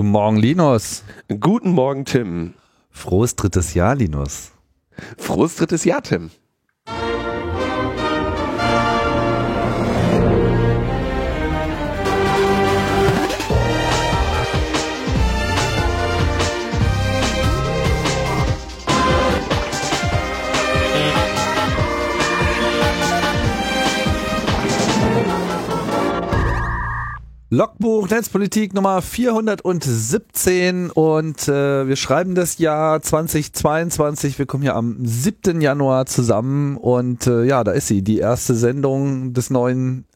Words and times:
Guten 0.00 0.12
Morgen, 0.12 0.38
Linus. 0.38 1.04
Guten 1.28 1.72
Morgen, 1.72 2.06
Tim. 2.06 2.54
Frohes 2.90 3.36
drittes 3.36 3.74
Jahr, 3.74 3.94
Linus. 3.94 4.52
Frohes 5.18 5.56
drittes 5.56 5.84
Jahr, 5.84 6.02
Tim. 6.02 6.30
Logbuch 27.52 28.08
Netzpolitik 28.08 28.74
Nummer 28.74 29.02
417 29.02 30.88
und 30.92 31.48
äh, 31.48 31.88
wir 31.88 31.96
schreiben 31.96 32.36
das 32.36 32.58
Jahr 32.58 33.02
2022. 33.02 34.38
Wir 34.38 34.46
kommen 34.46 34.62
hier 34.62 34.76
am 34.76 35.04
7. 35.04 35.60
Januar 35.60 36.06
zusammen 36.06 36.76
und 36.76 37.26
äh, 37.26 37.42
ja, 37.42 37.64
da 37.64 37.72
ist 37.72 37.88
sie, 37.88 38.02
die 38.02 38.18
erste 38.18 38.54
Sendung 38.54 39.32
des 39.32 39.50
neuen 39.50 40.06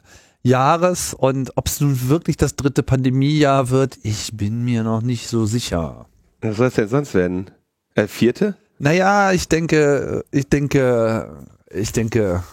Jahres 0.45 1.13
und 1.13 1.51
ob 1.57 1.67
es 1.67 1.81
nun 1.81 2.09
wirklich 2.09 2.37
das 2.37 2.55
dritte 2.55 2.85
Pandemiejahr 2.85 3.69
wird, 3.71 3.99
ich 4.05 4.37
bin 4.37 4.65
mir 4.65 4.85
noch 4.85 5.03
nicht 5.03 5.27
so 5.27 5.45
sicher. 5.45 6.07
Was 6.41 6.59
soll 6.59 6.69
es 6.69 6.75
denn 6.75 6.87
sonst 6.87 7.15
werden? 7.15 7.51
Äh, 7.97 8.07
vierte? 8.07 8.57
Naja, 8.79 9.33
ich 9.33 9.49
denke, 9.49 10.25
ich 10.31 10.49
denke, 10.49 11.45
ich 11.69 11.91
denke, 11.91 12.45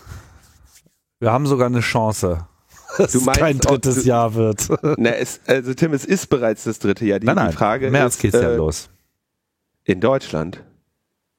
wir 1.20 1.32
haben 1.32 1.46
sogar 1.46 1.68
eine 1.68 1.82
Chance 1.82 2.48
dass 2.98 3.16
es 3.16 3.26
kein 3.26 3.60
drittes 3.60 4.04
du, 4.04 4.08
Jahr 4.10 4.34
wird. 4.36 4.68
Na, 4.98 5.12
es, 5.12 5.40
also 5.48 5.74
Tim, 5.74 5.94
es 5.94 6.06
ist 6.06 6.28
bereits 6.28 6.64
das 6.64 6.80
dritte 6.80 7.06
Jahr. 7.06 7.20
Die, 7.20 7.26
nein, 7.26 7.36
nein, 7.36 7.52
die 7.52 7.56
Frage 7.56 7.90
März 7.90 8.16
ist, 8.16 8.22
geht's 8.22 8.38
äh, 8.38 8.44
ja 8.44 8.56
los. 8.56 8.90
In 9.84 10.00
Deutschland. 10.00 10.64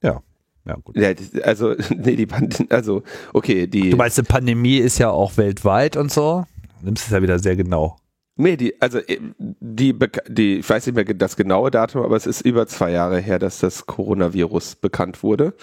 Ja. 0.02 0.22
Ja, 0.64 0.76
gut. 0.76 0.96
Ja, 0.96 1.12
also, 1.42 1.74
nee, 1.90 2.16
die 2.16 2.26
Pandemie, 2.26 2.70
also, 2.70 3.02
okay, 3.32 3.66
die. 3.66 3.90
Du 3.90 3.96
meinst, 3.96 4.18
die 4.18 4.22
Pandemie 4.22 4.78
ist 4.78 4.98
ja 4.98 5.10
auch 5.10 5.36
weltweit 5.36 5.96
und 5.96 6.12
so? 6.12 6.44
Du 6.80 6.86
nimmst 6.86 7.06
es 7.06 7.12
ja 7.12 7.22
wieder 7.22 7.38
sehr 7.38 7.56
genau. 7.56 7.96
Nee, 8.36 8.56
die, 8.56 8.80
also, 8.80 8.98
äh, 8.98 9.18
die, 9.38 9.94
die, 10.28 10.58
ich 10.58 10.68
weiß 10.68 10.86
nicht 10.86 10.94
mehr 10.94 11.04
das 11.04 11.36
genaue 11.36 11.70
Datum, 11.70 12.02
aber 12.02 12.16
es 12.16 12.26
ist 12.26 12.40
über 12.42 12.66
zwei 12.66 12.90
Jahre 12.90 13.18
her, 13.18 13.38
dass 13.38 13.58
das 13.58 13.86
Coronavirus 13.86 14.76
bekannt 14.76 15.22
wurde. 15.22 15.54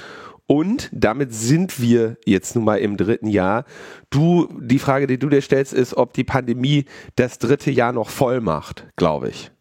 Und 0.52 0.90
damit 0.92 1.32
sind 1.32 1.80
wir 1.80 2.18
jetzt 2.26 2.56
nun 2.56 2.66
mal 2.66 2.80
im 2.80 2.98
dritten 2.98 3.28
Jahr. 3.28 3.66
Du, 4.10 4.50
die 4.60 4.80
Frage, 4.80 5.06
die 5.06 5.20
du 5.20 5.30
dir 5.30 5.44
stellst, 5.44 5.74
ist, 5.74 5.96
ob 5.96 6.14
die 6.14 6.24
Pandemie 6.24 6.86
das 7.16 7.38
dritte 7.38 7.70
Jahr 7.70 7.94
noch 7.94 8.10
voll 8.10 8.42
macht, 8.42 8.88
glaube 8.96 9.30
ich. 9.30 9.52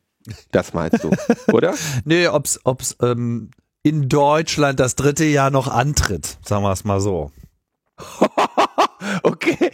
Das 0.51 0.73
meinst 0.73 1.05
du, 1.05 1.11
oder? 1.53 1.75
Nee, 2.07 2.29
ob's, 2.29 2.61
ob's 2.65 2.97
ähm, 3.03 3.51
in 3.83 4.09
Deutschland 4.09 4.81
das 4.81 4.97
dritte 4.97 5.27
Jahr 5.27 5.51
noch 5.51 5.69
antritt, 5.69 6.39
sagen 6.43 6.63
wir 6.63 6.73
es 6.73 6.85
mal 6.85 7.03
so. 7.03 7.33
okay. 9.23 9.71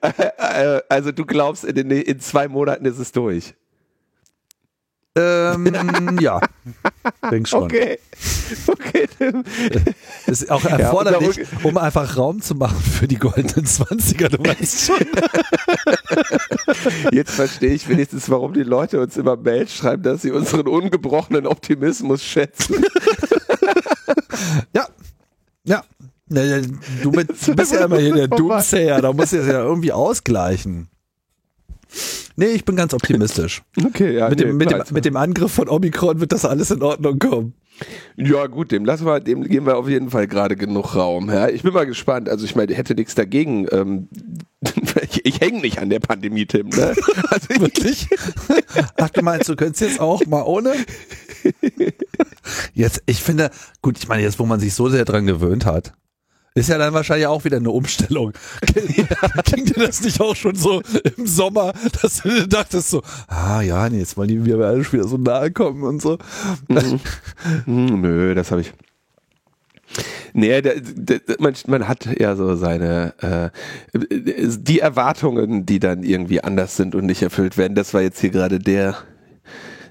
also 0.88 1.12
du 1.12 1.26
glaubst, 1.26 1.64
in, 1.64 1.74
den, 1.74 1.90
in 1.90 2.18
zwei 2.20 2.48
Monaten 2.48 2.86
ist 2.86 2.98
es 2.98 3.12
durch. 3.12 3.54
Ähm, 5.16 6.18
ja, 6.20 6.40
denk 7.30 7.48
schon. 7.48 7.64
Okay. 7.64 7.98
Okay, 8.66 9.08
Tim. 9.18 9.44
Ist 10.26 10.50
auch 10.50 10.64
erforderlich, 10.64 11.36
ja, 11.36 11.44
um 11.62 11.76
einfach 11.78 12.16
Raum 12.16 12.40
zu 12.40 12.54
machen 12.54 12.78
für 12.78 13.08
die 13.08 13.16
goldenen 13.16 13.66
Zwanziger, 13.66 14.28
du 14.28 14.38
weißt 14.38 14.80
schon. 14.86 15.06
Jetzt 17.12 17.32
verstehe 17.32 17.72
ich 17.72 17.88
wenigstens, 17.88 18.28
warum 18.30 18.52
die 18.52 18.62
Leute 18.62 19.00
uns 19.00 19.16
immer 19.16 19.36
Mail 19.36 19.68
schreiben, 19.68 20.02
dass 20.02 20.22
sie 20.22 20.30
unseren 20.30 20.68
ungebrochenen 20.68 21.46
Optimismus 21.46 22.22
schätzen. 22.22 22.84
Ja, 24.74 24.86
ja. 25.64 25.82
Du, 27.02 27.12
bist 27.12 27.72
ja 27.72 27.84
immer 27.84 27.98
hier 27.98 28.14
der 28.14 28.28
Doomsayer, 28.28 29.00
da 29.00 29.12
muss 29.12 29.32
es 29.32 29.46
ja 29.46 29.62
irgendwie 29.62 29.92
ausgleichen. 29.92 30.88
Nee, 32.36 32.46
ich 32.46 32.64
bin 32.64 32.76
ganz 32.76 32.94
optimistisch. 32.94 33.62
Okay, 33.86 34.16
ja. 34.16 34.28
Mit, 34.28 34.38
nee, 34.38 34.46
dem, 34.46 34.56
mit, 34.56 34.70
dem, 34.70 34.82
mit 34.90 35.04
dem 35.04 35.16
Angriff 35.16 35.52
von 35.52 35.68
Omikron 35.68 36.20
wird 36.20 36.32
das 36.32 36.44
alles 36.44 36.70
in 36.70 36.82
Ordnung 36.82 37.18
kommen. 37.18 37.54
Ja, 38.16 38.46
gut, 38.46 38.72
dem 38.72 38.84
lassen 38.84 39.04
wir, 39.04 39.20
dem 39.20 39.42
geben 39.44 39.66
wir 39.66 39.76
auf 39.76 39.88
jeden 39.88 40.10
Fall 40.10 40.26
gerade 40.26 40.56
genug 40.56 40.94
Raum. 40.94 41.28
Ja, 41.30 41.48
ich 41.48 41.62
bin 41.62 41.74
mal 41.74 41.86
gespannt. 41.86 42.28
Also 42.28 42.44
ich 42.44 42.56
meine, 42.56 42.74
hätte 42.74 42.94
nichts 42.94 43.14
dagegen. 43.14 43.66
Ähm, 43.70 44.08
ich, 45.10 45.24
ich 45.26 45.40
hänge 45.40 45.60
nicht 45.60 45.78
an 45.78 45.90
der 45.90 46.00
Pandemie, 46.00 46.46
Tim. 46.46 46.68
Ne? 46.68 46.94
Also 47.30 47.60
Wirklich? 47.60 48.08
Ach, 48.96 49.10
du 49.10 49.22
meinst, 49.22 49.48
du 49.48 49.56
könntest 49.56 49.82
jetzt 49.82 50.00
auch 50.00 50.24
mal 50.26 50.42
ohne? 50.42 50.72
Jetzt, 52.72 53.02
ich 53.06 53.22
finde, 53.22 53.50
gut, 53.82 53.98
ich 53.98 54.08
meine, 54.08 54.22
jetzt, 54.22 54.38
wo 54.38 54.46
man 54.46 54.60
sich 54.60 54.74
so 54.74 54.88
sehr 54.88 55.04
dran 55.04 55.26
gewöhnt 55.26 55.66
hat, 55.66 55.92
ist 56.56 56.70
ja 56.70 56.78
dann 56.78 56.94
wahrscheinlich 56.94 57.26
auch 57.26 57.44
wieder 57.44 57.58
eine 57.58 57.70
Umstellung. 57.70 58.32
Ging 59.44 59.66
dir 59.66 59.86
das 59.86 60.00
nicht 60.00 60.20
auch 60.20 60.34
schon 60.34 60.56
so 60.56 60.82
im 61.16 61.26
Sommer, 61.26 61.74
dass 62.00 62.22
du 62.22 62.48
dachtest 62.48 62.90
so, 62.90 63.02
ah 63.28 63.60
ja, 63.60 63.88
nee, 63.90 63.98
jetzt 63.98 64.16
wollen 64.16 64.28
die 64.28 64.36
mir 64.36 64.58
alle 64.64 64.90
wieder 64.90 65.06
so 65.06 65.18
nahe 65.18 65.50
kommen 65.50 65.82
und 65.82 66.00
so. 66.00 66.18
Mhm. 66.68 67.00
mhm. 67.66 68.00
Nö, 68.00 68.34
das 68.34 68.50
habe 68.50 68.62
ich. 68.62 68.72
Nee, 70.32 70.62
der, 70.62 70.80
der, 70.80 71.20
man, 71.38 71.54
man 71.66 71.88
hat 71.88 72.06
ja 72.18 72.34
so 72.36 72.56
seine 72.56 73.52
äh, 73.92 73.98
die 74.58 74.80
Erwartungen, 74.80 75.66
die 75.66 75.78
dann 75.78 76.02
irgendwie 76.02 76.42
anders 76.42 76.76
sind 76.76 76.94
und 76.94 77.04
nicht 77.04 77.22
erfüllt 77.22 77.58
werden. 77.58 77.74
Das 77.74 77.92
war 77.92 78.00
jetzt 78.00 78.20
hier 78.20 78.30
gerade 78.30 78.58
der 78.58 78.96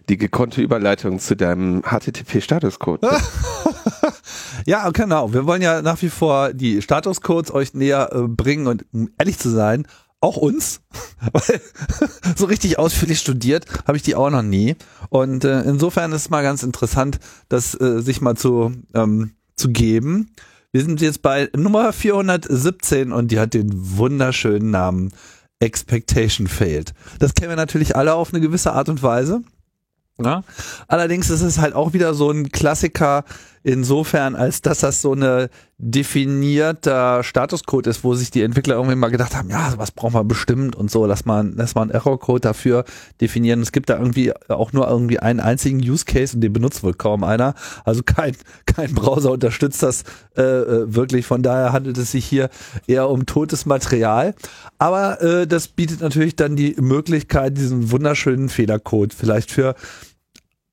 die 0.09 0.17
gekonnte 0.17 0.61
Überleitung 0.61 1.19
zu 1.19 1.35
deinem 1.35 1.81
HTTP-Statuscode. 1.81 3.01
ja, 4.65 4.89
genau. 4.89 5.33
Wir 5.33 5.45
wollen 5.45 5.61
ja 5.61 5.81
nach 5.81 6.01
wie 6.01 6.09
vor 6.09 6.53
die 6.53 6.81
Statuscodes 6.81 7.53
euch 7.53 7.73
näher 7.73 8.09
äh, 8.13 8.27
bringen 8.27 8.67
und 8.67 8.85
um 8.93 9.09
ehrlich 9.17 9.39
zu 9.39 9.49
sein, 9.49 9.87
auch 10.21 10.37
uns, 10.37 10.81
weil 11.31 11.61
so 12.35 12.45
richtig 12.45 12.79
ausführlich 12.79 13.19
studiert 13.19 13.65
habe 13.87 13.97
ich 13.97 14.03
die 14.03 14.15
auch 14.15 14.29
noch 14.29 14.41
nie. 14.41 14.75
Und 15.09 15.43
äh, 15.45 15.61
insofern 15.61 16.11
ist 16.11 16.23
es 16.23 16.29
mal 16.29 16.43
ganz 16.43 16.63
interessant, 16.63 17.19
das 17.49 17.79
äh, 17.79 18.01
sich 18.01 18.21
mal 18.21 18.35
zu, 18.35 18.73
ähm, 18.93 19.31
zu 19.55 19.69
geben. 19.69 20.31
Wir 20.71 20.83
sind 20.83 20.99
jetzt 20.99 21.21
bei 21.21 21.49
Nummer 21.55 21.93
417 21.93 23.13
und 23.13 23.31
die 23.31 23.39
hat 23.39 23.53
den 23.53 23.69
wunderschönen 23.71 24.71
Namen 24.71 25.13
Expectation 25.59 26.47
Failed. 26.47 26.93
Das 27.19 27.33
kennen 27.33 27.49
wir 27.49 27.55
natürlich 27.55 27.95
alle 27.95 28.13
auf 28.13 28.33
eine 28.33 28.41
gewisse 28.41 28.73
Art 28.73 28.89
und 28.89 29.01
Weise. 29.01 29.41
Ja? 30.17 30.43
Allerdings 30.87 31.29
ist 31.29 31.41
es 31.41 31.59
halt 31.59 31.73
auch 31.73 31.93
wieder 31.93 32.13
so 32.13 32.31
ein 32.31 32.51
Klassiker 32.51 33.25
insofern, 33.65 34.35
als 34.35 34.61
dass 34.61 34.81
das 34.81 35.01
so 35.01 35.13
eine 35.13 35.49
definierter 35.79 37.23
Statuscode 37.23 37.87
ist, 37.87 38.03
wo 38.03 38.13
sich 38.13 38.29
die 38.29 38.43
Entwickler 38.43 38.75
irgendwie 38.75 38.95
mal 38.95 39.09
gedacht 39.09 39.35
haben, 39.35 39.49
ja, 39.49 39.73
was 39.77 39.91
brauchen 39.91 40.13
wir 40.13 40.23
bestimmt 40.23 40.75
und 40.75 40.91
so, 40.91 41.07
lass 41.07 41.25
mal, 41.25 41.51
lass 41.55 41.73
mal 41.73 41.81
einen 41.81 41.91
Errorcode 41.91 42.45
dafür 42.45 42.85
definieren. 43.19 43.61
Es 43.61 43.71
gibt 43.71 43.89
da 43.89 43.97
irgendwie 43.97 44.31
auch 44.49 44.71
nur 44.71 44.87
irgendwie 44.87 45.17
einen 45.17 45.39
einzigen 45.39 45.79
Use 45.79 46.05
Case 46.05 46.35
und 46.35 46.41
den 46.41 46.53
benutzt 46.53 46.83
wohl 46.83 46.93
kaum 46.93 47.23
einer. 47.23 47.55
Also 47.85 48.03
kein, 48.03 48.37
kein 48.67 48.93
Browser 48.93 49.31
unterstützt 49.31 49.81
das 49.81 50.03
äh, 50.37 50.43
äh 50.43 50.95
wirklich. 50.95 51.25
Von 51.25 51.41
daher 51.41 51.73
handelt 51.73 51.97
es 51.97 52.11
sich 52.11 52.25
hier 52.25 52.49
eher 52.85 53.09
um 53.09 53.25
totes 53.25 53.65
Material. 53.65 54.35
Aber 54.77 55.21
äh, 55.23 55.47
das 55.47 55.69
bietet 55.69 56.01
natürlich 56.01 56.35
dann 56.35 56.55
die 56.55 56.75
Möglichkeit, 56.79 57.57
diesen 57.57 57.89
wunderschönen 57.89 58.49
Fehlercode 58.49 59.11
vielleicht 59.11 59.51
für 59.51 59.73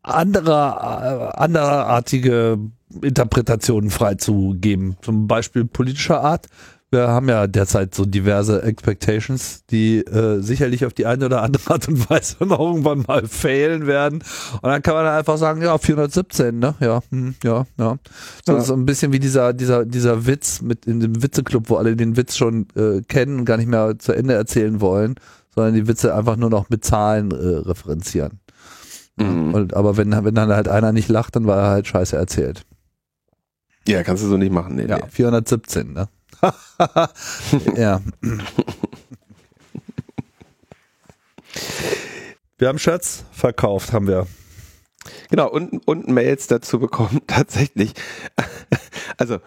andere, 0.03 1.33
äh, 1.35 1.39
anderartige 1.39 2.59
Interpretationen 3.03 3.91
freizugeben. 3.91 4.97
Zum 5.03 5.27
Beispiel 5.27 5.65
politischer 5.65 6.23
Art. 6.23 6.47
Wir 6.91 7.09
haben 7.09 7.27
ja 7.31 7.47
derzeit 7.47 7.95
so 7.95 8.05
diverse 8.05 8.63
Expectations, 8.63 9.65
die 9.71 10.01
äh, 10.01 10.43
sicherlich 10.43 10.85
auf 10.85 10.93
die 10.93 11.07
eine 11.07 11.25
oder 11.25 11.41
andere 11.43 11.71
Art 11.73 11.89
und 11.89 12.11
Weise 12.11 12.37
irgendwann 12.41 13.05
mal 13.09 13.27
failen 13.27 13.87
werden. 13.87 14.23
Und 14.61 14.69
dann 14.69 14.83
kann 14.83 14.95
man 14.95 15.07
dann 15.07 15.17
einfach 15.17 15.39
sagen, 15.39 15.63
ja, 15.63 15.79
417, 15.79 16.59
ne? 16.59 16.75
Ja, 16.81 17.01
hm, 17.11 17.35
ja, 17.43 17.65
ja. 17.79 17.97
So, 18.47 18.53
ja. 18.53 18.61
so 18.61 18.75
ein 18.75 18.85
bisschen 18.85 19.11
wie 19.15 19.21
dieser, 19.21 19.55
dieser, 19.55 19.87
dieser 19.87 20.27
Witz 20.27 20.61
mit 20.61 20.85
in 20.85 21.01
dem 21.01 21.23
Witzeclub, 21.23 21.71
wo 21.71 21.77
alle 21.77 21.97
den 21.97 22.19
Witz 22.19 22.37
schon 22.37 22.67
äh, 22.77 23.01
kennen 23.09 23.39
und 23.39 23.45
gar 23.47 23.57
nicht 23.57 23.71
mehr 23.71 23.99
zu 23.99 24.13
Ende 24.13 24.35
erzählen 24.35 24.83
wollen, 24.83 25.15
sondern 25.55 25.73
die 25.73 25.89
Witze 25.89 26.15
einfach 26.15 26.37
nur 26.37 26.51
noch 26.51 26.69
mit 26.69 26.85
Zahlen 26.85 27.31
äh, 27.31 27.69
referenzieren. 27.69 28.41
Mhm. 29.17 29.55
Und, 29.55 29.75
aber 29.75 29.97
wenn, 29.97 30.13
wenn 30.25 30.35
dann 30.35 30.51
halt 30.51 30.69
einer 30.69 30.93
nicht 30.93 31.09
lacht, 31.09 31.37
dann 31.37 31.47
war 31.47 31.59
er 31.59 31.71
halt 31.71 31.87
scheiße 31.87 32.17
erzählt. 32.17 32.67
Ja, 33.87 34.03
kannst 34.03 34.23
du 34.23 34.29
so 34.29 34.37
nicht 34.37 34.53
machen. 34.53 34.77
Nee, 34.77 34.87
ja, 34.87 34.99
nee. 34.99 35.11
417, 35.11 35.93
ne? 35.93 36.09
ja. 37.77 38.01
wir 42.59 42.69
haben 42.69 42.79
Shirts 42.79 43.25
verkauft, 43.33 43.93
haben 43.93 44.07
wir. 44.07 44.27
Genau, 45.31 45.49
und, 45.49 45.87
und 45.87 46.09
Mails 46.09 46.47
dazu 46.47 46.79
bekommen, 46.79 47.21
tatsächlich. 47.27 47.95
Also 49.17 49.39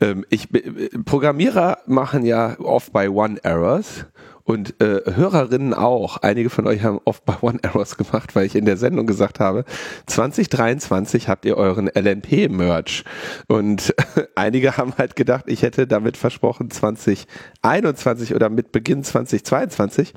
ähm, 0.00 0.24
ich 0.30 0.52
äh, 0.54 0.88
Programmierer 1.04 1.78
machen 1.86 2.24
ja 2.24 2.58
oft 2.60 2.92
bei 2.92 3.08
One 3.08 3.42
Errors 3.42 4.06
und 4.44 4.80
äh, 4.80 5.00
Hörerinnen 5.14 5.74
auch. 5.74 6.18
Einige 6.18 6.50
von 6.50 6.66
euch 6.66 6.82
haben 6.82 7.00
oft 7.04 7.24
bei 7.24 7.36
One 7.42 7.58
Errors 7.62 7.96
gemacht, 7.96 8.34
weil 8.34 8.46
ich 8.46 8.54
in 8.54 8.64
der 8.64 8.76
Sendung 8.76 9.06
gesagt 9.06 9.40
habe, 9.40 9.64
2023 10.06 11.28
habt 11.28 11.44
ihr 11.44 11.56
euren 11.56 11.88
LNP-Merch. 11.88 13.04
Und 13.48 13.94
einige 14.34 14.76
haben 14.76 14.94
halt 14.98 15.16
gedacht, 15.16 15.44
ich 15.48 15.62
hätte 15.62 15.86
damit 15.86 16.16
versprochen 16.16 16.70
2021 16.70 18.34
oder 18.34 18.48
mit 18.48 18.72
Beginn 18.72 19.04
2022. 19.04 20.14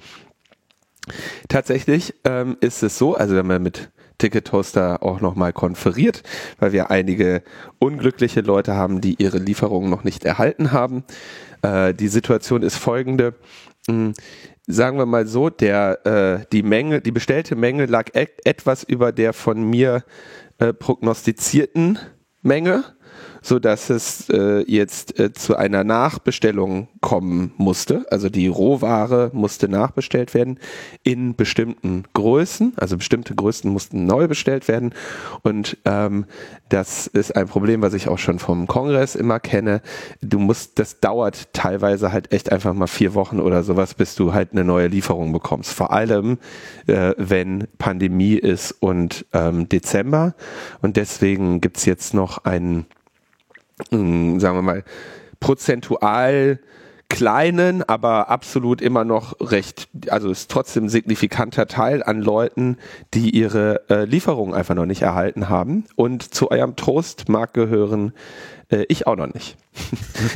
Tatsächlich 1.47 2.15
ähm, 2.23 2.57
ist 2.61 2.81
es 2.81 2.97
so, 2.97 3.15
also 3.15 3.35
wenn 3.35 3.45
man 3.45 3.61
mit 3.61 3.91
Ticket 4.17 4.47
Toaster 4.47 5.03
auch 5.03 5.19
nochmal 5.19 5.53
konferiert, 5.53 6.23
weil 6.59 6.71
wir 6.71 6.89
einige 6.89 7.43
unglückliche 7.79 8.41
Leute 8.41 8.73
haben, 8.75 9.01
die 9.01 9.15
ihre 9.21 9.37
Lieferungen 9.37 9.89
noch 9.89 10.03
nicht 10.03 10.23
erhalten 10.25 10.71
haben. 10.71 11.03
Äh, 11.61 11.93
die 11.93 12.07
Situation 12.07 12.63
ist 12.63 12.77
folgende. 12.77 13.35
Hm, 13.87 14.13
sagen 14.67 14.97
wir 14.97 15.05
mal 15.05 15.27
so, 15.27 15.49
der, 15.49 16.05
äh, 16.05 16.45
die 16.51 16.63
Menge, 16.63 17.01
die 17.01 17.11
bestellte 17.11 17.55
Menge 17.55 17.85
lag 17.85 18.09
e 18.13 18.27
etwas 18.43 18.83
über 18.83 19.11
der 19.11 19.33
von 19.33 19.63
mir 19.69 20.03
äh, 20.57 20.73
prognostizierten 20.73 21.99
Menge 22.41 22.83
so 23.45 23.59
dass 23.59 23.91
es 23.91 24.27
äh, 24.31 24.63
jetzt 24.65 25.19
äh, 25.19 25.31
zu 25.31 25.55
einer 25.55 25.83
Nachbestellung 25.83 26.87
kommen 26.99 27.53
musste. 27.57 28.07
Also 28.09 28.27
die 28.27 28.47
Rohware 28.47 29.29
musste 29.33 29.69
nachbestellt 29.69 30.33
werden 30.33 30.59
in 31.03 31.35
bestimmten 31.35 32.05
Größen. 32.13 32.73
Also 32.75 32.97
bestimmte 32.97 33.35
Größen 33.35 33.69
mussten 33.71 34.07
neu 34.07 34.27
bestellt 34.27 34.67
werden. 34.67 34.95
Und 35.43 35.77
ähm, 35.85 36.25
das 36.69 37.05
ist 37.05 37.35
ein 37.35 37.45
Problem, 37.45 37.83
was 37.83 37.93
ich 37.93 38.07
auch 38.07 38.17
schon 38.17 38.39
vom 38.39 38.65
Kongress 38.65 39.13
immer 39.13 39.39
kenne. 39.39 39.83
Du 40.21 40.39
musst, 40.39 40.79
das 40.79 40.99
dauert 40.99 41.53
teilweise 41.53 42.11
halt 42.11 42.33
echt 42.33 42.51
einfach 42.51 42.73
mal 42.73 42.87
vier 42.87 43.13
Wochen 43.13 43.39
oder 43.39 43.61
sowas, 43.61 43.93
bis 43.93 44.15
du 44.15 44.33
halt 44.33 44.53
eine 44.53 44.63
neue 44.63 44.87
Lieferung 44.87 45.31
bekommst. 45.31 45.71
Vor 45.71 45.93
allem, 45.93 46.39
äh, 46.87 47.13
wenn 47.17 47.67
Pandemie 47.77 48.33
ist 48.33 48.71
und 48.71 49.27
ähm, 49.33 49.69
Dezember. 49.69 50.33
Und 50.81 50.97
deswegen 50.97 51.61
gibt's 51.61 51.85
jetzt 51.85 52.15
noch 52.15 52.43
einen 52.45 52.87
sagen 53.89 54.39
wir 54.39 54.61
mal, 54.61 54.83
prozentual 55.39 56.59
kleinen, 57.09 57.83
aber 57.87 58.29
absolut 58.29 58.81
immer 58.81 59.03
noch 59.03 59.35
recht, 59.39 59.87
also 60.09 60.29
ist 60.31 60.49
trotzdem 60.49 60.89
signifikanter 60.89 61.67
Teil 61.67 62.01
an 62.03 62.19
Leuten, 62.21 62.77
die 63.13 63.29
ihre 63.29 63.81
äh, 63.89 64.05
Lieferung 64.05 64.55
einfach 64.55 64.75
noch 64.75 64.85
nicht 64.85 65.03
erhalten 65.03 65.49
haben. 65.49 65.85
Und 65.95 66.33
zu 66.33 66.49
eurem 66.49 66.75
Trost 66.75 67.29
mag 67.29 67.53
gehören, 67.53 68.13
äh, 68.69 68.85
ich 68.87 69.07
auch 69.07 69.15
noch 69.15 69.31
nicht. 69.33 69.57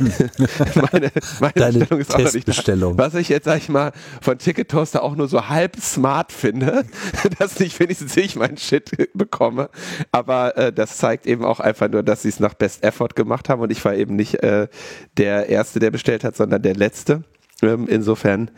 meine 0.92 1.10
meine 1.40 1.52
Deine 1.54 1.78
Bestellung 1.78 2.00
ist 2.00 2.14
auch 2.14 2.18
noch 2.18 2.32
nicht 2.32 2.68
da. 2.68 2.98
Was 2.98 3.14
ich 3.14 3.28
jetzt, 3.28 3.44
sag 3.44 3.58
ich 3.58 3.68
mal, 3.68 3.92
von 4.20 4.38
Ticket 4.38 4.70
Toaster 4.70 5.02
auch 5.02 5.16
nur 5.16 5.28
so 5.28 5.48
halb 5.48 5.76
smart 5.76 6.32
finde, 6.32 6.84
dass 7.38 7.58
nicht 7.58 7.78
wenigstens 7.80 8.16
ich 8.16 8.36
meinen 8.36 8.56
Shit 8.56 8.90
bekomme. 9.14 9.70
Aber 10.12 10.56
äh, 10.56 10.72
das 10.72 10.98
zeigt 10.98 11.26
eben 11.26 11.44
auch 11.44 11.60
einfach 11.60 11.88
nur, 11.88 12.02
dass 12.02 12.22
sie 12.22 12.28
es 12.28 12.40
nach 12.40 12.54
Best 12.54 12.84
Effort 12.84 13.14
gemacht 13.14 13.48
haben 13.48 13.62
und 13.62 13.72
ich 13.72 13.84
war 13.84 13.94
eben 13.94 14.16
nicht 14.16 14.42
äh, 14.42 14.68
der 15.16 15.48
Erste, 15.48 15.80
der 15.80 15.90
bestellt 15.90 16.24
hat, 16.24 16.36
sondern 16.36 16.62
der 16.62 16.74
Letzte. 16.74 17.24
Ähm, 17.62 17.86
insofern 17.88 18.50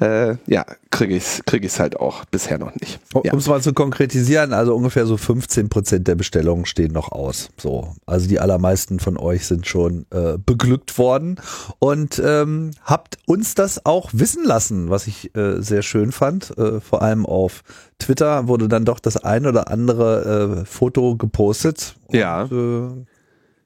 äh, 0.00 0.36
ja, 0.46 0.64
kriege 0.90 1.14
ich 1.14 1.24
es 1.24 1.42
krieg 1.44 1.62
ich's 1.62 1.78
halt 1.78 2.00
auch 2.00 2.24
bisher 2.24 2.58
noch 2.58 2.74
nicht. 2.74 3.00
Ja. 3.22 3.32
Um 3.32 3.38
es 3.38 3.46
mal 3.46 3.60
zu 3.60 3.74
konkretisieren, 3.74 4.52
also 4.52 4.74
ungefähr 4.74 5.06
so 5.06 5.16
15 5.16 5.68
Prozent 5.68 6.08
der 6.08 6.14
Bestellungen 6.14 6.64
stehen 6.64 6.92
noch 6.92 7.12
aus. 7.12 7.50
So, 7.58 7.94
also 8.06 8.26
die 8.26 8.40
allermeisten 8.40 8.98
von 8.98 9.18
euch 9.18 9.46
sind 9.46 9.66
schon 9.66 10.06
äh, 10.10 10.38
beglückt 10.38 10.96
worden 10.98 11.36
und 11.78 12.20
ähm, 12.24 12.70
habt 12.82 13.18
uns 13.26 13.54
das 13.54 13.84
auch 13.84 14.10
wissen 14.12 14.44
lassen, 14.44 14.88
was 14.88 15.06
ich 15.06 15.34
äh, 15.36 15.60
sehr 15.60 15.82
schön 15.82 16.12
fand. 16.12 16.56
Äh, 16.56 16.80
vor 16.80 17.02
allem 17.02 17.26
auf 17.26 17.62
Twitter 17.98 18.48
wurde 18.48 18.68
dann 18.68 18.86
doch 18.86 19.00
das 19.00 19.18
ein 19.18 19.46
oder 19.46 19.70
andere 19.70 20.62
äh, 20.62 20.64
Foto 20.64 21.16
gepostet. 21.16 21.94
Ja. 22.10 22.44
Und, 22.44 22.52
äh, 22.52 23.04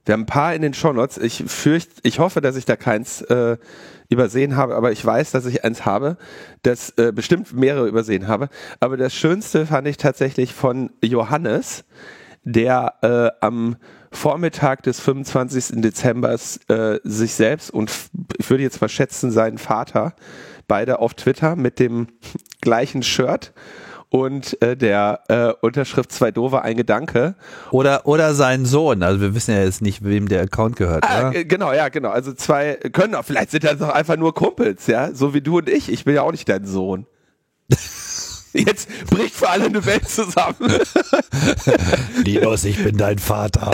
wir 0.06 0.12
haben 0.12 0.22
ein 0.22 0.26
paar 0.26 0.54
in 0.54 0.62
den 0.62 0.75
Shownotes. 0.75 1.16
Ich 1.19 1.44
fürchte, 1.46 1.92
ich 2.02 2.19
hoffe, 2.19 2.40
dass 2.40 2.56
ich 2.56 2.66
da 2.66 2.76
keins 2.76 3.22
äh, 3.22 3.56
übersehen 4.08 4.56
habe, 4.56 4.74
aber 4.74 4.92
ich 4.92 5.04
weiß, 5.04 5.30
dass 5.30 5.46
ich 5.46 5.64
eins 5.64 5.84
habe, 5.84 6.16
das 6.62 6.90
äh, 6.98 7.12
bestimmt 7.12 7.52
mehrere 7.52 7.88
übersehen 7.88 8.28
habe. 8.28 8.48
Aber 8.80 8.96
das 8.96 9.14
Schönste 9.14 9.66
fand 9.66 9.88
ich 9.88 9.96
tatsächlich 9.96 10.52
von 10.52 10.90
Johannes, 11.02 11.84
der 12.44 12.94
äh, 13.02 13.44
am 13.44 13.76
Vormittag 14.12 14.82
des 14.84 15.00
25. 15.00 15.80
Dezember 15.80 16.36
äh, 16.68 16.98
sich 17.02 17.34
selbst 17.34 17.70
und 17.70 17.90
ich 18.38 18.48
würde 18.48 18.62
jetzt 18.62 18.78
verschätzen 18.78 19.30
seinen 19.30 19.58
Vater 19.58 20.14
beide 20.68 21.00
auf 21.00 21.14
Twitter 21.14 21.56
mit 21.56 21.78
dem 21.78 22.08
gleichen 22.60 23.02
Shirt 23.02 23.52
und 24.14 24.62
äh, 24.62 24.76
der 24.76 25.22
äh, 25.26 25.52
Unterschrift 25.61 26.12
zwei 26.12 26.31
doofe 26.31 26.62
ein 26.62 26.76
Gedanke. 26.76 27.34
Oder 27.72 28.06
oder 28.06 28.32
sein 28.34 28.64
Sohn. 28.64 29.02
Also 29.02 29.20
wir 29.20 29.34
wissen 29.34 29.50
ja 29.50 29.64
jetzt 29.64 29.82
nicht, 29.82 30.05
wem 30.05 30.28
der 30.28 30.43
Account 30.43 30.76
gehört. 30.76 31.02
Ah, 31.02 31.32
äh, 31.32 31.44
genau, 31.44 31.72
ja, 31.72 31.88
genau. 31.88 32.11
Also 32.11 32.32
zwei 32.32 32.75
können 32.93 33.16
auch, 33.16 33.25
vielleicht 33.25 33.50
sind 33.50 33.64
das 33.64 33.78
doch 33.78 33.88
einfach 33.88 34.16
nur 34.16 34.32
Kumpels, 34.32 34.87
ja, 34.87 35.12
so 35.12 35.34
wie 35.34 35.40
du 35.40 35.58
und 35.58 35.69
ich. 35.69 35.90
Ich 35.90 36.05
bin 36.05 36.14
ja 36.14 36.22
auch 36.22 36.31
nicht 36.31 36.49
dein 36.49 36.64
Sohn. 36.64 37.08
Jetzt 38.52 38.88
bricht 39.11 39.34
für 39.34 39.49
alle 39.49 39.64
eine 39.64 39.84
Welt 39.84 40.08
zusammen. 40.08 40.58
Linus, 42.25 42.64
ich 42.66 42.84
bin 42.84 42.96
dein 42.96 43.19
Vater. 43.19 43.72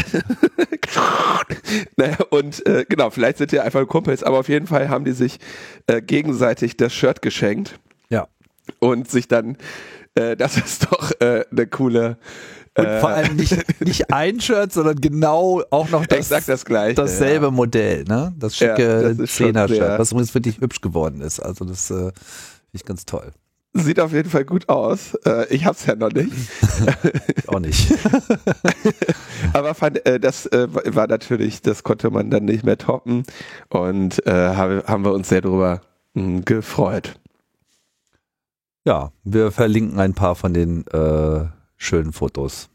naja, 1.98 2.16
und 2.30 2.66
äh, 2.66 2.86
genau, 2.88 3.10
vielleicht 3.10 3.36
sind 3.36 3.52
die 3.52 3.60
einfach 3.60 3.86
Kumpels, 3.86 4.22
aber 4.22 4.38
auf 4.38 4.48
jeden 4.48 4.66
Fall 4.66 4.88
haben 4.88 5.04
die 5.04 5.12
sich 5.12 5.38
äh, 5.86 6.00
gegenseitig 6.00 6.78
das 6.78 6.94
Shirt 6.94 7.20
geschenkt. 7.20 7.78
Ja. 8.08 8.26
Und 8.78 9.10
sich 9.10 9.28
dann 9.28 9.58
äh, 10.14 10.36
das 10.36 10.56
ist 10.56 10.84
doch 10.90 11.12
äh, 11.20 11.44
eine 11.50 11.66
coole. 11.66 12.18
Und 12.76 12.86
äh, 12.86 13.00
vor 13.00 13.10
allem 13.10 13.36
nicht, 13.36 13.56
nicht 13.80 14.12
ein 14.12 14.40
Shirt, 14.40 14.72
sondern 14.72 15.00
genau 15.00 15.62
auch 15.70 15.88
noch 15.90 16.06
das, 16.06 16.28
das 16.28 16.64
gleiche, 16.64 16.94
dasselbe 16.94 17.46
ja. 17.46 17.50
Modell, 17.50 18.04
ne? 18.04 18.32
Das 18.38 18.56
schicke 18.56 19.16
ja, 19.18 19.26
Zehner-Shirt, 19.26 19.98
was 19.98 20.12
übrigens 20.12 20.34
wirklich 20.34 20.60
hübsch 20.60 20.80
geworden 20.80 21.20
ist. 21.20 21.40
Also 21.40 21.64
das 21.64 21.90
äh, 21.90 21.94
finde 21.94 22.12
ich 22.72 22.84
ganz 22.84 23.04
toll. 23.04 23.32
Sieht 23.72 24.00
auf 24.00 24.12
jeden 24.12 24.28
Fall 24.28 24.44
gut 24.44 24.68
aus. 24.68 25.14
Äh, 25.24 25.46
ich 25.54 25.64
hab's 25.64 25.86
ja 25.86 25.94
noch 25.94 26.10
nicht. 26.10 26.32
auch 27.46 27.60
nicht. 27.60 27.92
Aber 29.52 29.74
fand, 29.74 30.04
äh, 30.06 30.18
das 30.18 30.46
äh, 30.46 30.66
war 30.72 31.06
natürlich, 31.06 31.62
das 31.62 31.84
konnte 31.84 32.10
man 32.10 32.30
dann 32.30 32.46
nicht 32.46 32.64
mehr 32.64 32.78
toppen. 32.78 33.22
Und 33.68 34.26
äh, 34.26 34.32
habe, 34.32 34.82
haben 34.88 35.04
wir 35.04 35.12
uns 35.12 35.28
sehr 35.28 35.40
darüber 35.40 35.82
hm, 36.14 36.44
gefreut. 36.44 37.14
Ja, 38.84 39.12
wir 39.24 39.50
verlinken 39.52 40.00
ein 40.00 40.14
paar 40.14 40.34
von 40.34 40.54
den 40.54 40.86
äh, 40.86 41.44
schönen 41.76 42.12
Fotos. 42.12 42.70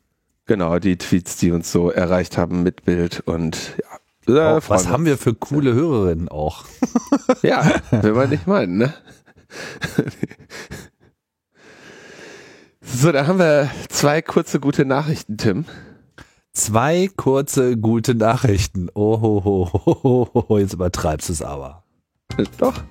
Genau, 0.46 0.78
die 0.78 0.98
Tweets, 0.98 1.38
die 1.38 1.52
uns 1.52 1.72
so 1.72 1.90
erreicht 1.90 2.38
haben 2.38 2.62
mit 2.62 2.86
Bild 2.86 3.22
und 3.26 3.76
ja. 4.28 4.58
Oh, 4.58 4.60
was 4.68 4.88
haben 4.88 5.06
wir 5.06 5.20
für 5.20 5.36
coole 5.36 5.74
Hörerinnen 5.74 6.30
auch. 6.30 6.66
ja, 7.44 7.64
will 7.92 8.14
man 8.14 8.30
nicht 8.30 8.48
meinen, 8.48 8.78
ne? 8.78 8.94
So, 12.82 13.12
da 13.12 13.28
haben 13.28 13.38
wir 13.38 13.70
zwei 13.90 14.22
kurze 14.24 14.60
gute 14.60 14.86
Nachrichten, 14.86 15.38
Tim. 15.38 15.66
Zwei 16.54 17.10
kurze 17.16 17.78
gute 17.78 18.16
Nachrichten. 18.16 18.90
Oh, 18.96 19.22
ho, 19.22 19.44
ho, 19.44 19.70
ho, 19.74 20.30
ho, 20.34 20.46
ho. 20.50 20.58
jetzt 20.58 20.74
übertreibst 20.74 21.30
du 21.30 21.34
es 21.34 21.42
aber. 21.42 21.84
Doch 22.58 22.82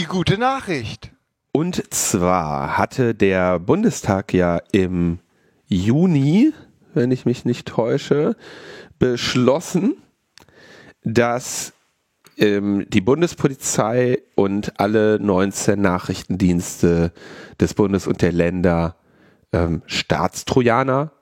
die 0.00 0.06
gute 0.06 0.38
Nachricht. 0.38 1.10
Und 1.52 1.92
zwar 1.92 2.78
hatte 2.78 3.14
der 3.14 3.58
Bundestag 3.58 4.32
ja 4.32 4.58
im 4.72 5.18
Juni, 5.66 6.54
wenn 6.94 7.10
ich 7.10 7.26
mich 7.26 7.44
nicht 7.44 7.68
täusche, 7.68 8.34
beschlossen, 8.98 9.98
dass 11.04 11.74
ähm, 12.38 12.86
die 12.88 13.02
Bundespolizei 13.02 14.22
und 14.36 14.80
alle 14.80 15.18
19 15.20 15.78
Nachrichtendienste 15.78 17.12
des 17.60 17.74
Bundes 17.74 18.06
und 18.06 18.22
der 18.22 18.32
Länder 18.32 18.96
ähm, 19.52 19.82
Staatstrojaner 19.84 21.12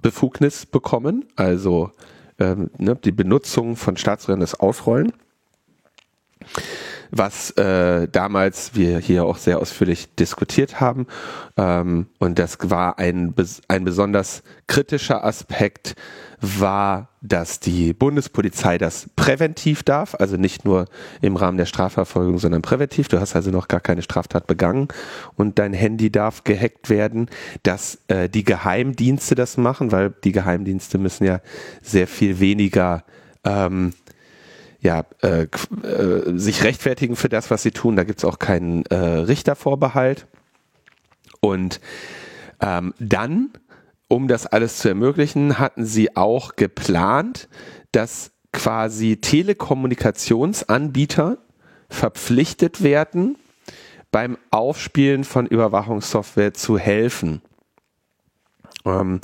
Befugnis 0.00 0.64
bekommen, 0.64 1.26
also 1.36 1.90
ähm, 2.38 2.70
ne, 2.78 2.96
die 2.96 3.12
Benutzung 3.12 3.76
von 3.76 3.98
Staatstrojanern, 3.98 4.48
Ausrollen. 4.60 5.12
Was 7.12 7.50
äh, 7.52 8.08
damals 8.08 8.74
wir 8.74 8.98
hier 8.98 9.24
auch 9.24 9.36
sehr 9.36 9.58
ausführlich 9.58 10.14
diskutiert 10.16 10.80
haben. 10.80 11.06
Ähm, 11.56 12.06
und 12.18 12.38
das 12.38 12.58
war 12.62 12.98
ein, 12.98 13.34
ein 13.68 13.84
besonders 13.84 14.42
kritischer 14.66 15.22
Aspekt, 15.22 15.94
war, 16.40 17.10
dass 17.20 17.60
die 17.60 17.92
Bundespolizei 17.92 18.76
das 18.76 19.08
präventiv 19.14 19.84
darf, 19.84 20.16
also 20.16 20.36
nicht 20.36 20.64
nur 20.64 20.86
im 21.20 21.36
Rahmen 21.36 21.56
der 21.56 21.66
Strafverfolgung, 21.66 22.38
sondern 22.38 22.62
präventiv. 22.62 23.06
Du 23.06 23.20
hast 23.20 23.36
also 23.36 23.50
noch 23.52 23.68
gar 23.68 23.80
keine 23.80 24.02
Straftat 24.02 24.48
begangen 24.48 24.88
und 25.36 25.60
dein 25.60 25.72
Handy 25.72 26.10
darf 26.10 26.42
gehackt 26.42 26.90
werden, 26.90 27.28
dass 27.62 27.98
äh, 28.08 28.28
die 28.28 28.42
Geheimdienste 28.42 29.36
das 29.36 29.56
machen, 29.56 29.92
weil 29.92 30.12
die 30.24 30.32
Geheimdienste 30.32 30.98
müssen 30.98 31.24
ja 31.24 31.40
sehr 31.80 32.08
viel 32.08 32.40
weniger 32.40 33.04
ähm, 33.44 33.92
ja, 34.82 35.04
äh, 35.22 35.44
äh, 35.44 35.48
sich 36.36 36.64
rechtfertigen 36.64 37.16
für 37.16 37.28
das, 37.28 37.50
was 37.50 37.62
sie 37.62 37.70
tun. 37.70 37.94
Da 37.96 38.04
gibt's 38.04 38.24
auch 38.24 38.40
keinen 38.40 38.84
äh, 38.86 38.96
Richtervorbehalt. 38.96 40.26
Und 41.40 41.80
ähm, 42.60 42.94
dann, 42.98 43.50
um 44.08 44.26
das 44.28 44.46
alles 44.46 44.78
zu 44.78 44.88
ermöglichen, 44.88 45.60
hatten 45.60 45.86
sie 45.86 46.16
auch 46.16 46.56
geplant, 46.56 47.48
dass 47.92 48.32
quasi 48.52 49.18
Telekommunikationsanbieter 49.18 51.38
verpflichtet 51.88 52.82
werden, 52.82 53.36
beim 54.10 54.36
Aufspielen 54.50 55.22
von 55.24 55.46
Überwachungssoftware 55.46 56.54
zu 56.54 56.76
helfen. 56.76 57.40
Ähm, 58.84 59.20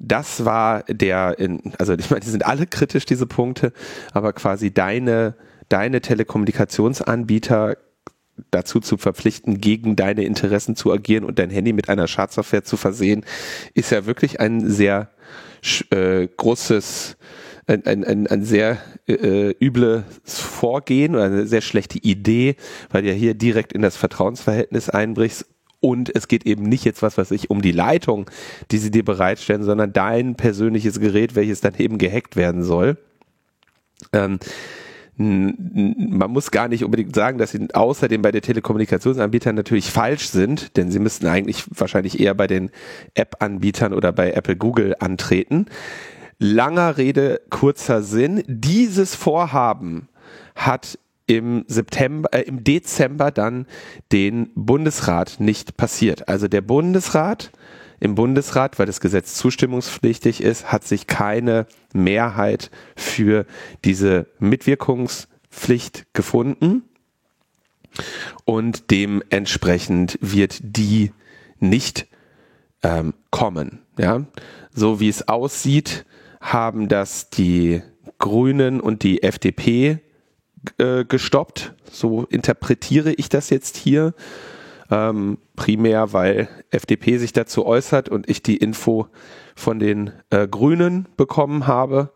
das 0.00 0.44
war 0.44 0.82
der, 0.84 1.38
in, 1.38 1.72
also 1.78 1.94
ich 1.94 2.10
meine, 2.10 2.20
die 2.20 2.30
sind 2.30 2.46
alle 2.46 2.66
kritisch, 2.66 3.04
diese 3.04 3.26
Punkte, 3.26 3.72
aber 4.12 4.32
quasi 4.32 4.72
deine, 4.72 5.34
deine 5.68 6.00
Telekommunikationsanbieter 6.00 7.76
dazu 8.50 8.80
zu 8.80 8.96
verpflichten, 8.96 9.60
gegen 9.60 9.96
deine 9.96 10.24
Interessen 10.24 10.76
zu 10.76 10.92
agieren 10.92 11.24
und 11.24 11.38
dein 11.38 11.50
Handy 11.50 11.72
mit 11.72 11.88
einer 11.88 12.06
Schadsoftware 12.06 12.64
zu 12.64 12.76
versehen, 12.76 13.24
ist 13.74 13.90
ja 13.90 14.06
wirklich 14.06 14.40
ein 14.40 14.68
sehr 14.68 15.10
äh, 15.90 16.26
großes, 16.28 17.16
ein, 17.66 17.84
ein, 17.86 18.04
ein, 18.04 18.26
ein 18.26 18.44
sehr 18.44 18.78
äh, 19.06 19.54
übles 19.60 20.04
Vorgehen 20.24 21.14
oder 21.14 21.24
eine 21.24 21.46
sehr 21.46 21.60
schlechte 21.60 21.98
Idee, 21.98 22.56
weil 22.90 23.02
du 23.02 23.08
ja 23.08 23.14
hier 23.14 23.34
direkt 23.34 23.72
in 23.72 23.82
das 23.82 23.96
Vertrauensverhältnis 23.96 24.88
einbrichst 24.88 25.46
und 25.80 26.14
es 26.14 26.28
geht 26.28 26.46
eben 26.46 26.64
nicht 26.64 26.84
jetzt, 26.84 27.02
was 27.02 27.18
weiß 27.18 27.30
ich, 27.30 27.50
um 27.50 27.62
die 27.62 27.72
Leitung, 27.72 28.30
die 28.70 28.78
sie 28.78 28.90
dir 28.90 29.04
bereitstellen, 29.04 29.62
sondern 29.62 29.92
dein 29.92 30.34
persönliches 30.34 31.00
Gerät, 31.00 31.34
welches 31.36 31.60
dann 31.60 31.74
eben 31.76 31.98
gehackt 31.98 32.36
werden 32.36 32.62
soll. 32.62 32.96
Ähm, 34.12 34.38
man 35.18 36.30
muss 36.30 36.52
gar 36.52 36.68
nicht 36.68 36.84
unbedingt 36.84 37.14
sagen, 37.14 37.38
dass 37.38 37.50
sie 37.50 37.66
außerdem 37.72 38.22
bei 38.22 38.30
den 38.30 38.40
Telekommunikationsanbietern 38.42 39.56
natürlich 39.56 39.90
falsch 39.90 40.28
sind, 40.28 40.76
denn 40.76 40.92
sie 40.92 41.00
müssten 41.00 41.26
eigentlich 41.26 41.64
wahrscheinlich 41.70 42.20
eher 42.20 42.34
bei 42.34 42.46
den 42.46 42.70
App-Anbietern 43.14 43.92
oder 43.92 44.12
bei 44.12 44.32
Apple 44.32 44.54
Google 44.54 44.94
antreten. 45.00 45.66
Langer 46.38 46.98
Rede, 46.98 47.40
kurzer 47.50 48.02
Sinn. 48.02 48.44
Dieses 48.46 49.16
Vorhaben 49.16 50.08
hat 50.54 51.00
im 51.28 51.64
September, 51.68 52.32
äh, 52.32 52.42
im 52.42 52.64
Dezember 52.64 53.30
dann 53.30 53.66
den 54.10 54.50
Bundesrat 54.54 55.38
nicht 55.38 55.76
passiert. 55.76 56.28
Also 56.28 56.48
der 56.48 56.62
Bundesrat 56.62 57.52
im 58.00 58.14
Bundesrat, 58.14 58.78
weil 58.78 58.86
das 58.86 59.00
Gesetz 59.00 59.34
zustimmungspflichtig 59.34 60.40
ist, 60.40 60.72
hat 60.72 60.84
sich 60.84 61.06
keine 61.06 61.66
Mehrheit 61.92 62.70
für 62.96 63.44
diese 63.84 64.26
Mitwirkungspflicht 64.38 66.06
gefunden 66.14 66.84
und 68.44 68.90
dementsprechend 68.90 70.18
wird 70.20 70.58
die 70.62 71.12
nicht 71.58 72.06
ähm, 72.82 73.14
kommen. 73.30 73.80
Ja, 73.98 74.24
so 74.72 75.00
wie 75.00 75.08
es 75.08 75.26
aussieht, 75.26 76.06
haben 76.40 76.88
das 76.88 77.30
die 77.30 77.82
Grünen 78.18 78.80
und 78.80 79.02
die 79.02 79.22
FDP 79.24 80.00
äh, 80.78 81.04
gestoppt. 81.04 81.74
So 81.90 82.24
interpretiere 82.24 83.12
ich 83.12 83.28
das 83.28 83.50
jetzt 83.50 83.76
hier. 83.76 84.14
Ähm, 84.90 85.38
primär, 85.54 86.12
weil 86.12 86.48
FDP 86.70 87.18
sich 87.18 87.32
dazu 87.32 87.66
äußert 87.66 88.08
und 88.08 88.28
ich 88.28 88.42
die 88.42 88.56
Info 88.56 89.08
von 89.54 89.78
den 89.78 90.12
äh, 90.30 90.48
Grünen 90.48 91.08
bekommen 91.16 91.66
habe, 91.66 92.10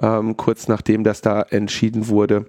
ähm, 0.00 0.36
kurz 0.36 0.68
nachdem 0.68 1.04
das 1.04 1.20
da 1.20 1.42
entschieden 1.42 2.08
wurde. 2.08 2.46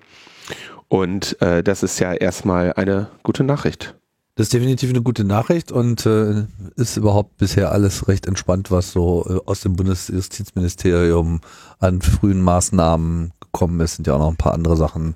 Und 0.87 1.41
äh, 1.41 1.61
das 1.61 1.83
ist 1.83 1.99
ja 1.99 2.13
erstmal 2.13 2.73
eine 2.73 3.09
gute 3.23 3.43
Nachricht. 3.43 3.95
Das 4.36 4.48
ist 4.48 4.54
definitiv 4.54 4.89
eine 4.89 5.01
gute 5.01 5.24
Nachricht 5.24 5.72
und 5.72 6.06
äh, 6.06 6.44
ist 6.75 6.98
überhaupt 6.98 7.38
bisher 7.38 7.72
alles 7.72 8.10
recht 8.10 8.27
entspannt, 8.27 8.70
was 8.70 8.92
so 8.92 9.25
äh, 9.30 9.39
aus 9.50 9.62
dem 9.62 9.77
Bundesjustizministerium 9.77 11.39
an 11.80 12.01
frühen 12.01 12.42
Maßnahmen 12.42 13.32
gekommen 13.39 13.80
ist. 13.80 13.96
Sind 13.96 14.08
ja 14.08 14.15
auch 14.15 14.20
noch 14.20 14.30
ein 14.30 14.36
paar 14.36 14.54
andere 14.54 14.75
Sachen 14.75 15.15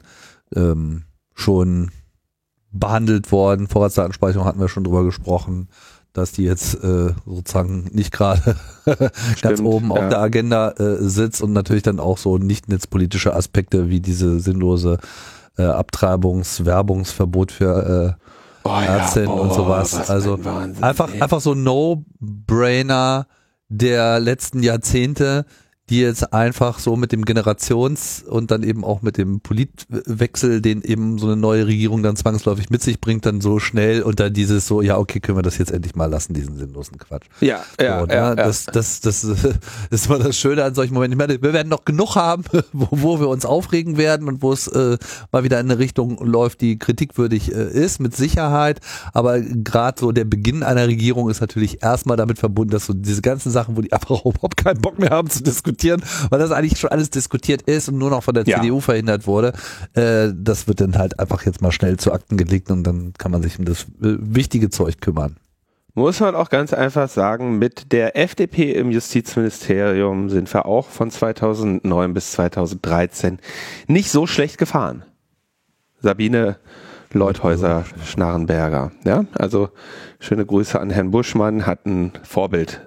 ähm, 0.56 1.04
schon 1.36 1.92
behandelt 2.72 3.34
worden. 3.34 3.68
Vorratsdatenspeicherung 3.68 4.46
hatten 4.46 4.62
wir 4.62 4.70
schon 4.70 4.86
drüber 4.86 5.04
gesprochen, 5.04 5.68
dass 6.14 6.32
die 6.32 6.44
jetzt 6.44 6.82
äh, 6.82 7.14
sozusagen 7.26 7.90
nicht 7.92 8.14
gerade 8.14 8.56
ganz 9.42 9.60
oben 9.60 9.90
ja. 9.90 9.96
auf 9.96 10.10
der 10.10 10.22
Agenda 10.22 10.72
äh, 10.72 10.98
sitzt 11.00 11.42
und 11.42 11.52
natürlich 11.52 11.84
dann 11.84 12.00
auch 12.00 12.18
so 12.18 12.38
nicht 12.38 12.70
netzpolitische 12.70 13.36
Aspekte 13.36 13.90
wie 13.90 14.00
diese 14.00 14.40
sinnlose 14.40 14.98
äh, 15.58 15.64
Abtreibungs-, 15.64 16.64
Werbungsverbot 16.64 17.52
für 17.52 18.18
äh, 18.18 18.29
oh, 18.64 18.70
Ärztinnen 18.70 19.30
ja. 19.30 19.36
oh, 19.36 19.42
und 19.42 19.54
sowas. 19.54 20.10
Also 20.10 20.44
Wahnsinn, 20.44 20.84
einfach, 20.84 21.14
ey. 21.14 21.22
einfach 21.22 21.42
so 21.42 21.54
No-Brainer 21.54 23.28
der 23.70 24.20
letzten 24.20 24.64
Jahrzehnte, 24.64 25.46
die 25.90 26.02
jetzt 26.02 26.34
einfach 26.34 26.80
so 26.80 26.96
mit 26.96 27.12
dem 27.12 27.26
Generations- 27.26 28.24
und 28.24 28.52
dann 28.52 28.64
eben 28.64 28.84
auch 28.84 29.02
mit 29.02 29.18
dem 29.18 29.42
Politwechsel, 29.42 30.62
den 30.62 30.84
eben 30.84 31.18
so 31.18 31.26
eine 31.26 31.36
neue 31.36 31.66
Regierung 31.66 32.04
dann 32.04 32.16
zwangsläufig 32.16 32.70
mit 32.70 32.84
sich 32.84 33.02
bringt, 33.02 33.26
dann 33.26 33.42
so 33.42 33.60
schnell 33.60 34.04
und 34.04 34.20
dann 34.20 34.32
dieses 34.32 34.68
so, 34.68 34.82
ja, 34.82 34.98
okay, 34.98 35.20
können 35.20 35.38
wir 35.38 35.42
das 35.42 35.58
jetzt 35.58 35.72
endlich 35.72 35.96
mal 35.96 36.06
lassen, 36.06 36.34
diesen 36.34 36.58
sinnlosen 36.58 36.98
Quatsch. 37.00 37.26
Ja, 37.42 37.64
ja, 37.82 38.02
so, 38.02 38.06
ne? 38.06 38.14
ja, 38.14 38.36
das, 38.36 38.66
ja. 38.68 38.72
Das, 38.74 39.02
das, 39.02 39.22
das, 39.24 39.42
das 39.90 40.02
ist 40.02 40.06
immer 40.08 40.20
das 40.20 40.38
Schöne 40.38 40.64
an 40.64 40.76
solchen 40.76 40.94
Momenten. 40.94 41.20
Ich 41.20 41.28
meine, 41.28 41.42
wir 41.42 41.54
werden 41.54 41.70
noch 41.70 41.86
genug 41.86 42.16
haben, 42.16 42.44
wo, 42.74 42.88
wo 42.92 43.20
wir 43.20 43.28
uns 43.28 43.46
aufregen 43.46 43.98
werden 43.98 44.28
und 44.28 44.44
wo 44.44 44.54
es 44.54 44.68
äh, 44.68 44.98
mal 45.32 45.44
wieder 45.44 45.60
in 45.60 45.72
eine 45.72 45.80
Richtung 45.80 46.24
läuft, 46.24 46.62
die 46.62 46.78
kritikwürdig 46.78 47.54
äh, 47.54 47.70
ist, 47.70 48.00
mit 48.00 48.16
Sicherheit. 48.16 48.80
Aber 49.14 49.40
gerade 49.40 50.00
so 50.00 50.12
der 50.12 50.26
Beginn 50.26 50.62
einer 50.62 50.88
Regierung 50.88 51.30
ist 51.30 51.42
natürlich 51.42 51.82
erstmal 51.82 52.18
damit 52.18 52.38
verbunden, 52.38 52.72
dass 52.72 52.86
so 52.86 52.94
diese 52.94 53.22
ganzen 53.22 53.52
Sachen, 53.52 53.76
wo 53.76 53.82
die 53.82 53.92
einfach 54.00 54.24
überhaupt 54.24 54.58
keinen 54.58 54.82
Bock 54.82 55.00
mehr 55.00 55.10
haben 55.10 55.30
zu 55.30 55.42
diskutieren, 55.42 55.79
diskutieren, 55.80 56.02
weil 56.30 56.40
das 56.40 56.52
eigentlich 56.52 56.80
schon 56.80 56.92
alles 56.92 57.10
diskutiert 57.10 57.64
ist 57.64 57.90
und 57.90 57.98
nur 57.98 58.10
noch 58.10 58.24
von 58.24 58.34
der 58.34 58.44
ja. 58.46 58.62
CDU 58.62 58.80
verhindert 58.80 59.28
wurde. 59.28 59.54
Äh, 59.94 60.30
das 60.36 60.68
wird 60.68 60.82
dann 60.82 60.98
halt 60.98 61.20
einfach 61.20 61.46
jetzt 61.46 61.62
mal 61.62 61.72
schnell 61.72 61.98
zu 61.98 62.12
Akten 62.12 62.38
gelegt 62.38 62.72
und 62.72 62.84
dann 62.84 63.14
kann 63.18 63.32
man 63.32 63.42
sich 63.42 63.58
um 63.60 63.66
das 63.66 63.84
äh, 63.84 64.18
wichtige 64.20 64.70
Zeug 64.70 65.02
kümmern. 65.02 65.38
Muss 65.96 66.20
man 66.20 66.36
auch 66.36 66.50
ganz 66.50 66.72
einfach 66.72 67.10
sagen, 67.10 67.58
mit 67.58 67.92
der 67.92 68.16
FDP 68.16 68.72
im 68.74 68.92
Justizministerium 68.92 70.30
sind 70.30 70.54
wir 70.54 70.66
auch 70.66 70.88
von 70.88 71.10
2009 71.10 72.14
bis 72.14 72.32
2013 72.34 73.40
nicht 73.88 74.12
so 74.12 74.28
schlecht 74.28 74.58
gefahren. 74.58 75.04
Sabine 76.00 76.58
Leuthäuser 77.12 77.86
Schnarrenberger. 78.06 78.92
Ja, 79.04 79.26
also 79.34 79.70
schöne 80.20 80.46
Grüße 80.46 80.80
an 80.80 80.92
Herrn 80.92 81.10
Buschmann, 81.10 81.66
hat 81.66 81.88
ein 81.88 82.14
Vorbild 82.24 82.82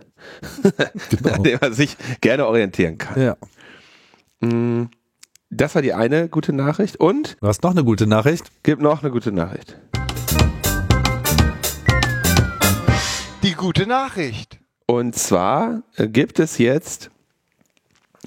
genau. 1.11 1.31
an 1.35 1.43
dem 1.43 1.59
man 1.61 1.73
sich 1.73 1.97
gerne 2.21 2.47
orientieren 2.47 2.99
kann. 2.99 3.21
Ja. 3.21 3.37
Mm, 4.41 4.91
das 5.50 5.75
war 5.75 5.83
die 5.83 5.93
eine 5.93 6.29
gute 6.29 6.52
Nachricht. 6.52 6.97
Und? 6.97 7.37
Du 7.41 7.47
hast 7.47 7.62
noch 7.62 7.73
eine 7.73 7.85
gute 7.85 8.07
Nachricht? 8.07 8.50
Gibt 8.62 8.81
noch 8.81 9.02
eine 9.02 9.11
gute 9.11 9.33
Nachricht. 9.33 9.79
Die 13.43 13.55
gute 13.55 13.87
Nachricht. 13.87 14.61
Und 14.87 15.17
zwar 15.17 15.83
äh, 15.97 16.09
gibt 16.09 16.38
es 16.38 16.59
jetzt 16.59 17.11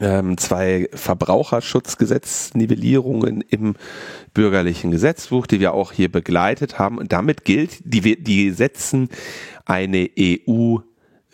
ähm, 0.01 0.37
zwei 0.37 0.89
Verbraucherschutzgesetznivellierungen 0.93 3.41
im 3.41 3.75
bürgerlichen 4.33 4.91
Gesetzbuch, 4.91 5.47
die 5.47 5.59
wir 5.59 5.73
auch 5.73 5.91
hier 5.91 6.09
begleitet 6.11 6.79
haben. 6.79 6.97
Und 6.97 7.11
damit 7.11 7.43
gilt, 7.45 7.79
die, 7.85 8.21
die 8.21 8.51
setzen 8.51 9.09
eine 9.65 10.09
EU 10.19 10.77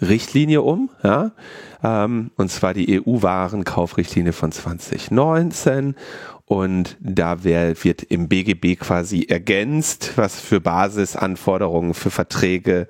Richtlinie 0.02 0.62
um, 0.62 0.90
ja, 1.04 1.32
ähm, 1.84 2.32
und 2.36 2.50
zwar 2.50 2.74
die 2.74 3.02
EU-Warenkaufrichtlinie 3.02 4.34
von 4.34 4.52
2019 4.52 5.96
und 6.46 6.98
da 7.00 7.44
wär, 7.44 7.84
wird 7.84 8.04
im 8.04 8.28
BGB 8.28 8.80
quasi 8.80 9.24
ergänzt, 9.30 10.14
was 10.16 10.40
für 10.40 10.60
Basisanforderungen 10.60 11.94
für 11.94 12.12
Verträge 12.12 12.88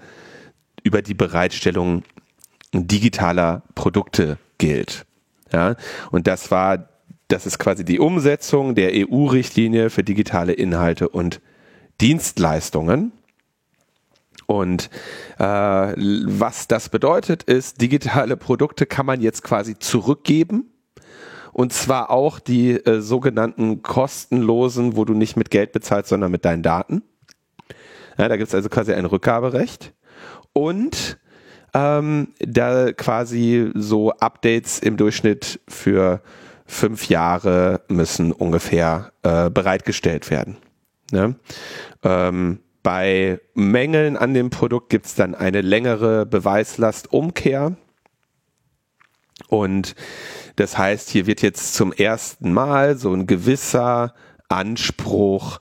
über 0.84 1.02
die 1.02 1.14
Bereitstellung 1.14 2.04
digitaler 2.74 3.64
Produkte 3.76 4.38
gilt. 4.58 5.06
Ja, 5.52 5.76
und 6.12 6.28
das 6.28 6.50
war 6.50 6.88
das 7.32 7.46
ist 7.46 7.60
quasi 7.60 7.86
die 7.86 8.00
Umsetzung 8.00 8.76
der 8.76 8.92
EU-Richtlinie 8.94 9.90
für 9.90 10.04
digitale 10.04 10.52
Inhalte 10.54 11.08
und 11.08 11.40
Dienstleistungen. 12.02 13.14
Und 14.52 14.90
äh, 15.40 15.44
was 15.46 16.68
das 16.68 16.90
bedeutet, 16.90 17.44
ist, 17.44 17.80
digitale 17.80 18.36
Produkte 18.36 18.86
kann 18.86 19.06
man 19.06 19.22
jetzt 19.22 19.44
quasi 19.44 19.80
zurückgeben. 19.80 20.74
Und 21.54 21.72
zwar 21.72 22.10
auch 22.10 22.38
die 22.38 22.72
äh, 22.72 23.00
sogenannten 23.00 23.82
kostenlosen, 23.82 24.98
wo 24.98 25.06
du 25.06 25.14
nicht 25.14 25.38
mit 25.38 25.52
Geld 25.52 25.72
bezahlst, 25.72 26.10
sondern 26.10 26.32
mit 26.32 26.44
deinen 26.44 26.64
Daten. 26.64 27.02
Ja, 28.18 28.28
da 28.28 28.36
gibt 28.36 28.50
es 28.50 28.54
also 28.54 28.68
quasi 28.68 28.92
ein 28.92 29.06
Rückgaberecht. 29.06 29.94
Und 30.52 31.18
ähm, 31.74 32.34
da 32.40 32.92
quasi 32.92 33.72
so 33.74 34.12
Updates 34.12 34.80
im 34.80 34.98
Durchschnitt 34.98 35.62
für 35.70 36.22
fünf 36.66 37.08
Jahre 37.08 37.84
müssen 37.88 38.34
ungefähr 38.34 39.14
äh, 39.24 39.50
bereitgestellt 39.50 40.30
werden. 40.30 40.58
Ne? 41.14 41.36
Ähm, 42.04 42.60
bei 42.84 43.40
Mängeln 43.54 44.18
an 44.18 44.34
dem 44.34 44.50
Produkt 44.50 44.90
gibt 44.90 45.06
es 45.06 45.16
dann 45.16 45.36
eine 45.36 45.62
längere 45.62 46.26
Beweislastumkehr. 46.26 47.76
Und 49.48 49.96
das 50.56 50.78
heißt, 50.78 51.10
hier 51.10 51.26
wird 51.26 51.42
jetzt 51.42 51.74
zum 51.74 51.94
ersten 51.94 52.54
Mal 52.54 52.98
so 52.98 53.14
ein 53.14 53.28
gewisser 53.28 54.14
Anspruch 54.50 55.60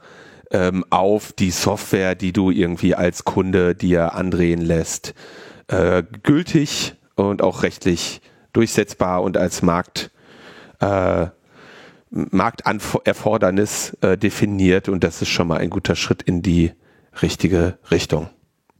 ähm, 0.50 0.84
auf 0.90 1.32
die 1.32 1.50
Software, 1.50 2.14
die 2.14 2.32
du 2.32 2.50
irgendwie 2.50 2.94
als 2.94 3.24
Kunde 3.24 3.74
dir 3.74 4.14
andrehen 4.14 4.60
lässt, 4.60 5.14
äh, 5.68 6.02
gültig 6.22 6.94
und 7.14 7.42
auch 7.42 7.62
rechtlich 7.62 8.20
durchsetzbar 8.52 9.22
und 9.22 9.36
als 9.36 9.62
Markt 9.62 10.10
äh, 10.80 11.26
Markterfordernis 12.10 13.96
äh, 14.00 14.18
definiert 14.18 14.88
und 14.88 15.04
das 15.04 15.22
ist 15.22 15.28
schon 15.28 15.46
mal 15.46 15.58
ein 15.58 15.70
guter 15.70 15.94
Schritt 15.94 16.22
in 16.22 16.42
die 16.42 16.72
richtige 17.22 17.78
Richtung. 17.90 18.28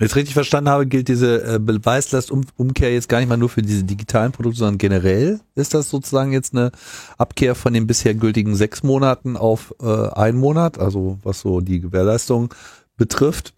Wenn 0.01 0.07
ich 0.07 0.17
richtig 0.17 0.33
verstanden 0.33 0.71
habe, 0.71 0.87
gilt 0.87 1.09
diese 1.09 1.57
äh, 1.57 1.59
Beweislastumkehr 1.59 2.91
jetzt 2.91 3.11
gar 3.11 3.19
nicht 3.19 3.29
mal 3.29 3.37
nur 3.37 3.51
für 3.51 3.61
diese 3.61 3.85
digitalen 3.85 4.33
Produkte, 4.33 4.61
sondern 4.61 4.79
generell 4.79 5.41
ist 5.55 5.75
das 5.75 5.91
sozusagen 5.91 6.33
jetzt 6.33 6.55
eine 6.55 6.73
Abkehr 7.19 7.55
von 7.55 7.75
den 7.75 7.87
bisher 7.87 8.15
gültigen 8.15 8.55
sechs 8.55 8.83
Monaten 8.83 9.37
auf 9.37 9.75
äh, 9.83 10.09
einen 10.13 10.39
Monat, 10.39 10.79
also 10.79 11.19
was 11.23 11.41
so 11.41 11.61
die 11.61 11.81
Gewährleistung 11.81 12.55
betrifft. 12.97 13.53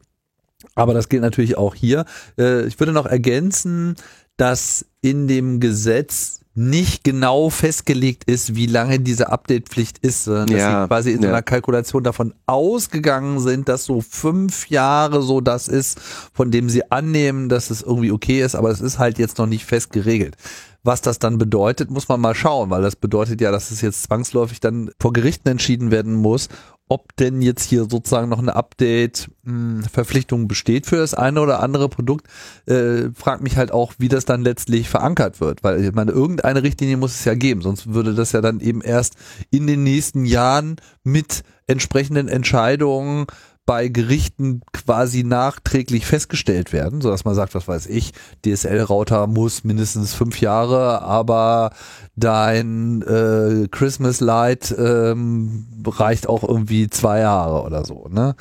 Aber 0.75 0.95
das 0.95 1.09
gilt 1.09 1.23
natürlich 1.23 1.57
auch 1.59 1.75
hier. 1.75 2.05
Äh, 2.39 2.67
ich 2.67 2.79
würde 2.81 2.93
noch 2.93 3.07
ergänzen, 3.07 3.97
dass 4.37 4.87
in 5.03 5.29
dem 5.29 5.61
Gesetz 5.61 6.43
nicht 6.55 7.03
genau 7.03 7.49
festgelegt 7.49 8.25
ist, 8.25 8.55
wie 8.55 8.67
lange 8.67 9.01
diese 9.01 9.31
Update-Pflicht 9.31 9.99
ist, 9.99 10.25
sondern 10.25 10.49
dass 10.49 10.59
Ja, 10.59 10.83
sie 10.83 10.89
quasi 10.89 11.13
in 11.13 11.23
ja. 11.23 11.31
einer 11.31 11.43
Kalkulation 11.43 12.05
davon 12.05 12.35
ausgegangen 12.47 13.41
sind, 13.41 13.71
dass 13.71 13.87
so 13.87 14.03
fünf 14.03 14.69
Jahre 14.69 15.23
so 15.23 15.41
das 15.41 15.67
ist, 15.69 15.99
von 16.35 16.51
dem 16.51 16.69
sie 16.69 16.91
annehmen, 16.91 17.49
dass 17.49 17.71
es 17.71 17.81
irgendwie 17.83 18.13
okay 18.13 18.43
ist, 18.43 18.55
aber 18.55 18.71
es 18.71 18.83
ist 18.83 18.99
halt 18.99 19.19
jetzt 19.19 19.39
noch 19.39 19.47
nicht 19.47 19.65
fest 19.65 19.93
geregelt. 19.93 20.37
Was 20.85 21.01
das 21.01 21.19
dann 21.19 21.39
bedeutet, 21.39 21.91
muss 21.91 22.09
man 22.09 22.21
mal 22.21 22.35
schauen, 22.35 22.69
weil 22.69 22.83
das 22.83 22.97
bedeutet 22.97 23.41
ja, 23.41 23.51
dass 23.51 23.71
es 23.71 23.81
jetzt 23.81 24.03
zwangsläufig 24.03 24.61
dann 24.61 24.91
vor 25.01 25.13
Gerichten 25.13 25.49
entschieden 25.49 25.91
werden 25.91 26.15
muss, 26.15 26.49
ob 26.93 27.17
denn 27.17 27.41
jetzt 27.41 27.65
hier 27.65 27.87
sozusagen 27.89 28.29
noch 28.29 28.39
eine 28.39 28.55
Update-Verpflichtung 28.55 30.47
besteht 30.47 30.85
für 30.85 30.97
das 30.97 31.15
eine 31.15 31.41
oder 31.41 31.63
andere 31.63 31.89
Produkt. 31.89 32.27
Äh, 32.67 33.09
fragt 33.15 33.43
mich 33.43 33.57
halt 33.57 33.73
auch, 33.73 33.95
wie 33.97 34.11
das 34.11 34.27
dann 34.27 34.43
letztlich 34.43 34.91
verankert 34.91 35.41
wird, 35.41 35.65
weil 35.65 35.83
ich 35.83 35.91
meine, 35.95 36.13
irgendeine 36.13 36.63
Richtlinie 36.63 36.99
muss 36.99 37.15
es 37.15 37.25
ja 37.25 37.33
geben, 37.33 37.63
sonst 37.63 37.95
würde 37.95 38.13
das 38.13 38.33
ja 38.33 38.43
dann 38.43 38.61
eben 38.61 38.83
erst 38.83 39.15
in 39.51 39.67
den 39.67 39.85
nächsten 39.85 40.27
Jahren 40.27 40.77
mit 41.03 41.45
entsprechenden 41.67 42.29
Entscheidungen 42.29 43.25
bei 43.65 43.89
Gerichten 43.89 44.61
quasi 44.73 45.23
nachträglich 45.23 46.05
festgestellt 46.05 46.73
werden, 46.73 47.01
so 47.01 47.11
dass 47.11 47.25
man 47.25 47.35
sagt, 47.35 47.55
was 47.55 47.69
weiß 47.69 47.87
ich, 47.87 48.13
DSL-Router 48.45 49.27
muss 49.29 49.63
mindestens 49.63 50.15
fünf 50.15 50.41
Jahre, 50.41 51.03
aber 51.03 51.71
dein 52.17 53.03
äh, 53.03 53.69
Christmas 53.71 54.21
Light 54.21 54.75
ähm, 54.77 55.67
reicht 55.87 56.29
auch 56.29 56.43
irgendwie 56.43 56.89
zwei 56.91 57.21
Jahre 57.21 57.63
oder 57.63 57.85
so, 57.85 58.09
ne? 58.09 58.35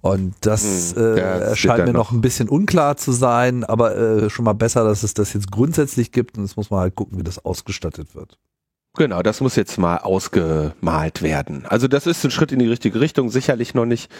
Und 0.00 0.34
das 0.42 0.94
Hm, 0.94 1.02
äh, 1.16 1.18
erscheint 1.40 1.80
dann 1.80 1.86
mir 1.88 1.92
noch 1.92 2.10
noch- 2.12 2.12
ein 2.12 2.20
bisschen 2.20 2.48
unklar 2.48 2.96
zu 2.96 3.10
sein, 3.10 3.64
aber 3.64 3.96
äh, 3.96 4.30
schon 4.30 4.44
mal 4.44 4.52
besser, 4.52 4.84
dass 4.84 5.02
es 5.02 5.12
das 5.12 5.32
jetzt 5.32 5.50
grundsätzlich 5.50 6.12
gibt 6.12 6.38
und 6.38 6.44
jetzt 6.44 6.56
muss 6.56 6.70
man 6.70 6.80
halt 6.80 6.94
gucken, 6.94 7.18
wie 7.18 7.24
das 7.24 7.44
ausgestattet 7.44 8.14
wird. 8.14 8.38
Genau, 8.98 9.22
das 9.22 9.40
muss 9.40 9.54
jetzt 9.54 9.78
mal 9.78 9.98
ausgemalt 9.98 11.22
werden. 11.22 11.64
Also 11.68 11.86
das 11.86 12.08
ist 12.08 12.24
ein 12.24 12.32
Schritt 12.32 12.50
in 12.50 12.58
die 12.58 12.66
richtige 12.66 12.98
Richtung, 12.98 13.30
sicherlich 13.30 13.72
noch 13.72 13.84
nicht 13.84 14.10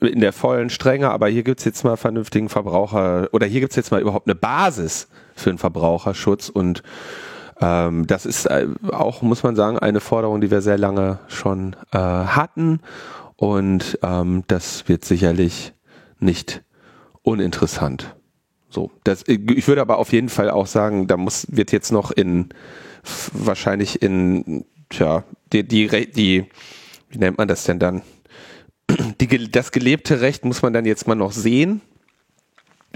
in 0.00 0.20
der 0.20 0.32
vollen 0.32 0.70
Strenge, 0.70 1.10
aber 1.10 1.28
hier 1.28 1.42
gibt's 1.42 1.66
jetzt 1.66 1.84
mal 1.84 1.98
vernünftigen 1.98 2.48
Verbraucher 2.48 3.28
oder 3.32 3.46
hier 3.46 3.60
gibt's 3.60 3.76
jetzt 3.76 3.90
mal 3.90 4.00
überhaupt 4.00 4.26
eine 4.26 4.34
Basis 4.34 5.08
für 5.34 5.50
den 5.50 5.58
Verbraucherschutz 5.58 6.48
und 6.48 6.82
ähm, 7.60 8.06
das 8.06 8.24
ist 8.24 8.46
äh, 8.46 8.68
auch, 8.90 9.20
muss 9.20 9.42
man 9.42 9.54
sagen, 9.54 9.78
eine 9.78 10.00
Forderung, 10.00 10.40
die 10.40 10.50
wir 10.50 10.62
sehr 10.62 10.78
lange 10.78 11.18
schon 11.28 11.76
äh, 11.92 11.98
hatten 11.98 12.80
und 13.36 13.98
ähm, 14.02 14.44
das 14.46 14.88
wird 14.88 15.04
sicherlich 15.04 15.74
nicht 16.20 16.62
uninteressant. 17.20 18.16
So, 18.70 18.90
das, 19.04 19.24
ich 19.26 19.68
würde 19.68 19.82
aber 19.82 19.98
auf 19.98 20.14
jeden 20.14 20.30
Fall 20.30 20.48
auch 20.48 20.66
sagen, 20.66 21.06
da 21.06 21.18
muss 21.18 21.46
wird 21.50 21.70
jetzt 21.70 21.92
noch 21.92 22.10
in 22.10 22.48
wahrscheinlich 23.32 24.02
in 24.02 24.64
tja 24.88 25.24
die 25.52 25.62
die 25.62 25.88
die 26.10 26.46
wie 27.08 27.18
nennt 27.18 27.38
man 27.38 27.48
das 27.48 27.64
denn 27.64 27.78
dann 27.78 28.02
die, 29.20 29.50
das 29.50 29.72
gelebte 29.72 30.20
Recht 30.20 30.44
muss 30.44 30.62
man 30.62 30.72
dann 30.72 30.84
jetzt 30.84 31.06
mal 31.06 31.14
noch 31.14 31.32
sehen 31.32 31.80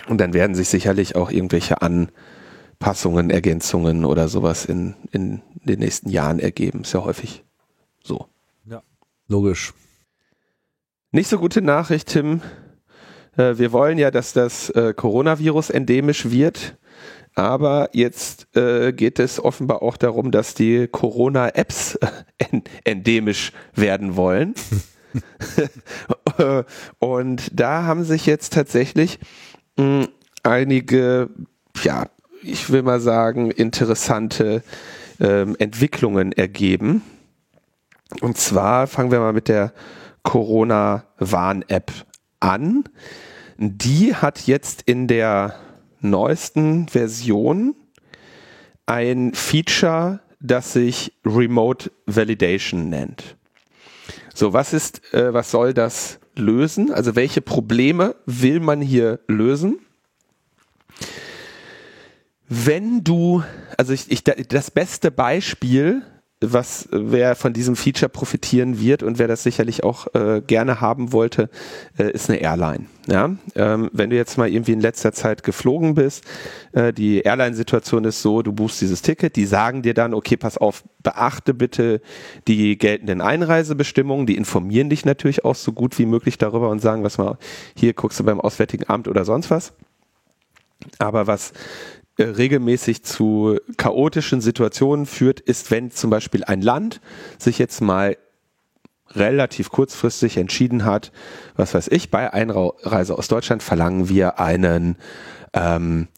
und 0.08 0.18
dann 0.18 0.32
werden 0.32 0.54
sich 0.54 0.68
sicherlich 0.68 1.16
auch 1.16 1.30
irgendwelche 1.30 1.82
Anpassungen, 1.82 3.30
Ergänzungen 3.30 4.04
oder 4.04 4.28
sowas 4.28 4.64
in 4.64 4.94
in 5.12 5.42
den 5.64 5.80
nächsten 5.80 6.08
Jahren 6.08 6.38
ergeben. 6.38 6.82
Ist 6.82 6.94
ja 6.94 7.04
häufig 7.04 7.44
so. 8.02 8.26
Logisch. 9.30 9.74
Nicht 11.12 11.28
so 11.28 11.38
gute 11.38 11.62
Nachricht, 11.62 12.08
Tim. 12.08 12.40
Äh, 13.36 13.58
Wir 13.58 13.70
wollen 13.70 13.96
ja, 13.96 14.10
dass 14.10 14.32
das 14.32 14.70
äh, 14.70 14.92
Coronavirus 14.92 15.70
endemisch 15.70 16.30
wird. 16.30 16.76
Aber 17.40 17.88
jetzt 17.94 18.54
äh, 18.54 18.92
geht 18.92 19.18
es 19.18 19.42
offenbar 19.42 19.80
auch 19.80 19.96
darum, 19.96 20.30
dass 20.30 20.52
die 20.52 20.86
Corona-Apps 20.88 21.94
äh, 21.94 22.08
en 22.36 22.62
endemisch 22.84 23.52
werden 23.74 24.14
wollen. 24.14 24.54
Und 26.98 27.50
da 27.58 27.84
haben 27.84 28.04
sich 28.04 28.26
jetzt 28.26 28.52
tatsächlich 28.52 29.18
mh, 29.78 30.08
einige, 30.42 31.30
ja, 31.82 32.10
ich 32.42 32.68
will 32.68 32.82
mal 32.82 33.00
sagen, 33.00 33.50
interessante 33.50 34.62
ähm, 35.18 35.56
Entwicklungen 35.58 36.32
ergeben. 36.32 37.00
Und 38.20 38.36
zwar 38.36 38.86
fangen 38.86 39.12
wir 39.12 39.20
mal 39.20 39.32
mit 39.32 39.48
der 39.48 39.72
Corona-Warn-App 40.24 41.90
an. 42.38 42.84
Die 43.56 44.14
hat 44.14 44.46
jetzt 44.46 44.82
in 44.82 45.06
der 45.06 45.54
neuesten 46.00 46.88
Version 46.88 47.74
ein 48.86 49.34
Feature, 49.34 50.20
das 50.40 50.72
sich 50.72 51.12
Remote 51.24 51.92
Validation 52.06 52.88
nennt. 52.88 53.36
So, 54.34 54.52
was 54.52 54.72
ist, 54.72 55.14
äh, 55.14 55.32
was 55.32 55.50
soll 55.50 55.74
das 55.74 56.18
lösen? 56.34 56.92
Also 56.92 57.14
welche 57.14 57.40
Probleme 57.40 58.16
will 58.26 58.60
man 58.60 58.80
hier 58.80 59.20
lösen? 59.28 59.80
Wenn 62.48 63.04
du, 63.04 63.44
also 63.76 63.92
ich, 63.92 64.10
ich, 64.10 64.24
das 64.24 64.70
beste 64.70 65.10
Beispiel, 65.10 66.02
was 66.40 66.88
wer 66.90 67.36
von 67.36 67.52
diesem 67.52 67.76
Feature 67.76 68.08
profitieren 68.08 68.80
wird 68.80 69.02
und 69.02 69.18
wer 69.18 69.28
das 69.28 69.42
sicherlich 69.42 69.84
auch 69.84 70.06
äh, 70.14 70.40
gerne 70.46 70.80
haben 70.80 71.12
wollte, 71.12 71.50
äh, 71.98 72.10
ist 72.10 72.30
eine 72.30 72.40
Airline. 72.40 72.86
Ja? 73.06 73.36
Ähm, 73.54 73.90
wenn 73.92 74.08
du 74.08 74.16
jetzt 74.16 74.38
mal 74.38 74.48
irgendwie 74.48 74.72
in 74.72 74.80
letzter 74.80 75.12
Zeit 75.12 75.42
geflogen 75.42 75.94
bist, 75.94 76.24
äh, 76.72 76.94
die 76.94 77.20
Airline-Situation 77.20 78.04
ist 78.04 78.22
so, 78.22 78.40
du 78.40 78.52
buchst 78.52 78.80
dieses 78.80 79.02
Ticket, 79.02 79.36
die 79.36 79.44
sagen 79.44 79.82
dir 79.82 79.92
dann, 79.92 80.14
okay, 80.14 80.38
pass 80.38 80.56
auf, 80.56 80.82
beachte 81.02 81.52
bitte 81.52 82.00
die 82.48 82.78
geltenden 82.78 83.20
Einreisebestimmungen, 83.20 84.26
die 84.26 84.36
informieren 84.36 84.88
dich 84.88 85.04
natürlich 85.04 85.44
auch 85.44 85.54
so 85.54 85.72
gut 85.72 85.98
wie 85.98 86.06
möglich 86.06 86.38
darüber 86.38 86.70
und 86.70 86.80
sagen, 86.80 87.04
was 87.04 87.18
mal, 87.18 87.36
hier 87.76 87.92
guckst 87.92 88.18
du 88.18 88.24
beim 88.24 88.40
Auswärtigen 88.40 88.88
Amt 88.88 89.08
oder 89.08 89.26
sonst 89.26 89.50
was. 89.50 89.74
Aber 90.98 91.26
was 91.26 91.52
äh, 92.20 92.24
regelmäßig 92.24 93.02
zu 93.02 93.58
chaotischen 93.76 94.40
Situationen 94.40 95.06
führt, 95.06 95.40
ist, 95.40 95.70
wenn 95.70 95.90
zum 95.90 96.10
Beispiel 96.10 96.44
ein 96.44 96.60
Land 96.60 97.00
sich 97.38 97.58
jetzt 97.58 97.80
mal 97.80 98.16
relativ 99.12 99.70
kurzfristig 99.70 100.36
entschieden 100.36 100.84
hat, 100.84 101.12
was 101.56 101.74
weiß 101.74 101.88
ich, 101.88 102.10
bei 102.10 102.32
Einreise 102.32 103.16
aus 103.16 103.28
Deutschland 103.28 103.62
verlangen 103.62 104.08
wir 104.08 104.38
einen 104.38 104.96
ähm, 105.52 106.08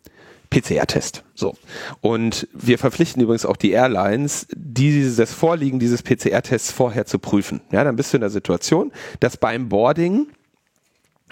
PCR-Test. 0.51 1.25
So. 1.35 1.55
Und 2.01 2.49
wir 2.53 2.79
verpflichten 2.79 3.23
übrigens 3.23 3.47
auch 3.47 3.57
die 3.57 3.71
Airlines, 3.71 4.47
dieses, 4.55 5.17
das 5.17 5.33
Vorliegen 5.33 5.79
dieses 5.79 6.03
PCR-Tests 6.03 6.73
vorher 6.73 7.07
zu 7.07 7.19
prüfen. 7.19 7.63
Ja, 7.71 7.85
dann 7.85 7.97
bist 7.97 8.13
du 8.13 8.19
in 8.19 8.23
der 8.23 8.31
Situation, 8.31 8.93
dass 9.21 9.37
beim 9.37 9.69
Boarding 9.69 10.27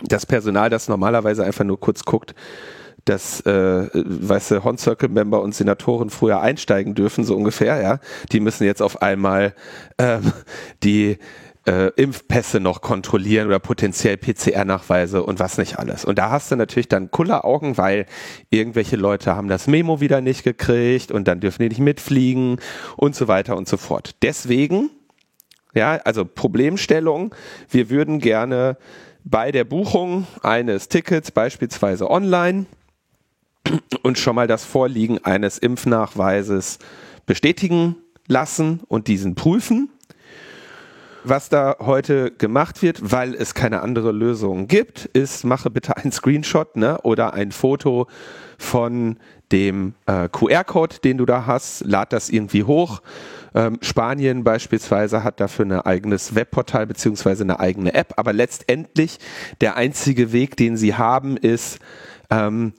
das 0.05 0.25
Personal, 0.25 0.71
das 0.71 0.89
normalerweise 0.89 1.45
einfach 1.45 1.65
nur 1.65 1.79
kurz 1.79 2.05
guckt, 2.05 2.35
dass, 3.11 3.41
äh, 3.41 3.89
weißt 3.93 4.53
du, 4.53 4.65
Horn-Circle-Member 4.65 5.43
und 5.43 5.55
Senatoren 5.55 6.11
früher 6.11 6.41
einsteigen 6.41 6.95
dürfen, 6.95 7.25
so 7.25 7.37
ungefähr, 7.37 7.83
ja. 7.83 7.99
Die 8.31 8.39
müssen 8.39 8.65
jetzt 8.65 8.81
auf 8.81 9.03
einmal 9.03 9.53
ähm, 9.99 10.33
die 10.85 11.19
äh, 11.67 11.89
Impfpässe 11.97 12.61
noch 12.61 12.81
kontrollieren 12.81 13.49
oder 13.49 13.59
potenziell 13.59 14.17
PCR-Nachweise 14.17 15.25
und 15.25 15.41
was 15.41 15.59
nicht 15.59 15.79
alles. 15.79 16.05
Und 16.05 16.19
da 16.19 16.31
hast 16.31 16.53
du 16.53 16.57
natürlich 16.57 16.89
dann 16.89 17.11
Kulleraugen, 17.11 17.77
weil 17.77 18.07
irgendwelche 18.49 18.97
Leute 18.97 19.35
haben 19.35 19.49
das 19.49 19.67
Memo 19.67 20.01
wieder 20.01 20.21
nicht 20.21 20.45
gekriegt 20.45 21.11
und 21.11 21.27
dann 21.27 21.41
dürfen 21.41 21.63
die 21.63 21.69
nicht 21.69 21.81
mitfliegen 21.81 22.61
und 22.97 23.17
so 23.17 23.27
weiter 23.27 23.57
und 23.57 23.69
so 23.69 23.77
fort. 23.77 24.15
Deswegen, 24.23 24.91
ja, 25.75 25.97
also 26.05 26.25
Problemstellung, 26.25 27.35
wir 27.69 27.91
würden 27.91 28.21
gerne 28.21 28.77
bei 29.25 29.53
der 29.53 29.65
Buchung 29.65 30.27
eines 30.43 30.89
Tickets, 30.89 31.31
beispielsweise 31.31 32.09
online, 32.11 32.67
und 34.03 34.19
schon 34.19 34.35
mal 34.35 34.47
das 34.47 34.65
Vorliegen 34.65 35.25
eines 35.25 35.59
Impfnachweises 35.59 36.79
bestätigen 37.27 37.97
lassen 38.27 38.81
und 38.89 39.09
diesen 39.09 39.35
prüfen. 39.35 39.91
Was 41.23 41.51
da 41.51 41.77
heute 41.81 42.31
gemacht 42.31 42.81
wird, 42.81 43.13
weil 43.13 43.35
es 43.35 43.53
keine 43.53 43.83
andere 43.83 44.11
Lösung 44.11 44.69
gibt, 44.69 45.05
ist, 45.05 45.45
mache 45.45 45.69
bitte 45.69 45.97
einen 45.99 46.13
Screenshot 46.13 46.77
ne, 46.77 46.99
oder 47.03 47.35
ein 47.35 47.53
Foto 47.53 48.07
von 48.57 49.19
dem 49.53 49.95
äh, 50.07 50.29
QR-Code, 50.31 50.97
den 51.05 51.19
du 51.19 51.27
da 51.27 51.45
hast, 51.45 51.85
lad 51.85 52.15
das 52.15 52.31
irgendwie 52.31 52.65
hoch. 52.65 53.03
Ähm, 53.55 53.79
Spanien 53.83 54.45
beispielsweise 54.45 55.23
hat 55.23 55.41
dafür 55.41 55.67
ein 55.67 55.73
eigenes 55.73 56.35
Webportal 56.35 56.87
beziehungsweise 56.87 57.43
eine 57.43 57.61
eigene 57.61 57.93
App, 57.93 58.15
aber 58.17 58.33
letztendlich 58.33 59.19
der 59.61 59.77
einzige 59.77 60.33
Weg, 60.33 60.57
den 60.57 60.79
sie 60.79 60.95
haben, 60.95 61.37
ist, 61.37 61.81
ähm, 62.31 62.73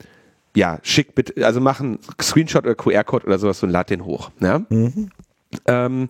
ja, 0.54 0.78
schick 0.82 1.14
bitte, 1.14 1.44
also 1.46 1.60
mach 1.60 1.80
einen 1.80 1.98
Screenshot 2.20 2.64
oder 2.64 2.74
QR-Code 2.74 3.26
oder 3.26 3.38
sowas 3.38 3.62
und 3.62 3.70
lad 3.70 3.90
den 3.90 4.04
hoch. 4.04 4.30
Ja? 4.40 4.64
Mhm. 4.68 5.10
Ähm, 5.66 6.08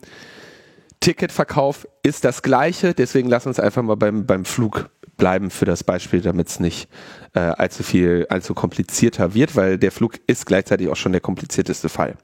Ticketverkauf 1.00 1.86
ist 2.02 2.24
das 2.24 2.42
gleiche, 2.42 2.94
deswegen 2.94 3.28
lass 3.28 3.46
uns 3.46 3.58
einfach 3.58 3.82
mal 3.82 3.96
beim, 3.96 4.26
beim 4.26 4.44
Flug 4.44 4.88
bleiben 5.16 5.50
für 5.50 5.64
das 5.64 5.84
Beispiel, 5.84 6.20
damit 6.20 6.48
es 6.48 6.60
nicht 6.60 6.88
äh, 7.34 7.40
allzu 7.40 7.82
viel, 7.82 8.26
allzu 8.28 8.54
komplizierter 8.54 9.34
wird, 9.34 9.56
weil 9.56 9.78
der 9.78 9.92
Flug 9.92 10.18
ist 10.26 10.46
gleichzeitig 10.46 10.88
auch 10.88 10.96
schon 10.96 11.12
der 11.12 11.20
komplizierteste 11.20 11.88
Fall. 11.88 12.16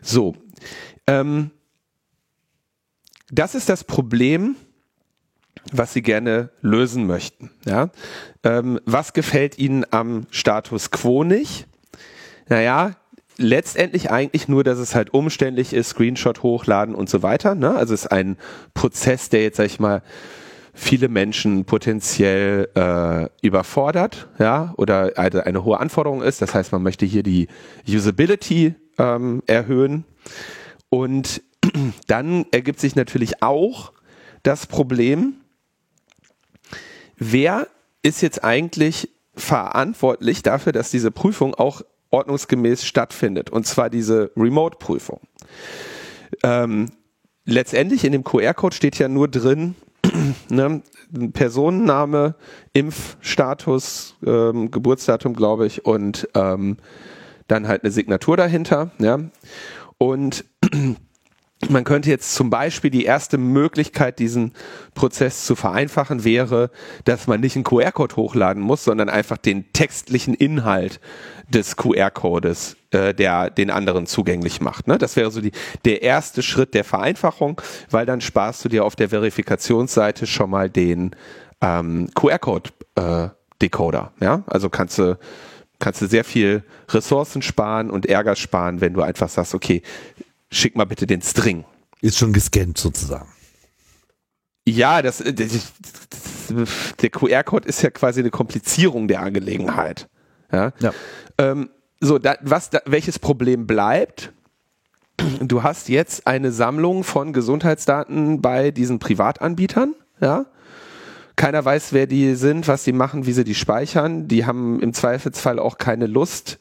So, 0.00 0.34
ähm, 1.06 1.50
das 3.30 3.54
ist 3.54 3.68
das 3.68 3.84
Problem, 3.84 4.56
was 5.72 5.92
Sie 5.92 6.02
gerne 6.02 6.50
lösen 6.60 7.06
möchten. 7.06 7.50
Ja? 7.66 7.90
Ähm, 8.42 8.80
was 8.84 9.12
gefällt 9.12 9.58
Ihnen 9.58 9.84
am 9.90 10.26
Status 10.30 10.90
quo 10.90 11.24
nicht? 11.24 11.66
Naja, 12.48 12.96
letztendlich 13.36 14.10
eigentlich 14.10 14.48
nur, 14.48 14.64
dass 14.64 14.78
es 14.78 14.94
halt 14.94 15.14
umständlich 15.14 15.72
ist, 15.72 15.90
Screenshot 15.90 16.42
hochladen 16.42 16.94
und 16.94 17.08
so 17.08 17.22
weiter. 17.22 17.54
Ne? 17.54 17.74
Also 17.74 17.94
es 17.94 18.04
ist 18.04 18.12
ein 18.12 18.36
Prozess, 18.74 19.28
der 19.28 19.42
jetzt, 19.42 19.56
sag 19.56 19.66
ich 19.66 19.80
mal, 19.80 20.02
viele 20.74 21.08
Menschen 21.08 21.64
potenziell 21.64 22.68
äh, 22.74 23.28
überfordert, 23.46 24.28
ja, 24.38 24.72
oder 24.78 25.12
eine, 25.16 25.44
eine 25.44 25.64
hohe 25.64 25.78
Anforderung 25.78 26.22
ist. 26.22 26.40
Das 26.40 26.54
heißt, 26.54 26.72
man 26.72 26.82
möchte 26.82 27.04
hier 27.04 27.22
die 27.22 27.48
Usability 27.86 28.74
ähm, 28.98 29.42
erhöhen. 29.46 30.04
Und 30.88 31.42
dann 32.06 32.46
ergibt 32.52 32.80
sich 32.80 32.96
natürlich 32.96 33.42
auch 33.42 33.92
das 34.42 34.66
Problem, 34.66 35.34
wer 37.30 37.68
ist 38.02 38.20
jetzt 38.20 38.42
eigentlich 38.42 39.10
verantwortlich 39.34 40.42
dafür, 40.42 40.72
dass 40.72 40.90
diese 40.90 41.10
Prüfung 41.10 41.54
auch 41.54 41.82
ordnungsgemäß 42.10 42.84
stattfindet, 42.84 43.50
und 43.50 43.66
zwar 43.66 43.88
diese 43.88 44.32
Remote-Prüfung. 44.36 45.20
Ähm, 46.42 46.90
letztendlich 47.44 48.04
in 48.04 48.12
dem 48.12 48.24
QR-Code 48.24 48.74
steht 48.74 48.98
ja 48.98 49.08
nur 49.08 49.28
drin, 49.28 49.74
ne, 50.50 50.82
Personenname, 51.32 52.34
Impfstatus, 52.72 54.16
ähm, 54.26 54.70
Geburtsdatum, 54.70 55.34
glaube 55.34 55.66
ich, 55.66 55.84
und 55.86 56.28
ähm, 56.34 56.76
dann 57.48 57.68
halt 57.68 57.84
eine 57.84 57.92
Signatur 57.92 58.36
dahinter. 58.36 58.90
Ja. 58.98 59.20
Und 59.98 60.44
man 61.68 61.84
könnte 61.84 62.10
jetzt 62.10 62.34
zum 62.34 62.50
Beispiel 62.50 62.90
die 62.90 63.04
erste 63.04 63.38
Möglichkeit, 63.38 64.18
diesen 64.18 64.52
Prozess 64.94 65.44
zu 65.44 65.54
vereinfachen, 65.54 66.24
wäre, 66.24 66.70
dass 67.04 67.26
man 67.26 67.40
nicht 67.40 67.56
einen 67.56 67.64
QR-Code 67.64 68.16
hochladen 68.16 68.62
muss, 68.62 68.84
sondern 68.84 69.08
einfach 69.08 69.36
den 69.36 69.72
textlichen 69.72 70.34
Inhalt 70.34 71.00
des 71.48 71.76
QR-Codes, 71.76 72.76
äh, 72.90 73.14
der 73.14 73.50
den 73.50 73.70
anderen 73.70 74.06
zugänglich 74.06 74.60
macht. 74.60 74.88
Ne? 74.88 74.98
Das 74.98 75.16
wäre 75.16 75.30
so 75.30 75.40
die, 75.40 75.52
der 75.84 76.02
erste 76.02 76.42
Schritt 76.42 76.74
der 76.74 76.84
Vereinfachung, 76.84 77.60
weil 77.90 78.06
dann 78.06 78.20
sparst 78.20 78.64
du 78.64 78.68
dir 78.68 78.84
auf 78.84 78.96
der 78.96 79.10
Verifikationsseite 79.10 80.26
schon 80.26 80.50
mal 80.50 80.70
den 80.70 81.14
ähm, 81.60 82.08
QR-Code-Decoder. 82.14 84.12
Äh, 84.20 84.24
ja? 84.24 84.42
Also 84.46 84.68
kannst 84.68 84.98
du 84.98 85.18
kannst 85.78 86.00
du 86.00 86.06
sehr 86.06 86.22
viel 86.22 86.62
Ressourcen 86.90 87.42
sparen 87.42 87.90
und 87.90 88.06
Ärger 88.06 88.36
sparen, 88.36 88.80
wenn 88.80 88.94
du 88.94 89.02
einfach 89.02 89.28
sagst, 89.28 89.52
okay, 89.52 89.82
schick 90.52 90.76
mal 90.76 90.84
bitte 90.84 91.06
den 91.06 91.22
String. 91.22 91.64
Ist 92.00 92.18
schon 92.18 92.32
gescannt 92.32 92.78
sozusagen. 92.78 93.28
Ja, 94.66 95.02
das, 95.02 95.18
das, 95.18 95.34
das 95.34 95.72
der 97.00 97.10
QR-Code 97.10 97.68
ist 97.68 97.82
ja 97.82 97.90
quasi 97.90 98.20
eine 98.20 98.30
Komplizierung 98.30 99.08
der 99.08 99.20
Angelegenheit. 99.20 100.08
Ja. 100.52 100.72
ja. 100.78 100.92
Ähm, 101.38 101.70
so, 102.00 102.18
da, 102.18 102.36
was, 102.42 102.70
da, 102.70 102.80
welches 102.84 103.18
Problem 103.18 103.66
bleibt? 103.66 104.32
Du 105.40 105.62
hast 105.62 105.88
jetzt 105.88 106.26
eine 106.26 106.52
Sammlung 106.52 107.04
von 107.04 107.32
Gesundheitsdaten 107.32 108.40
bei 108.40 108.70
diesen 108.70 108.98
Privatanbietern, 108.98 109.94
ja. 110.20 110.46
Keiner 111.36 111.64
weiß, 111.64 111.92
wer 111.92 112.06
die 112.06 112.34
sind, 112.34 112.68
was 112.68 112.84
die 112.84 112.92
machen, 112.92 113.24
wie 113.24 113.32
sie 113.32 113.44
die 113.44 113.54
speichern. 113.54 114.28
Die 114.28 114.44
haben 114.44 114.80
im 114.80 114.92
Zweifelsfall 114.92 115.58
auch 115.58 115.78
keine 115.78 116.06
Lust, 116.06 116.58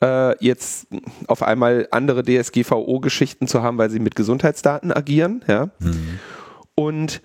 äh, 0.00 0.44
jetzt 0.44 0.88
auf 1.26 1.42
einmal 1.42 1.88
andere 1.90 2.22
DSGVO-Geschichten 2.22 3.46
zu 3.46 3.62
haben, 3.62 3.78
weil 3.78 3.90
sie 3.90 4.00
mit 4.00 4.14
Gesundheitsdaten 4.14 4.92
agieren. 4.92 5.44
Ja? 5.46 5.70
Mhm. 5.78 6.18
Und 6.74 7.22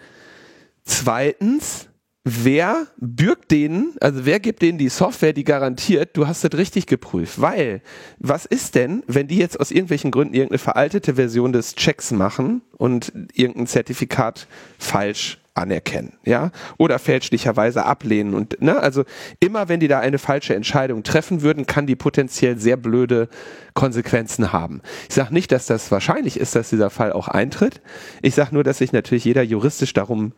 zweitens, 0.83 1.89
wer 2.23 2.87
bürgt 2.97 3.51
denen, 3.51 3.93
also 3.99 4.25
wer 4.25 4.39
gibt 4.39 4.61
denen 4.61 4.77
die 4.77 4.89
Software, 4.89 5.33
die 5.33 5.43
garantiert, 5.43 6.15
du 6.17 6.27
hast 6.27 6.43
das 6.43 6.53
richtig 6.53 6.87
geprüft? 6.87 7.41
Weil, 7.41 7.81
was 8.19 8.45
ist 8.45 8.75
denn, 8.75 9.03
wenn 9.07 9.27
die 9.27 9.37
jetzt 9.37 9.59
aus 9.59 9.71
irgendwelchen 9.71 10.11
Gründen 10.11 10.33
irgendeine 10.33 10.59
veraltete 10.59 11.15
Version 11.15 11.53
des 11.53 11.75
Checks 11.75 12.11
machen 12.11 12.61
und 12.77 13.11
irgendein 13.33 13.67
Zertifikat 13.67 14.47
falsch 14.77 15.42
anerkennen, 15.55 16.17
ja, 16.25 16.51
oder 16.77 16.97
fälschlicherweise 16.97 17.85
ablehnen 17.85 18.33
und 18.33 18.61
ne, 18.61 18.79
also 18.79 19.03
immer 19.39 19.69
wenn 19.69 19.79
die 19.79 19.87
da 19.87 19.99
eine 19.99 20.17
falsche 20.17 20.55
Entscheidung 20.55 21.03
treffen 21.03 21.41
würden, 21.41 21.67
kann 21.67 21.85
die 21.85 21.95
potenziell 21.95 22.57
sehr 22.57 22.75
blöde 22.75 23.29
Konsequenzen 23.73 24.51
haben. 24.51 24.81
Ich 25.09 25.15
sage 25.15 25.33
nicht, 25.33 25.51
dass 25.51 25.67
das 25.67 25.91
wahrscheinlich 25.91 26.37
ist, 26.37 26.55
dass 26.55 26.69
dieser 26.69 26.89
Fall 26.89 27.13
auch 27.13 27.27
eintritt. 27.27 27.81
Ich 28.21 28.33
sage 28.33 28.53
nur, 28.53 28.63
dass 28.63 28.79
sich 28.79 28.93
natürlich 28.93 29.25
jeder 29.25 29.43
juristisch 29.43 29.93
darum 29.93 30.33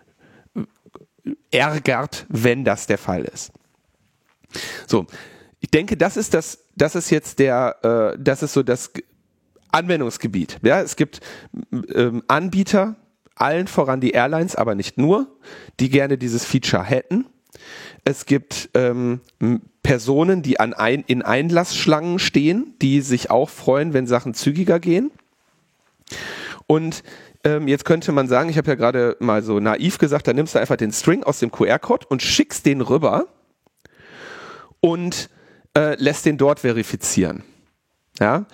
ärgert, 1.51 2.25
wenn 2.29 2.65
das 2.65 2.87
der 2.87 2.97
Fall 2.97 3.23
ist. 3.23 3.51
So, 4.87 5.07
ich 5.59 5.71
denke, 5.71 5.97
das 5.97 6.17
ist 6.17 6.33
das, 6.33 6.59
das 6.75 6.95
ist 6.95 7.09
jetzt 7.09 7.39
der, 7.39 8.13
äh, 8.15 8.19
das 8.19 8.43
ist 8.43 8.53
so 8.53 8.63
das 8.63 8.91
Anwendungsgebiet. 9.71 10.59
Ja, 10.61 10.81
es 10.81 10.95
gibt 10.95 11.21
ähm, 11.93 12.23
Anbieter, 12.27 12.95
allen 13.35 13.67
voran 13.67 14.01
die 14.01 14.11
Airlines, 14.11 14.55
aber 14.55 14.75
nicht 14.75 14.97
nur, 14.97 15.27
die 15.79 15.89
gerne 15.89 16.17
dieses 16.17 16.45
Feature 16.45 16.83
hätten. 16.83 17.25
Es 18.03 18.25
gibt 18.25 18.69
ähm, 18.73 19.21
Personen, 19.83 20.41
die 20.41 20.59
an 20.59 20.73
ein, 20.73 21.03
in 21.07 21.21
Einlassschlangen 21.21 22.19
stehen, 22.19 22.75
die 22.81 23.01
sich 23.01 23.29
auch 23.29 23.49
freuen, 23.49 23.93
wenn 23.93 24.07
Sachen 24.07 24.33
zügiger 24.33 24.79
gehen. 24.79 25.11
Und 26.67 27.03
ähm, 27.43 27.67
jetzt 27.67 27.85
könnte 27.85 28.11
man 28.11 28.27
sagen, 28.27 28.49
ich 28.49 28.57
habe 28.57 28.69
ja 28.69 28.75
gerade 28.75 29.15
mal 29.19 29.43
so 29.43 29.59
naiv 29.59 29.97
gesagt, 29.97 30.27
da 30.27 30.33
nimmst 30.33 30.55
du 30.55 30.59
einfach 30.59 30.77
den 30.77 30.91
String 30.91 31.23
aus 31.23 31.39
dem 31.39 31.51
QR-Code 31.51 32.07
und 32.09 32.21
schickst 32.21 32.65
den 32.65 32.81
rüber 32.81 33.27
und 34.79 35.29
äh, 35.77 35.95
lässt 36.01 36.25
den 36.25 36.37
dort 36.37 36.61
verifizieren. 36.61 37.43
Ja, 38.19 38.45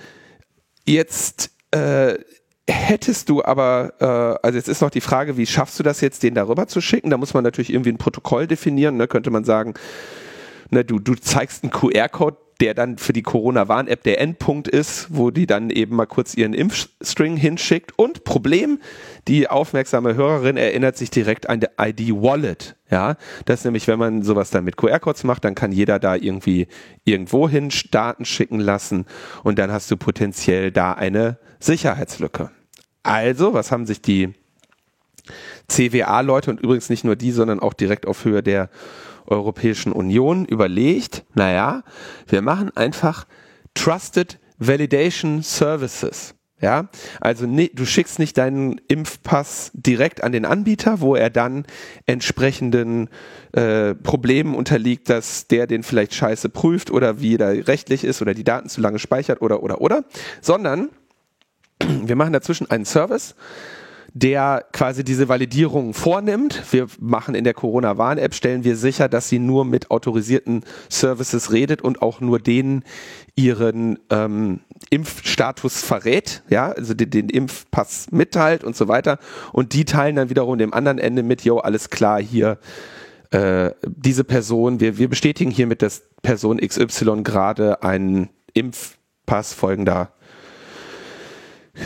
jetzt 0.86 1.52
äh, 1.72 2.18
Hättest 2.70 3.30
du 3.30 3.44
aber, 3.44 3.94
äh, 4.00 4.46
also 4.46 4.58
jetzt 4.58 4.70
ist 4.70 4.82
noch 4.82 4.92
die 4.92 5.02
Frage, 5.02 5.36
wie 5.38 5.46
schaffst 5.46 5.80
du 5.80 5.84
das 5.84 6.02
jetzt, 6.02 6.24
den 6.24 6.36
darüber 6.36 6.68
zu 6.68 6.80
schicken? 6.80 7.10
Da 7.10 7.18
muss 7.18 7.34
man 7.34 7.44
natürlich 7.44 7.74
irgendwie 7.74 7.92
ein 7.92 7.98
Protokoll 7.98 8.48
definieren. 8.48 8.98
Ne? 8.98 9.08
Könnte 9.08 9.32
man 9.32 9.44
sagen, 9.44 9.74
ne, 10.70 10.86
du, 10.86 11.00
du 11.00 11.16
zeigst 11.16 11.64
einen 11.64 11.72
QR-Code, 11.72 12.38
der 12.62 12.76
dann 12.76 13.00
für 13.00 13.12
die 13.12 13.24
Corona-Warn-App 13.24 14.04
der 14.04 14.22
Endpunkt 14.22 14.68
ist, 14.68 15.08
wo 15.10 15.32
die 15.32 15.48
dann 15.48 15.72
eben 15.72 15.96
mal 15.96 16.06
kurz 16.06 16.36
ihren 16.36 16.54
Impfstring 16.54 17.36
hinschickt. 17.36 17.98
Und 17.98 18.24
Problem, 18.24 18.80
die 19.28 19.50
aufmerksame 19.50 20.14
Hörerin 20.14 20.58
erinnert 20.58 20.96
sich 20.96 21.10
direkt 21.10 21.50
an 21.50 21.60
der 21.60 21.72
ID-Wallet. 21.80 22.76
Ja, 22.92 23.16
das 23.46 23.66
nämlich, 23.66 23.88
wenn 23.88 23.98
man 23.98 24.22
sowas 24.22 24.52
dann 24.52 24.64
mit 24.64 24.78
QR-Codes 24.78 25.24
macht, 25.24 25.44
dann 25.44 25.56
kann 25.56 25.72
jeder 25.72 25.98
da 25.98 26.16
irgendwie 26.16 26.68
irgendwo 27.04 27.50
hin 27.50 27.70
Daten 27.90 28.26
schicken 28.26 28.60
lassen 28.60 29.06
und 29.44 29.58
dann 29.58 29.72
hast 29.72 29.90
du 29.90 29.98
potenziell 29.98 30.72
da 30.72 30.94
eine 30.94 31.40
Sicherheitslücke. 31.64 32.52
Also, 33.04 33.54
was 33.54 33.72
haben 33.72 33.86
sich 33.86 34.02
die 34.02 34.34
CWA-Leute 35.68 36.52
und 36.52 36.60
übrigens 36.60 36.90
nicht 36.90 37.04
nur 37.04 37.16
die, 37.16 37.32
sondern 37.32 37.60
auch 37.60 37.74
direkt 37.74 38.06
auf 38.06 38.26
Höhe 38.26 38.44
der 38.44 38.70
Europäischen 39.26 39.92
Union 39.92 40.46
überlegt, 40.46 41.24
naja, 41.34 41.84
wir 42.28 42.42
machen 42.42 42.76
einfach 42.76 43.26
Trusted 43.74 44.40
Validation 44.58 45.42
Services. 45.42 46.36
Ja, 46.60 46.90
also 47.20 47.48
ne, 47.48 47.72
du 47.74 47.88
schickst 47.88 48.20
nicht 48.20 48.38
deinen 48.38 48.80
Impfpass 48.88 49.72
direkt 49.74 50.24
an 50.24 50.32
den 50.32 50.46
Anbieter, 50.46 51.02
wo 51.02 51.16
er 51.16 51.32
dann 51.32 51.66
entsprechenden 52.06 53.10
äh, 53.54 53.96
Problemen 53.96 54.54
unterliegt, 54.54 55.10
dass 55.10 55.48
der 55.48 55.66
den 55.66 55.82
vielleicht 55.82 56.14
scheiße 56.14 56.50
prüft 56.50 56.92
oder 56.92 57.20
wie 57.20 57.38
der 57.38 57.68
rechtlich 57.68 58.04
ist 58.04 58.22
oder 58.22 58.36
die 58.36 58.44
Daten 58.44 58.70
zu 58.70 58.80
lange 58.80 59.00
speichert 59.00 59.42
oder 59.42 59.64
oder 59.64 59.82
oder, 59.82 60.04
sondern 60.40 60.90
wir 62.04 62.16
machen 62.16 62.34
dazwischen 62.34 62.70
einen 62.70 62.86
Service, 62.86 63.36
der 64.14 64.66
quasi 64.74 65.04
diese 65.04 65.30
Validierung 65.30 65.94
vornimmt. 65.94 66.62
Wir 66.72 66.88
machen 67.00 67.34
in 67.34 67.44
der 67.44 67.54
Corona-Warn-App, 67.54 68.34
stellen 68.34 68.64
wir 68.64 68.76
sicher, 68.76 69.08
dass 69.08 69.30
sie 69.30 69.40
nur 69.40 69.64
mit 69.64 69.90
autorisierten 69.90 70.64
Services 70.90 71.52
redet 71.52 71.82
und 71.82 72.02
auch 72.02 72.20
nur 72.20 72.40
denen 72.40 72.84
ihren 73.36 74.00
ähm, 74.10 74.60
Impfstatus 74.90 75.82
verrät, 75.82 76.44
ja, 76.50 76.72
also 76.72 76.94
den, 76.94 77.10
den 77.10 77.30
Impfpass 77.30 78.08
mitteilt 78.12 78.66
und 78.66 78.76
so 78.76 78.90
weiter. 78.90 79.18
Und 79.54 79.74
die 79.74 79.86
teilen 79.86 80.18
dann 80.18 80.30
wiederum 80.30 80.58
dem 80.58 80.74
anderen 80.74 80.98
Ende 80.98 81.24
mit, 81.24 81.44
yo, 81.44 81.60
alles 81.60 81.90
klar, 81.90 82.22
hier 82.22 82.58
äh, 83.32 83.72
diese 83.86 84.26
Person, 84.26 84.82
wir, 84.82 84.98
wir 84.98 85.08
bestätigen 85.08 85.52
hiermit, 85.52 85.82
dass 85.82 86.04
Person 86.22 86.58
XY 86.58 87.24
gerade 87.24 87.82
einen 87.82 88.30
Impfpass 88.54 89.54
folgender 89.54 90.12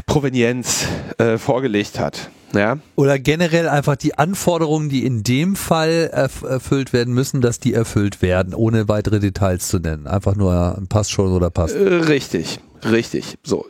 Provenienz 0.06 0.86
äh, 1.17 1.38
vorgelegt 1.38 2.00
hat. 2.00 2.30
Ja. 2.54 2.78
Oder 2.95 3.19
generell 3.19 3.67
einfach 3.67 3.95
die 3.98 4.17
Anforderungen, 4.17 4.89
die 4.89 5.06
in 5.06 5.24
dem 5.24 5.56
Fall 5.56 6.10
erf 6.12 6.43
erfüllt 6.43 6.93
werden 6.93 7.13
müssen, 7.13 7.41
dass 7.41 7.60
die 7.60 7.74
erfüllt 7.74 8.21
werden, 8.21 8.54
ohne 8.54 8.88
weitere 8.88 9.19
Details 9.19 9.67
zu 9.67 9.80
nennen. 9.80 10.08
Einfach 10.08 10.36
nur 10.36 10.82
passt 10.88 11.12
schon 11.12 11.32
oder 11.32 11.50
passt. 11.50 11.76
Äh, 11.76 11.95
richtig, 11.95 12.60
richtig. 12.84 13.38
So. 13.43 13.65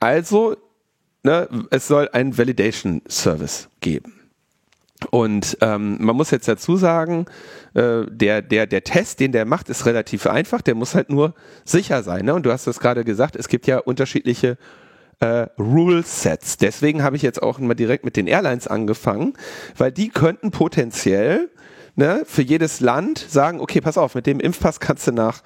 Also, 0.00 0.56
ne, 1.22 1.48
es 1.70 1.88
soll 1.88 2.08
einen 2.12 2.38
Validation 2.38 3.02
Service 3.08 3.68
geben. 3.80 4.14
Und 5.10 5.58
ähm, 5.60 5.98
man 6.00 6.16
muss 6.16 6.30
jetzt 6.30 6.48
dazu 6.48 6.76
sagen, 6.76 7.26
äh, 7.74 8.02
der, 8.10 8.42
der, 8.42 8.66
der 8.66 8.82
Test, 8.82 9.20
den 9.20 9.32
der 9.32 9.44
macht, 9.44 9.68
ist 9.68 9.86
relativ 9.86 10.26
einfach. 10.26 10.60
Der 10.60 10.74
muss 10.74 10.94
halt 10.94 11.10
nur 11.10 11.34
sicher 11.64 12.02
sein. 12.02 12.24
Ne? 12.24 12.34
Und 12.34 12.44
du 12.44 12.52
hast 12.52 12.66
das 12.66 12.80
gerade 12.80 13.04
gesagt, 13.04 13.36
es 13.36 13.48
gibt 13.48 13.66
ja 13.66 13.78
unterschiedliche 13.78 14.58
äh, 15.20 15.46
Rule 15.58 16.02
Sets. 16.02 16.56
Deswegen 16.56 17.02
habe 17.02 17.16
ich 17.16 17.22
jetzt 17.22 17.42
auch 17.42 17.58
mal 17.58 17.74
direkt 17.74 18.04
mit 18.04 18.16
den 18.16 18.26
Airlines 18.26 18.66
angefangen, 18.66 19.34
weil 19.76 19.92
die 19.92 20.08
könnten 20.08 20.50
potenziell 20.50 21.50
ne, 21.96 22.22
für 22.24 22.42
jedes 22.42 22.80
Land 22.80 23.18
sagen, 23.28 23.60
okay, 23.60 23.80
pass 23.80 23.98
auf, 23.98 24.14
mit 24.14 24.26
dem 24.26 24.40
Impfpass 24.40 24.80
kannst 24.80 25.06
du 25.06 25.12
nach 25.12 25.42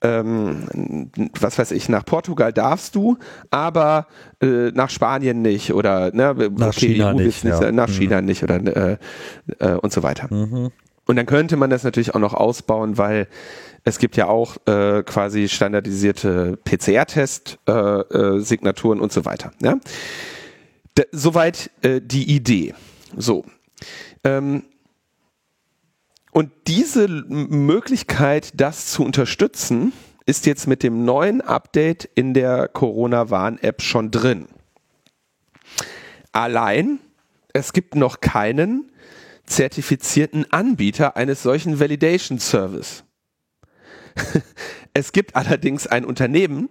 ähm, 0.00 1.10
was 1.40 1.58
weiß 1.58 1.72
ich, 1.72 1.88
nach 1.88 2.04
Portugal 2.04 2.52
darfst 2.52 2.94
du, 2.94 3.18
aber 3.50 4.06
äh, 4.40 4.70
nach 4.70 4.90
Spanien 4.90 5.42
nicht 5.42 5.72
oder 5.72 6.12
ne, 6.14 6.34
nach 6.56 6.68
okay, 6.68 6.94
China 6.94 7.12
nicht, 7.12 7.44
nicht 7.44 7.60
ja. 7.60 7.72
nach 7.72 7.88
China 7.88 8.20
mhm. 8.20 8.26
nicht 8.26 8.44
oder 8.44 8.92
äh, 8.92 8.96
äh, 9.58 9.72
und 9.72 9.92
so 9.92 10.04
weiter. 10.04 10.32
Mhm. 10.32 10.70
Und 11.08 11.16
dann 11.16 11.26
könnte 11.26 11.56
man 11.56 11.70
das 11.70 11.82
natürlich 11.84 12.14
auch 12.14 12.20
noch 12.20 12.34
ausbauen, 12.34 12.98
weil 12.98 13.28
es 13.82 13.98
gibt 13.98 14.18
ja 14.18 14.28
auch 14.28 14.58
äh, 14.66 15.02
quasi 15.02 15.48
standardisierte 15.48 16.58
PCR-Test-Signaturen 16.64 18.98
äh, 18.98 19.00
äh, 19.00 19.02
und 19.02 19.10
so 19.10 19.24
weiter. 19.24 19.52
Ja? 19.62 19.78
D 20.98 21.06
soweit 21.10 21.70
äh, 21.80 22.02
die 22.02 22.30
Idee. 22.30 22.74
So. 23.16 23.46
Ähm, 24.22 24.64
und 26.32 26.52
diese 26.66 27.08
Möglichkeit, 27.08 28.60
das 28.60 28.88
zu 28.88 29.02
unterstützen, 29.02 29.94
ist 30.26 30.44
jetzt 30.44 30.66
mit 30.66 30.82
dem 30.82 31.06
neuen 31.06 31.40
Update 31.40 32.04
in 32.16 32.34
der 32.34 32.68
Corona-Warn-App 32.68 33.80
schon 33.80 34.10
drin. 34.10 34.46
Allein, 36.32 36.98
es 37.54 37.72
gibt 37.72 37.94
noch 37.94 38.20
keinen 38.20 38.92
zertifizierten 39.48 40.50
Anbieter 40.52 41.16
eines 41.16 41.42
solchen 41.42 41.80
Validation 41.80 42.38
Service. 42.38 43.04
es 44.94 45.12
gibt 45.12 45.36
allerdings 45.36 45.86
ein 45.86 46.04
Unternehmen, 46.04 46.68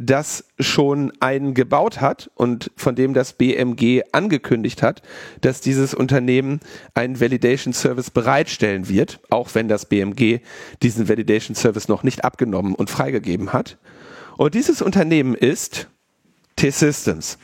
das 0.00 0.44
schon 0.60 1.12
einen 1.18 1.54
gebaut 1.54 2.00
hat 2.00 2.30
und 2.36 2.70
von 2.76 2.94
dem 2.94 3.14
das 3.14 3.32
BMG 3.32 4.02
angekündigt 4.12 4.80
hat, 4.80 5.02
dass 5.40 5.60
dieses 5.60 5.92
Unternehmen 5.92 6.60
einen 6.94 7.20
Validation 7.20 7.74
Service 7.74 8.10
bereitstellen 8.10 8.88
wird, 8.88 9.18
auch 9.28 9.56
wenn 9.56 9.66
das 9.66 9.86
BMG 9.86 10.38
diesen 10.82 11.08
Validation 11.08 11.56
Service 11.56 11.88
noch 11.88 12.04
nicht 12.04 12.24
abgenommen 12.24 12.76
und 12.76 12.90
freigegeben 12.90 13.52
hat. 13.52 13.76
Und 14.36 14.54
dieses 14.54 14.82
Unternehmen 14.82 15.34
ist 15.34 15.88
T-Systems, 16.54 17.38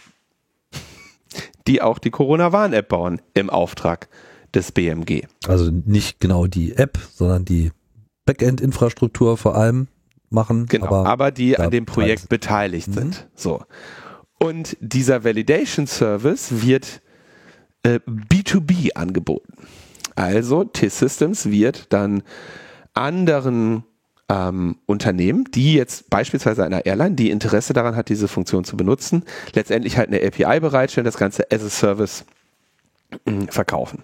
die 1.66 1.82
auch 1.82 1.98
die 1.98 2.10
Corona-Warn-App 2.10 2.88
bauen 2.88 3.20
im 3.34 3.50
Auftrag 3.50 4.08
des 4.54 4.72
BMG. 4.72 5.22
Also 5.46 5.70
nicht 5.70 6.20
genau 6.20 6.46
die 6.46 6.76
App, 6.76 6.98
sondern 7.14 7.44
die 7.44 7.72
Backend-Infrastruktur 8.26 9.36
vor 9.36 9.56
allem 9.56 9.88
machen. 10.30 10.66
Genau, 10.66 10.86
aber, 10.86 11.06
aber 11.06 11.30
die 11.30 11.58
an 11.58 11.70
dem 11.70 11.86
Projekt 11.86 12.28
beteiligt 12.28 12.88
mhm. 12.88 12.92
sind. 12.92 13.28
So. 13.34 13.62
Und 14.38 14.76
dieser 14.80 15.24
Validation 15.24 15.86
Service 15.86 16.62
wird 16.62 17.00
äh, 17.82 18.00
B2B 18.06 18.94
angeboten. 18.94 19.54
Also 20.16 20.64
T-Systems 20.64 21.50
wird 21.50 21.92
dann 21.92 22.22
anderen 22.92 23.84
ähm, 24.28 24.76
Unternehmen, 24.86 25.44
die 25.52 25.74
jetzt 25.74 26.08
beispielsweise 26.08 26.64
einer 26.64 26.86
Airline, 26.86 27.14
die 27.14 27.30
Interesse 27.30 27.72
daran 27.72 27.96
hat, 27.96 28.08
diese 28.08 28.28
Funktion 28.28 28.64
zu 28.64 28.76
benutzen, 28.76 29.24
letztendlich 29.52 29.98
halt 29.98 30.08
eine 30.08 30.24
API 30.24 30.60
bereitstellen, 30.60 31.04
das 31.04 31.16
Ganze 31.16 31.50
as 31.50 31.62
a 31.62 31.68
Service 31.68 32.24
verkaufen. 33.48 34.02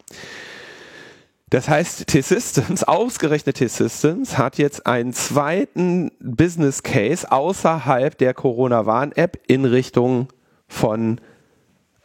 Das 1.51 1.68
heißt, 1.68 2.07
T-Systems, 2.07 2.85
ausgerechnet 2.85 3.57
T-Systems, 3.57 4.38
hat 4.38 4.57
jetzt 4.59 4.87
einen 4.87 5.12
zweiten 5.12 6.12
Business 6.20 6.85
Case 6.85 7.31
außerhalb 7.31 8.16
der 8.16 8.35
Corona-Warn-App 8.35 9.40
in 9.49 9.64
Richtung 9.64 10.29
von, 10.68 11.20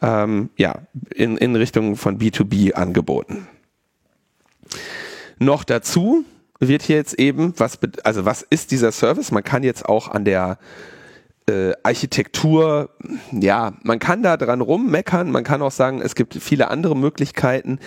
ähm, 0.02 0.50
ja, 0.56 0.80
in, 1.14 1.36
in 1.36 1.54
Richtung 1.54 1.94
von 1.94 2.18
B2B 2.18 2.72
angeboten. 2.72 3.46
Noch 5.38 5.62
dazu 5.62 6.24
wird 6.58 6.82
hier 6.82 6.96
jetzt 6.96 7.14
eben, 7.14 7.54
was, 7.56 7.78
also 8.02 8.24
was 8.24 8.42
ist 8.42 8.72
dieser 8.72 8.90
Service? 8.90 9.30
Man 9.30 9.44
kann 9.44 9.62
jetzt 9.62 9.86
auch 9.86 10.08
an 10.08 10.24
der 10.24 10.58
äh, 11.48 11.72
Architektur, 11.82 12.90
ja, 13.32 13.74
man 13.82 13.98
kann 13.98 14.22
da 14.22 14.36
dran 14.36 14.60
rummeckern, 14.60 15.30
man 15.30 15.44
kann 15.44 15.62
auch 15.62 15.70
sagen, 15.70 16.00
es 16.00 16.14
gibt 16.14 16.34
viele 16.34 16.68
andere 16.68 16.96
Möglichkeiten 16.96 17.78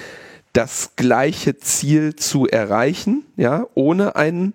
das 0.54 0.96
gleiche 0.96 1.58
Ziel 1.58 2.16
zu 2.16 2.48
erreichen, 2.48 3.26
ja, 3.36 3.68
ohne 3.76 4.16
einen 4.16 4.54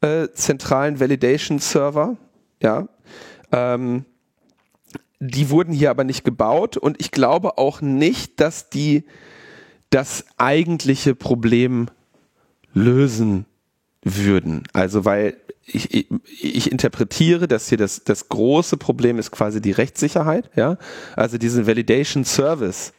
äh, 0.00 0.28
zentralen 0.32 1.00
Validation-Server, 1.00 2.16
ja. 2.62 2.88
Ähm, 3.52 4.04
die 5.20 5.50
wurden 5.50 5.72
hier 5.72 5.90
aber 5.90 6.04
nicht 6.04 6.24
gebaut 6.24 6.76
und 6.76 7.00
ich 7.00 7.10
glaube 7.10 7.58
auch 7.58 7.80
nicht, 7.80 8.40
dass 8.40 8.70
die 8.70 9.04
das 9.90 10.24
eigentliche 10.36 11.14
Problem 11.14 11.88
lösen 12.72 13.46
würden. 14.02 14.64
Also 14.72 15.04
weil 15.04 15.36
ich, 15.68 15.94
ich, 15.94 16.08
ich 16.40 16.72
interpretiere, 16.72 17.48
dass 17.48 17.68
hier 17.68 17.78
das, 17.78 18.04
das 18.04 18.28
große 18.28 18.76
Problem 18.76 19.18
ist 19.18 19.30
quasi 19.30 19.60
die 19.60 19.72
Rechtssicherheit, 19.72 20.50
ja. 20.56 20.78
Also 21.16 21.38
diesen 21.38 21.66
Validation 21.66 22.24
Service, 22.24 22.92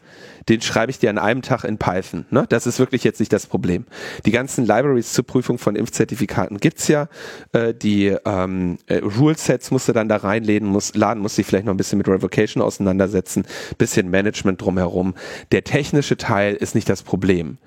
den 0.47 0.61
schreibe 0.61 0.89
ich 0.89 0.99
dir 0.99 1.09
an 1.09 1.17
einem 1.17 1.41
Tag 1.41 1.63
in 1.63 1.77
Python. 1.77 2.25
Ne? 2.29 2.45
Das 2.49 2.65
ist 2.65 2.79
wirklich 2.79 3.03
jetzt 3.03 3.19
nicht 3.19 3.31
das 3.33 3.45
Problem. 3.45 3.85
Die 4.25 4.31
ganzen 4.31 4.65
Libraries 4.65 5.13
zur 5.13 5.25
Prüfung 5.25 5.57
von 5.57 5.75
Impfzertifikaten 5.75 6.57
gibt's 6.57 6.87
ja. 6.87 7.07
Äh, 7.51 7.73
die 7.73 8.15
ähm, 8.25 8.77
äh, 8.87 8.97
Rule-Sets 8.97 9.71
musst 9.71 9.87
du 9.87 9.93
dann 9.93 10.09
da 10.09 10.17
reinladen, 10.17 10.67
muss, 10.67 10.95
laden, 10.95 11.21
muss 11.21 11.35
sich 11.35 11.45
vielleicht 11.45 11.65
noch 11.65 11.73
ein 11.73 11.77
bisschen 11.77 11.97
mit 11.97 12.07
Revocation 12.07 12.63
auseinandersetzen, 12.63 13.45
bisschen 13.77 14.09
Management 14.09 14.61
drumherum. 14.61 15.13
Der 15.51 15.63
technische 15.63 16.17
Teil 16.17 16.55
ist 16.55 16.75
nicht 16.75 16.89
das 16.89 17.03
Problem. 17.03 17.57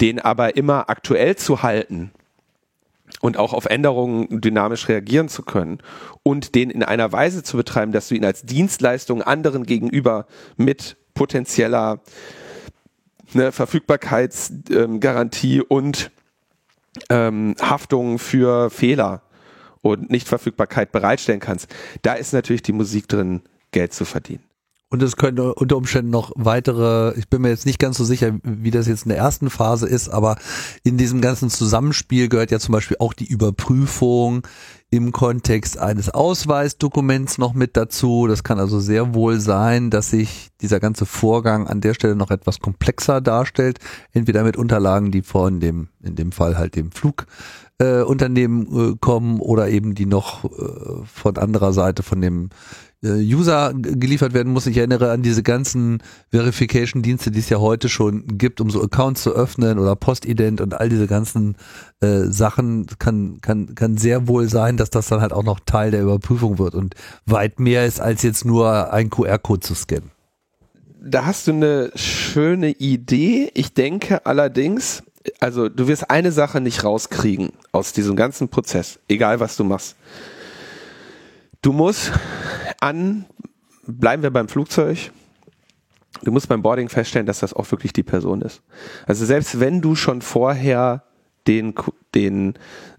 Den 0.00 0.18
aber 0.18 0.56
immer 0.56 0.90
aktuell 0.90 1.36
zu 1.36 1.62
halten, 1.62 2.10
und 3.22 3.38
auch 3.38 3.54
auf 3.54 3.64
Änderungen 3.66 4.40
dynamisch 4.40 4.88
reagieren 4.88 5.28
zu 5.28 5.42
können 5.42 5.78
und 6.24 6.56
den 6.56 6.70
in 6.70 6.82
einer 6.82 7.12
Weise 7.12 7.44
zu 7.44 7.56
betreiben, 7.56 7.92
dass 7.92 8.08
du 8.08 8.16
ihn 8.16 8.24
als 8.24 8.42
Dienstleistung 8.42 9.22
anderen 9.22 9.64
gegenüber 9.64 10.26
mit 10.56 10.96
potenzieller 11.14 12.00
ne, 13.32 13.52
Verfügbarkeitsgarantie 13.52 15.58
ähm, 15.58 15.64
und 15.68 16.10
ähm, 17.08 17.54
Haftung 17.60 18.18
für 18.18 18.70
Fehler 18.70 19.22
und 19.82 20.10
Nichtverfügbarkeit 20.10 20.90
bereitstellen 20.90 21.40
kannst, 21.40 21.72
da 22.02 22.14
ist 22.14 22.32
natürlich 22.32 22.62
die 22.62 22.72
Musik 22.72 23.06
drin, 23.08 23.42
Geld 23.70 23.94
zu 23.94 24.04
verdienen. 24.04 24.42
Und 24.92 25.02
es 25.02 25.16
könnte 25.16 25.54
unter 25.54 25.78
Umständen 25.78 26.10
noch 26.10 26.32
weitere, 26.34 27.14
ich 27.16 27.26
bin 27.30 27.40
mir 27.40 27.48
jetzt 27.48 27.64
nicht 27.64 27.78
ganz 27.78 27.96
so 27.96 28.04
sicher, 28.04 28.34
wie 28.42 28.70
das 28.70 28.86
jetzt 28.86 29.04
in 29.04 29.08
der 29.08 29.16
ersten 29.16 29.48
Phase 29.48 29.88
ist, 29.88 30.10
aber 30.10 30.36
in 30.84 30.98
diesem 30.98 31.22
ganzen 31.22 31.48
Zusammenspiel 31.48 32.28
gehört 32.28 32.50
ja 32.50 32.58
zum 32.58 32.72
Beispiel 32.72 32.98
auch 33.00 33.14
die 33.14 33.24
Überprüfung 33.24 34.46
im 34.90 35.10
Kontext 35.10 35.78
eines 35.78 36.10
Ausweisdokuments 36.10 37.38
noch 37.38 37.54
mit 37.54 37.74
dazu. 37.78 38.26
Das 38.26 38.44
kann 38.44 38.60
also 38.60 38.80
sehr 38.80 39.14
wohl 39.14 39.40
sein, 39.40 39.88
dass 39.88 40.10
sich 40.10 40.50
dieser 40.60 40.78
ganze 40.78 41.06
Vorgang 41.06 41.68
an 41.68 41.80
der 41.80 41.94
Stelle 41.94 42.14
noch 42.14 42.30
etwas 42.30 42.60
komplexer 42.60 43.22
darstellt. 43.22 43.78
Entweder 44.12 44.44
mit 44.44 44.58
Unterlagen, 44.58 45.10
die 45.10 45.22
von 45.22 45.58
dem, 45.58 45.88
in 46.02 46.16
dem 46.16 46.32
Fall 46.32 46.58
halt 46.58 46.76
dem 46.76 46.92
Flugunternehmen 46.92 47.32
äh, 47.80 48.02
äh, 48.02 48.96
kommen 49.00 49.40
oder 49.40 49.68
eben 49.68 49.94
die 49.94 50.06
noch 50.06 50.44
äh, 50.44 51.04
von 51.04 51.36
anderer 51.36 51.72
Seite 51.72 52.02
von 52.02 52.20
dem 52.20 52.50
äh, 53.02 53.08
User 53.08 53.72
geliefert 53.74 54.32
werden 54.32 54.52
muss. 54.52 54.66
Ich 54.66 54.76
erinnere 54.76 55.10
an 55.10 55.22
diese 55.22 55.42
ganzen 55.42 56.02
Verification-Dienste, 56.30 57.30
die 57.30 57.40
es 57.40 57.48
ja 57.48 57.58
heute 57.58 57.88
schon 57.88 58.24
gibt, 58.38 58.60
um 58.60 58.70
so 58.70 58.82
Accounts 58.82 59.22
zu 59.22 59.32
öffnen 59.32 59.78
oder 59.78 59.96
Postident 59.96 60.60
und 60.60 60.74
all 60.74 60.88
diese 60.88 61.06
ganzen 61.06 61.56
äh, 62.00 62.24
Sachen. 62.24 62.86
Kann, 62.98 63.40
kann, 63.40 63.74
kann 63.74 63.96
sehr 63.96 64.28
wohl 64.28 64.48
sein, 64.48 64.76
dass 64.76 64.90
das 64.90 65.08
dann 65.08 65.20
halt 65.20 65.32
auch 65.32 65.44
noch 65.44 65.60
Teil 65.60 65.90
der 65.90 66.02
Überprüfung 66.02 66.58
wird 66.58 66.74
und 66.74 66.94
weit 67.26 67.58
mehr 67.58 67.86
ist, 67.86 68.00
als 68.00 68.22
jetzt 68.22 68.44
nur 68.44 68.92
ein 68.92 69.10
QR-Code 69.10 69.60
zu 69.60 69.74
scannen. 69.74 70.10
Da 71.04 71.26
hast 71.26 71.48
du 71.48 71.52
eine 71.52 71.90
schöne 71.96 72.70
Idee. 72.70 73.50
Ich 73.54 73.74
denke 73.74 74.24
allerdings, 74.24 75.02
also 75.40 75.68
du 75.68 75.86
wirst 75.88 76.10
eine 76.10 76.32
Sache 76.32 76.60
nicht 76.60 76.84
rauskriegen 76.84 77.52
aus 77.72 77.92
diesem 77.92 78.16
ganzen 78.16 78.48
Prozess, 78.48 78.98
egal 79.08 79.40
was 79.40 79.56
du 79.56 79.64
machst. 79.64 79.96
Du 81.60 81.72
musst 81.72 82.12
an, 82.80 83.24
bleiben 83.86 84.22
wir 84.22 84.30
beim 84.30 84.48
Flugzeug, 84.48 85.12
du 86.22 86.32
musst 86.32 86.48
beim 86.48 86.62
Boarding 86.62 86.88
feststellen, 86.88 87.26
dass 87.26 87.40
das 87.40 87.54
auch 87.54 87.70
wirklich 87.70 87.92
die 87.92 88.02
Person 88.02 88.42
ist. 88.42 88.62
Also 89.06 89.24
selbst 89.24 89.60
wenn 89.60 89.80
du 89.80 89.94
schon 89.94 90.22
vorher 90.22 91.04
den, 91.46 91.74
den 92.14 92.54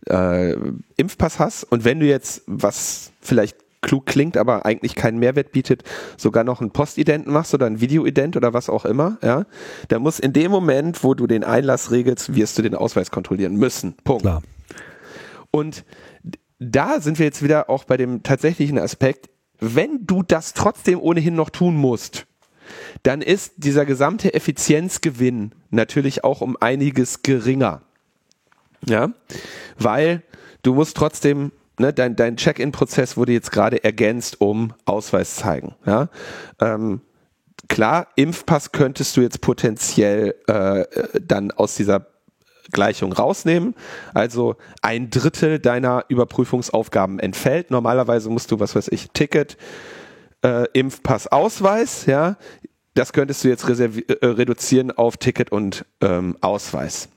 äh, 0.07 0.55
Impfpass 0.97 1.39
hast 1.39 1.63
und 1.65 1.85
wenn 1.85 1.99
du 1.99 2.05
jetzt, 2.05 2.43
was 2.45 3.11
vielleicht 3.21 3.57
klug 3.83 4.07
klingt, 4.07 4.35
aber 4.37 4.65
eigentlich 4.65 4.95
keinen 4.95 5.19
Mehrwert 5.19 5.51
bietet, 5.51 5.83
sogar 6.17 6.43
noch 6.43 6.61
ein 6.61 6.71
Postident 6.71 7.27
machst 7.27 7.53
oder 7.53 7.67
ein 7.67 7.79
Videoident 7.79 8.35
oder 8.35 8.53
was 8.53 8.69
auch 8.69 8.85
immer, 8.85 9.17
ja, 9.21 9.45
dann 9.89 10.01
muss 10.01 10.19
in 10.19 10.33
dem 10.33 10.49
Moment, 10.49 11.03
wo 11.03 11.13
du 11.13 11.27
den 11.27 11.43
Einlass 11.43 11.91
regelst, 11.91 12.35
wirst 12.35 12.57
du 12.57 12.63
den 12.63 12.73
Ausweis 12.73 13.11
kontrollieren 13.11 13.55
müssen. 13.55 13.95
Punkt. 14.03 14.23
Klar. 14.23 14.41
Und 15.51 15.85
da 16.59 16.99
sind 16.99 17.19
wir 17.19 17.27
jetzt 17.27 17.43
wieder 17.43 17.69
auch 17.69 17.83
bei 17.83 17.97
dem 17.97 18.23
tatsächlichen 18.23 18.79
Aspekt, 18.79 19.29
wenn 19.59 20.05
du 20.05 20.23
das 20.23 20.53
trotzdem 20.53 20.99
ohnehin 20.99 21.35
noch 21.35 21.49
tun 21.49 21.75
musst, 21.75 22.25
dann 23.03 23.21
ist 23.21 23.53
dieser 23.57 23.85
gesamte 23.85 24.33
Effizienzgewinn 24.33 25.53
natürlich 25.69 26.23
auch 26.23 26.41
um 26.41 26.57
einiges 26.59 27.21
geringer. 27.21 27.81
Ja, 28.85 29.11
weil 29.77 30.23
du 30.61 30.73
musst 30.73 30.97
trotzdem, 30.97 31.51
ne, 31.79 31.93
dein, 31.93 32.15
dein 32.15 32.37
Check-in-Prozess 32.37 33.17
wurde 33.17 33.33
jetzt 33.33 33.51
gerade 33.51 33.83
ergänzt 33.83 34.41
um 34.41 34.73
Ausweis 34.85 35.35
zeigen. 35.35 35.75
Ja, 35.85 36.09
ähm, 36.59 37.01
klar, 37.67 38.07
Impfpass 38.15 38.71
könntest 38.71 39.17
du 39.17 39.21
jetzt 39.21 39.41
potenziell 39.41 40.35
äh, 40.47 40.85
dann 41.19 41.51
aus 41.51 41.75
dieser 41.75 42.07
Gleichung 42.71 43.13
rausnehmen. 43.13 43.75
Also 44.13 44.55
ein 44.81 45.09
Drittel 45.09 45.59
deiner 45.59 46.05
Überprüfungsaufgaben 46.09 47.19
entfällt. 47.19 47.71
Normalerweise 47.71 48.29
musst 48.29 48.51
du, 48.51 48.59
was 48.59 48.75
weiß 48.75 48.89
ich, 48.89 49.11
Ticket, 49.11 49.57
äh, 50.43 50.65
Impfpass, 50.73 51.27
Ausweis, 51.27 52.05
ja. 52.05 52.37
Das 52.95 53.11
könntest 53.11 53.43
du 53.43 53.47
jetzt 53.47 53.67
äh, 53.67 54.25
reduzieren 54.25 54.91
auf 54.91 55.17
Ticket 55.17 55.51
und 55.51 55.85
ähm, 56.01 56.37
Ausweis. 56.41 57.09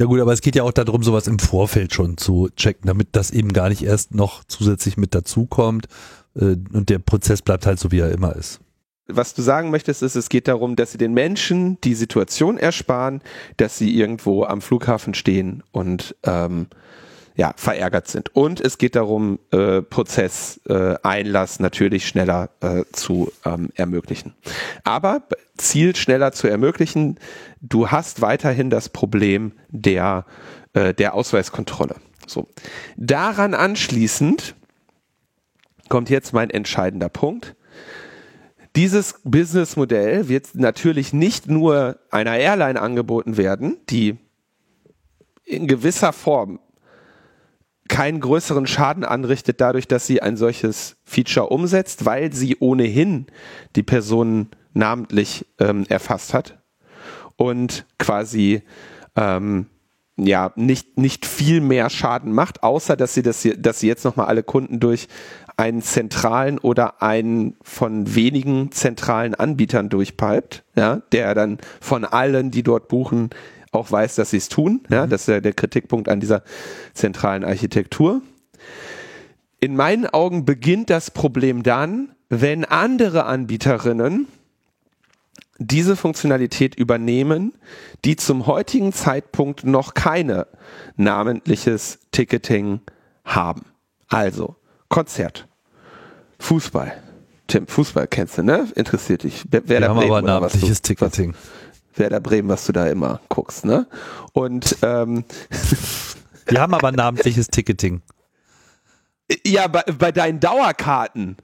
Ja 0.00 0.06
gut, 0.06 0.18
aber 0.18 0.32
es 0.32 0.40
geht 0.40 0.56
ja 0.56 0.62
auch 0.62 0.72
darum, 0.72 1.02
sowas 1.02 1.26
im 1.26 1.38
Vorfeld 1.38 1.92
schon 1.92 2.16
zu 2.16 2.48
checken, 2.56 2.86
damit 2.86 3.08
das 3.12 3.30
eben 3.30 3.52
gar 3.52 3.68
nicht 3.68 3.82
erst 3.82 4.14
noch 4.14 4.44
zusätzlich 4.44 4.96
mit 4.96 5.14
dazukommt 5.14 5.88
äh, 6.34 6.56
und 6.72 6.88
der 6.88 7.00
Prozess 7.00 7.42
bleibt 7.42 7.66
halt 7.66 7.78
so, 7.78 7.92
wie 7.92 7.98
er 7.98 8.10
immer 8.10 8.34
ist. 8.34 8.60
Was 9.08 9.34
du 9.34 9.42
sagen 9.42 9.70
möchtest, 9.70 10.02
ist, 10.02 10.14
es 10.14 10.30
geht 10.30 10.48
darum, 10.48 10.74
dass 10.74 10.92
sie 10.92 10.98
den 10.98 11.12
Menschen 11.12 11.78
die 11.82 11.94
Situation 11.94 12.56
ersparen, 12.56 13.20
dass 13.58 13.76
sie 13.76 13.94
irgendwo 13.94 14.44
am 14.44 14.62
Flughafen 14.62 15.12
stehen 15.12 15.62
und 15.70 16.16
ähm, 16.22 16.68
ja, 17.40 17.54
verärgert 17.56 18.06
sind. 18.06 18.36
Und 18.36 18.60
es 18.60 18.76
geht 18.76 18.96
darum, 18.96 19.38
äh, 19.50 19.80
Prozess, 19.80 20.60
äh, 20.68 20.96
Einlass 21.02 21.58
natürlich 21.58 22.06
schneller 22.06 22.50
äh, 22.60 22.82
zu 22.92 23.32
ähm, 23.46 23.70
ermöglichen. 23.76 24.34
Aber 24.84 25.22
Ziel 25.56 25.96
schneller 25.96 26.32
zu 26.32 26.48
ermöglichen, 26.48 27.18
du 27.62 27.88
hast 27.88 28.20
weiterhin 28.20 28.68
das 28.68 28.90
Problem 28.90 29.52
der, 29.70 30.26
äh, 30.74 30.92
der 30.92 31.14
Ausweiskontrolle. 31.14 31.96
So. 32.26 32.46
Daran 32.98 33.54
anschließend 33.54 34.54
kommt 35.88 36.10
jetzt 36.10 36.34
mein 36.34 36.50
entscheidender 36.50 37.08
Punkt. 37.08 37.56
Dieses 38.76 39.14
Businessmodell 39.24 40.28
wird 40.28 40.54
natürlich 40.56 41.14
nicht 41.14 41.48
nur 41.48 42.00
einer 42.10 42.36
Airline 42.36 42.78
angeboten 42.78 43.38
werden, 43.38 43.78
die 43.88 44.18
in 45.46 45.66
gewisser 45.66 46.12
Form 46.12 46.60
keinen 47.90 48.20
größeren 48.20 48.68
Schaden 48.68 49.04
anrichtet 49.04 49.60
dadurch, 49.60 49.88
dass 49.88 50.06
sie 50.06 50.22
ein 50.22 50.36
solches 50.36 50.96
Feature 51.04 51.48
umsetzt, 51.48 52.06
weil 52.06 52.32
sie 52.32 52.56
ohnehin 52.60 53.26
die 53.74 53.82
Personen 53.82 54.48
namentlich 54.72 55.44
ähm, 55.58 55.84
erfasst 55.88 56.32
hat 56.32 56.62
und 57.36 57.84
quasi 57.98 58.62
ähm, 59.16 59.66
ja 60.16 60.52
nicht 60.54 60.98
nicht 60.98 61.26
viel 61.26 61.60
mehr 61.60 61.90
Schaden 61.90 62.32
macht, 62.32 62.62
außer 62.62 62.96
dass 62.96 63.12
sie 63.12 63.22
das, 63.22 63.46
dass 63.58 63.80
sie 63.80 63.88
jetzt 63.88 64.04
noch 64.04 64.14
mal 64.14 64.26
alle 64.26 64.44
Kunden 64.44 64.78
durch 64.78 65.08
einen 65.56 65.82
zentralen 65.82 66.58
oder 66.58 67.02
einen 67.02 67.56
von 67.60 68.14
wenigen 68.14 68.70
zentralen 68.70 69.34
Anbietern 69.34 69.88
durchpipet, 69.88 70.62
ja, 70.76 71.02
der 71.10 71.34
dann 71.34 71.58
von 71.80 72.04
allen, 72.04 72.52
die 72.52 72.62
dort 72.62 72.86
buchen, 72.86 73.30
auch 73.72 73.90
weiß, 73.90 74.16
dass 74.16 74.30
sie 74.30 74.38
es 74.38 74.48
tun. 74.48 74.82
Ja, 74.90 75.06
mhm. 75.06 75.10
das 75.10 75.22
ist 75.22 75.28
ja 75.28 75.40
der 75.40 75.52
Kritikpunkt 75.52 76.08
an 76.08 76.20
dieser 76.20 76.42
zentralen 76.94 77.44
Architektur. 77.44 78.22
In 79.60 79.76
meinen 79.76 80.06
Augen 80.06 80.44
beginnt 80.44 80.90
das 80.90 81.10
Problem 81.10 81.62
dann, 81.62 82.14
wenn 82.28 82.64
andere 82.64 83.26
Anbieterinnen 83.26 84.26
diese 85.58 85.94
Funktionalität 85.94 86.74
übernehmen, 86.74 87.52
die 88.04 88.16
zum 88.16 88.46
heutigen 88.46 88.92
Zeitpunkt 88.94 89.64
noch 89.64 89.92
keine 89.92 90.46
namentliches 90.96 91.98
Ticketing 92.12 92.80
haben. 93.24 93.66
Also 94.08 94.56
Konzert, 94.88 95.46
Fußball. 96.38 96.92
Tim, 97.46 97.66
Fußball 97.66 98.06
kennst 98.06 98.38
du, 98.38 98.42
ne? 98.42 98.68
Interessiert 98.74 99.24
dich. 99.24 99.44
Wer 99.50 99.68
Wir 99.68 99.88
haben 99.88 99.98
aber 99.98 100.22
namentliches 100.22 100.82
Ticketing. 100.82 101.34
Werder 101.94 102.20
Bremen, 102.20 102.48
was 102.48 102.66
du 102.66 102.72
da 102.72 102.86
immer 102.86 103.20
guckst, 103.28 103.64
ne? 103.64 103.86
Und 104.32 104.76
ähm, 104.82 105.24
Wir 106.46 106.60
haben 106.60 106.74
aber 106.74 106.92
namentliches 106.92 107.48
Ticketing. 107.48 108.02
Ja, 109.46 109.68
bei, 109.68 109.82
bei 109.82 110.12
deinen 110.12 110.40
Dauerkarten. 110.40 111.36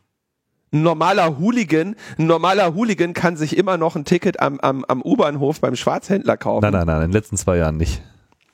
Ein 0.72 0.82
normaler 0.82 1.38
Hooligan, 1.38 1.94
ein 2.18 2.26
normaler 2.26 2.74
Hooligan 2.74 3.12
kann 3.14 3.36
sich 3.36 3.56
immer 3.56 3.76
noch 3.76 3.94
ein 3.94 4.04
Ticket 4.04 4.40
am, 4.40 4.58
am, 4.60 4.84
am 4.86 5.00
U-Bahnhof 5.00 5.60
beim 5.60 5.76
Schwarzhändler 5.76 6.36
kaufen. 6.36 6.62
Nein, 6.62 6.72
nein, 6.72 6.86
nein, 6.86 6.96
in 6.96 7.02
den 7.02 7.12
letzten 7.12 7.36
zwei 7.36 7.56
Jahren 7.58 7.76
nicht. 7.76 8.02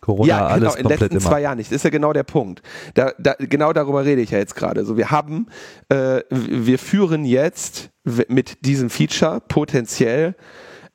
Corona 0.02 0.28
ja, 0.28 0.38
genau, 0.38 0.66
alles 0.66 0.74
in 0.74 0.88
den 0.88 0.98
letzten 0.98 1.16
immer. 1.16 1.20
zwei 1.20 1.40
Jahren 1.40 1.56
nicht. 1.56 1.70
Das 1.70 1.76
ist 1.76 1.84
ja 1.84 1.90
genau 1.90 2.12
der 2.12 2.24
Punkt. 2.24 2.60
Da, 2.94 3.12
da, 3.18 3.34
genau 3.38 3.72
darüber 3.72 4.04
rede 4.04 4.20
ich 4.20 4.30
ja 4.30 4.38
jetzt 4.38 4.56
gerade. 4.56 4.84
So, 4.84 4.96
wir 4.96 5.10
haben, 5.10 5.46
äh, 5.88 6.22
wir 6.28 6.78
führen 6.78 7.24
jetzt 7.24 7.90
mit 8.28 8.66
diesem 8.66 8.90
Feature 8.90 9.40
potenziell 9.48 10.34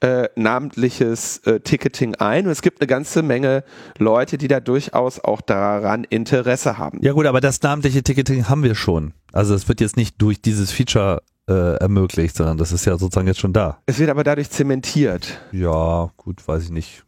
äh, 0.02 0.30
namentliches 0.36 1.40
äh, 1.40 1.60
Ticketing 1.60 2.16
ein 2.16 2.46
und 2.46 2.52
es 2.52 2.62
gibt 2.62 2.82
eine 2.82 2.88
ganze 2.88 3.24
Menge 3.24 3.64
Leute, 3.98 4.38
die 4.38 4.48
da 4.48 4.60
durchaus 4.60 5.20
auch 5.20 5.42
daran 5.42 6.04
Interesse 6.04 6.78
haben. 6.78 7.00
Ja 7.02 7.14
gut, 7.14 7.26
aber 7.26 7.42
das 7.42 7.62
namentliche 7.62 8.04
Ticketing 8.04 8.48
haben 8.48 8.62
wir 8.64 8.76
schon. 8.76 9.14
Also 9.34 9.56
es 9.56 9.68
wird 9.68 9.82
jetzt 9.82 9.98
nicht 9.98 10.22
durch 10.22 10.40
dieses 10.42 10.72
Feature 10.72 11.24
äh, 11.50 11.78
ermöglicht, 11.78 12.36
sondern 12.36 12.58
das 12.58 12.72
ist 12.72 12.86
ja 12.86 12.98
sozusagen 12.98 13.28
jetzt 13.28 13.40
schon 13.40 13.54
da. 13.54 13.80
Es 13.88 13.98
wird 13.98 14.10
aber 14.10 14.24
dadurch 14.24 14.50
zementiert. 14.50 15.40
Ja, 15.52 16.12
gut, 16.18 16.48
weiß 16.48 16.64
ich 16.66 16.72
nicht. 16.72 17.04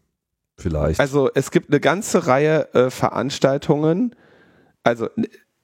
vielleicht. 0.57 0.99
Also 0.99 1.29
es 1.33 1.51
gibt 1.51 1.69
eine 1.69 1.79
ganze 1.79 2.27
Reihe 2.27 2.73
äh, 2.73 2.89
Veranstaltungen, 2.89 4.15
also 4.83 5.07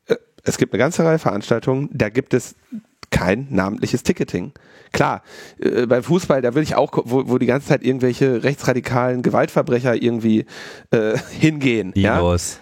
äh, 0.07 0.15
es 0.43 0.57
gibt 0.57 0.73
eine 0.73 0.79
ganze 0.79 1.03
Reihe 1.03 1.19
Veranstaltungen, 1.19 1.89
da 1.91 2.09
gibt 2.09 2.33
es 2.33 2.55
kein 3.15 3.47
namentliches 3.49 4.03
Ticketing. 4.03 4.51
Klar, 4.91 5.23
äh, 5.59 5.85
beim 5.87 6.03
Fußball, 6.03 6.41
da 6.41 6.53
will 6.53 6.63
ich 6.63 6.75
auch, 6.75 6.91
wo, 7.05 7.27
wo 7.29 7.37
die 7.37 7.45
ganze 7.45 7.67
Zeit 7.67 7.81
irgendwelche 7.83 8.43
rechtsradikalen 8.43 9.21
Gewaltverbrecher 9.21 10.01
irgendwie 10.01 10.45
äh, 10.91 11.17
hingehen. 11.39 11.93
Ja? 11.95 12.17
Linus, 12.17 12.59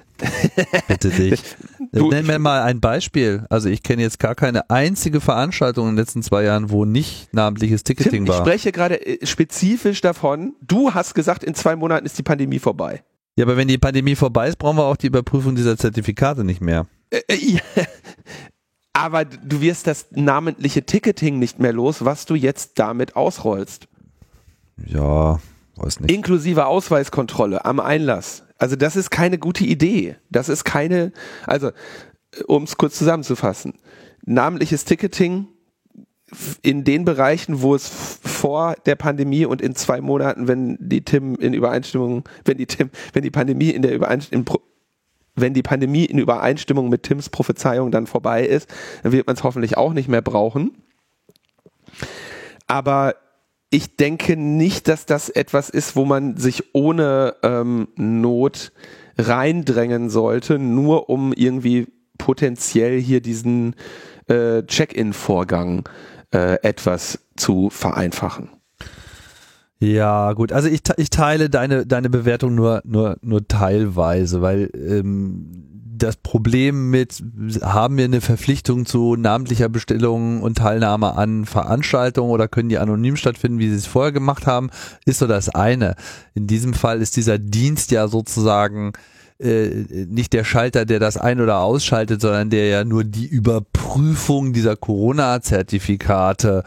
bitte 0.88 1.10
dich. 1.10 1.41
Du- 1.91 2.10
Nenn 2.10 2.26
mir 2.26 2.39
mal 2.39 2.64
ein 2.64 2.80
Beispiel. 2.82 3.45
Also 3.51 3.70
ich 3.70 3.84
kenne 3.84 4.01
jetzt 4.01 4.18
gar 4.20 4.34
keine 4.34 4.68
einzige 4.72 5.22
Veranstaltung 5.22 5.89
in 5.89 5.91
den 5.95 5.99
letzten 5.99 6.24
zwei 6.24 6.43
Jahren, 6.43 6.72
wo 6.72 6.86
nicht 6.86 7.32
namentliches 7.34 7.84
Ticketing 7.84 8.12
Tim, 8.12 8.24
ich 8.24 8.30
war. 8.30 8.38
spreche 8.39 8.72
gerade 8.72 8.95
äh, 9.06 9.24
spezifisch 9.28 10.01
davon, 10.01 10.56
du 10.62 10.93
hast 10.95 11.14
gesagt, 11.14 11.43
in 11.43 11.54
zwei 11.54 11.76
Monaten 11.76 12.06
ist 12.08 12.18
die 12.18 12.24
Pandemie 12.24 12.58
vorbei. 12.58 13.04
Ja, 13.36 13.45
aber 13.45 13.58
wenn 13.58 13.68
die 13.68 13.78
Pandemie 13.78 14.16
vorbei 14.16 14.47
ist, 14.47 14.58
brauchen 14.58 14.78
wir 14.78 14.86
auch 14.86 14.97
die 14.97 15.08
Überprüfung 15.08 15.54
dieser 15.56 15.78
Zertifikate 15.78 16.43
nicht 16.43 16.62
mehr. 16.62 16.88
Äh, 17.12 17.22
äh, 17.28 17.36
ja. 17.36 17.60
Aber 18.93 19.25
du 19.25 19.61
wirst 19.61 19.87
das 19.87 20.07
namentliche 20.11 20.85
Ticketing 20.85 21.39
nicht 21.39 21.59
mehr 21.59 21.73
los, 21.73 22.05
was 22.05 22.25
du 22.25 22.35
jetzt 22.35 22.77
damit 22.77 23.15
ausrollst. 23.15 23.87
Ja, 24.85 25.39
weiß 25.75 25.99
nicht. 25.99 26.11
Inklusive 26.11 26.67
Ausweiskontrolle 26.67 27.65
am 27.65 27.79
Einlass. 27.79 28.43
Also 28.57 28.75
das 28.75 28.95
ist 28.95 29.09
keine 29.09 29.39
gute 29.39 29.65
Idee. 29.65 30.15
Das 30.29 30.47
ist 30.47 30.63
keine, 30.63 31.11
also 31.45 31.71
um 32.47 32.63
es 32.63 32.77
kurz 32.77 32.97
zusammenzufassen, 32.97 33.73
namentliches 34.25 34.85
Ticketing 34.85 35.47
in 36.61 36.83
den 36.83 37.05
Bereichen, 37.05 37.61
wo 37.61 37.75
es 37.75 37.87
vor 37.87 38.75
der 38.85 38.95
Pandemie 38.95 39.45
und 39.45 39.61
in 39.61 39.75
zwei 39.75 40.01
Monaten, 40.01 40.47
wenn 40.47 40.77
die 40.79 41.03
Tim 41.03 41.35
in 41.35 41.53
Übereinstimmung, 41.53 42.23
wenn 42.45 42.57
die 42.57 42.65
Tim, 42.65 42.89
wenn 43.13 43.23
die 43.23 43.31
Pandemie 43.31 43.69
in 43.69 43.81
der 43.81 43.93
Übereinstimmung 43.93 44.45
wenn 45.36 45.53
die 45.53 45.63
Pandemie 45.63 46.05
in 46.05 46.19
Übereinstimmung 46.19 46.89
mit 46.89 47.03
Tims 47.03 47.29
Prophezeiung 47.29 47.91
dann 47.91 48.07
vorbei 48.07 48.45
ist, 48.45 48.69
dann 49.01 49.11
wird 49.11 49.27
man 49.27 49.36
es 49.36 49.43
hoffentlich 49.43 49.77
auch 49.77 49.93
nicht 49.93 50.07
mehr 50.07 50.21
brauchen. 50.21 50.71
Aber 52.67 53.15
ich 53.69 53.95
denke 53.95 54.38
nicht, 54.38 54.88
dass 54.88 55.05
das 55.05 55.29
etwas 55.29 55.69
ist, 55.69 55.95
wo 55.95 56.05
man 56.05 56.38
sich 56.38 56.75
ohne 56.75 57.36
ähm, 57.41 57.88
Not 57.95 58.71
reindrängen 59.17 60.09
sollte, 60.09 60.59
nur 60.59 61.09
um 61.09 61.34
irgendwie 61.34 61.88
potenziell 62.17 62.99
hier 62.99 63.21
diesen 63.21 63.75
äh, 64.27 64.63
Check-in-Vorgang 64.63 65.89
äh, 66.31 66.59
etwas 66.61 67.19
zu 67.36 67.69
vereinfachen. 67.69 68.49
Ja, 69.84 70.31
gut. 70.31 70.53
Also 70.53 70.69
ich, 70.69 70.81
ich 70.95 71.09
teile 71.09 71.49
deine, 71.49 71.86
deine 71.86 72.09
Bewertung 72.09 72.55
nur, 72.55 72.81
nur, 72.86 73.17
nur 73.21 73.45
teilweise, 73.47 74.41
weil 74.41 74.69
ähm, 74.73 75.73
das 75.97 76.15
Problem 76.15 76.89
mit, 76.89 77.21
haben 77.61 77.97
wir 77.97 78.05
eine 78.05 78.21
Verpflichtung 78.21 78.86
zu 78.86 79.17
namentlicher 79.17 79.67
Bestellung 79.67 80.41
und 80.41 80.57
Teilnahme 80.57 81.15
an 81.15 81.45
Veranstaltungen 81.45 82.31
oder 82.31 82.47
können 82.47 82.69
die 82.69 82.77
anonym 82.77 83.17
stattfinden, 83.17 83.59
wie 83.59 83.69
sie 83.69 83.75
es 83.75 83.86
vorher 83.86 84.13
gemacht 84.13 84.47
haben, 84.47 84.69
ist 85.05 85.19
so 85.19 85.27
das 85.27 85.49
eine. 85.49 85.95
In 86.34 86.47
diesem 86.47 86.73
Fall 86.73 87.01
ist 87.01 87.17
dieser 87.17 87.38
Dienst 87.38 87.91
ja 87.91 88.07
sozusagen 88.07 88.93
äh, 89.38 89.86
nicht 90.07 90.31
der 90.31 90.45
Schalter, 90.45 90.86
der 90.86 90.99
das 90.99 91.17
ein- 91.17 91.41
oder 91.41 91.59
ausschaltet, 91.59 92.21
sondern 92.21 92.49
der 92.49 92.67
ja 92.67 92.86
nur 92.86 93.03
die 93.03 93.27
Überprüfung 93.27 94.53
dieser 94.53 94.77
Corona-Zertifikate 94.77 96.63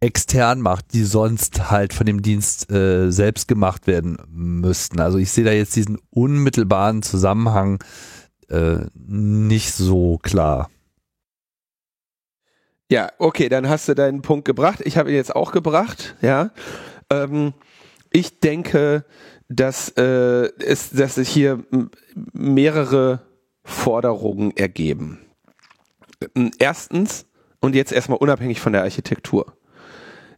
extern 0.00 0.60
macht, 0.60 0.94
die 0.94 1.04
sonst 1.04 1.70
halt 1.70 1.92
von 1.92 2.06
dem 2.06 2.22
Dienst 2.22 2.70
äh, 2.72 3.10
selbst 3.10 3.48
gemacht 3.48 3.86
werden 3.86 4.16
müssten. 4.28 4.98
Also 5.00 5.18
ich 5.18 5.30
sehe 5.30 5.44
da 5.44 5.52
jetzt 5.52 5.76
diesen 5.76 5.98
unmittelbaren 6.10 7.02
Zusammenhang 7.02 7.82
äh, 8.48 8.78
nicht 8.94 9.72
so 9.72 10.18
klar. 10.18 10.70
Ja, 12.90 13.10
okay, 13.18 13.48
dann 13.48 13.68
hast 13.68 13.88
du 13.88 13.94
deinen 13.94 14.22
Punkt 14.22 14.44
gebracht. 14.46 14.80
Ich 14.84 14.96
habe 14.96 15.10
ihn 15.10 15.16
jetzt 15.16 15.36
auch 15.36 15.52
gebracht, 15.52 16.16
ja. 16.22 16.50
Ähm, 17.08 17.52
ich 18.10 18.40
denke, 18.40 19.04
dass, 19.48 19.90
äh, 19.90 20.48
es, 20.58 20.90
dass 20.90 21.16
sich 21.16 21.28
hier 21.28 21.64
mehrere 22.32 23.20
Forderungen 23.62 24.56
ergeben. 24.56 25.20
Erstens, 26.58 27.26
und 27.60 27.74
jetzt 27.74 27.92
erstmal 27.92 28.18
unabhängig 28.18 28.60
von 28.60 28.72
der 28.72 28.82
Architektur. 28.82 29.54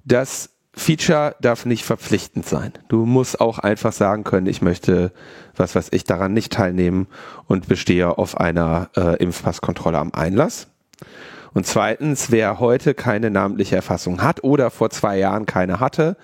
Das 0.05 0.51
Feature 0.75 1.37
darf 1.41 1.67
nicht 1.67 1.85
verpflichtend 1.85 2.47
sein. 2.47 2.73
Du 2.89 3.05
musst 3.05 3.41
auch 3.41 3.59
einfach 3.59 3.93
sagen 3.93 4.25
können, 4.25 4.47
ich 4.47 4.63
möchte, 4.63 5.13
was 5.55 5.75
weiß 5.75 5.89
ich, 5.93 6.05
daran 6.05 6.33
nicht 6.33 6.53
teilnehmen 6.53 7.09
und 7.47 7.69
bestehe 7.69 8.17
auf 8.17 8.39
einer 8.39 8.89
äh, 8.97 9.17
Impfpasskontrolle 9.23 9.99
am 9.99 10.13
Einlass. 10.15 10.69
Und 11.53 11.67
zweitens, 11.67 12.31
wer 12.31 12.59
heute 12.59 12.95
keine 12.95 13.31
namentliche 13.31 13.77
Erfassung 13.77 14.23
hat 14.23 14.43
oder 14.43 14.71
vor 14.71 14.89
zwei 14.89 15.19
Jahren 15.19 15.45
keine 15.45 15.81
hatte, 15.81 16.17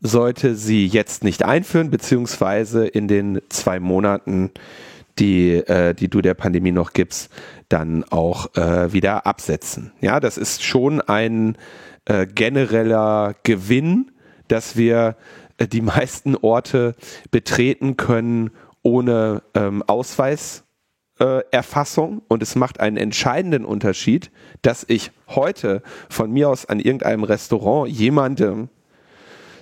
sollte 0.00 0.54
sie 0.54 0.86
jetzt 0.86 1.22
nicht 1.22 1.44
einführen, 1.44 1.90
beziehungsweise 1.90 2.86
in 2.86 3.06
den 3.06 3.42
zwei 3.50 3.80
Monaten, 3.80 4.50
die, 5.18 5.54
äh, 5.56 5.94
die 5.94 6.08
du 6.08 6.22
der 6.22 6.34
Pandemie 6.34 6.72
noch 6.72 6.92
gibst, 6.92 7.30
dann 7.68 8.04
auch 8.04 8.54
äh, 8.56 8.92
wieder 8.92 9.26
absetzen. 9.26 9.92
Ja, 10.00 10.20
das 10.20 10.38
ist 10.38 10.62
schon 10.62 11.00
ein 11.02 11.56
äh, 12.06 12.26
genereller 12.26 13.34
Gewinn, 13.42 14.10
dass 14.48 14.76
wir 14.76 15.16
äh, 15.58 15.66
die 15.66 15.80
meisten 15.80 16.36
Orte 16.36 16.94
betreten 17.30 17.96
können 17.96 18.50
ohne 18.82 19.42
ähm, 19.54 19.82
Ausweis 19.86 20.64
äh, 21.18 21.42
und 22.28 22.42
es 22.42 22.56
macht 22.56 22.80
einen 22.80 22.96
entscheidenden 22.96 23.64
Unterschied, 23.64 24.30
dass 24.62 24.84
ich 24.88 25.12
heute 25.28 25.82
von 26.08 26.30
mir 26.30 26.48
aus 26.48 26.66
an 26.66 26.80
irgendeinem 26.80 27.24
Restaurant 27.24 27.90
jemandem, 27.90 28.68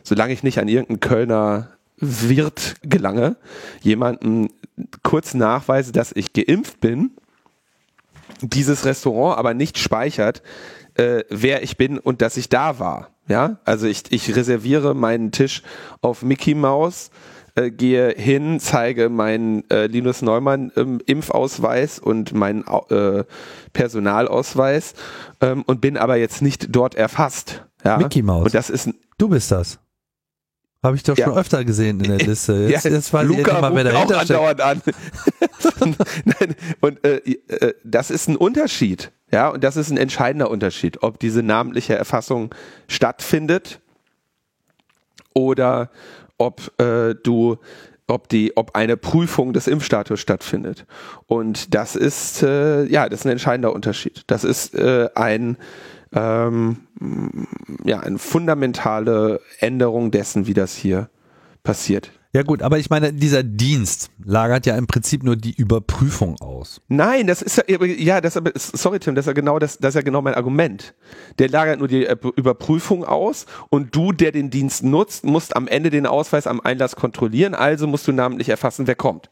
solange 0.03 0.33
ich 0.33 0.43
nicht 0.43 0.59
an 0.59 0.69
irgendeinen 0.69 1.01
Kölner 1.01 1.69
Wirt 1.99 2.77
gelange, 2.83 3.37
jemanden 3.81 4.49
kurz 5.05 5.35
nachweise, 5.35 5.93
dass 5.93 6.11
ich 6.13 6.33
geimpft 6.33 6.81
bin, 6.81 7.13
dieses 8.41 8.85
Restaurant 8.85 9.39
aber 9.39 9.55
nicht 9.55 9.79
speichert, 9.79 10.43
äh, 10.95 11.25
wer 11.29 11.63
ich 11.63 11.77
bin 11.77 11.99
und 11.99 12.23
dass 12.23 12.37
ich 12.37 12.49
da 12.49 12.79
war. 12.79 13.09
Ja, 13.29 13.59
also 13.65 13.87
ich, 13.87 14.03
ich 14.11 14.35
reserviere 14.35 14.95
meinen 14.95 15.31
Tisch 15.31 15.63
auf 16.01 16.23
Mickey 16.23 16.55
Mouse, 16.55 17.11
äh, 17.55 17.71
gehe 17.71 18.11
hin, 18.11 18.59
zeige 18.61 19.09
meinen 19.09 19.69
äh, 19.71 19.87
Linus 19.87 20.23
Neumann 20.23 20.73
ähm, 20.77 21.01
Impfausweis 21.07 21.99
und 21.99 22.35
meinen 22.35 22.65
äh, 22.89 23.25
Personalausweis 23.73 24.95
ähm, 25.41 25.63
und 25.67 25.81
bin 25.81 25.97
aber 25.97 26.17
jetzt 26.17 26.43
nicht 26.43 26.75
dort 26.75 26.95
erfasst. 26.95 27.65
Ja? 27.85 27.99
Mickey 27.99 28.23
Mouse. 28.23 28.47
Und 28.47 28.55
das 28.55 28.71
ist 28.71 28.91
Du 29.19 29.29
bist 29.29 29.53
das. 29.53 29.79
Habe 30.83 30.97
ich 30.97 31.03
doch 31.05 31.17
Ja. 31.17 31.27
schon 31.27 31.37
öfter 31.39 31.65
gesehen 31.65 32.01
in 32.01 32.17
der 32.17 32.19
Liste. 32.27 32.67
Jetzt, 32.69 32.85
ja, 32.85 32.91
jetzt 32.91 33.09
ich 33.09 33.15
endlich 33.15 33.47
mal, 33.47 33.89
auch 33.95 34.07
dahinter 34.07 34.15
steckt. 34.25 34.31
andauernd 34.31 34.61
an. 34.61 34.83
Nein, 36.25 36.55
und 36.81 37.05
äh, 37.05 37.17
äh, 37.49 37.75
das 37.85 38.11
ist 38.11 38.29
ein 38.29 38.37
Unterschied. 38.37 39.13
Ja, 39.31 39.49
und 39.49 39.63
das 39.65 39.77
ist 39.77 39.91
ein 39.91 39.97
entscheidender 39.97 40.51
Unterschied, 40.51 41.03
ob 41.03 41.19
diese 41.21 41.43
namentliche 41.43 41.95
Erfassung 41.95 42.55
stattfindet 42.89 43.81
oder 45.35 45.91
ob 46.39 46.79
äh, 46.81 47.15
du 47.15 47.59
ob 48.09 48.29
die, 48.29 48.57
ob 48.57 48.75
eine 48.75 48.97
Prüfung 48.99 49.53
des 49.55 49.69
Impfstatus 49.69 50.21
stattfindet. 50.21 50.85
Und 51.27 51.75
das 51.75 51.97
ist 51.97 52.43
äh, 52.43 52.85
ja, 52.85 53.09
das 53.09 53.21
ist 53.21 53.27
ein 53.27 53.31
entscheidender 53.33 53.73
Unterschied. 53.73 54.25
Das 54.27 54.45
ist 54.45 54.75
äh, 54.75 55.09
ein 55.15 55.57
ähm, 56.13 56.79
ja, 57.85 58.01
eine 58.01 58.19
fundamentale 58.19 59.41
Änderung 59.59 60.11
dessen, 60.11 60.47
wie 60.47 60.55
das 60.55 60.75
hier 60.75 61.09
passiert. 61.63 62.13
Ja 62.35 62.43
gut, 62.43 62.63
aber 62.63 62.79
ich 62.79 62.89
meine, 62.89 63.13
dieser 63.13 63.43
Dienst 63.43 64.11
lagert 64.25 64.65
ja 64.65 64.75
im 64.79 64.87
Prinzip 64.87 65.23
nur 65.23 65.37
die 65.37 65.55
Überprüfung 65.55 66.41
aus. 66.41 66.81
Nein, 66.89 67.27
das 67.27 67.43
ist 67.43 67.63
ja, 67.69 67.85
ja, 67.85 68.21
das 68.23 68.41
sorry 68.57 69.01
Tim, 69.01 69.15
das 69.15 69.25
ist 69.25 69.27
ja 69.27 69.35
genau 69.35 69.59
das, 69.59 69.77
das 69.77 69.91
ist 69.91 69.97
ja 69.97 70.01
genau 70.01 70.23
mein 70.23 70.33
Argument. 70.33 70.95
Der 71.39 71.51
lagert 71.51 71.79
nur 71.79 71.89
die 71.89 72.07
äh, 72.07 72.17
Überprüfung 72.37 73.05
aus 73.05 73.45
und 73.69 73.95
du, 73.95 74.13
der 74.13 74.33
den 74.33 74.49
Dienst 74.49 74.83
nutzt, 74.83 75.25
musst 75.25 75.55
am 75.55 75.69
Ende 75.69 75.91
den 75.91 76.07
Ausweis 76.07 76.47
am 76.47 76.63
Einlass 76.63 76.97
kontrollieren, 76.97 77.55
also 77.55 77.87
musst 77.87 78.09
du 78.09 78.13
namentlich 78.13 78.49
erfassen, 78.49 78.87
wer 78.87 78.95
kommt. 78.95 79.29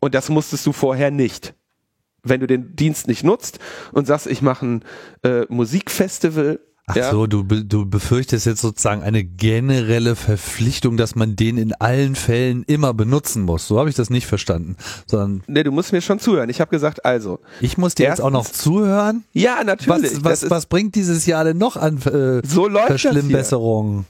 Und 0.00 0.16
das 0.16 0.28
musstest 0.28 0.66
du 0.66 0.72
vorher 0.72 1.12
nicht. 1.12 1.54
Wenn 2.28 2.40
du 2.40 2.46
den 2.46 2.74
Dienst 2.76 3.08
nicht 3.08 3.24
nutzt 3.24 3.58
und 3.92 4.06
sagst, 4.06 4.26
ich 4.26 4.42
mache 4.42 4.66
ein 4.66 4.84
äh, 5.22 5.46
Musikfestival, 5.48 6.60
Ach 6.88 6.94
ja, 6.94 7.10
so, 7.10 7.26
du, 7.26 7.42
du 7.42 7.84
befürchtest 7.84 8.46
jetzt 8.46 8.60
sozusagen 8.60 9.02
eine 9.02 9.24
generelle 9.24 10.14
Verpflichtung, 10.14 10.96
dass 10.96 11.16
man 11.16 11.34
den 11.34 11.58
in 11.58 11.72
allen 11.72 12.14
Fällen 12.14 12.62
immer 12.68 12.94
benutzen 12.94 13.42
muss. 13.42 13.66
So 13.66 13.80
habe 13.80 13.88
ich 13.88 13.96
das 13.96 14.08
nicht 14.08 14.28
verstanden, 14.28 14.76
sondern 15.04 15.42
nee, 15.48 15.64
du 15.64 15.72
musst 15.72 15.90
mir 15.92 16.00
schon 16.00 16.20
zuhören. 16.20 16.48
Ich 16.48 16.60
habe 16.60 16.70
gesagt, 16.70 17.04
also, 17.04 17.40
ich 17.60 17.76
muss 17.76 17.96
dir 17.96 18.06
jetzt 18.06 18.20
auch 18.20 18.30
noch 18.30 18.44
Erstens- 18.44 18.62
zuhören. 18.62 19.24
ja, 19.32 19.64
natürlich. 19.64 19.88
Was, 20.14 20.24
was, 20.24 20.42
ist- 20.44 20.50
was 20.50 20.66
bringt 20.66 20.94
dieses 20.94 21.26
Jahr 21.26 21.42
denn 21.42 21.58
noch 21.58 21.76
an 21.76 21.96
äh, 22.06 22.46
So. 22.46 22.68
Verschlimmbesserungen? 22.70 24.06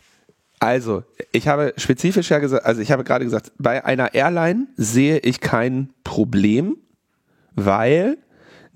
Also, 0.59 1.03
ich 1.33 1.49
habe 1.49 1.73
spezifisch 1.79 2.31
ja 2.31 2.39
gesagt, 2.41 2.64
also 2.67 2.81
ich 2.83 2.91
habe 2.91 3.05
gerade 3.05 3.25
gesagt, 3.25 3.53
bei 3.59 3.85
einer 3.87 4.12
Airline 4.14 4.67
sehe 4.77 5.19
ich 5.19 5.41
kein 5.41 5.91
Problem, 6.05 6.77
weil 7.57 8.19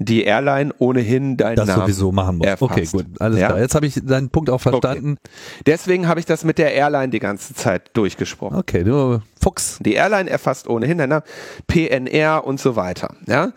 die 0.02 0.22
Airline 0.24 0.72
ohnehin 0.78 1.36
deinen 1.36 1.56
Das 1.56 1.66
Namen 1.66 1.82
sowieso 1.82 2.10
machen 2.10 2.38
muss. 2.38 2.46
erfasst. 2.46 2.72
Okay, 2.72 2.86
gut, 2.90 3.04
alles 3.20 3.38
Ja? 3.38 3.48
klar. 3.48 3.60
Jetzt 3.60 3.74
habe 3.74 3.84
ich 3.84 4.00
deinen 4.02 4.30
Punkt 4.30 4.48
auch 4.48 4.60
verstanden. 4.62 5.18
Deswegen 5.66 6.08
habe 6.08 6.18
ich 6.20 6.24
das 6.24 6.42
mit 6.42 6.56
der 6.56 6.72
Airline 6.72 7.10
die 7.10 7.18
ganze 7.18 7.52
Zeit 7.54 7.90
durchgesprochen. 7.92 8.56
Okay, 8.56 8.82
du 8.82 9.20
Fuchs. 9.42 9.78
Die 9.82 9.92
Airline 9.92 10.30
erfasst 10.30 10.68
ohnehin 10.68 10.96
deinen 10.96 11.10
Namen, 11.10 11.24
PNR 11.66 12.46
und 12.46 12.58
so 12.58 12.76
weiter. 12.76 13.14
Ja? 13.26 13.52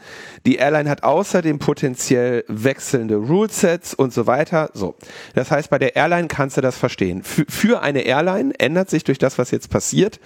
Die 0.46 0.56
Airline 0.58 0.90
hat 0.90 1.04
außerdem 1.04 1.60
potenziell 1.60 2.44
wechselnde 2.50 3.16
Rulesets 3.16 3.94
und 3.94 4.12
so 4.14 4.28
weiter. 4.28 4.70
So. 4.74 4.96
Das 5.36 5.50
heißt, 5.50 5.70
bei 5.70 5.80
der 5.80 5.96
Airline 5.96 6.28
kannst 6.28 6.58
du 6.58 6.62
das 6.62 6.78
verstehen. 6.78 7.24
Für, 7.24 7.46
für 7.48 7.82
eine 7.82 8.02
Airline 8.02 8.54
ändert 8.60 8.90
sich 8.90 9.06
durch 9.06 9.18
das, 9.18 9.38
was 9.38 9.52
jetzt 9.52 9.70
passiert, 9.70 10.20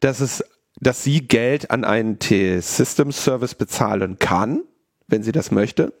dass 0.00 0.20
es, 0.20 0.42
dass 0.80 1.04
sie 1.04 1.26
Geld 1.26 1.70
an 1.70 1.84
einen 1.84 2.18
T-System-Service 2.18 3.54
bezahlen 3.54 4.18
kann, 4.18 4.62
wenn 5.06 5.22
sie 5.22 5.32
das 5.32 5.50
möchte. 5.50 5.92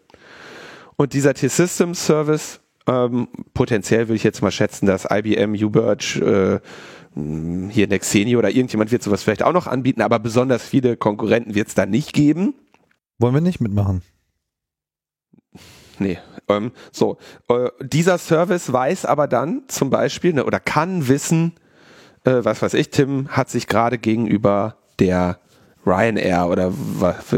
Und 0.96 1.12
dieser 1.12 1.34
T-System-Service, 1.34 2.60
ähm, 2.86 3.28
potenziell 3.54 4.08
würde 4.08 4.16
ich 4.16 4.24
jetzt 4.24 4.42
mal 4.42 4.50
schätzen, 4.50 4.86
dass 4.86 5.06
IBM, 5.10 5.54
Uberge, 5.54 6.60
äh, 6.62 7.70
hier 7.70 7.88
Nexeni 7.88 8.36
oder 8.36 8.50
irgendjemand 8.50 8.92
wird 8.92 9.02
sowas 9.02 9.22
vielleicht 9.22 9.42
auch 9.42 9.52
noch 9.52 9.66
anbieten, 9.66 10.00
aber 10.00 10.18
besonders 10.18 10.64
viele 10.64 10.96
Konkurrenten 10.96 11.54
wird 11.54 11.68
es 11.68 11.74
da 11.74 11.84
nicht 11.84 12.12
geben. 12.12 12.54
Wollen 13.18 13.34
wir 13.34 13.40
nicht 13.40 13.60
mitmachen? 13.60 14.02
Nee. 15.98 16.18
Ähm, 16.48 16.72
so, 16.92 17.18
äh, 17.48 17.68
dieser 17.80 18.16
Service 18.18 18.72
weiß 18.72 19.04
aber 19.04 19.28
dann 19.28 19.64
zum 19.68 19.90
Beispiel 19.90 20.32
ne, 20.32 20.44
oder 20.44 20.60
kann 20.60 21.08
wissen, 21.08 21.52
äh, 22.24 22.44
was 22.44 22.62
weiß 22.62 22.74
ich, 22.74 22.90
Tim 22.90 23.28
hat 23.28 23.50
sich 23.50 23.66
gerade 23.66 23.98
gegenüber 23.98 24.76
der 24.98 25.38
Ryanair 25.86 26.46
oder 26.48 26.72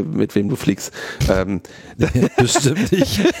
mit 0.03 0.35
wem 0.35 0.49
du 0.49 0.55
fliegst, 0.55 0.91
ähm, 1.29 1.61
Bestimmt 2.37 2.91
nicht. 2.91 3.21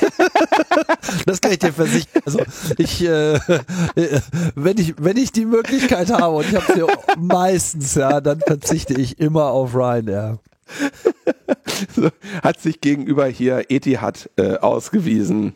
Das 1.25 1.41
kann 1.41 1.51
ich 1.51 1.59
dir 1.59 1.73
versichern. 1.73 2.21
Also 2.25 2.41
ich, 2.77 3.03
äh, 3.03 3.35
äh, 3.35 4.21
wenn 4.55 4.77
ich, 4.77 4.95
wenn 4.97 5.17
ich 5.17 5.31
die 5.31 5.45
Möglichkeit 5.45 6.09
habe 6.11 6.35
und 6.37 6.45
ich 6.47 6.55
habe 6.55 6.73
sie 6.73 6.83
meistens, 7.19 7.95
ja, 7.95 8.21
dann 8.21 8.39
verzichte 8.39 8.93
ich 8.93 9.19
immer 9.19 9.45
auf 9.45 9.75
Ryanair. 9.75 10.39
so, 11.95 12.09
hat 12.41 12.61
sich 12.61 12.81
gegenüber 12.81 13.25
hier 13.27 13.65
Etihad 13.69 14.29
äh, 14.37 14.57
ausgewiesen. 14.57 15.53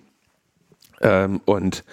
Ähm, 1.01 1.41
und 1.45 1.83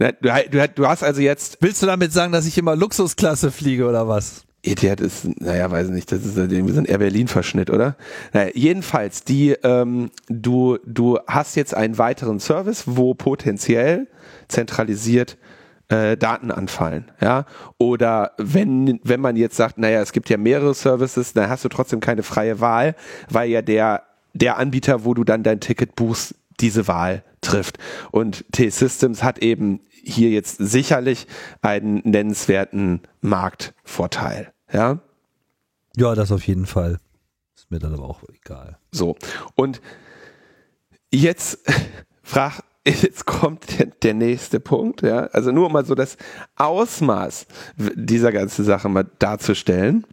du, 0.00 0.50
du, 0.50 0.68
du 0.74 0.86
hast 0.86 1.02
also 1.04 1.20
jetzt, 1.20 1.58
Willst 1.60 1.82
du 1.82 1.86
damit 1.86 2.12
sagen, 2.12 2.32
dass 2.32 2.46
ich 2.46 2.56
immer 2.58 2.74
Luxusklasse 2.74 3.50
fliege 3.50 3.86
oder 3.86 4.08
was? 4.08 4.44
Etihad 4.62 5.00
ist, 5.00 5.24
naja, 5.40 5.70
weiß 5.70 5.88
nicht, 5.88 6.12
das 6.12 6.24
ist 6.24 6.36
irgendwie 6.36 6.72
so 6.72 6.80
ein 6.80 6.84
Air 6.84 6.98
Berlin-Verschnitt, 6.98 7.70
oder? 7.70 7.96
Naja, 8.32 8.50
jedenfalls, 8.54 9.24
die, 9.24 9.52
ähm, 9.62 10.10
du, 10.28 10.78
du 10.84 11.18
hast 11.26 11.56
jetzt 11.56 11.74
einen 11.74 11.96
weiteren 11.96 12.40
Service, 12.40 12.84
wo 12.86 13.14
potenziell 13.14 14.06
zentralisiert 14.48 15.38
äh, 15.88 16.16
Daten 16.16 16.50
anfallen, 16.50 17.10
ja. 17.22 17.46
Oder 17.78 18.32
wenn, 18.36 19.00
wenn 19.02 19.20
man 19.20 19.36
jetzt 19.36 19.56
sagt, 19.56 19.78
naja, 19.78 20.02
es 20.02 20.12
gibt 20.12 20.28
ja 20.28 20.36
mehrere 20.36 20.74
Services, 20.74 21.32
dann 21.32 21.48
hast 21.48 21.64
du 21.64 21.68
trotzdem 21.70 22.00
keine 22.00 22.22
freie 22.22 22.60
Wahl, 22.60 22.94
weil 23.30 23.48
ja 23.48 23.62
der, 23.62 24.02
der 24.34 24.58
Anbieter, 24.58 25.04
wo 25.04 25.14
du 25.14 25.24
dann 25.24 25.42
dein 25.42 25.60
Ticket 25.60 25.96
buchst, 25.96 26.34
diese 26.60 26.86
Wahl 26.86 27.24
trifft. 27.40 27.78
Und 28.10 28.44
T-Systems 28.52 29.22
hat 29.22 29.38
eben 29.38 29.80
hier 29.90 30.30
jetzt 30.30 30.56
sicherlich 30.58 31.26
einen 31.62 32.02
nennenswerten 32.04 33.00
Marktvorteil, 33.20 34.52
ja. 34.72 35.00
Ja, 35.96 36.14
das 36.14 36.32
auf 36.32 36.46
jeden 36.46 36.66
Fall. 36.66 36.98
Ist 37.56 37.70
mir 37.70 37.78
dann 37.78 37.94
aber 37.94 38.08
auch 38.08 38.22
egal. 38.28 38.78
So. 38.92 39.16
Und 39.54 39.80
jetzt 41.10 41.58
frag, 42.22 42.62
jetzt 42.86 43.26
kommt 43.26 43.78
der, 43.78 43.86
der 43.86 44.14
nächste 44.14 44.60
Punkt, 44.60 45.02
ja. 45.02 45.24
Also 45.26 45.52
nur 45.52 45.66
um 45.66 45.72
mal 45.72 45.84
so 45.84 45.94
das 45.94 46.16
Ausmaß 46.56 47.46
dieser 47.76 48.32
ganzen 48.32 48.64
Sache 48.64 48.88
mal 48.88 49.06
darzustellen. 49.18 50.06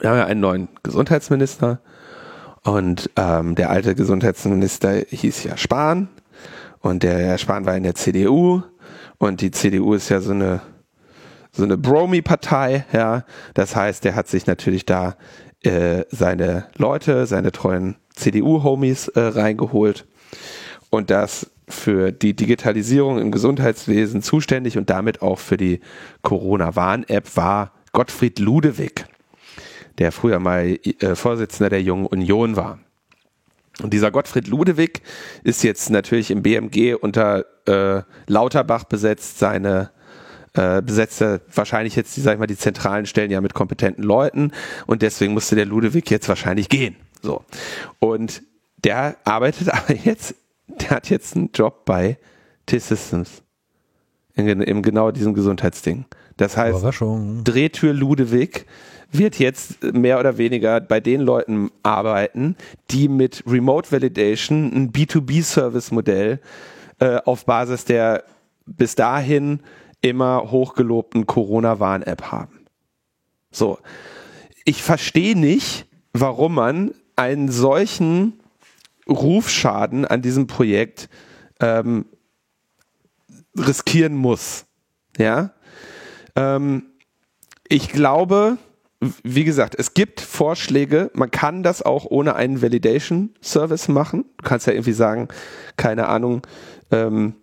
Wir 0.00 0.10
haben 0.10 0.18
ja 0.18 0.26
einen 0.26 0.40
neuen 0.40 0.68
Gesundheitsminister 0.82 1.80
und 2.64 3.10
ähm, 3.16 3.54
der 3.54 3.70
alte 3.70 3.94
Gesundheitsminister 3.94 5.02
hieß 5.08 5.44
ja 5.44 5.56
Spahn. 5.56 6.08
Und 6.80 7.02
der 7.02 7.18
Herr 7.18 7.38
Spahn 7.38 7.66
war 7.66 7.76
in 7.76 7.82
der 7.82 7.94
CDU 7.94 8.62
und 9.18 9.40
die 9.42 9.50
CDU 9.50 9.94
ist 9.94 10.08
ja 10.08 10.20
so 10.20 10.32
eine 10.32 10.62
so 11.52 11.64
eine 11.64 11.76
Bromi-Partei, 11.76 12.86
ja. 12.92 13.24
Das 13.54 13.74
heißt, 13.74 14.04
der 14.04 14.14
hat 14.14 14.28
sich 14.28 14.46
natürlich 14.46 14.86
da 14.86 15.16
äh, 15.62 16.04
seine 16.10 16.66
Leute, 16.76 17.26
seine 17.26 17.52
treuen 17.52 17.96
CDU-Homies 18.14 19.08
äh, 19.08 19.20
reingeholt. 19.20 20.06
Und 20.90 21.10
das 21.10 21.50
für 21.68 22.12
die 22.12 22.34
Digitalisierung 22.34 23.18
im 23.18 23.30
Gesundheitswesen 23.30 24.22
zuständig 24.22 24.76
und 24.76 24.90
damit 24.90 25.22
auch 25.22 25.38
für 25.38 25.56
die 25.56 25.80
Corona-Warn-App 26.22 27.36
war 27.36 27.72
Gottfried 27.92 28.38
Ludewig, 28.38 29.04
der 30.00 30.10
früher 30.10 30.40
mal 30.40 30.66
äh, 30.66 31.14
Vorsitzender 31.14 31.70
der 31.70 31.82
Jungen 31.82 32.06
Union 32.06 32.56
war. 32.56 32.80
Und 33.82 33.92
dieser 33.92 34.10
Gottfried 34.10 34.48
Ludewig 34.48 35.02
ist 35.44 35.62
jetzt 35.62 35.90
natürlich 35.90 36.30
im 36.30 36.42
BMG 36.42 36.94
unter 36.94 37.44
äh, 37.66 38.02
Lauterbach 38.26 38.84
besetzt, 38.84 39.38
seine 39.38 39.90
äh, 40.54 40.82
besetzte 40.82 41.42
wahrscheinlich 41.54 41.96
jetzt, 41.96 42.16
die, 42.16 42.22
sag 42.22 42.34
ich 42.34 42.38
mal, 42.40 42.46
die 42.46 42.56
zentralen 42.56 43.06
Stellen 43.06 43.30
ja 43.30 43.40
mit 43.40 43.54
kompetenten 43.54 44.02
Leuten 44.02 44.52
und 44.86 45.02
deswegen 45.02 45.34
musste 45.34 45.54
der 45.54 45.66
Ludewig 45.66 46.10
jetzt 46.10 46.28
wahrscheinlich 46.28 46.68
gehen. 46.68 46.96
So. 47.22 47.44
Und 47.98 48.42
der 48.84 49.16
arbeitet 49.24 49.68
aber 49.72 49.94
jetzt, 49.94 50.34
der 50.66 50.90
hat 50.90 51.10
jetzt 51.10 51.36
einen 51.36 51.50
Job 51.52 51.84
bei 51.84 52.18
T-Systems. 52.66 53.42
In, 54.34 54.46
in 54.62 54.82
genau 54.82 55.10
diesem 55.10 55.34
Gesundheitsding. 55.34 56.06
Das 56.36 56.56
heißt. 56.56 56.82
Drehtür 57.44 57.92
Ludewig 57.92 58.64
wird 59.12 59.38
jetzt 59.38 59.82
mehr 59.82 60.18
oder 60.20 60.38
weniger 60.38 60.80
bei 60.80 61.00
den 61.00 61.20
Leuten 61.20 61.70
arbeiten, 61.82 62.56
die 62.90 63.08
mit 63.08 63.42
Remote 63.46 63.90
Validation 63.90 64.72
ein 64.72 64.92
B2B-Service-Modell 64.92 66.40
äh, 67.00 67.16
auf 67.24 67.44
Basis 67.44 67.84
der 67.84 68.24
bis 68.66 68.94
dahin 68.94 69.60
immer 70.00 70.50
hochgelobten 70.50 71.26
Corona-Warn-App 71.26 72.30
haben. 72.30 72.60
So. 73.50 73.78
Ich 74.64 74.82
verstehe 74.82 75.36
nicht, 75.36 75.86
warum 76.12 76.54
man 76.54 76.94
einen 77.16 77.50
solchen 77.50 78.40
Rufschaden 79.08 80.04
an 80.04 80.22
diesem 80.22 80.46
Projekt 80.46 81.08
ähm, 81.60 82.06
riskieren 83.56 84.14
muss. 84.14 84.66
Ja. 85.18 85.52
Ähm, 86.36 86.84
ich 87.68 87.88
glaube, 87.88 88.58
wie 89.00 89.44
gesagt, 89.44 89.74
es 89.78 89.94
gibt 89.94 90.20
Vorschläge, 90.20 91.10
man 91.14 91.30
kann 91.30 91.62
das 91.62 91.82
auch 91.82 92.04
ohne 92.04 92.36
einen 92.36 92.60
Validation 92.60 93.30
Service 93.42 93.88
machen. 93.88 94.26
Du 94.36 94.44
kannst 94.44 94.66
ja 94.66 94.74
irgendwie 94.74 94.92
sagen, 94.92 95.28
keine 95.76 96.08
Ahnung, 96.08 96.42
ähm, 96.90 97.34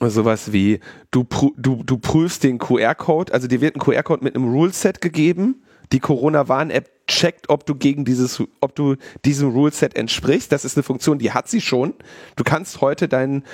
sowas 0.00 0.52
wie, 0.52 0.80
du, 1.10 1.26
du, 1.56 1.82
du 1.82 1.98
prüfst 1.98 2.44
den 2.44 2.58
QR-Code, 2.58 3.32
also 3.32 3.46
dir 3.46 3.60
wird 3.60 3.76
ein 3.76 3.80
QR-Code 3.80 4.24
mit 4.24 4.34
einem 4.34 4.50
Ruleset 4.50 5.00
gegeben, 5.00 5.62
die 5.92 6.00
Corona-Warn-App 6.00 7.06
checkt, 7.06 7.48
ob 7.48 7.66
du 7.66 7.74
gegen 7.74 8.04
dieses, 8.04 8.42
ob 8.60 8.74
du 8.74 8.96
diesem 9.24 9.50
Ruleset 9.50 9.96
entsprichst. 9.96 10.52
Das 10.52 10.64
ist 10.64 10.76
eine 10.76 10.82
Funktion, 10.82 11.18
die 11.18 11.32
hat 11.32 11.48
sie 11.48 11.60
schon. 11.60 11.94
Du 12.36 12.44
kannst 12.44 12.80
heute 12.80 13.08
deinen, 13.08 13.44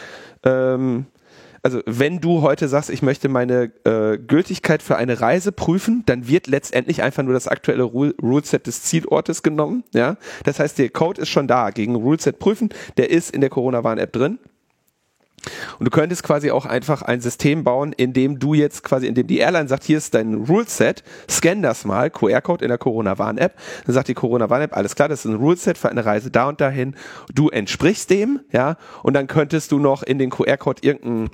ähm, 0.43 1.07
also 1.65 1.81
wenn 1.87 2.21
du 2.21 2.43
heute 2.43 2.69
sagst, 2.69 2.91
ich 2.91 3.01
möchte 3.01 3.31
meine 3.31 3.73
äh, 3.85 4.19
Gültigkeit 4.19 4.83
für 4.83 4.97
eine 4.97 5.23
Reise 5.23 5.51
prüfen, 5.51 6.03
dann 6.05 6.29
wird 6.29 6.47
letztendlich 6.47 7.03
einfach 7.03 7.23
nur 7.23 7.33
das 7.33 7.49
aktuelle 7.49 7.85
Rule 7.85 8.15
Ruleset 8.23 8.67
des 8.67 8.83
Zielortes 8.83 9.43
genommen. 9.43 9.83
Ja, 9.95 10.17
das 10.45 10.61
heißt, 10.61 10.79
der 10.79 10.91
Code 10.91 11.23
ist 11.23 11.31
schon 11.31 11.49
da 11.49 11.71
gegen 11.71 11.95
Ruleset 11.97 12.39
prüfen. 12.39 12.69
Der 12.99 13.11
ist 13.11 13.31
in 13.31 13.41
der 13.41 13.49
Corona-Warn-App 13.49 14.13
drin. 14.13 14.39
Und 15.79 15.87
du 15.87 15.91
könntest 15.91 16.23
quasi 16.23 16.51
auch 16.51 16.67
einfach 16.67 17.03
ein 17.03 17.21
System 17.21 17.65
bauen, 17.65 17.93
in 17.93 18.13
dem 18.13 18.39
du 18.39 18.55
jetzt 18.55 18.83
quasi, 18.83 19.07
in 19.07 19.15
dem 19.15 19.27
die 19.27 19.39
Airline 19.39 19.69
sagt, 19.69 19.85
hier 19.85 19.99
ist 19.99 20.15
dein 20.15 20.35
Ruleset, 20.35 21.03
scan 21.31 21.63
das 21.63 21.85
mal, 21.85 22.11
QR-Code 22.11 22.65
in 22.65 22.69
der 22.69 22.79
Corona-Warn-App. 22.79 23.55
Dann 23.87 23.95
sagt 23.95 24.09
die 24.09 24.15
Corona-Warn-App, 24.15 24.77
alles 24.77 24.95
klar, 24.95 25.09
das 25.09 25.25
ist 25.25 25.31
ein 25.31 25.37
Ruleset 25.37 25.79
für 25.79 25.91
eine 25.91 26.05
Reise 26.05 26.31
da 26.31 26.49
und 26.49 26.61
dahin. 26.61 26.95
Du 27.35 27.49
entsprichst 27.49 28.11
dem, 28.11 28.41
ja, 28.53 28.77
und 29.03 29.15
dann 29.15 29.27
könntest 29.27 29.73
du 29.73 29.79
noch 29.79 30.03
in 30.03 30.19
den 30.19 30.31
QR-Code 30.31 30.83
irgendein 30.83 31.31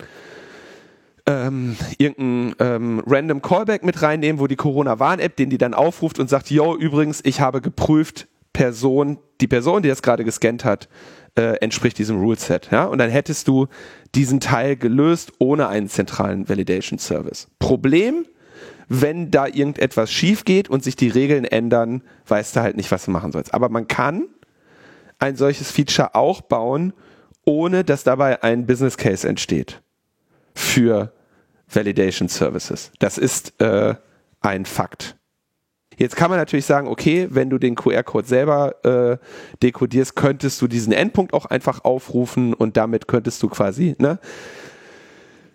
ähm, 1.26 1.76
irgendein 1.98 2.54
ähm, 2.58 3.02
random 3.06 3.42
Callback 3.42 3.84
mit 3.84 4.02
reinnehmen, 4.02 4.40
wo 4.40 4.46
die 4.46 4.56
Corona-Warn-App, 4.56 5.36
den 5.36 5.50
die 5.50 5.58
dann 5.58 5.74
aufruft 5.74 6.18
und 6.18 6.28
sagt, 6.28 6.50
yo, 6.50 6.74
übrigens, 6.74 7.20
ich 7.24 7.40
habe 7.40 7.60
geprüft, 7.60 8.26
Person, 8.52 9.18
die 9.40 9.46
Person, 9.46 9.82
die 9.82 9.88
das 9.88 10.02
gerade 10.02 10.24
gescannt 10.24 10.64
hat, 10.64 10.88
äh, 11.40 11.54
entspricht 11.54 11.98
diesem 11.98 12.18
Ruleset. 12.18 12.68
Ja? 12.70 12.84
Und 12.84 12.98
dann 12.98 13.10
hättest 13.10 13.48
du 13.48 13.66
diesen 14.14 14.40
Teil 14.40 14.76
gelöst 14.76 15.32
ohne 15.38 15.68
einen 15.68 15.88
zentralen 15.88 16.48
Validation 16.48 16.98
Service. 16.98 17.48
Problem, 17.58 18.26
wenn 18.88 19.30
da 19.30 19.46
irgendetwas 19.46 20.10
schief 20.10 20.44
geht 20.44 20.68
und 20.68 20.84
sich 20.84 20.96
die 20.96 21.08
Regeln 21.08 21.44
ändern, 21.44 22.02
weißt 22.26 22.56
du 22.56 22.60
halt 22.60 22.76
nicht, 22.76 22.90
was 22.90 23.04
du 23.04 23.10
machen 23.10 23.32
sollst. 23.32 23.54
Aber 23.54 23.68
man 23.68 23.88
kann 23.88 24.26
ein 25.18 25.36
solches 25.36 25.70
Feature 25.70 26.14
auch 26.14 26.40
bauen, 26.40 26.92
ohne 27.44 27.84
dass 27.84 28.04
dabei 28.04 28.42
ein 28.42 28.66
Business 28.66 28.96
Case 28.96 29.26
entsteht 29.26 29.80
für 30.54 31.12
Validation 31.72 32.28
Services. 32.28 32.90
Das 32.98 33.16
ist 33.16 33.60
äh, 33.60 33.94
ein 34.40 34.64
Fakt. 34.66 35.16
Jetzt 36.00 36.16
kann 36.16 36.30
man 36.30 36.38
natürlich 36.38 36.64
sagen, 36.64 36.88
okay, 36.88 37.28
wenn 37.30 37.50
du 37.50 37.58
den 37.58 37.74
QR-Code 37.74 38.26
selber 38.26 38.84
äh, 38.86 39.18
dekodierst, 39.62 40.16
könntest 40.16 40.62
du 40.62 40.66
diesen 40.66 40.94
Endpunkt 40.94 41.34
auch 41.34 41.44
einfach 41.44 41.84
aufrufen 41.84 42.54
und 42.54 42.78
damit 42.78 43.06
könntest 43.06 43.42
du 43.42 43.48
quasi 43.48 43.96
ne, 43.98 44.18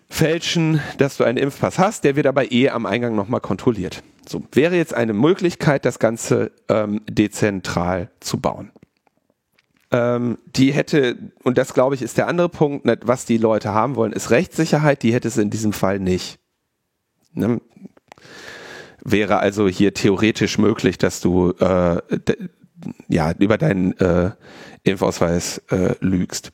fälschen, 0.07 0.81
dass 0.99 1.17
du 1.17 1.23
einen 1.23 1.39
Impfpass 1.39 1.79
hast. 1.79 2.03
Der 2.03 2.15
wird 2.15 2.27
aber 2.27 2.51
eh 2.51 2.69
am 2.69 2.85
Eingang 2.85 3.15
nochmal 3.15 3.41
kontrolliert. 3.41 4.03
So 4.29 4.43
wäre 4.51 4.75
jetzt 4.75 4.93
eine 4.93 5.13
Möglichkeit, 5.13 5.83
das 5.83 5.97
Ganze 5.97 6.51
ähm, 6.69 7.01
dezentral 7.09 8.11
zu 8.19 8.39
bauen 8.39 8.71
ähm, 9.91 10.37
die 10.55 10.73
hätte, 10.73 11.17
und 11.43 11.57
das 11.57 11.73
glaube 11.73 11.95
ich 11.95 12.01
ist 12.01 12.17
der 12.17 12.27
andere 12.27 12.49
Punkt, 12.49 12.85
ne, 12.85 12.99
was 13.03 13.25
die 13.25 13.37
Leute 13.37 13.73
haben 13.73 13.95
wollen, 13.95 14.13
ist 14.13 14.29
Rechtssicherheit, 14.29 15.01
die 15.03 15.13
hätte 15.13 15.27
es 15.27 15.37
in 15.37 15.49
diesem 15.49 15.73
Fall 15.73 15.99
nicht. 15.99 16.39
Wäre 19.07 19.37
also 19.37 19.67
hier 19.67 19.93
theoretisch 19.93 20.57
möglich, 20.57 20.97
dass 20.97 21.21
du 21.21 21.51
äh, 21.51 22.01
ja 23.07 23.31
über 23.37 23.57
deinen 23.57 23.97
äh, 23.99 24.31
Impfausweis 24.83 25.59
äh, 25.69 25.93
lügst. 25.99 26.51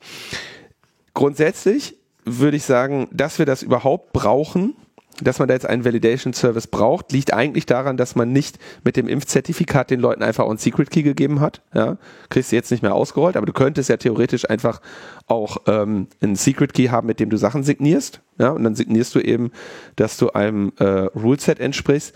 Grundsätzlich 1.14 1.96
würde 2.24 2.56
ich 2.56 2.64
sagen, 2.64 3.08
dass 3.10 3.38
wir 3.38 3.46
das 3.46 3.62
überhaupt 3.62 4.12
brauchen, 4.12 4.74
dass 5.20 5.38
man 5.38 5.48
da 5.48 5.54
jetzt 5.54 5.66
einen 5.66 5.84
Validation 5.84 6.32
Service 6.32 6.66
braucht, 6.66 7.12
liegt 7.12 7.32
eigentlich 7.32 7.66
daran, 7.66 7.96
dass 7.96 8.14
man 8.16 8.32
nicht 8.32 8.58
mit 8.84 8.96
dem 8.96 9.08
Impfzertifikat 9.08 9.90
den 9.90 10.00
Leuten 10.00 10.22
einfach 10.22 10.46
einen 10.48 10.58
Secret 10.58 10.90
Key 10.90 11.02
gegeben 11.02 11.40
hat. 11.40 11.62
Ja, 11.74 11.98
kriegst 12.28 12.52
du 12.52 12.56
jetzt 12.56 12.70
nicht 12.70 12.82
mehr 12.82 12.94
ausgerollt, 12.94 13.36
aber 13.36 13.46
du 13.46 13.52
könntest 13.52 13.88
ja 13.88 13.96
theoretisch 13.96 14.48
einfach 14.48 14.80
auch 15.26 15.58
ähm, 15.66 16.08
einen 16.20 16.36
Secret 16.36 16.74
Key 16.74 16.88
haben, 16.88 17.06
mit 17.06 17.20
dem 17.20 17.30
du 17.30 17.36
Sachen 17.36 17.62
signierst. 17.62 18.20
Ja, 18.38 18.50
und 18.50 18.64
dann 18.64 18.74
signierst 18.74 19.14
du 19.14 19.20
eben, 19.20 19.52
dass 19.96 20.16
du 20.16 20.30
einem 20.30 20.72
äh, 20.78 20.84
Ruleset 20.84 21.60
entsprichst. 21.60 22.14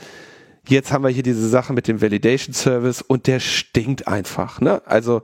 Jetzt 0.69 0.93
haben 0.93 1.05
wir 1.05 1.11
hier 1.11 1.23
diese 1.23 1.49
Sache 1.49 1.73
mit 1.73 1.87
dem 1.87 2.01
Validation 2.01 2.53
Service 2.53 3.03
und 3.03 3.27
der 3.29 3.39
stinkt 3.39 4.09
einfach. 4.09 4.61
Ne? 4.61 4.83
Also 4.85 5.23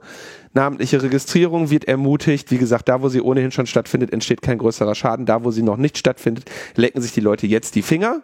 namentliche 0.53 1.01
Registrierung 1.01 1.69
wird 1.69 1.85
ermutigt. 1.85 2.49
Wie 2.49 2.57
gesagt, 2.57 2.87
da 2.87 3.01
wo 3.01 3.09
sie 3.09 3.21
ohnehin 3.21 3.51
schon 3.51 3.67
stattfindet, 3.67 4.13
entsteht 4.13 4.41
kein 4.41 4.57
größerer 4.57 4.95
Schaden. 4.95 5.25
Da 5.25 5.43
wo 5.43 5.51
sie 5.51 5.61
noch 5.61 5.77
nicht 5.77 5.97
stattfindet, 5.97 6.49
lecken 6.75 7.01
sich 7.01 7.11
die 7.11 7.19
Leute 7.19 7.45
jetzt 7.45 7.75
die 7.75 7.81
Finger 7.81 8.21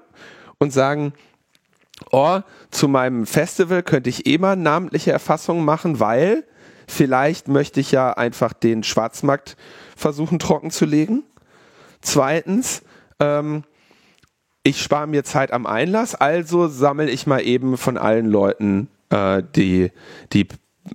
und 0.59 0.71
sagen, 0.71 1.13
oh, 2.11 2.39
zu 2.71 2.87
meinem 2.87 3.25
Festival 3.25 3.83
könnte 3.83 4.09
ich 4.09 4.25
eh 4.25 4.37
mal 4.37 4.55
namentliche 4.55 5.11
Erfassungen 5.11 5.65
machen, 5.65 5.99
weil 5.99 6.45
vielleicht 6.87 7.49
möchte 7.49 7.81
ich 7.81 7.91
ja 7.91 8.13
einfach 8.13 8.53
den 8.53 8.83
Schwarzmarkt 8.83 9.57
versuchen 9.97 10.39
trocken 10.39 10.71
zu 10.71 10.85
legen. 10.85 11.23
Zweitens, 12.01 12.81
ähm, 13.19 13.63
ich 14.69 14.81
spare 14.83 15.07
mir 15.07 15.23
Zeit 15.23 15.51
am 15.51 15.65
Einlass, 15.65 16.13
also 16.13 16.67
sammle 16.67 17.09
ich 17.09 17.25
mal 17.25 17.41
eben 17.41 17.75
von 17.75 17.97
allen 17.97 18.27
Leuten 18.27 18.87
äh, 19.09 19.41
die, 19.55 19.91
die 20.31 20.47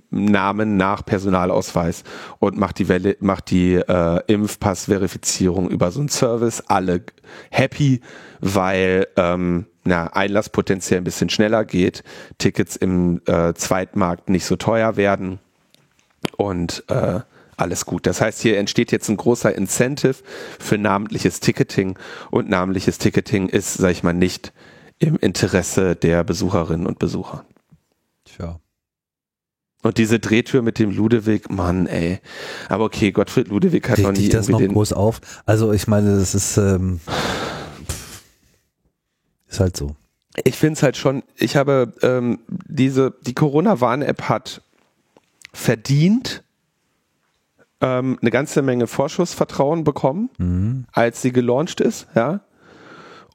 Namen 0.09 0.77
nach 0.77 1.05
Personalausweis 1.05 2.03
und 2.39 2.57
macht 2.57 2.79
die, 2.79 2.87
Welle, 2.87 3.17
macht 3.19 3.51
die 3.51 3.73
äh, 3.75 4.21
Impfpassverifizierung 4.27 5.69
über 5.69 5.91
so 5.91 5.99
einen 5.99 6.09
Service. 6.09 6.63
Alle 6.67 7.03
happy, 7.51 7.99
weil 8.39 9.07
ähm, 9.17 9.65
na, 9.83 10.07
Einlass 10.07 10.49
potenziell 10.49 11.01
ein 11.01 11.03
bisschen 11.03 11.29
schneller 11.29 11.65
geht, 11.65 12.03
Tickets 12.37 12.77
im 12.77 13.21
äh, 13.25 13.53
Zweitmarkt 13.55 14.29
nicht 14.29 14.45
so 14.45 14.55
teuer 14.55 14.95
werden 14.95 15.39
und 16.37 16.83
äh, 16.87 17.19
alles 17.57 17.85
gut. 17.85 18.05
Das 18.05 18.21
heißt, 18.21 18.41
hier 18.41 18.57
entsteht 18.57 18.91
jetzt 18.91 19.09
ein 19.09 19.17
großer 19.17 19.53
Incentive 19.55 20.15
für 20.59 20.77
namentliches 20.77 21.39
Ticketing 21.39 21.97
und 22.31 22.49
namentliches 22.49 22.97
Ticketing 22.97 23.49
ist, 23.49 23.75
sag 23.75 23.91
ich 23.91 24.03
mal, 24.03 24.13
nicht 24.13 24.53
im 24.99 25.17
Interesse 25.17 25.95
der 25.95 26.23
Besucherinnen 26.23 26.87
und 26.87 26.99
Besucher. 26.99 27.45
Tja. 28.25 28.59
Und 29.83 29.99
diese 29.99 30.19
Drehtür 30.19 30.63
mit 30.63 30.79
dem 30.79 30.89
Ludewig, 30.89 31.49
Mann, 31.49 31.85
ey. 31.85 32.19
Aber 32.69 32.85
okay, 32.85 33.11
Gottfried 33.11 33.49
Ludewig 33.49 33.87
hat 33.87 33.99
Regt 33.99 34.07
noch 34.07 34.13
nie 34.15 34.29
das 34.29 34.49
noch 34.49 34.59
groß 34.59 34.93
auf? 34.93 35.21
Also 35.45 35.73
ich 35.73 35.87
meine, 35.87 36.17
das 36.17 36.33
ist 36.33 36.57
ähm, 36.57 36.99
ist 39.47 39.59
halt 39.59 39.77
so. 39.77 39.95
Ich 40.43 40.55
finde 40.57 40.73
es 40.73 40.83
halt 40.83 40.97
schon, 40.97 41.23
ich 41.37 41.55
habe 41.55 41.93
ähm, 42.01 42.39
diese, 42.49 43.13
die 43.25 43.33
Corona-Warn-App 43.33 44.23
hat 44.23 44.61
verdient, 45.53 46.43
ähm, 47.81 48.17
eine 48.21 48.31
ganze 48.31 48.61
Menge 48.61 48.87
Vorschussvertrauen 48.87 49.83
bekommen, 49.83 50.29
mhm. 50.37 50.85
als 50.91 51.21
sie 51.21 51.31
gelauncht 51.31 51.81
ist, 51.81 52.07
ja. 52.15 52.41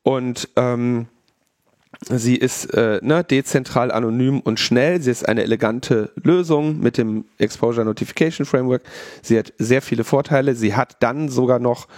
Und 0.02 0.48
ähm, 0.56 1.08
sie 2.08 2.36
ist 2.36 2.72
äh, 2.74 3.00
ne, 3.02 3.22
dezentral, 3.22 3.90
anonym 3.90 4.40
und 4.40 4.58
schnell. 4.58 5.02
Sie 5.02 5.10
ist 5.10 5.28
eine 5.28 5.42
elegante 5.42 6.10
Lösung 6.16 6.80
mit 6.80 6.96
dem 6.96 7.26
Exposure 7.38 7.84
Notification 7.84 8.46
Framework. 8.46 8.82
Sie 9.22 9.38
hat 9.38 9.52
sehr 9.58 9.82
viele 9.82 10.04
Vorteile. 10.04 10.54
Sie 10.54 10.74
hat 10.74 10.96
dann 11.00 11.28
sogar 11.28 11.58
noch 11.58 11.88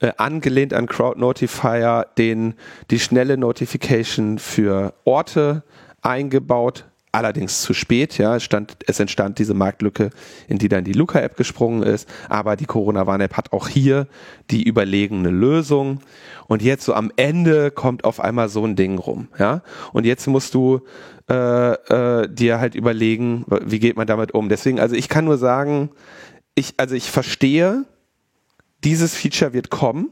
äh, 0.00 0.12
angelehnt 0.16 0.72
an 0.72 0.86
Crowd 0.86 1.18
Notifier 1.18 2.06
den 2.16 2.54
die 2.90 3.00
schnelle 3.00 3.36
Notification 3.36 4.38
für 4.38 4.94
Orte 5.04 5.62
eingebaut 6.02 6.86
allerdings 7.12 7.62
zu 7.62 7.74
spät. 7.74 8.18
Ja, 8.18 8.36
es, 8.36 8.44
stand, 8.44 8.76
es 8.86 9.00
entstand 9.00 9.38
diese 9.38 9.54
Marktlücke, 9.54 10.10
in 10.48 10.58
die 10.58 10.68
dann 10.68 10.84
die 10.84 10.92
Luca-App 10.92 11.36
gesprungen 11.36 11.82
ist. 11.82 12.08
Aber 12.28 12.56
die 12.56 12.66
Corona-Warn-App 12.66 13.36
hat 13.36 13.52
auch 13.52 13.68
hier 13.68 14.06
die 14.50 14.62
überlegene 14.62 15.30
Lösung. 15.30 16.00
Und 16.46 16.62
jetzt 16.62 16.84
so 16.84 16.94
am 16.94 17.12
Ende 17.16 17.70
kommt 17.70 18.04
auf 18.04 18.20
einmal 18.20 18.48
so 18.48 18.64
ein 18.64 18.76
Ding 18.76 18.98
rum. 18.98 19.28
Ja, 19.38 19.62
und 19.92 20.06
jetzt 20.06 20.26
musst 20.26 20.54
du 20.54 20.80
äh, 21.28 21.72
äh, 21.72 22.28
dir 22.28 22.60
halt 22.60 22.74
überlegen, 22.74 23.44
wie 23.64 23.78
geht 23.78 23.96
man 23.96 24.06
damit 24.06 24.32
um. 24.32 24.48
Deswegen, 24.48 24.80
also 24.80 24.94
ich 24.94 25.08
kann 25.08 25.24
nur 25.24 25.38
sagen, 25.38 25.90
ich, 26.54 26.74
also 26.76 26.94
ich 26.94 27.10
verstehe, 27.10 27.84
dieses 28.82 29.14
Feature 29.14 29.52
wird 29.52 29.70
kommen 29.70 30.10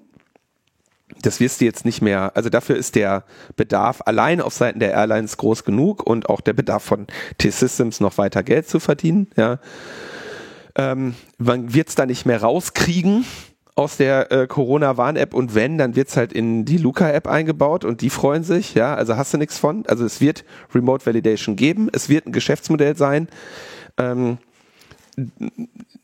das 1.22 1.40
wirst 1.40 1.60
du 1.60 1.64
jetzt 1.64 1.84
nicht 1.84 2.02
mehr, 2.02 2.32
also 2.34 2.48
dafür 2.48 2.76
ist 2.76 2.94
der 2.94 3.24
Bedarf 3.56 4.02
allein 4.04 4.40
auf 4.40 4.54
Seiten 4.54 4.80
der 4.80 4.92
Airlines 4.92 5.36
groß 5.36 5.64
genug 5.64 6.06
und 6.06 6.28
auch 6.28 6.40
der 6.40 6.52
Bedarf 6.52 6.84
von 6.84 7.06
T-Systems 7.38 8.00
noch 8.00 8.18
weiter 8.18 8.42
Geld 8.42 8.68
zu 8.68 8.80
verdienen. 8.80 9.28
Ja. 9.36 9.58
Ähm, 10.76 11.14
man 11.38 11.74
wird 11.74 11.88
es 11.88 11.94
da 11.94 12.06
nicht 12.06 12.24
mehr 12.24 12.40
rauskriegen 12.40 13.24
aus 13.74 13.96
der 13.96 14.32
äh, 14.32 14.46
Corona-Warn-App 14.46 15.34
und 15.34 15.54
wenn, 15.54 15.78
dann 15.78 15.94
wird 15.94 16.08
es 16.08 16.16
halt 16.16 16.32
in 16.32 16.64
die 16.64 16.78
Luca-App 16.78 17.28
eingebaut 17.28 17.84
und 17.84 18.00
die 18.00 18.10
freuen 18.10 18.42
sich, 18.42 18.74
ja, 18.74 18.94
also 18.94 19.16
hast 19.16 19.32
du 19.32 19.38
nichts 19.38 19.58
von. 19.58 19.86
Also 19.86 20.04
es 20.04 20.20
wird 20.20 20.44
Remote 20.74 21.06
Validation 21.06 21.54
geben, 21.54 21.88
es 21.92 22.08
wird 22.08 22.26
ein 22.26 22.32
Geschäftsmodell 22.32 22.96
sein. 22.96 23.28
Ähm, 23.96 24.38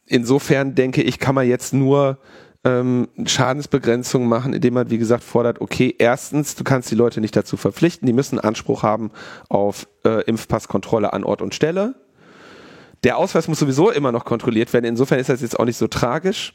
insofern 0.06 0.74
denke 0.74 1.02
ich, 1.02 1.18
kann 1.18 1.34
man 1.34 1.48
jetzt 1.48 1.72
nur 1.72 2.18
ähm, 2.64 3.08
Schadensbegrenzung 3.26 4.26
machen, 4.26 4.52
indem 4.52 4.74
man, 4.74 4.90
wie 4.90 4.98
gesagt, 4.98 5.22
fordert, 5.22 5.60
okay, 5.60 5.94
erstens, 5.98 6.54
du 6.54 6.64
kannst 6.64 6.90
die 6.90 6.94
Leute 6.94 7.20
nicht 7.20 7.36
dazu 7.36 7.56
verpflichten, 7.56 8.06
die 8.06 8.12
müssen 8.12 8.38
Anspruch 8.38 8.82
haben 8.82 9.10
auf 9.48 9.86
äh, 10.04 10.22
Impfpasskontrolle 10.24 11.12
an 11.12 11.24
Ort 11.24 11.42
und 11.42 11.54
Stelle. 11.54 11.94
Der 13.04 13.18
Ausweis 13.18 13.48
muss 13.48 13.58
sowieso 13.58 13.90
immer 13.90 14.12
noch 14.12 14.24
kontrolliert 14.24 14.72
werden, 14.72 14.86
insofern 14.86 15.18
ist 15.18 15.28
das 15.28 15.42
jetzt 15.42 15.58
auch 15.60 15.66
nicht 15.66 15.76
so 15.76 15.88
tragisch. 15.88 16.54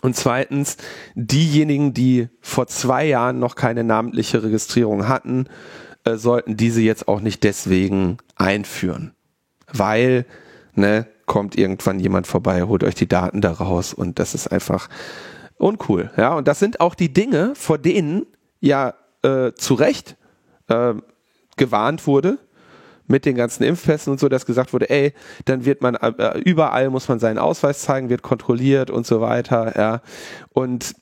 Und 0.00 0.16
zweitens, 0.16 0.76
diejenigen, 1.14 1.94
die 1.94 2.28
vor 2.40 2.66
zwei 2.66 3.06
Jahren 3.06 3.38
noch 3.38 3.54
keine 3.54 3.84
namentliche 3.84 4.42
Registrierung 4.42 5.06
hatten, 5.06 5.46
äh, 6.04 6.16
sollten 6.16 6.56
diese 6.56 6.82
jetzt 6.82 7.06
auch 7.06 7.20
nicht 7.20 7.44
deswegen 7.44 8.18
einführen. 8.34 9.14
Weil, 9.72 10.26
ne, 10.76 11.06
kommt 11.26 11.56
irgendwann 11.56 12.00
jemand 12.00 12.26
vorbei, 12.26 12.62
holt 12.62 12.84
euch 12.84 12.94
die 12.94 13.08
Daten 13.08 13.40
da 13.40 13.52
raus 13.52 13.94
und 13.94 14.18
das 14.18 14.34
ist 14.34 14.48
einfach 14.48 14.88
uncool. 15.56 16.10
Ja, 16.16 16.34
und 16.34 16.48
das 16.48 16.58
sind 16.58 16.80
auch 16.80 16.94
die 16.94 17.12
Dinge, 17.12 17.52
vor 17.54 17.78
denen 17.78 18.26
ja 18.60 18.94
äh, 19.22 19.52
zu 19.54 19.74
Recht 19.74 20.16
äh, 20.68 20.94
gewarnt 21.56 22.06
wurde 22.06 22.38
mit 23.06 23.26
den 23.26 23.36
ganzen 23.36 23.64
Impfpässen 23.64 24.10
und 24.10 24.18
so, 24.18 24.28
dass 24.28 24.46
gesagt 24.46 24.72
wurde, 24.72 24.88
ey, 24.88 25.12
dann 25.44 25.64
wird 25.64 25.82
man 25.82 25.94
äh, 25.94 26.38
überall 26.38 26.88
muss 26.90 27.08
man 27.08 27.18
seinen 27.18 27.38
Ausweis 27.38 27.82
zeigen, 27.82 28.08
wird 28.08 28.22
kontrolliert 28.22 28.90
und 28.90 29.06
so 29.06 29.20
weiter, 29.20 29.74
ja. 29.76 30.00
Und 30.50 30.94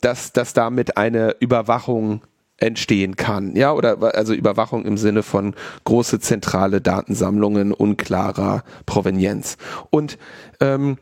dass, 0.00 0.32
dass 0.32 0.52
damit 0.52 0.96
eine 0.96 1.36
Überwachung 1.40 2.22
entstehen 2.60 3.16
kann, 3.16 3.56
ja, 3.56 3.72
oder 3.72 4.14
also 4.14 4.34
Überwachung 4.34 4.84
im 4.84 4.96
Sinne 4.96 5.22
von 5.22 5.54
große 5.84 6.20
zentrale 6.20 6.80
Datensammlungen 6.80 7.72
unklarer 7.72 8.62
Provenienz. 8.86 9.56
Und 9.90 10.18
ähm, 10.60 10.98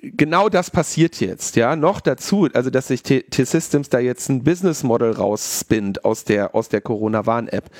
genau 0.00 0.48
das 0.48 0.70
passiert 0.70 1.20
jetzt, 1.20 1.56
ja. 1.56 1.76
Noch 1.76 2.00
dazu, 2.00 2.48
also 2.52 2.70
dass 2.70 2.88
sich 2.88 3.02
T-Systems 3.02 3.90
da 3.90 3.98
jetzt 3.98 4.28
ein 4.28 4.42
Business 4.42 4.82
Model 4.82 5.12
rausspinnt 5.12 6.04
aus 6.04 6.24
der, 6.24 6.54
aus 6.54 6.68
der 6.68 6.80
Corona-Warn-App. 6.80 7.70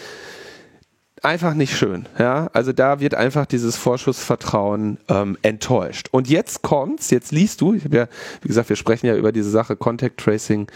Einfach 1.24 1.54
nicht 1.54 1.74
schön, 1.74 2.06
ja. 2.18 2.50
Also 2.52 2.74
da 2.74 3.00
wird 3.00 3.14
einfach 3.14 3.46
dieses 3.46 3.78
Vorschussvertrauen 3.78 4.98
ähm, 5.08 5.38
enttäuscht. 5.40 6.08
Und 6.10 6.28
jetzt 6.28 6.60
kommt's, 6.60 7.08
jetzt 7.08 7.32
liest 7.32 7.62
du, 7.62 7.72
ich 7.72 7.86
habe 7.86 7.96
ja, 7.96 8.08
wie 8.42 8.48
gesagt, 8.48 8.68
wir 8.68 8.76
sprechen 8.76 9.06
ja 9.06 9.16
über 9.16 9.32
diese 9.32 9.48
Sache 9.48 9.74
Contact 9.74 10.20
Tracing 10.20 10.66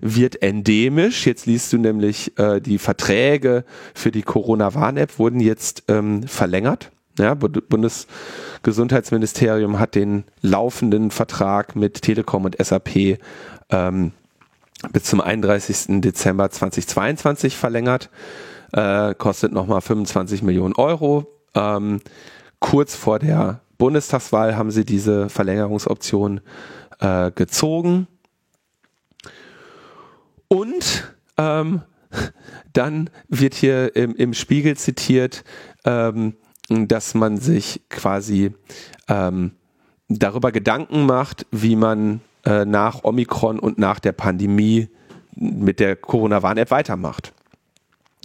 wird 0.00 0.40
endemisch. 0.40 1.26
Jetzt 1.26 1.44
liest 1.44 1.70
du 1.74 1.76
nämlich, 1.76 2.32
äh, 2.38 2.62
die 2.62 2.78
Verträge 2.78 3.66
für 3.92 4.10
die 4.10 4.22
Corona-Warn-App 4.22 5.18
wurden 5.18 5.38
jetzt 5.38 5.82
ähm, 5.88 6.22
verlängert. 6.22 6.90
Ja, 7.18 7.34
Bundesgesundheitsministerium 7.34 9.78
hat 9.78 9.94
den 9.94 10.24
laufenden 10.40 11.10
Vertrag 11.10 11.76
mit 11.76 12.00
Telekom 12.00 12.46
und 12.46 12.56
SAP 12.58 13.18
ähm, 13.68 14.12
bis 14.94 15.04
zum 15.04 15.20
31. 15.20 16.00
Dezember 16.00 16.50
2022 16.50 17.58
verlängert. 17.58 18.08
Äh, 18.72 19.14
kostet 19.14 19.52
nochmal 19.52 19.80
25 19.80 20.42
Millionen 20.42 20.74
Euro. 20.74 21.26
Ähm, 21.54 22.00
kurz 22.60 22.94
vor 22.94 23.18
der 23.18 23.60
Bundestagswahl 23.78 24.56
haben 24.56 24.70
sie 24.70 24.84
diese 24.84 25.28
Verlängerungsoption 25.28 26.40
äh, 27.00 27.30
gezogen. 27.32 28.06
Und 30.48 31.14
ähm, 31.36 31.82
dann 32.72 33.10
wird 33.28 33.54
hier 33.54 33.96
im, 33.96 34.14
im 34.14 34.34
Spiegel 34.34 34.76
zitiert, 34.76 35.44
ähm, 35.84 36.34
dass 36.68 37.14
man 37.14 37.38
sich 37.38 37.82
quasi 37.88 38.52
ähm, 39.08 39.52
darüber 40.08 40.52
Gedanken 40.52 41.06
macht, 41.06 41.46
wie 41.50 41.76
man 41.76 42.20
äh, 42.44 42.64
nach 42.64 43.04
Omikron 43.04 43.58
und 43.58 43.78
nach 43.78 43.98
der 43.98 44.12
Pandemie 44.12 44.88
mit 45.34 45.80
der 45.80 45.96
Corona-Warn-App 45.96 46.70
weitermacht. 46.70 47.32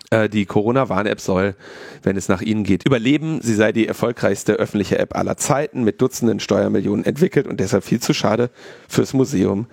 Äh, 0.09 0.29
die 0.29 0.45
Corona-Warn-App 0.45 1.19
soll, 1.19 1.55
wenn 2.03 2.17
es 2.17 2.27
nach 2.27 2.41
Ihnen 2.41 2.63
geht, 2.63 2.85
überleben. 2.85 3.39
Sie 3.41 3.55
sei 3.55 3.71
die 3.71 3.87
erfolgreichste 3.87 4.53
öffentliche 4.53 4.99
App 4.99 5.15
aller 5.15 5.37
Zeiten, 5.37 5.83
mit 5.83 6.01
Dutzenden 6.01 6.39
Steuermillionen 6.39 7.05
entwickelt 7.05 7.47
und 7.47 7.59
deshalb 7.59 7.83
viel 7.83 7.99
zu 7.99 8.13
schade 8.13 8.49
fürs 8.87 9.13
Museum 9.13 9.67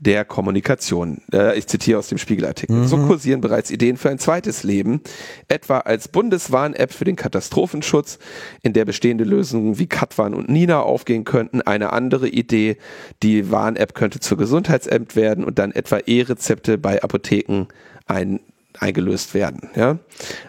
der 0.00 0.24
Kommunikation. 0.24 1.18
Äh, 1.32 1.58
ich 1.58 1.66
zitiere 1.66 1.98
aus 1.98 2.08
dem 2.08 2.18
Spiegelartikel. 2.18 2.76
Mhm. 2.76 2.86
So 2.86 2.98
kursieren 2.98 3.40
bereits 3.40 3.70
Ideen 3.70 3.96
für 3.96 4.10
ein 4.10 4.18
zweites 4.18 4.62
Leben, 4.62 5.00
etwa 5.48 5.78
als 5.78 6.08
Bundeswarn-App 6.08 6.92
für 6.92 7.04
den 7.04 7.16
Katastrophenschutz, 7.16 8.18
in 8.62 8.72
der 8.72 8.84
bestehende 8.84 9.24
Lösungen 9.24 9.78
wie 9.78 9.86
Katwan 9.86 10.34
und 10.34 10.48
Nina 10.48 10.80
aufgehen 10.80 11.24
könnten. 11.24 11.62
Eine 11.62 11.92
andere 11.92 12.28
Idee, 12.28 12.76
die 13.22 13.50
Warn-App 13.50 13.94
könnte 13.94 14.20
zur 14.20 14.38
Gesundheitsamt 14.38 15.16
werden 15.16 15.44
und 15.44 15.58
dann 15.58 15.72
etwa 15.72 15.98
E-Rezepte 15.98 16.78
bei 16.78 17.02
Apotheken 17.02 17.66
ein 18.06 18.40
eingelöst 18.78 19.34
werden. 19.34 19.70
Ja? 19.74 19.98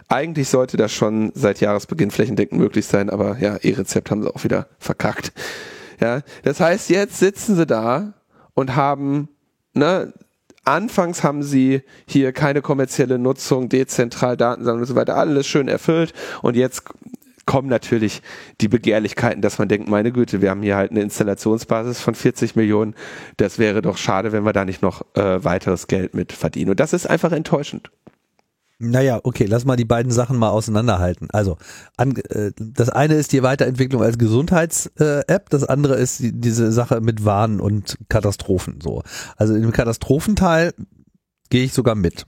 Eigentlich 0.08 0.48
sollte 0.48 0.76
das 0.76 0.92
schon 0.92 1.32
seit 1.34 1.60
Jahresbeginn 1.60 2.10
flächendeckend 2.10 2.60
möglich 2.60 2.86
sein, 2.86 3.10
aber 3.10 3.38
ja, 3.38 3.56
E-Rezept 3.56 4.10
haben 4.10 4.22
sie 4.22 4.34
auch 4.34 4.44
wieder 4.44 4.68
verkackt. 4.78 5.32
Ja, 6.00 6.20
das 6.42 6.60
heißt, 6.60 6.90
jetzt 6.90 7.18
sitzen 7.18 7.56
sie 7.56 7.66
da 7.66 8.12
und 8.54 8.76
haben 8.76 9.28
ne, 9.72 10.12
anfangs 10.64 11.22
haben 11.22 11.42
sie 11.42 11.82
hier 12.06 12.32
keine 12.32 12.60
kommerzielle 12.60 13.18
Nutzung, 13.18 13.68
dezentral 13.68 14.36
Datensammlung 14.36 14.82
und 14.82 14.86
so 14.88 14.96
weiter, 14.96 15.16
alles 15.16 15.46
schön 15.46 15.68
erfüllt 15.68 16.12
und 16.42 16.56
jetzt 16.56 16.82
kommen 17.46 17.68
natürlich 17.68 18.22
die 18.60 18.68
Begehrlichkeiten, 18.68 19.40
dass 19.40 19.58
man 19.58 19.68
denkt, 19.68 19.88
meine 19.88 20.10
Güte, 20.10 20.42
wir 20.42 20.50
haben 20.50 20.62
hier 20.62 20.76
halt 20.76 20.90
eine 20.90 21.00
Installationsbasis 21.00 22.00
von 22.00 22.16
40 22.16 22.56
Millionen, 22.56 22.94
das 23.36 23.58
wäre 23.58 23.82
doch 23.82 23.96
schade, 23.96 24.32
wenn 24.32 24.44
wir 24.44 24.52
da 24.52 24.64
nicht 24.64 24.82
noch 24.82 25.02
äh, 25.14 25.44
weiteres 25.44 25.86
Geld 25.86 26.12
mit 26.14 26.32
verdienen. 26.32 26.72
Und 26.72 26.80
das 26.80 26.92
ist 26.92 27.08
einfach 27.08 27.30
enttäuschend. 27.30 27.90
Naja, 28.78 29.20
okay, 29.22 29.46
lass 29.46 29.64
mal 29.64 29.76
die 29.76 29.86
beiden 29.86 30.12
Sachen 30.12 30.36
mal 30.36 30.50
auseinanderhalten. 30.50 31.28
Also, 31.30 31.56
an, 31.96 32.14
äh, 32.16 32.52
das 32.58 32.90
eine 32.90 33.14
ist 33.14 33.32
die 33.32 33.42
Weiterentwicklung 33.42 34.02
als 34.02 34.18
Gesundheits-App, 34.18 35.46
äh, 35.46 35.48
das 35.48 35.64
andere 35.64 35.94
ist 35.94 36.20
die, 36.20 36.32
diese 36.32 36.70
Sache 36.72 37.00
mit 37.00 37.24
Warnen 37.24 37.60
und 37.60 37.96
Katastrophen. 38.10 38.80
So, 38.82 39.02
also 39.36 39.54
im 39.54 39.72
Katastrophenteil 39.72 40.74
gehe 41.48 41.64
ich 41.64 41.72
sogar 41.72 41.94
mit. 41.94 42.26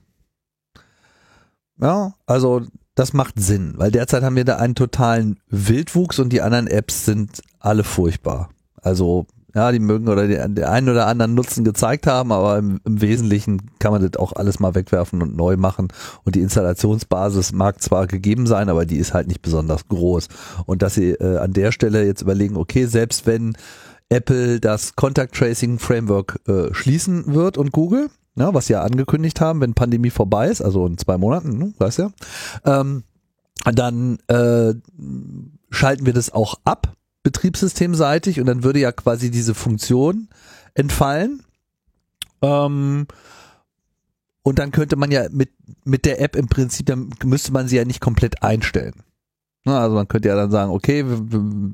Ja, 1.79 2.15
also 2.25 2.63
das 2.95 3.13
macht 3.13 3.39
Sinn, 3.39 3.75
weil 3.77 3.91
derzeit 3.91 4.23
haben 4.23 4.35
wir 4.35 4.43
da 4.43 4.57
einen 4.57 4.75
totalen 4.75 5.39
Wildwuchs 5.47 6.17
und 6.17 6.33
die 6.33 6.41
anderen 6.41 6.67
Apps 6.67 7.05
sind 7.05 7.41
alle 7.59 7.83
furchtbar. 7.83 8.49
Also 8.81 9.27
ja, 9.55 9.71
die 9.71 9.79
mögen 9.79 10.07
oder 10.07 10.27
die, 10.27 10.53
die 10.53 10.63
einen 10.63 10.89
oder 10.89 11.07
anderen 11.07 11.33
Nutzen 11.33 11.63
gezeigt 11.63 12.05
haben, 12.07 12.31
aber 12.31 12.57
im, 12.57 12.79
im, 12.85 13.01
Wesentlichen 13.01 13.71
kann 13.79 13.91
man 13.91 14.01
das 14.01 14.19
auch 14.19 14.33
alles 14.33 14.59
mal 14.59 14.75
wegwerfen 14.75 15.21
und 15.21 15.35
neu 15.35 15.57
machen. 15.57 15.87
Und 16.23 16.35
die 16.35 16.41
Installationsbasis 16.41 17.51
mag 17.53 17.81
zwar 17.81 18.07
gegeben 18.07 18.45
sein, 18.45 18.69
aber 18.69 18.85
die 18.85 18.97
ist 18.97 19.13
halt 19.13 19.27
nicht 19.27 19.41
besonders 19.41 19.87
groß. 19.87 20.27
Und 20.65 20.81
dass 20.81 20.95
sie 20.95 21.11
äh, 21.11 21.37
an 21.37 21.53
der 21.53 21.71
Stelle 21.71 22.05
jetzt 22.05 22.21
überlegen, 22.21 22.57
okay, 22.57 22.85
selbst 22.85 23.25
wenn 23.25 23.57
Apple 24.09 24.59
das 24.59 24.95
Contact 24.95 25.35
Tracing 25.35 25.79
Framework 25.79 26.39
äh, 26.47 26.73
schließen 26.73 27.33
wird 27.33 27.57
und 27.57 27.71
Google, 27.71 28.09
ja, 28.35 28.53
was 28.53 28.67
sie 28.67 28.73
ja 28.73 28.83
angekündigt 28.83 29.41
haben, 29.41 29.61
wenn 29.61 29.73
Pandemie 29.73 30.09
vorbei 30.09 30.49
ist, 30.49 30.61
also 30.61 30.85
in 30.85 30.97
zwei 30.97 31.17
Monaten, 31.17 31.57
ne, 31.57 31.73
weißt 31.77 31.99
ja, 31.99 32.11
ähm, 32.65 33.03
dann 33.65 34.19
äh, 34.27 34.73
schalten 35.69 36.05
wir 36.05 36.13
das 36.13 36.31
auch 36.31 36.55
ab 36.63 36.95
betriebssystemseitig 37.23 38.39
und 38.39 38.45
dann 38.45 38.63
würde 38.63 38.79
ja 38.79 38.91
quasi 38.91 39.31
diese 39.31 39.53
Funktion 39.53 40.29
entfallen. 40.73 41.43
Ähm, 42.41 43.07
und 44.41 44.59
dann 44.59 44.71
könnte 44.71 44.95
man 44.95 45.11
ja 45.11 45.27
mit, 45.31 45.51
mit 45.83 46.05
der 46.05 46.21
App 46.21 46.35
im 46.35 46.47
Prinzip, 46.47 46.85
dann 46.85 47.09
müsste 47.23 47.51
man 47.51 47.67
sie 47.67 47.75
ja 47.75 47.85
nicht 47.85 48.01
komplett 48.01 48.41
einstellen. 48.41 48.95
Also 49.65 49.95
man 49.95 50.07
könnte 50.07 50.29
ja 50.29 50.35
dann 50.35 50.51
sagen, 50.51 50.71
okay, 50.71 51.05
wir, 51.05 51.19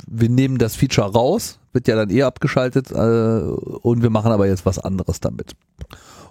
wir 0.07 0.29
nehmen 0.29 0.57
das 0.57 0.75
Feature 0.75 1.13
raus, 1.13 1.59
wird 1.71 1.87
ja 1.87 1.95
dann 1.95 2.09
eh 2.09 2.23
abgeschaltet 2.23 2.91
äh, 2.91 2.95
und 2.95 4.01
wir 4.01 4.09
machen 4.09 4.31
aber 4.31 4.47
jetzt 4.47 4.65
was 4.65 4.79
anderes 4.79 5.19
damit. 5.19 5.55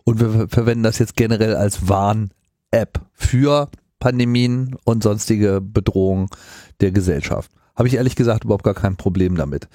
Und 0.02 0.20
wir 0.20 0.48
verwenden 0.48 0.82
das 0.82 0.98
jetzt 0.98 1.16
generell 1.16 1.56
als 1.56 1.88
Warn-App 1.88 3.00
für 3.14 3.70
Pandemien 4.00 4.76
und 4.84 5.02
sonstige 5.02 5.60
Bedrohungen 5.62 6.28
der 6.80 6.90
Gesellschaft 6.90 7.50
habe 7.74 7.88
ich 7.88 7.94
ehrlich 7.94 8.16
gesagt 8.16 8.44
überhaupt 8.44 8.64
gar 8.64 8.74
kein 8.74 8.96
Problem 8.96 9.36
damit. 9.36 9.68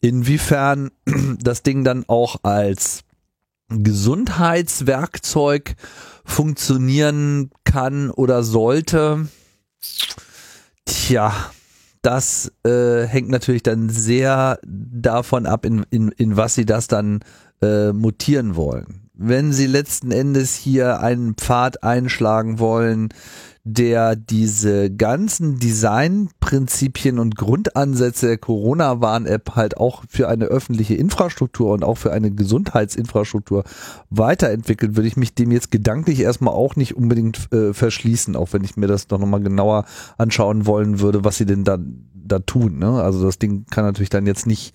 Inwiefern 0.00 0.90
das 1.40 1.62
Ding 1.62 1.84
dann 1.84 2.04
auch 2.08 2.38
als 2.42 3.04
Gesundheitswerkzeug 3.68 5.76
funktionieren 6.24 7.50
kann 7.64 8.10
oder 8.10 8.42
sollte, 8.42 9.28
tja, 10.84 11.32
das 12.02 12.52
äh, 12.64 13.06
hängt 13.06 13.30
natürlich 13.30 13.62
dann 13.62 13.88
sehr 13.88 14.58
davon 14.64 15.46
ab, 15.46 15.64
in, 15.64 15.86
in, 15.90 16.08
in 16.10 16.36
was 16.36 16.54
sie 16.54 16.66
das 16.66 16.88
dann 16.88 17.20
äh, 17.62 17.92
mutieren 17.92 18.56
wollen. 18.56 19.08
Wenn 19.14 19.52
sie 19.52 19.66
letzten 19.66 20.10
Endes 20.10 20.56
hier 20.56 21.00
einen 21.00 21.34
Pfad 21.34 21.84
einschlagen 21.84 22.58
wollen, 22.58 23.10
der 23.64 24.16
diese 24.16 24.90
ganzen 24.90 25.60
Designprinzipien 25.60 27.20
und 27.20 27.36
Grundansätze 27.36 28.26
der 28.26 28.38
Corona-Warn-App 28.38 29.54
halt 29.54 29.76
auch 29.76 30.02
für 30.08 30.28
eine 30.28 30.46
öffentliche 30.46 30.94
Infrastruktur 30.94 31.72
und 31.72 31.84
auch 31.84 31.96
für 31.96 32.12
eine 32.12 32.32
Gesundheitsinfrastruktur 32.32 33.62
weiterentwickelt, 34.10 34.96
würde 34.96 35.06
ich 35.06 35.16
mich 35.16 35.36
dem 35.36 35.52
jetzt 35.52 35.70
gedanklich 35.70 36.20
erstmal 36.20 36.54
auch 36.54 36.74
nicht 36.74 36.96
unbedingt 36.96 37.52
äh, 37.52 37.72
verschließen, 37.72 38.34
auch 38.34 38.52
wenn 38.52 38.64
ich 38.64 38.76
mir 38.76 38.88
das 38.88 39.06
doch 39.06 39.18
nochmal 39.18 39.42
genauer 39.42 39.84
anschauen 40.18 40.66
wollen 40.66 40.98
würde, 40.98 41.24
was 41.24 41.36
sie 41.36 41.46
denn 41.46 41.62
da, 41.62 41.78
da 41.78 42.40
tun. 42.40 42.80
Ne? 42.80 43.00
Also 43.00 43.24
das 43.24 43.38
Ding 43.38 43.66
kann 43.70 43.84
natürlich 43.84 44.10
dann 44.10 44.26
jetzt 44.26 44.46
nicht 44.46 44.74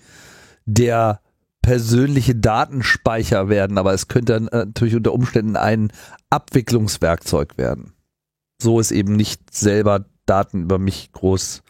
der 0.66 1.20
persönliche 1.62 2.36
Datenspeicher 2.36 3.50
werden, 3.50 3.78
aber 3.78 3.94
es 3.94 4.08
könnte 4.08 4.40
natürlich 4.40 4.96
unter 4.96 5.12
Umständen 5.12 5.58
ein 5.58 5.92
Abwicklungswerkzeug 6.30 7.58
werden 7.58 7.92
so 8.62 8.80
es 8.80 8.91
eben 8.91 9.16
nicht 9.16 9.53
selber 9.53 10.05
Daten 10.26 10.64
über 10.64 10.78
mich 10.78 11.12
groß 11.14 11.64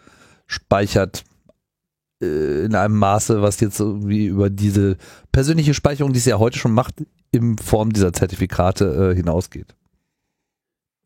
speichert 0.47 1.23
äh, 2.21 2.65
in 2.65 2.75
einem 2.75 2.95
Maße, 2.95 3.41
was 3.41 3.59
jetzt 3.59 3.79
irgendwie 3.79 4.27
über 4.27 4.49
diese 4.49 4.97
persönliche 5.31 5.73
Speicherung, 5.73 6.13
die 6.13 6.19
es 6.19 6.25
ja 6.25 6.39
heute 6.39 6.57
schon 6.57 6.73
macht, 6.73 6.95
in 7.31 7.57
Form 7.57 7.93
dieser 7.93 8.13
Zertifikate 8.13 9.11
äh, 9.11 9.15
hinausgeht. 9.15 9.75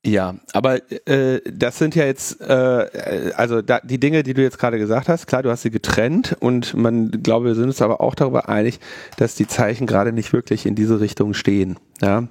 Ja, 0.04 0.36
aber 0.54 0.80
äh, 1.08 1.42
das 1.46 1.78
sind 1.78 1.94
ja 1.94 2.06
jetzt, 2.06 2.42
äh, 2.42 3.34
also 3.36 3.62
da, 3.62 3.80
die 3.82 4.00
Dinge, 4.00 4.24
die 4.24 4.34
du 4.34 4.42
jetzt 4.42 4.58
gerade 4.58 4.80
gesagt 4.80 5.08
hast, 5.08 5.28
klar, 5.28 5.44
du 5.44 5.52
hast 5.52 5.62
sie 5.62 5.70
getrennt 5.70 6.36
und 6.40 6.74
man, 6.74 7.12
glaube, 7.12 7.48
wir 7.48 7.56
sind 7.56 7.66
uns 7.66 7.84
aber 7.84 8.02
auch 8.02 8.16
darüber 8.16 8.50
einig, 8.50 8.80
dass 9.18 9.36
die 9.36 9.46
Zeichen 9.46 9.86
gerade 9.86 10.12
nicht 10.12 10.34
wirklich 10.34 10.66
in 10.66 10.74
diese 10.74 11.00
Richtung 11.00 11.36
stehen. 11.36 11.78
Ja, 12.02 12.28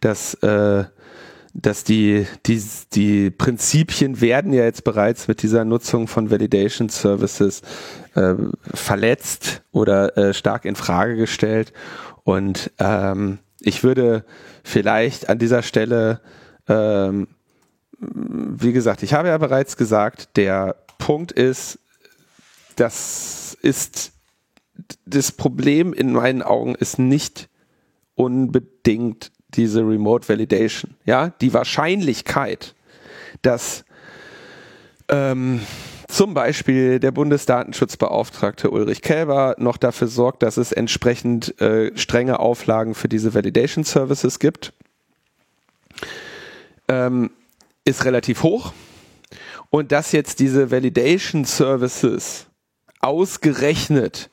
dass 0.00 0.32
äh, 0.42 0.84
dass 1.52 1.84
die, 1.84 2.26
die, 2.46 2.62
die 2.92 3.30
Prinzipien 3.30 4.20
werden 4.20 4.52
ja 4.52 4.64
jetzt 4.64 4.84
bereits 4.84 5.28
mit 5.28 5.42
dieser 5.42 5.64
Nutzung 5.64 6.06
von 6.06 6.30
Validation 6.30 6.88
Services 6.88 7.62
äh, 8.14 8.34
verletzt 8.72 9.62
oder 9.72 10.16
äh, 10.16 10.34
stark 10.34 10.64
in 10.64 10.76
Frage 10.76 11.16
gestellt. 11.16 11.72
Und 12.22 12.70
ähm, 12.78 13.38
ich 13.60 13.82
würde 13.82 14.24
vielleicht 14.62 15.28
an 15.28 15.38
dieser 15.38 15.62
Stelle, 15.62 16.20
ähm, 16.68 17.28
wie 17.98 18.72
gesagt, 18.72 19.02
ich 19.02 19.12
habe 19.12 19.28
ja 19.28 19.38
bereits 19.38 19.76
gesagt, 19.76 20.36
der 20.36 20.76
Punkt 20.98 21.32
ist, 21.32 21.78
das 22.76 23.56
ist 23.60 24.12
das 25.04 25.32
Problem 25.32 25.92
in 25.92 26.12
meinen 26.12 26.42
Augen 26.42 26.74
ist 26.74 26.98
nicht 26.98 27.48
unbedingt 28.14 29.32
diese 29.56 29.80
Remote 29.80 30.28
Validation. 30.28 30.94
Ja, 31.04 31.30
die 31.40 31.52
Wahrscheinlichkeit, 31.52 32.74
dass 33.42 33.84
ähm, 35.08 35.60
zum 36.08 36.34
Beispiel 36.34 36.98
der 36.98 37.12
Bundesdatenschutzbeauftragte 37.12 38.70
Ulrich 38.70 39.02
Kälber 39.02 39.54
noch 39.58 39.76
dafür 39.76 40.08
sorgt, 40.08 40.42
dass 40.42 40.56
es 40.56 40.72
entsprechend 40.72 41.60
äh, 41.60 41.96
strenge 41.96 42.40
Auflagen 42.40 42.94
für 42.94 43.08
diese 43.08 43.32
Validation 43.32 43.84
Services 43.84 44.38
gibt, 44.38 44.72
ähm, 46.88 47.30
ist 47.84 48.04
relativ 48.04 48.42
hoch. 48.42 48.72
Und 49.70 49.92
dass 49.92 50.10
jetzt 50.10 50.40
diese 50.40 50.72
Validation 50.72 51.44
Services 51.44 52.46
ausgerechnet 53.00 54.30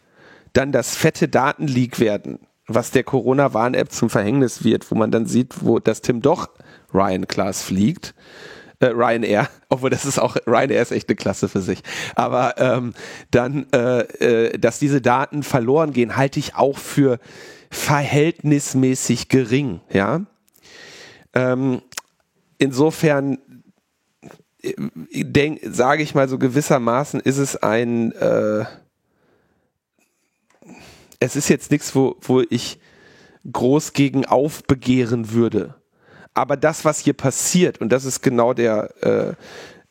dann 0.53 0.71
das 0.71 0.95
fette 0.95 1.27
Datenleak 1.27 1.99
werden, 1.99 2.39
was 2.67 2.91
der 2.91 3.03
Corona-Warn-App 3.03 3.91
zum 3.91 4.09
Verhängnis 4.09 4.63
wird, 4.63 4.89
wo 4.91 4.95
man 4.95 5.11
dann 5.11 5.25
sieht, 5.25 5.63
wo 5.63 5.79
das 5.79 6.01
Tim 6.01 6.21
doch 6.21 6.49
Ryan 6.93 7.27
Class 7.27 7.63
fliegt. 7.63 8.13
Äh, 8.79 8.87
Ryanair, 8.87 9.49
obwohl 9.69 9.89
das 9.89 10.05
ist 10.05 10.19
auch, 10.19 10.35
Ryanair 10.45 10.81
ist 10.81 10.91
echt 10.91 11.09
eine 11.09 11.15
Klasse 11.15 11.49
für 11.49 11.61
sich. 11.61 11.81
Aber 12.15 12.55
ähm, 12.57 12.93
dann, 13.31 13.65
äh, 13.73 14.01
äh, 14.01 14.57
dass 14.59 14.79
diese 14.79 15.01
Daten 15.01 15.43
verloren 15.43 15.93
gehen, 15.93 16.15
halte 16.15 16.39
ich 16.39 16.55
auch 16.55 16.77
für 16.77 17.19
verhältnismäßig 17.71 19.29
gering, 19.29 19.81
ja. 19.91 20.21
Ähm, 21.33 21.81
insofern 22.57 23.39
äh, 24.61 25.55
sage 25.63 26.03
ich 26.03 26.15
mal 26.15 26.29
so 26.29 26.37
gewissermaßen, 26.37 27.19
ist 27.19 27.37
es 27.37 27.55
ein 27.57 28.11
äh, 28.13 28.65
es 31.19 31.35
ist 31.35 31.49
jetzt 31.49 31.71
nichts, 31.71 31.95
wo, 31.95 32.15
wo 32.21 32.41
ich 32.49 32.79
groß 33.51 33.93
gegen 33.93 34.25
aufbegehren 34.25 35.31
würde. 35.31 35.75
Aber 36.33 36.57
das, 36.57 36.85
was 36.85 36.99
hier 36.99 37.13
passiert, 37.13 37.81
und 37.81 37.91
das 37.91 38.05
ist 38.05 38.21
genau 38.21 38.53
der, 38.53 39.35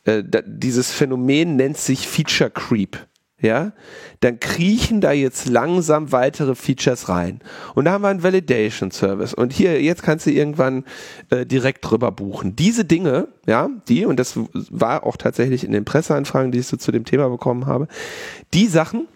äh, 0.05 0.11
äh, 0.11 0.23
dieses 0.47 0.93
Phänomen 0.93 1.57
nennt 1.57 1.77
sich 1.77 2.07
Feature 2.07 2.51
Creep. 2.51 2.99
Ja, 3.39 3.73
dann 4.21 4.41
kriechen 4.41 5.03
da 5.03 5.13
jetzt 5.13 5.47
langsam 5.47 6.11
weitere 6.11 6.55
Features 6.55 7.11
rein. 7.11 7.41
Und 7.75 7.85
da 7.85 7.93
haben 7.93 8.03
wir 8.03 8.09
einen 8.09 8.23
Validation 8.23 8.91
Service. 8.91 9.35
Und 9.35 9.53
hier, 9.53 9.83
jetzt 9.83 10.03
kannst 10.03 10.25
du 10.25 10.31
irgendwann 10.31 10.85
äh, 11.29 11.45
direkt 11.45 11.85
drüber 11.85 12.13
buchen. 12.13 12.57
Diese 12.57 12.87
Dinge, 12.87 13.29
ja, 13.47 13.69
die, 13.89 14.07
und 14.07 14.19
das 14.19 14.39
war 14.71 15.05
auch 15.05 15.19
tatsächlich 15.19 15.65
in 15.65 15.73
den 15.73 15.85
Presseanfragen, 15.85 16.51
die 16.51 16.61
ich 16.61 16.67
so 16.67 16.79
zu 16.79 16.93
dem 16.93 17.05
Thema 17.05 17.29
bekommen 17.29 17.67
habe, 17.67 17.89
die 18.55 18.69
Sachen, 18.69 19.07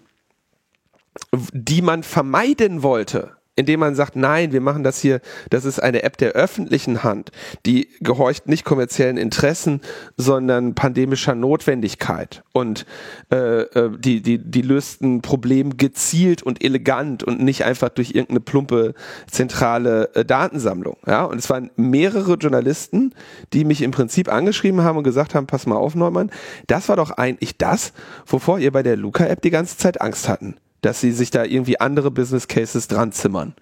die 1.53 1.83
man 1.83 2.03
vermeiden 2.03 2.83
wollte, 2.83 3.37
indem 3.57 3.81
man 3.81 3.95
sagt, 3.95 4.17
nein, 4.17 4.53
wir 4.53 4.61
machen 4.61 4.83
das 4.85 5.01
hier, 5.01 5.21
das 5.51 5.65
ist 5.65 5.81
eine 5.81 6.03
App 6.03 6.17
der 6.17 6.33
öffentlichen 6.33 7.05
Hand, 7.05 7.31
die 7.67 7.89
gehorcht 8.01 8.49
nicht 8.49 8.65
kommerziellen 8.65 9.19
Interessen, 9.19 9.83
sondern 10.17 10.75
pandemischer 10.75 11.35
Notwendigkeit 11.35 12.43
und 12.53 12.87
äh, 13.31 13.63
äh, 13.63 13.91
die, 13.99 14.23
die, 14.23 14.39
die 14.39 14.63
löst 14.63 15.03
ein 15.03 15.21
Problem 15.21 15.77
gezielt 15.77 16.43
und 16.43 16.65
elegant 16.65 17.23
und 17.23 17.41
nicht 17.41 17.65
einfach 17.65 17.91
durch 17.91 18.11
irgendeine 18.11 18.41
plumpe 18.41 18.95
zentrale 19.31 20.15
äh, 20.15 20.25
Datensammlung. 20.25 20.97
Ja? 21.07 21.25
Und 21.25 21.39
es 21.39 21.51
waren 21.51 21.71
mehrere 21.77 22.35
Journalisten, 22.35 23.15
die 23.53 23.65
mich 23.65 23.83
im 23.83 23.91
Prinzip 23.91 24.33
angeschrieben 24.33 24.83
haben 24.83 24.97
und 24.97 25.05
gesagt 25.05 25.35
haben, 25.35 25.47
pass 25.47 25.67
mal 25.67 25.77
auf, 25.77 25.95
Neumann, 25.95 26.31
das 26.67 26.89
war 26.89 26.97
doch 26.97 27.11
eigentlich 27.11 27.59
das, 27.59 27.93
wovor 28.25 28.59
ihr 28.59 28.73
bei 28.73 28.83
der 28.83 28.97
Luca-App 28.97 29.43
die 29.43 29.51
ganze 29.51 29.77
Zeit 29.77 30.01
Angst 30.01 30.29
hatten 30.29 30.57
dass 30.81 31.01
sie 31.01 31.13
sich 31.13 31.31
da 31.31 31.45
irgendwie 31.45 31.81
andere 31.81 32.11
Business 32.11 32.49
Cases 32.49 32.89
dran 32.89 33.13
zimmern. 33.13 33.55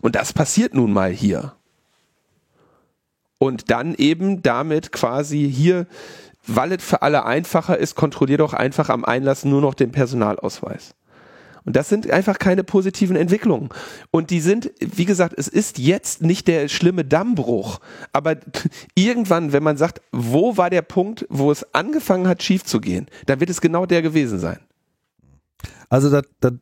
Und 0.00 0.16
das 0.16 0.32
passiert 0.32 0.74
nun 0.74 0.92
mal 0.92 1.10
hier. 1.10 1.54
Und 3.38 3.70
dann 3.70 3.94
eben 3.94 4.42
damit 4.42 4.92
quasi 4.92 5.50
hier, 5.52 5.86
weil 6.46 6.72
es 6.72 6.84
für 6.84 7.02
alle 7.02 7.24
einfacher 7.24 7.78
ist, 7.78 7.94
kontrolliert 7.94 8.40
doch 8.40 8.52
einfach 8.52 8.88
am 8.88 9.04
Einlass 9.04 9.44
nur 9.44 9.60
noch 9.60 9.74
den 9.74 9.92
Personalausweis. 9.92 10.94
Und 11.64 11.76
das 11.76 11.88
sind 11.88 12.10
einfach 12.10 12.38
keine 12.38 12.64
positiven 12.64 13.16
Entwicklungen. 13.16 13.68
Und 14.10 14.30
die 14.30 14.40
sind, 14.40 14.72
wie 14.80 15.04
gesagt, 15.04 15.34
es 15.36 15.48
ist 15.48 15.78
jetzt 15.78 16.22
nicht 16.22 16.48
der 16.48 16.68
schlimme 16.68 17.04
Dammbruch. 17.04 17.78
Aber 18.12 18.36
irgendwann, 18.94 19.52
wenn 19.52 19.62
man 19.62 19.76
sagt, 19.76 20.00
wo 20.10 20.56
war 20.56 20.70
der 20.70 20.82
Punkt, 20.82 21.26
wo 21.28 21.52
es 21.52 21.74
angefangen 21.74 22.26
hat, 22.26 22.42
schief 22.42 22.64
zu 22.64 22.80
gehen, 22.80 23.06
dann 23.26 23.40
wird 23.40 23.50
es 23.50 23.60
genau 23.60 23.86
der 23.86 24.02
gewesen 24.02 24.38
sein. 24.40 24.58
Also 25.88 26.10
das, 26.10 26.24
das 26.40 26.52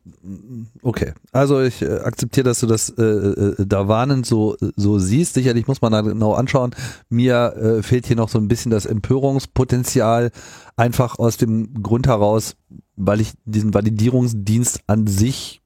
okay. 0.81 1.13
Also 1.31 1.61
ich 1.61 1.81
äh, 1.81 1.99
akzeptiere, 1.99 2.45
dass 2.45 2.59
du 2.59 2.67
das 2.67 2.89
äh, 2.89 3.03
äh, 3.03 3.55
da 3.65 3.87
warnend 3.87 4.25
so 4.25 4.57
so 4.75 4.99
siehst. 4.99 5.33
Sicherlich 5.35 5.67
muss 5.67 5.81
man 5.81 5.91
da 5.91 6.01
genau 6.01 6.33
anschauen. 6.33 6.75
Mir 7.09 7.53
äh, 7.55 7.83
fehlt 7.83 8.07
hier 8.07 8.15
noch 8.15 8.29
so 8.29 8.37
ein 8.37 8.47
bisschen 8.47 8.71
das 8.71 8.85
Empörungspotenzial, 8.85 10.31
einfach 10.75 11.17
aus 11.19 11.37
dem 11.37 11.81
Grund 11.81 12.07
heraus, 12.07 12.55
weil 12.95 13.21
ich 13.21 13.33
diesen 13.45 13.73
Validierungsdienst 13.73 14.81
an 14.87 15.07
sich 15.07 15.61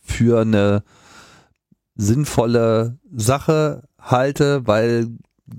für 0.00 0.40
eine 0.40 0.82
sinnvolle 1.94 2.98
Sache 3.14 3.82
halte, 3.98 4.66
weil 4.66 5.08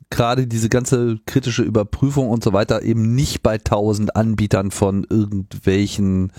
gerade 0.10 0.48
diese 0.48 0.70
ganze 0.70 1.20
kritische 1.26 1.64
Überprüfung 1.64 2.30
und 2.30 2.44
so 2.44 2.54
weiter 2.54 2.84
eben 2.84 3.16
nicht 3.16 3.44
bei 3.44 3.58
tausend 3.58 4.16
Anbietern 4.16 4.72
von 4.72 5.06
irgendwelchen 5.10 6.32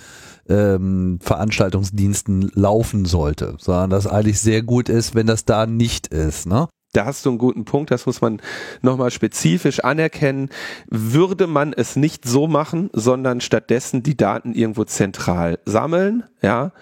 ähm, 0.48 1.18
Veranstaltungsdiensten 1.22 2.50
laufen 2.54 3.04
sollte, 3.04 3.56
sondern 3.58 3.90
das 3.90 4.06
eigentlich 4.06 4.40
sehr 4.40 4.62
gut 4.62 4.88
ist, 4.88 5.14
wenn 5.14 5.26
das 5.26 5.44
da 5.44 5.66
nicht 5.66 6.08
ist. 6.08 6.46
Ne? 6.46 6.68
Da 6.92 7.04
hast 7.04 7.24
du 7.24 7.30
einen 7.30 7.38
guten 7.38 7.64
Punkt, 7.64 7.92
das 7.92 8.06
muss 8.06 8.20
man 8.20 8.42
nochmal 8.82 9.12
spezifisch 9.12 9.80
anerkennen. 9.84 10.48
Würde 10.88 11.46
man 11.46 11.72
es 11.72 11.94
nicht 11.94 12.26
so 12.26 12.48
machen, 12.48 12.90
sondern 12.92 13.40
stattdessen 13.40 14.02
die 14.02 14.16
Daten 14.16 14.54
irgendwo 14.54 14.84
zentral 14.84 15.60
sammeln, 15.64 16.24
ja, 16.42 16.72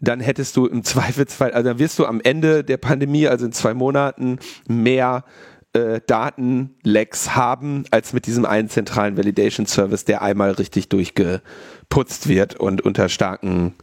dann 0.00 0.20
hättest 0.20 0.56
du 0.56 0.66
im 0.66 0.84
Zweifelsfall, 0.84 1.52
also 1.52 1.68
dann 1.68 1.78
wirst 1.78 1.98
du 1.98 2.06
am 2.06 2.20
Ende 2.22 2.64
der 2.64 2.78
Pandemie, 2.78 3.28
also 3.28 3.44
in 3.44 3.52
zwei 3.52 3.74
Monaten, 3.74 4.38
mehr 4.68 5.24
äh, 5.72 6.00
Datenlecks 6.06 7.34
haben, 7.34 7.84
als 7.90 8.12
mit 8.12 8.26
diesem 8.26 8.44
einen 8.44 8.68
zentralen 8.68 9.16
Validation 9.16 9.66
Service, 9.66 10.04
der 10.04 10.22
einmal 10.22 10.52
richtig 10.52 10.88
durchgeputzt 10.88 12.28
wird 12.28 12.56
und 12.56 12.82
unter 12.82 13.08
starken 13.08 13.74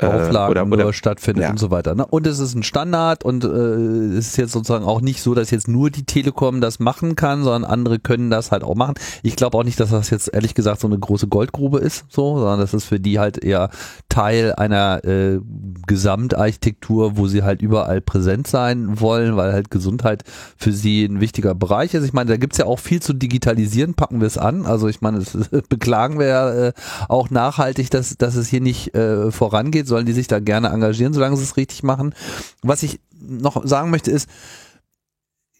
Auflagen 0.00 0.50
oder, 0.50 0.66
oder, 0.66 0.84
nur 0.84 0.92
stattfindet 0.92 1.44
ja. 1.44 1.50
und 1.50 1.58
so 1.58 1.70
weiter. 1.70 1.94
Ne? 1.94 2.04
Und 2.04 2.26
es 2.26 2.40
ist 2.40 2.54
ein 2.54 2.62
Standard 2.62 3.24
und 3.24 3.44
äh, 3.44 3.48
es 3.48 4.28
ist 4.28 4.36
jetzt 4.36 4.52
sozusagen 4.52 4.84
auch 4.84 5.00
nicht 5.00 5.22
so, 5.22 5.34
dass 5.34 5.50
jetzt 5.50 5.68
nur 5.68 5.90
die 5.90 6.04
Telekom 6.04 6.60
das 6.60 6.80
machen 6.80 7.14
kann, 7.14 7.44
sondern 7.44 7.64
andere 7.70 8.00
können 8.00 8.30
das 8.30 8.50
halt 8.50 8.64
auch 8.64 8.74
machen. 8.74 8.94
Ich 9.22 9.36
glaube 9.36 9.56
auch 9.56 9.62
nicht, 9.62 9.78
dass 9.78 9.90
das 9.90 10.10
jetzt 10.10 10.32
ehrlich 10.32 10.54
gesagt 10.54 10.80
so 10.80 10.88
eine 10.88 10.98
große 10.98 11.28
Goldgrube 11.28 11.78
ist, 11.78 12.06
so, 12.08 12.38
sondern 12.38 12.58
das 12.58 12.74
ist 12.74 12.84
für 12.84 12.98
die 12.98 13.20
halt 13.20 13.42
eher 13.42 13.70
Teil 14.08 14.54
einer 14.54 15.04
äh, 15.04 15.40
Gesamtarchitektur, 15.86 17.16
wo 17.16 17.28
sie 17.28 17.42
halt 17.42 17.62
überall 17.62 18.00
präsent 18.00 18.46
sein 18.46 19.00
wollen, 19.00 19.36
weil 19.36 19.52
halt 19.52 19.70
Gesundheit 19.70 20.24
für 20.56 20.72
sie 20.72 21.04
ein 21.04 21.20
wichtiger 21.20 21.54
Bereich 21.54 21.94
ist. 21.94 22.04
Ich 22.04 22.12
meine, 22.12 22.30
da 22.30 22.36
gibt's 22.36 22.58
ja 22.58 22.66
auch 22.66 22.78
viel 22.80 23.00
zu 23.00 23.12
digitalisieren, 23.12 23.94
packen 23.94 24.20
wir 24.20 24.26
es 24.26 24.38
an. 24.38 24.66
Also 24.66 24.88
ich 24.88 25.00
meine, 25.00 25.20
das 25.20 25.36
beklagen 25.68 26.18
wir 26.18 26.26
ja 26.26 26.50
äh, 26.50 26.72
auch 27.08 27.30
nachhaltig, 27.30 27.90
dass, 27.90 28.16
dass 28.16 28.34
es 28.34 28.48
hier 28.48 28.60
nicht 28.60 28.94
äh, 28.94 29.30
vorangeht 29.30 29.83
sollen 29.84 30.06
die 30.06 30.12
sich 30.12 30.26
da 30.26 30.40
gerne 30.40 30.68
engagieren, 30.68 31.14
solange 31.14 31.36
sie 31.36 31.42
es 31.42 31.56
richtig 31.56 31.82
machen. 31.82 32.14
Was 32.62 32.82
ich 32.82 33.00
noch 33.20 33.66
sagen 33.66 33.90
möchte 33.90 34.10
ist, 34.10 34.28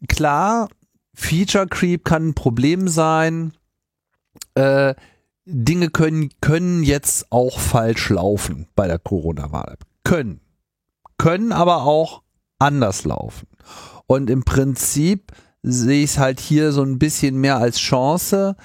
klar, 0.09 0.69
Feature 1.15 1.67
Creep 1.67 2.05
kann 2.05 2.29
ein 2.29 2.35
Problem 2.35 2.89
sein. 2.89 3.53
Äh, 4.55 4.95
Dinge 5.47 5.91
können, 5.91 6.31
können 6.41 6.83
jetzt 6.83 7.31
auch 7.31 7.59
falsch 7.59 8.11
laufen 8.11 8.67
bei 8.75 8.87
der 8.87 8.99
Corona-Wahl. 8.99 9.77
Können. 10.03 10.41
Können 11.19 11.53
aber 11.53 11.83
auch 11.83 12.23
anders 12.59 13.05
laufen. 13.05 13.47
Und 14.07 14.31
im 14.31 14.45
Prinzip 14.45 15.33
sehe 15.63 16.05
ich 16.05 16.13
es 16.13 16.19
halt 16.19 16.41
hier 16.41 16.73
so 16.73 16.83
ein 16.83 16.99
bisschen 16.99 17.37
mehr 17.37 17.59
als 17.59 17.79
Chance, 17.79 18.57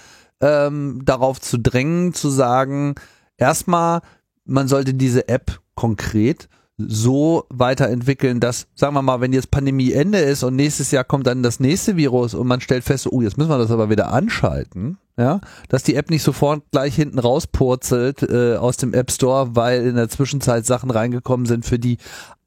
ähm, 0.42 1.02
darauf 1.06 1.40
zu 1.40 1.58
drängen, 1.58 2.14
zu 2.14 2.30
sagen, 2.30 2.96
erstmal 3.38 4.02
man 4.50 4.68
sollte 4.68 4.94
diese 4.94 5.28
App 5.28 5.60
konkret 5.76 6.50
so 6.80 7.46
weiterentwickeln, 7.50 8.40
dass, 8.40 8.68
sagen 8.74 8.94
wir 8.94 9.02
mal, 9.02 9.20
wenn 9.20 9.34
jetzt 9.34 9.52
Pandemie 9.52 9.92
Ende 9.92 10.20
ist 10.20 10.44
und 10.44 10.56
nächstes 10.56 10.92
Jahr 10.92 11.04
kommt 11.04 11.28
dann 11.28 11.44
das 11.44 11.60
nächste 11.60 11.98
Virus 11.98 12.34
und 12.34 12.48
man 12.48 12.62
stellt 12.62 12.86
fest, 12.86 13.08
oh, 13.12 13.22
jetzt 13.22 13.38
müssen 13.38 13.50
wir 13.50 13.58
das 13.58 13.72
aber 13.72 13.90
wieder 13.90 14.14
anschalten, 14.14 14.98
ja, 15.18 15.42
dass 15.68 15.84
die 15.84 15.96
App 15.96 16.10
nicht 16.10 16.24
sofort 16.24 16.64
gleich 16.72 16.96
hinten 16.96 17.20
rauspurzelt 17.20 18.24
äh, 18.24 18.56
aus 18.56 18.78
dem 18.78 18.94
App 18.94 19.12
Store, 19.12 19.58
weil 19.58 19.86
in 19.86 19.96
der 19.96 20.08
Zwischenzeit 20.08 20.66
Sachen 20.66 20.90
reingekommen 20.90 21.46
sind, 21.46 21.66
für 21.66 21.80
die 21.80 21.98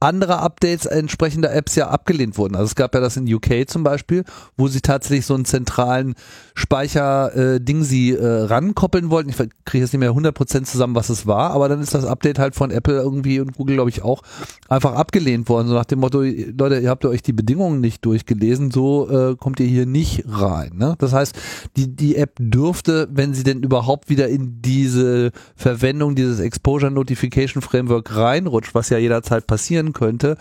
andere 0.03 0.41
Updates 0.41 0.87
entsprechender 0.87 1.55
Apps 1.55 1.77
ja 1.77 1.89
abgelehnt 1.89 2.37
wurden. 2.37 2.57
Also 2.57 2.67
es 2.67 2.75
gab 2.75 2.95
ja 2.95 3.01
das 3.01 3.17
in 3.17 3.33
UK 3.33 3.69
zum 3.69 3.85
Beispiel, 3.85 4.25
wo 4.57 4.69
sie 4.69 4.81
tatsächlich 4.81 5.25
so 5.25 5.35
einen 5.35 5.45
zentralen 5.45 6.15
Speicher-Ding 6.55 7.81
äh, 7.81 7.85
sie 7.85 8.11
äh, 8.11 8.27
rankoppeln 8.27 9.11
wollten. 9.11 9.31
Ich 9.31 9.37
kriege 9.37 9.85
jetzt 9.85 9.93
nicht 9.93 10.01
mehr 10.01 10.13
100% 10.13 10.65
zusammen, 10.65 10.95
was 10.95 11.09
es 11.09 11.27
war, 11.27 11.53
aber 11.53 11.69
dann 11.69 11.81
ist 11.81 11.95
das 11.95 12.05
Update 12.05 12.39
halt 12.39 12.55
von 12.55 12.71
Apple 12.71 12.95
irgendwie 12.95 13.41
und 13.41 13.55
Google, 13.57 13.77
glaube 13.77 13.91
ich, 13.91 14.03
auch 14.03 14.23
einfach 14.69 14.95
abgelehnt 14.95 15.49
worden. 15.49 15.69
So 15.69 15.75
nach 15.75 15.85
dem 15.85 16.01
Motto, 16.01 16.23
Leute, 16.23 16.81
ihr 16.81 16.91
habt 16.91 17.05
euch 17.05 17.23
die 17.23 17.33
Bedingungen 17.33 17.81
nicht 17.81 18.05
durchgelesen, 18.05 18.71
so 18.71 19.09
äh, 19.09 19.37
kommt 19.37 19.61
ihr 19.61 19.67
hier 19.67 19.87
nicht 19.87 20.25
rein. 20.27 20.73
Ne? 20.75 20.97
Das 20.99 21.13
heißt, 21.13 21.37
die, 21.77 21.95
die 21.95 22.17
App 22.17 22.37
dürfte, 22.41 23.09
wenn 23.13 23.35
sie 23.35 23.45
denn 23.45 23.63
überhaupt 23.63 24.09
wieder 24.09 24.29
in 24.29 24.61
diese 24.63 25.31
Verwendung 25.55 26.15
dieses 26.15 26.41
Exposure 26.41 26.91
Notification 26.91 27.63
Framework 27.63 28.17
reinrutscht, 28.17 28.75
was 28.75 28.91
ja 28.91 28.99
jederzeit 28.99 29.47
passieren 29.47 29.92
könnte, 29.93 30.37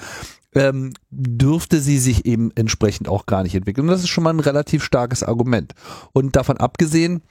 ähm, 0.54 0.94
dürfte 1.10 1.80
sie 1.80 1.98
sich 1.98 2.26
eben 2.26 2.52
entsprechend 2.56 3.08
auch 3.08 3.26
gar 3.26 3.44
nicht 3.44 3.56
entwickeln. 3.56 3.86
Und 3.88 3.92
das 3.92 4.02
ist 4.02 4.10
schon 4.10 4.24
mal 4.24 4.34
ein 4.34 4.40
relativ 4.40 4.84
starkes 4.84 5.24
Argument. 5.24 5.74
Und 6.14 6.36
davon 6.36 6.58
abgesehen, 6.58 7.22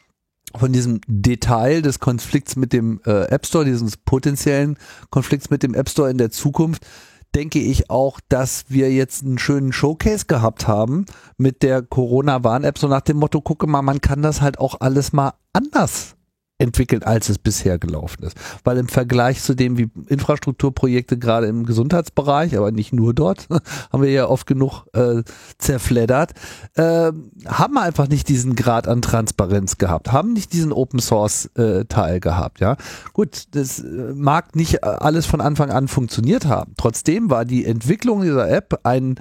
von 0.57 0.73
diesem 0.73 1.01
Detail 1.07 1.83
des 1.83 2.01
Konflikts 2.01 2.57
mit 2.57 2.73
dem 2.73 3.01
äh, 3.07 3.25
App 3.27 3.47
Store, 3.47 3.65
dieses 3.65 3.97
potenziellen 3.97 4.79
Konflikts 5.11 5.51
mit 5.51 5.63
dem 5.63 5.75
App 5.75 5.89
Store 5.89 6.11
in 6.11 6.19
der 6.19 6.31
Zukunft, 6.31 6.87
denke 7.35 7.61
ich 7.61 7.91
auch, 7.91 8.19
dass 8.29 8.65
wir 8.69 8.93
jetzt 8.93 9.25
einen 9.25 9.39
schönen 9.39 9.73
Showcase 9.73 10.27
gehabt 10.27 10.67
haben 10.67 11.07
mit 11.37 11.63
der 11.63 11.83
Corona-Warn-App, 11.83 12.79
so 12.79 12.89
nach 12.89 13.03
dem 13.03 13.19
Motto, 13.19 13.41
gucke 13.41 13.69
mal, 13.69 13.83
man 13.83 14.01
kann 14.01 14.23
das 14.23 14.41
halt 14.41 14.59
auch 14.59 14.81
alles 14.81 15.13
mal 15.13 15.35
anders 15.53 16.17
entwickelt, 16.61 17.07
als 17.07 17.29
es 17.29 17.39
bisher 17.39 17.79
gelaufen 17.79 18.23
ist. 18.23 18.37
Weil 18.65 18.77
im 18.77 18.89
Vergleich 18.89 19.43
zu 19.43 19.55
dem, 19.55 19.79
wie 19.79 19.91
Infrastrukturprojekte 20.09 21.19
gerade 21.19 21.47
im 21.47 21.65
Gesundheitsbereich, 21.65 22.57
aber 22.57 22.71
nicht 22.71 22.93
nur 22.93 23.15
dort, 23.15 23.49
haben 23.93 24.03
wir 24.03 24.11
ja 24.11 24.29
oft 24.29 24.47
genug 24.47 24.85
äh, 24.93 25.23
zerfleddert, 25.59 26.33
äh, 26.75 27.13
haben 27.47 27.75
wir 27.75 27.83
einfach 27.83 28.09
nicht 28.09 28.29
diesen 28.29 28.57
Grad 28.57 28.87
an 28.87 29.01
Transparenz 29.03 29.79
gehabt, 29.79 30.13
haben 30.13 30.35
nicht 30.35 30.53
diesen 30.53 30.73
Open 30.73 31.01
Source 31.01 31.47
äh, 31.57 31.87
Teil 31.87 32.21
gehabt. 32.21 32.61
Ja, 32.61 32.77
gut, 33.15 33.45
das 33.53 33.81
äh, 33.81 34.13
mag 34.15 34.55
nicht 34.55 34.85
alles 34.85 35.27
von 35.27 35.41
Anfang 35.41 35.71
an 35.71 35.89
funktioniert 35.89 36.47
haben. 36.47 36.75
Trotzdem 36.77 37.31
war 37.31 37.45
die 37.45 37.65
Entwicklung 37.65 38.21
dieser 38.21 38.51
App 38.51 38.81
ein 38.85 39.19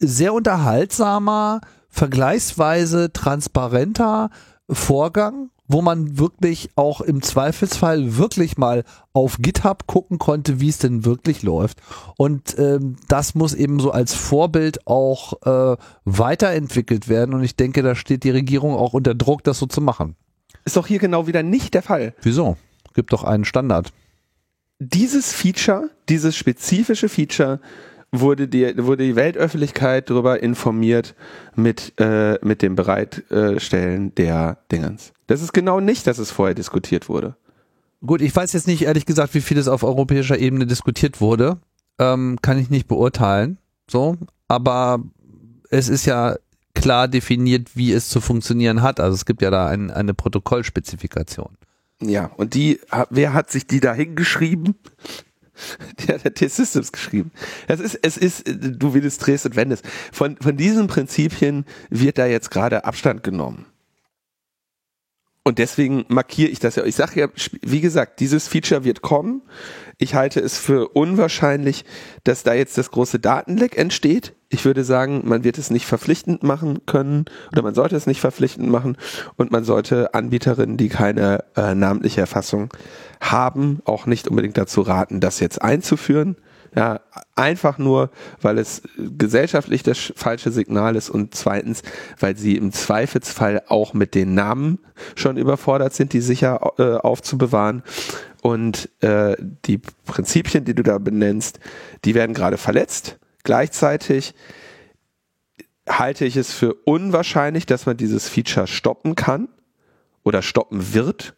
sehr 0.00 0.34
unterhaltsamer, 0.34 1.60
vergleichsweise 1.88 3.12
transparenter 3.12 4.30
Vorgang 4.68 5.50
wo 5.66 5.80
man 5.80 6.18
wirklich 6.18 6.70
auch 6.76 7.00
im 7.00 7.22
Zweifelsfall 7.22 8.16
wirklich 8.16 8.58
mal 8.58 8.84
auf 9.12 9.38
GitHub 9.38 9.86
gucken 9.86 10.18
konnte, 10.18 10.60
wie 10.60 10.68
es 10.68 10.78
denn 10.78 11.04
wirklich 11.04 11.42
läuft. 11.42 11.78
Und 12.16 12.58
ähm, 12.58 12.96
das 13.08 13.34
muss 13.34 13.54
eben 13.54 13.80
so 13.80 13.90
als 13.90 14.14
Vorbild 14.14 14.86
auch 14.86 15.34
äh, 15.44 15.76
weiterentwickelt 16.04 17.08
werden. 17.08 17.34
Und 17.34 17.42
ich 17.42 17.56
denke, 17.56 17.82
da 17.82 17.94
steht 17.94 18.24
die 18.24 18.30
Regierung 18.30 18.74
auch 18.74 18.92
unter 18.92 19.14
Druck, 19.14 19.42
das 19.44 19.58
so 19.58 19.66
zu 19.66 19.80
machen. 19.80 20.16
Ist 20.64 20.76
doch 20.76 20.86
hier 20.86 20.98
genau 20.98 21.26
wieder 21.26 21.42
nicht 21.42 21.74
der 21.74 21.82
Fall. 21.82 22.14
Wieso? 22.22 22.56
Gibt 22.94 23.12
doch 23.12 23.24
einen 23.24 23.44
Standard. 23.44 23.92
Dieses 24.78 25.32
Feature, 25.32 25.90
dieses 26.08 26.36
spezifische 26.36 27.08
Feature 27.08 27.60
wurde 28.20 28.48
die, 28.48 28.76
wurde 28.78 29.04
die 29.04 29.16
Weltöffentlichkeit 29.16 30.10
darüber 30.10 30.42
informiert 30.42 31.14
mit, 31.54 31.92
äh, 31.98 32.38
mit 32.42 32.62
dem 32.62 32.76
Bereitstellen 32.76 34.14
der 34.14 34.58
Dingens. 34.70 35.12
Das 35.26 35.42
ist 35.42 35.52
genau 35.52 35.80
nicht, 35.80 36.06
dass 36.06 36.18
es 36.18 36.30
vorher 36.30 36.54
diskutiert 36.54 37.08
wurde. 37.08 37.36
Gut, 38.04 38.20
ich 38.20 38.34
weiß 38.34 38.52
jetzt 38.52 38.66
nicht 38.66 38.82
ehrlich 38.82 39.06
gesagt, 39.06 39.34
wie 39.34 39.40
viel 39.40 39.56
es 39.56 39.68
auf 39.68 39.82
europäischer 39.82 40.38
Ebene 40.38 40.66
diskutiert 40.66 41.20
wurde. 41.20 41.58
Ähm, 41.98 42.38
kann 42.42 42.58
ich 42.58 42.68
nicht 42.68 42.88
beurteilen. 42.88 43.58
So, 43.90 44.16
aber 44.48 45.02
es 45.70 45.88
ist 45.88 46.04
ja 46.04 46.36
klar 46.74 47.08
definiert, 47.08 47.76
wie 47.76 47.92
es 47.92 48.08
zu 48.08 48.20
funktionieren 48.20 48.82
hat. 48.82 49.00
Also 49.00 49.14
es 49.14 49.24
gibt 49.24 49.42
ja 49.42 49.50
da 49.50 49.68
ein, 49.68 49.90
eine 49.90 50.12
Protokollspezifikation. 50.12 51.56
Ja, 52.02 52.26
und 52.36 52.54
die, 52.54 52.80
wer 53.10 53.32
hat 53.32 53.50
sich 53.50 53.66
die 53.66 53.80
da 53.80 53.94
hingeschrieben? 53.94 54.74
Der 56.06 56.22
hat 56.22 56.34
T-Systems 56.34 56.92
geschrieben. 56.92 57.30
Es 57.68 57.80
ist, 57.80 57.98
es 58.02 58.16
ist, 58.16 58.44
du 58.46 58.94
willst 58.94 59.24
drehst 59.24 59.46
und 59.46 59.56
wendest. 59.56 59.84
Von, 60.12 60.36
von 60.36 60.56
diesen 60.56 60.86
Prinzipien 60.86 61.64
wird 61.90 62.18
da 62.18 62.26
jetzt 62.26 62.50
gerade 62.50 62.84
Abstand 62.84 63.22
genommen. 63.22 63.66
Und 65.46 65.58
deswegen 65.58 66.06
markiere 66.08 66.48
ich 66.48 66.58
das 66.58 66.76
ja. 66.76 66.84
Ich 66.84 66.96
sage 66.96 67.20
ja, 67.20 67.28
wie 67.60 67.82
gesagt, 67.82 68.20
dieses 68.20 68.48
Feature 68.48 68.84
wird 68.84 69.02
kommen. 69.02 69.42
Ich 69.98 70.14
halte 70.14 70.40
es 70.40 70.58
für 70.58 70.88
unwahrscheinlich, 70.88 71.84
dass 72.24 72.42
da 72.42 72.54
jetzt 72.54 72.78
das 72.78 72.90
große 72.90 73.18
Datenleck 73.18 73.76
entsteht. 73.76 74.34
Ich 74.54 74.64
würde 74.64 74.84
sagen, 74.84 75.22
man 75.24 75.42
wird 75.42 75.58
es 75.58 75.70
nicht 75.70 75.84
verpflichtend 75.84 76.44
machen 76.44 76.86
können 76.86 77.24
oder 77.50 77.62
man 77.62 77.74
sollte 77.74 77.96
es 77.96 78.06
nicht 78.06 78.20
verpflichtend 78.20 78.70
machen 78.70 78.96
und 79.34 79.50
man 79.50 79.64
sollte 79.64 80.14
Anbieterinnen, 80.14 80.76
die 80.76 80.88
keine 80.88 81.42
äh, 81.56 81.74
namentliche 81.74 82.20
Erfassung 82.20 82.72
haben, 83.20 83.80
auch 83.84 84.06
nicht 84.06 84.28
unbedingt 84.28 84.56
dazu 84.56 84.82
raten, 84.82 85.18
das 85.18 85.40
jetzt 85.40 85.60
einzuführen. 85.60 86.36
Ja, 86.76 87.00
einfach 87.34 87.78
nur, 87.78 88.10
weil 88.40 88.58
es 88.58 88.82
gesellschaftlich 88.96 89.82
das 89.82 90.12
falsche 90.14 90.52
Signal 90.52 90.94
ist 90.94 91.10
und 91.10 91.34
zweitens, 91.34 91.82
weil 92.20 92.36
sie 92.36 92.56
im 92.56 92.70
Zweifelsfall 92.70 93.60
auch 93.66 93.92
mit 93.92 94.14
den 94.14 94.34
Namen 94.34 94.78
schon 95.16 95.36
überfordert 95.36 95.94
sind, 95.94 96.12
die 96.12 96.20
sicher 96.20 96.74
äh, 96.78 96.94
aufzubewahren. 96.94 97.82
Und 98.40 98.88
äh, 99.00 99.36
die 99.66 99.78
Prinzipien, 100.04 100.64
die 100.64 100.74
du 100.74 100.84
da 100.84 100.98
benennst, 100.98 101.58
die 102.04 102.14
werden 102.14 102.34
gerade 102.34 102.56
verletzt. 102.56 103.18
Gleichzeitig 103.44 104.34
halte 105.88 106.24
ich 106.24 106.36
es 106.36 106.52
für 106.52 106.74
unwahrscheinlich, 106.74 107.66
dass 107.66 107.86
man 107.86 107.96
dieses 107.96 108.28
Feature 108.28 108.66
stoppen 108.66 109.14
kann 109.14 109.48
oder 110.22 110.42
stoppen 110.42 110.94
wird 110.94 111.34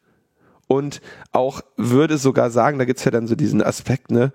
und 0.68 1.00
auch 1.32 1.60
würde 1.76 2.18
sogar 2.18 2.50
sagen, 2.50 2.78
da 2.78 2.84
gibt's 2.84 3.04
ja 3.04 3.10
dann 3.10 3.26
so 3.26 3.34
diesen 3.34 3.62
Aspekt, 3.62 4.10
ne, 4.10 4.32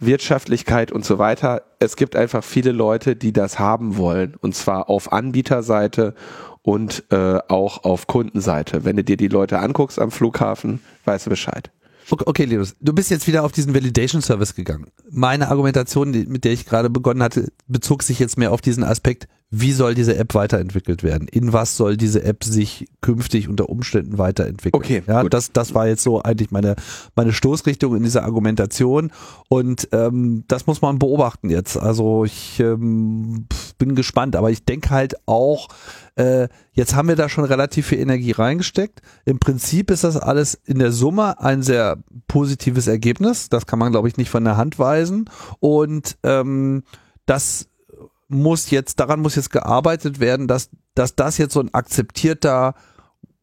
Wirtschaftlichkeit 0.00 0.92
und 0.92 1.04
so 1.04 1.18
weiter. 1.18 1.62
Es 1.78 1.96
gibt 1.96 2.16
einfach 2.16 2.44
viele 2.44 2.72
Leute, 2.72 3.16
die 3.16 3.32
das 3.32 3.58
haben 3.58 3.96
wollen 3.96 4.34
und 4.40 4.54
zwar 4.54 4.88
auf 4.88 5.12
Anbieterseite 5.12 6.14
und 6.62 7.04
äh, 7.10 7.38
auch 7.48 7.84
auf 7.84 8.06
Kundenseite. 8.06 8.84
Wenn 8.84 8.96
du 8.96 9.04
dir 9.04 9.16
die 9.16 9.28
Leute 9.28 9.58
anguckst 9.58 9.98
am 9.98 10.10
Flughafen, 10.10 10.80
weißt 11.04 11.26
du 11.26 11.30
Bescheid. 11.30 11.70
Okay, 12.10 12.44
Linus, 12.44 12.74
du 12.80 12.92
bist 12.92 13.10
jetzt 13.10 13.26
wieder 13.26 13.44
auf 13.44 13.52
diesen 13.52 13.74
Validation 13.74 14.20
Service 14.20 14.54
gegangen. 14.54 14.86
Meine 15.10 15.48
Argumentation, 15.48 16.10
mit 16.10 16.44
der 16.44 16.52
ich 16.52 16.66
gerade 16.66 16.90
begonnen 16.90 17.22
hatte, 17.22 17.50
bezog 17.66 18.02
sich 18.02 18.18
jetzt 18.18 18.36
mehr 18.36 18.52
auf 18.52 18.60
diesen 18.60 18.84
Aspekt, 18.84 19.26
wie 19.50 19.72
soll 19.72 19.94
diese 19.94 20.16
App 20.16 20.34
weiterentwickelt 20.34 21.02
werden? 21.02 21.28
In 21.28 21.52
was 21.52 21.76
soll 21.76 21.96
diese 21.96 22.24
App 22.24 22.42
sich 22.42 22.88
künftig 23.00 23.48
unter 23.48 23.68
Umständen 23.68 24.18
weiterentwickeln? 24.18 24.82
Okay, 24.82 25.02
ja, 25.06 25.22
gut. 25.22 25.32
das 25.32 25.52
das 25.52 25.74
war 25.74 25.86
jetzt 25.86 26.02
so 26.02 26.20
eigentlich 26.20 26.50
meine 26.50 26.74
meine 27.14 27.32
Stoßrichtung 27.32 27.94
in 27.96 28.02
dieser 28.02 28.24
Argumentation 28.24 29.12
und 29.48 29.88
ähm, 29.92 30.44
das 30.48 30.66
muss 30.66 30.82
man 30.82 30.98
beobachten 30.98 31.50
jetzt. 31.50 31.76
Also 31.76 32.24
ich 32.24 32.58
ähm, 32.58 33.46
bin 33.76 33.94
gespannt, 33.94 34.36
aber 34.36 34.50
ich 34.50 34.64
denke 34.64 34.90
halt 34.90 35.14
auch, 35.26 35.68
äh, 36.16 36.48
jetzt 36.72 36.94
haben 36.94 37.08
wir 37.08 37.16
da 37.16 37.28
schon 37.28 37.44
relativ 37.44 37.86
viel 37.88 37.98
Energie 37.98 38.32
reingesteckt. 38.32 39.02
Im 39.24 39.38
Prinzip 39.38 39.90
ist 39.90 40.04
das 40.04 40.16
alles 40.16 40.54
in 40.64 40.78
der 40.78 40.92
Summe 40.92 41.40
ein 41.40 41.62
sehr 41.62 41.98
positives 42.28 42.86
Ergebnis. 42.86 43.48
Das 43.48 43.66
kann 43.66 43.78
man 43.78 43.92
glaube 43.92 44.08
ich 44.08 44.16
nicht 44.16 44.30
von 44.30 44.44
der 44.44 44.56
Hand 44.56 44.78
weisen 44.78 45.30
und 45.60 46.16
ähm, 46.22 46.84
das 47.26 47.68
muss 48.28 48.70
jetzt, 48.70 49.00
daran 49.00 49.20
muss 49.20 49.36
jetzt 49.36 49.50
gearbeitet 49.50 50.20
werden, 50.20 50.48
dass, 50.48 50.70
dass 50.94 51.14
das 51.14 51.38
jetzt 51.38 51.54
so 51.54 51.60
ein 51.60 51.72
akzeptierter 51.72 52.74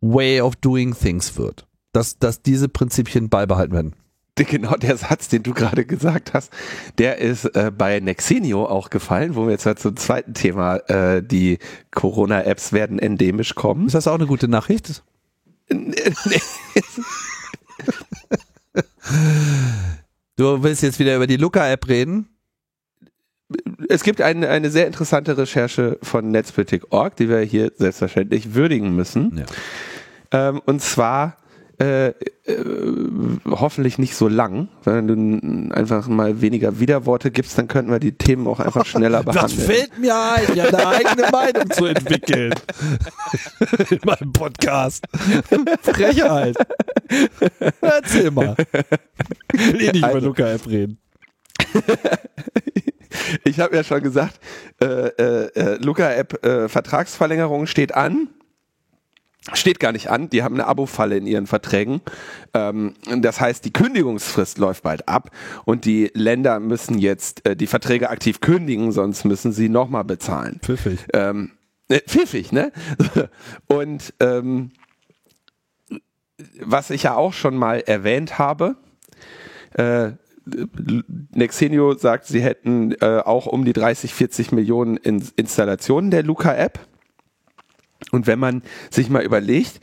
Way 0.02 0.42
of 0.42 0.56
doing 0.56 0.96
things 0.96 1.38
wird. 1.38 1.68
Dass, 1.94 2.18
dass 2.18 2.42
diese 2.42 2.70
Prinzipien 2.70 3.30
beibehalten 3.30 3.74
werden. 3.74 3.96
Genau 4.50 4.76
der 4.76 4.98
Satz, 4.98 5.28
den 5.28 5.44
du 5.44 5.54
gerade 5.54 5.86
gesagt 5.86 6.34
hast, 6.34 6.52
der 6.98 7.20
ist 7.20 7.46
äh, 7.46 7.72
bei 7.76 8.00
Nexenio 8.00 8.66
auch 8.66 8.90
gefallen, 8.90 9.36
wo 9.36 9.46
wir 9.46 9.52
jetzt 9.52 9.68
halt 9.68 9.78
zum 9.78 9.96
zweiten 9.98 10.34
Thema, 10.34 10.78
äh, 10.88 11.22
die 11.22 11.60
Corona-Apps 11.92 12.74
werden 12.74 12.98
endemisch 12.98 13.54
kommen. 13.54 13.86
Ist 13.86 13.94
das 13.94 14.08
auch 14.08 14.16
eine 14.16 14.26
gute 14.26 14.48
Nachricht? 14.48 15.04
du 15.70 15.84
willst 20.64 20.82
jetzt 20.82 20.98
wieder 20.98 21.16
über 21.16 21.28
die 21.28 21.38
Luca-App 21.38 21.88
reden? 21.88 22.28
es 23.90 24.04
gibt 24.04 24.22
eine, 24.22 24.50
eine 24.50 24.70
sehr 24.70 24.88
interessante 24.88 25.38
Recherche 25.38 25.98
von 26.02 26.30
Netzpolitik.org, 26.32 27.16
die 27.16 27.30
wir 27.30 27.40
hier 27.40 27.72
selbstverständlich 27.76 28.54
würdigen 28.54 28.96
müssen. 28.96 29.44
Ja. 30.32 30.50
Ähm, 30.50 30.62
und 30.66 30.82
zwar 30.82 31.38
äh, 31.82 32.08
äh, 32.10 32.14
hoffentlich 33.50 33.98
nicht 33.98 34.16
so 34.16 34.28
lang. 34.28 34.68
Wenn 34.84 35.08
du 35.70 35.74
einfach 35.76 36.08
mal 36.08 36.42
weniger 36.42 36.80
Widerworte 36.80 37.32
gibst, 37.32 37.58
dann 37.58 37.68
könnten 37.68 37.92
wir 37.92 38.00
die 38.00 38.12
Themen 38.12 38.48
auch 38.48 38.60
einfach 38.60 38.86
schneller 38.86 39.24
behandeln. 39.24 39.58
Das 39.58 39.66
fällt 39.66 39.98
mir 39.98 40.16
ein, 40.16 40.56
ja 40.56 40.66
eine 40.66 40.88
eigene 40.88 41.30
Meinung 41.32 41.70
zu 41.72 41.86
entwickeln. 41.86 42.54
In 43.90 44.00
meinem 44.06 44.32
Podcast. 44.32 45.06
Frechheit. 45.82 46.56
Erzähl 47.82 48.32
mal. 48.32 48.56
Ich 49.54 49.74
will 49.74 49.82
eh 49.82 49.92
nicht 49.92 49.98
über 49.98 50.08
Also- 50.08 50.28
Luca-App 50.28 50.68
reden. 50.68 51.00
Ich 53.44 53.60
habe 53.60 53.76
ja 53.76 53.84
schon 53.84 54.02
gesagt, 54.02 54.40
äh, 54.82 54.86
äh, 54.86 55.46
äh, 55.54 55.76
Luca-App 55.84 56.46
äh, 56.46 56.70
Vertragsverlängerung 56.70 57.68
steht 57.68 57.94
an. 57.94 58.30
Steht 59.54 59.80
gar 59.80 59.92
nicht 59.92 60.10
an, 60.10 60.30
die 60.30 60.44
haben 60.44 60.54
eine 60.54 60.68
Abo-Falle 60.68 61.18
in 61.18 61.26
ihren 61.26 61.48
Verträgen. 61.48 62.02
Ähm, 62.54 62.94
das 63.18 63.42
heißt, 63.42 63.66
die 63.66 63.74
Kündigungsfrist 63.74 64.60
läuft 64.60 64.84
bald 64.84 65.08
ab 65.08 65.32
und 65.66 65.86
die 65.86 66.12
Länder 66.14 66.60
müssen 66.60 67.00
jetzt 67.00 67.44
äh, 67.48 67.56
die 67.56 67.66
Verträge 67.66 68.12
aktiv 68.12 68.40
kündigen, 68.40 68.92
sonst 68.92 69.26
müssen 69.26 69.52
sie 69.52 69.68
nochmal 69.68 70.04
bezahlen. 70.04 70.60
Pfiffig. 70.62 71.00
Ähm, 71.14 71.52
äh, 71.92 72.02
pfiffig, 72.02 72.52
ne? 72.52 72.72
Und 73.68 74.14
ähm, 74.20 74.72
was 76.60 76.90
ich 76.90 77.04
ja 77.04 77.16
auch 77.16 77.34
schon 77.34 77.56
mal 77.58 77.82
erwähnt 77.82 78.40
habe, 78.40 78.76
äh, 79.74 80.12
Nexenio 81.34 81.96
sagt, 81.96 82.26
sie 82.26 82.42
hätten 82.42 82.94
äh, 83.02 83.22
auch 83.26 83.46
um 83.46 83.66
die 83.66 83.74
30, 83.74 84.14
40 84.14 84.52
Millionen 84.52 84.98
in 84.98 85.24
Installationen 85.36 86.12
der 86.12 86.24
Luca-App. 86.24 86.80
Und 88.12 88.28
wenn 88.28 88.40
man 88.40 88.62
sich 88.90 89.10
mal 89.10 89.24
überlegt, 89.24 89.80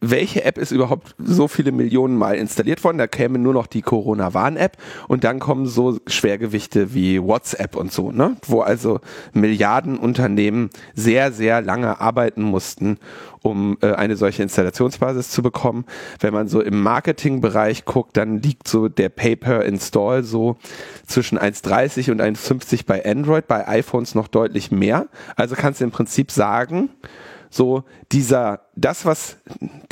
welche 0.00 0.44
App 0.44 0.58
ist 0.58 0.70
überhaupt 0.70 1.14
so 1.18 1.48
viele 1.48 1.72
Millionen 1.72 2.16
Mal 2.16 2.36
installiert 2.36 2.84
worden, 2.84 2.98
da 2.98 3.06
käme 3.06 3.38
nur 3.38 3.52
noch 3.52 3.66
die 3.66 3.82
Corona-Warn-App 3.82 4.76
und 5.08 5.24
dann 5.24 5.40
kommen 5.40 5.66
so 5.66 5.98
Schwergewichte 6.06 6.94
wie 6.94 7.20
WhatsApp 7.20 7.74
und 7.74 7.90
so, 7.90 8.12
ne? 8.12 8.36
wo 8.46 8.60
also 8.60 9.00
Milliardenunternehmen 9.32 10.70
sehr, 10.94 11.32
sehr 11.32 11.62
lange 11.62 12.00
arbeiten 12.00 12.42
mussten, 12.42 12.98
um 13.42 13.76
äh, 13.80 13.92
eine 13.92 14.16
solche 14.16 14.42
Installationsbasis 14.44 15.30
zu 15.30 15.42
bekommen. 15.42 15.84
Wenn 16.20 16.32
man 16.32 16.46
so 16.46 16.60
im 16.60 16.80
Marketingbereich 16.80 17.84
guckt, 17.84 18.16
dann 18.16 18.40
liegt 18.40 18.68
so 18.68 18.88
der 18.88 19.08
Pay-per-Install 19.08 20.22
so 20.22 20.56
zwischen 21.06 21.38
1,30 21.38 22.12
und 22.12 22.22
1,50 22.22 22.86
bei 22.86 23.04
Android, 23.04 23.48
bei 23.48 23.66
iPhones 23.66 24.14
noch 24.14 24.28
deutlich 24.28 24.70
mehr. 24.70 25.08
Also 25.34 25.56
kannst 25.56 25.80
du 25.80 25.84
im 25.84 25.90
Prinzip 25.90 26.30
sagen, 26.30 26.90
so 27.52 27.84
dieser, 28.10 28.62
das, 28.74 29.04
was 29.04 29.36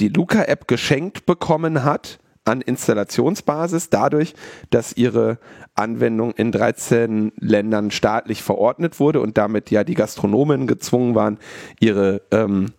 die 0.01 0.09
Luca-App 0.09 0.67
geschenkt 0.67 1.27
bekommen 1.27 1.85
hat 1.85 2.19
an 2.47 2.63
Installationsbasis, 2.63 3.91
dadurch, 3.91 4.35
dass 4.71 4.97
ihre 4.97 5.39
Anwendung 5.75 6.33
in 6.33 6.53
13 6.53 7.33
Ländern 7.37 7.91
staatlich 7.91 8.43
verordnet 8.43 8.99
wurde 8.99 9.21
und 9.21 9.37
damit 9.37 9.71
ja 9.71 9.85
die 9.85 9.95
Gastronomen 9.95 10.67
gezwungen 10.67 11.15
waren, 11.15 11.39
ihre 11.81 12.23
ähm, 12.31 12.73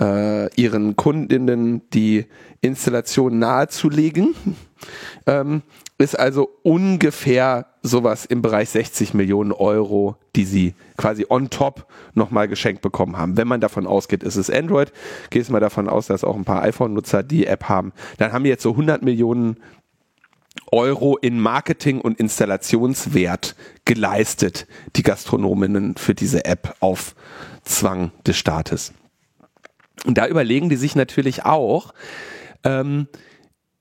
äh, 0.00 0.54
ihren 0.60 0.96
Kundinnen 0.96 1.88
die 1.90 2.26
Installation 2.60 3.38
nahezulegen. 3.38 4.34
Ähm, 5.26 5.62
ist 5.98 6.18
also 6.18 6.50
ungefähr 6.62 7.66
sowas 7.82 8.26
im 8.26 8.42
Bereich 8.42 8.68
60 8.70 9.14
Millionen 9.14 9.52
Euro, 9.52 10.16
die 10.34 10.44
sie 10.44 10.74
quasi 10.96 11.24
on 11.28 11.48
top 11.48 11.86
nochmal 12.14 12.48
geschenkt 12.48 12.82
bekommen 12.82 13.16
haben. 13.16 13.36
Wenn 13.36 13.48
man 13.48 13.60
davon 13.60 13.86
ausgeht, 13.86 14.22
ist 14.22 14.36
es 14.36 14.50
Android, 14.50 14.92
geht 15.30 15.48
mal 15.48 15.60
davon 15.60 15.88
aus, 15.88 16.06
dass 16.06 16.24
auch 16.24 16.36
ein 16.36 16.44
paar 16.44 16.62
iPhone-Nutzer 16.62 17.22
die 17.22 17.46
App 17.46 17.64
haben, 17.68 17.92
dann 18.18 18.32
haben 18.32 18.44
wir 18.44 18.50
jetzt 18.50 18.62
so 18.62 18.72
100 18.72 19.02
Millionen 19.02 19.56
Euro 20.72 21.16
in 21.16 21.40
Marketing 21.40 22.00
und 22.00 22.18
Installationswert 22.18 23.54
geleistet, 23.84 24.66
die 24.96 25.02
Gastronominnen 25.02 25.96
für 25.96 26.14
diese 26.14 26.44
App 26.44 26.74
auf 26.80 27.14
Zwang 27.62 28.10
des 28.26 28.36
Staates. 28.36 28.92
Und 30.04 30.18
da 30.18 30.26
überlegen 30.26 30.68
die 30.68 30.76
sich 30.76 30.96
natürlich 30.96 31.44
auch, 31.44 31.92
ähm, 32.64 33.08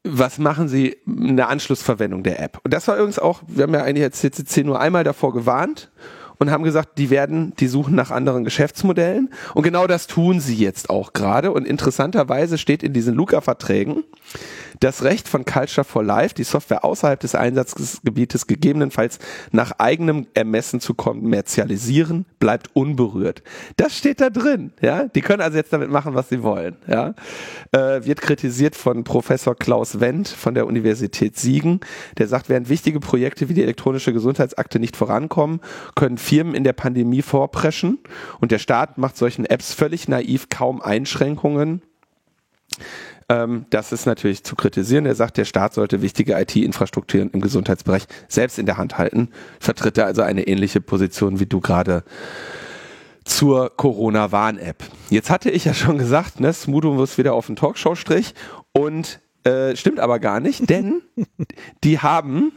was 0.06 0.38
machen 0.38 0.68
sie 0.68 0.97
in 1.06 1.36
der 1.36 1.49
Anschlussverwendung 1.49 2.24
der 2.24 2.39
App? 2.39 2.60
Und 2.64 2.74
das 2.74 2.88
war 2.88 2.95
übrigens 2.95 3.20
auch, 3.20 3.41
wir 3.47 3.64
haben 3.64 3.74
ja 3.74 3.84
eigentlich 3.84 4.03
als 4.03 4.20
CCC 4.20 4.64
nur 4.64 4.80
einmal 4.80 5.03
davor 5.03 5.34
gewarnt 5.34 5.91
und 6.38 6.52
haben 6.52 6.64
gesagt, 6.64 6.98
die 6.98 7.10
werden, 7.10 7.54
die 7.60 7.68
suchen 7.68 7.96
nach 7.96 8.12
anderen 8.12 8.44
Geschäftsmodellen. 8.44 9.30
Und 9.54 9.64
genau 9.64 9.88
das 9.88 10.08
tun 10.08 10.40
sie 10.40 10.56
jetzt 10.56 10.90
auch 10.90 11.14
gerade. 11.14 11.52
Und 11.52 11.68
interessanterweise 11.68 12.58
steht 12.58 12.84
in 12.84 12.94
diesen 12.94 13.16
Luca-Verträgen, 13.16 14.04
das 14.80 15.04
Recht 15.04 15.28
von 15.28 15.46
Culture 15.46 15.86
for 15.86 16.04
Life, 16.04 16.36
die 16.36 16.44
Software 16.44 16.84
außerhalb 16.84 17.20
des 17.20 17.36
Einsatzgebietes 17.36 18.48
gegebenenfalls 18.48 19.20
nach 19.52 19.72
eigenem 19.78 20.28
Ermessen 20.34 20.80
zu 20.80 20.94
kommerzialisieren, 20.94 22.26
bleibt 22.40 22.70
unberührt. 22.74 23.44
Das 23.78 23.98
steht 23.98 24.22
da 24.22 24.30
drin. 24.30 24.74
Ja, 24.82 25.06
die 25.06 25.22
können 25.22 25.42
also 25.42 25.58
jetzt 25.58 25.74
damit 25.74 25.90
machen, 25.90 26.16
was 26.16 26.30
sie 26.30 26.44
wollen. 26.44 26.76
Ja, 26.88 27.14
äh, 27.72 28.06
wird 28.06 28.22
kritisiert 28.22 28.76
von 28.76 29.04
Professor 29.04 29.56
Klaus 29.56 30.00
Wendt 30.00 30.28
von 30.28 30.54
der 30.54 30.68
Universität 30.68 31.38
Siegen, 31.38 31.80
der 32.18 32.28
sagt, 32.28 32.50
während 32.50 32.70
wichtige 32.70 33.00
Projekte 33.00 33.50
wie 33.50 33.54
die 33.54 33.64
elektronische 33.64 34.14
Gesundheitsakte 34.14 34.80
nicht 34.80 34.98
vorankommen, 34.98 35.62
können 35.96 36.18
Firmen 36.26 36.55
in 36.55 36.63
der 36.63 36.73
Pandemie 36.73 37.21
vorpreschen 37.21 37.99
und 38.39 38.51
der 38.51 38.59
Staat 38.59 38.97
macht 38.97 39.15
solchen 39.15 39.45
Apps 39.45 39.73
völlig 39.73 40.07
naiv 40.07 40.49
kaum 40.49 40.82
Einschränkungen. 40.82 41.84
Ähm, 43.30 43.65
das 43.69 43.91
ist 43.91 44.05
natürlich 44.05 44.43
zu 44.43 44.55
kritisieren. 44.55 45.05
Er 45.05 45.15
sagt, 45.15 45.38
der 45.38 45.45
Staat 45.45 45.76
sollte 45.76 46.01
wichtige 46.01 46.34
IT-Infrastrukturen 46.34 47.30
im 47.32 47.41
Gesundheitsbereich 47.41 48.07
selbst 48.28 48.57
in 48.57 48.65
der 48.65 48.78
Hand 48.78 48.97
halten. 48.97 49.30
Vertritt 49.59 49.97
er 49.97 50.07
also 50.07 50.23
eine 50.23 50.47
ähnliche 50.47 50.82
Position 50.82 51.39
wie 51.39 51.45
du 51.45 51.61
gerade 51.61 52.03
zur 53.23 53.76
Corona-Warn-App. 53.76 54.84
Jetzt 55.09 55.30
hatte 55.30 55.51
ich 55.51 55.65
ja 55.65 55.73
schon 55.73 55.97
gesagt, 55.97 56.39
ne, 56.39 56.53
Smudo 56.53 56.93
muss 56.93 57.17
wieder 57.17 57.34
auf 57.34 57.47
den 57.47 57.55
Talkshow-Strich 57.55 58.34
und 58.71 59.19
äh, 59.43 59.76
stimmt 59.76 59.99
aber 59.99 60.19
gar 60.19 60.39
nicht, 60.39 60.69
denn 60.69 61.01
die 61.84 61.99
haben 61.99 62.51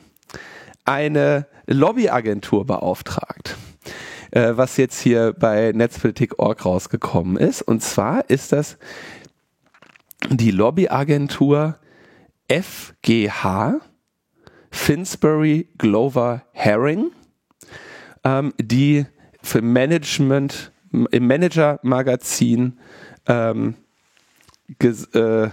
eine 0.89 1.47
Lobbyagentur 1.67 2.65
beauftragt, 2.67 3.57
äh, 4.31 4.53
was 4.55 4.79
jetzt 4.79 5.01
hier 5.01 5.35
bei 5.39 5.73
Netzpolitik.org 5.75 6.65
rausgekommen 6.65 7.37
ist. 7.37 7.61
Und 7.61 7.83
zwar 7.83 8.29
ist 8.31 8.53
das 8.53 8.79
die 10.31 10.51
Lobbyagentur 10.51 11.77
FGH, 12.49 13.81
Finsbury 14.71 15.69
Glover 15.77 16.43
Herring, 16.53 17.11
ähm, 18.25 18.55
die 18.59 19.05
für 19.43 19.61
Management 19.61 20.73
im 20.91 21.27
Manager-Magazin 21.27 22.79
ähm, 23.27 23.75
äh, 24.81 25.49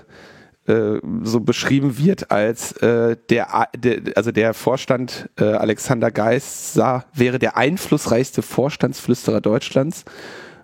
äh, 0.67 0.99
so 1.23 1.39
beschrieben 1.41 1.97
wird 1.97 2.31
als 2.31 2.71
äh, 2.73 3.17
der, 3.29 3.69
der, 3.77 4.01
also 4.15 4.31
der 4.31 4.53
Vorstand 4.53 5.29
äh, 5.39 5.43
Alexander 5.43 6.11
Geis 6.11 6.73
sah, 6.73 7.05
wäre 7.13 7.39
der 7.39 7.57
einflussreichste 7.57 8.41
Vorstandsflüsterer 8.41 9.41
Deutschlands. 9.41 10.05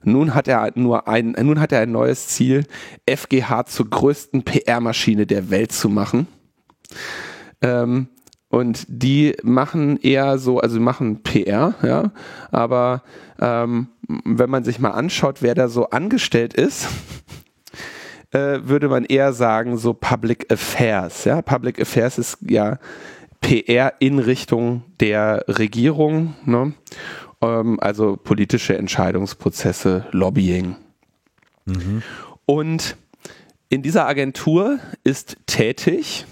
Nun 0.04 0.34
hat 0.34 0.48
er 0.48 0.72
nur 0.76 1.08
ein, 1.08 1.36
nun 1.40 1.60
hat 1.60 1.72
er 1.72 1.82
ein 1.82 1.92
neues 1.92 2.28
Ziel, 2.30 2.66
FGH 3.08 3.66
zur 3.66 3.90
größten 3.90 4.44
PR-Maschine 4.44 5.28
der 5.28 5.50
Welt 5.52 5.72
zu 5.72 5.90
machen. 5.90 6.28
Ähm, 7.62 8.08
und 8.50 8.86
die 8.90 9.36
machen 9.44 9.98
eher 9.98 10.38
so, 10.38 10.60
also 10.60 10.80
machen 10.80 11.24
PR, 11.24 11.76
ja, 11.84 12.12
aber 12.52 13.04
ähm, 13.40 13.88
wenn 14.26 14.50
man 14.50 14.64
sich 14.66 14.80
mal 14.80 14.92
anschaut, 14.92 15.42
wer 15.42 15.56
da 15.56 15.70
so 15.70 15.90
angestellt 15.90 16.54
ist, 16.54 16.88
äh, 18.32 18.60
würde 18.64 18.90
man 18.90 19.06
eher 19.06 19.34
sagen, 19.34 19.78
so 19.78 19.94
Public 19.94 20.52
Affairs. 20.52 21.26
Ja, 21.26 21.42
Public 21.42 21.80
Affairs 21.80 22.18
ist 22.18 22.38
ja 22.48 22.80
PR 23.42 23.94
in 24.00 24.20
Richtung 24.20 24.84
der 25.00 25.46
Regierung, 25.48 26.36
ne? 26.46 26.74
ähm, 27.42 27.80
also 27.80 28.18
politische 28.18 28.78
Entscheidungsprozesse, 28.78 30.06
Lobbying. 30.12 30.76
Und 32.46 32.98
in 33.70 33.82
dieser 33.82 34.08
Agentur 34.08 34.80
ist 35.04 35.38
tätig 35.46 36.26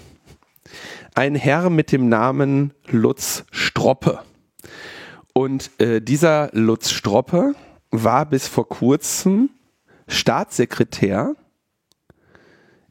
ein 1.14 1.34
Herr 1.34 1.70
mit 1.70 1.92
dem 1.92 2.08
Namen 2.08 2.72
Lutz 2.88 3.44
Stroppe. 3.50 4.20
Und 5.32 5.70
äh, 5.78 6.00
dieser 6.00 6.50
Lutz 6.52 6.90
Stroppe 6.90 7.54
war 7.90 8.26
bis 8.26 8.46
vor 8.46 8.68
kurzem 8.68 9.50
Staatssekretär 10.06 11.34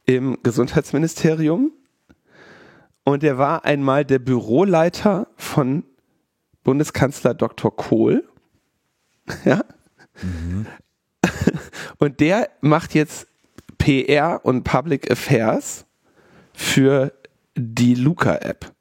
im 0.10 0.40
Gesundheitsministerium 0.42 1.72
und 3.04 3.24
er 3.24 3.38
war 3.38 3.64
einmal 3.64 4.04
der 4.04 4.18
Büroleiter 4.18 5.28
von 5.36 5.84
Bundeskanzler 6.64 7.36
Dr. 7.36 7.76
Kohl. 7.76 8.28
Ja. 9.46 9.64
Und 12.00 12.20
der 12.20 12.50
macht 12.62 12.96
jetzt 12.96 13.28
PR 13.78 14.44
und 14.44 14.64
Public 14.64 15.12
Affairs 15.12 15.86
für 16.54 17.14
die 17.56 17.94
Luca-App 17.94 18.74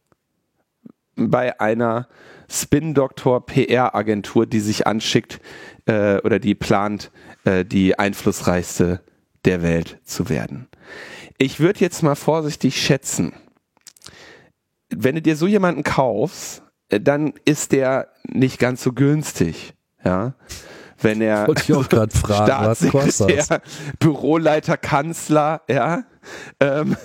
bei 1.14 1.60
einer 1.60 2.08
Spin-Doktor 2.48 3.44
PR-Agentur, 3.44 4.46
die 4.46 4.60
sich 4.60 4.86
anschickt 4.86 5.40
äh, 5.84 6.16
oder 6.22 6.38
die 6.38 6.54
plant, 6.54 7.10
äh, 7.44 7.66
die 7.66 7.98
einflussreichste 7.98 9.02
der 9.44 9.60
Welt 9.62 9.98
zu 10.04 10.30
werden. 10.30 10.67
Ich 11.38 11.60
würde 11.60 11.80
jetzt 11.80 12.02
mal 12.02 12.16
vorsichtig 12.16 12.82
schätzen, 12.82 13.32
wenn 14.90 15.14
du 15.14 15.22
dir 15.22 15.36
so 15.36 15.46
jemanden 15.46 15.84
kaufst, 15.84 16.62
äh, 16.88 17.00
dann 17.00 17.32
ist 17.44 17.72
der 17.72 18.08
nicht 18.24 18.58
ganz 18.58 18.82
so 18.82 18.92
günstig, 18.92 19.74
ja. 20.04 20.34
Wenn 21.00 21.20
er 21.20 21.46
Wollte 21.46 21.62
ich 21.62 21.74
auch 21.74 21.88
gerade 21.88 22.16
fragen, 22.16 22.66
was 22.66 22.80
kostet? 22.88 23.14
Staatssekretär, 23.14 23.62
Büroleiter, 24.00 24.76
Kanzler, 24.76 25.62
ja, 25.68 26.04
ähm, 26.58 26.96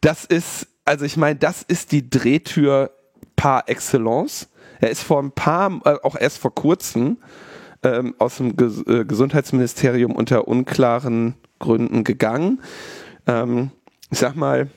das 0.00 0.24
ist, 0.24 0.66
also 0.84 1.04
ich 1.04 1.16
meine, 1.16 1.38
das 1.38 1.62
ist 1.62 1.92
die 1.92 2.10
Drehtür 2.10 2.90
par 3.36 3.68
excellence. 3.68 4.48
Er 4.80 4.90
ist 4.90 5.02
vor 5.02 5.22
ein 5.22 5.30
paar, 5.30 5.80
äh, 5.84 5.96
auch 6.02 6.16
erst 6.16 6.38
vor 6.38 6.54
kurzem 6.54 7.18
ähm, 7.84 8.14
aus 8.18 8.38
dem 8.38 8.56
Ges 8.56 8.82
äh, 8.86 9.04
Gesundheitsministerium 9.04 10.16
unter 10.16 10.48
unklaren 10.48 11.34
Gründen 11.60 12.04
gegangen. 12.04 12.60
Ähm, 13.28 13.70
ich 14.10 14.18
sag 14.18 14.34
mal, 14.34 14.68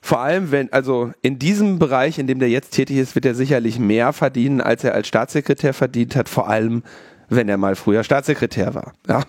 vor 0.00 0.20
allem, 0.20 0.50
wenn, 0.50 0.72
also 0.72 1.12
in 1.22 1.38
diesem 1.38 1.78
Bereich, 1.78 2.18
in 2.18 2.26
dem 2.26 2.38
der 2.38 2.50
jetzt 2.50 2.72
tätig 2.72 2.98
ist, 2.98 3.14
wird 3.14 3.24
er 3.24 3.34
sicherlich 3.34 3.78
mehr 3.78 4.12
verdienen, 4.12 4.60
als 4.60 4.84
er 4.84 4.94
als 4.94 5.08
Staatssekretär 5.08 5.72
verdient 5.72 6.16
hat, 6.16 6.28
vor 6.28 6.48
allem, 6.48 6.82
wenn 7.28 7.48
er 7.48 7.56
mal 7.56 7.76
früher 7.76 8.04
Staatssekretär 8.04 8.74
war. 8.74 8.92
Ja? 9.08 9.22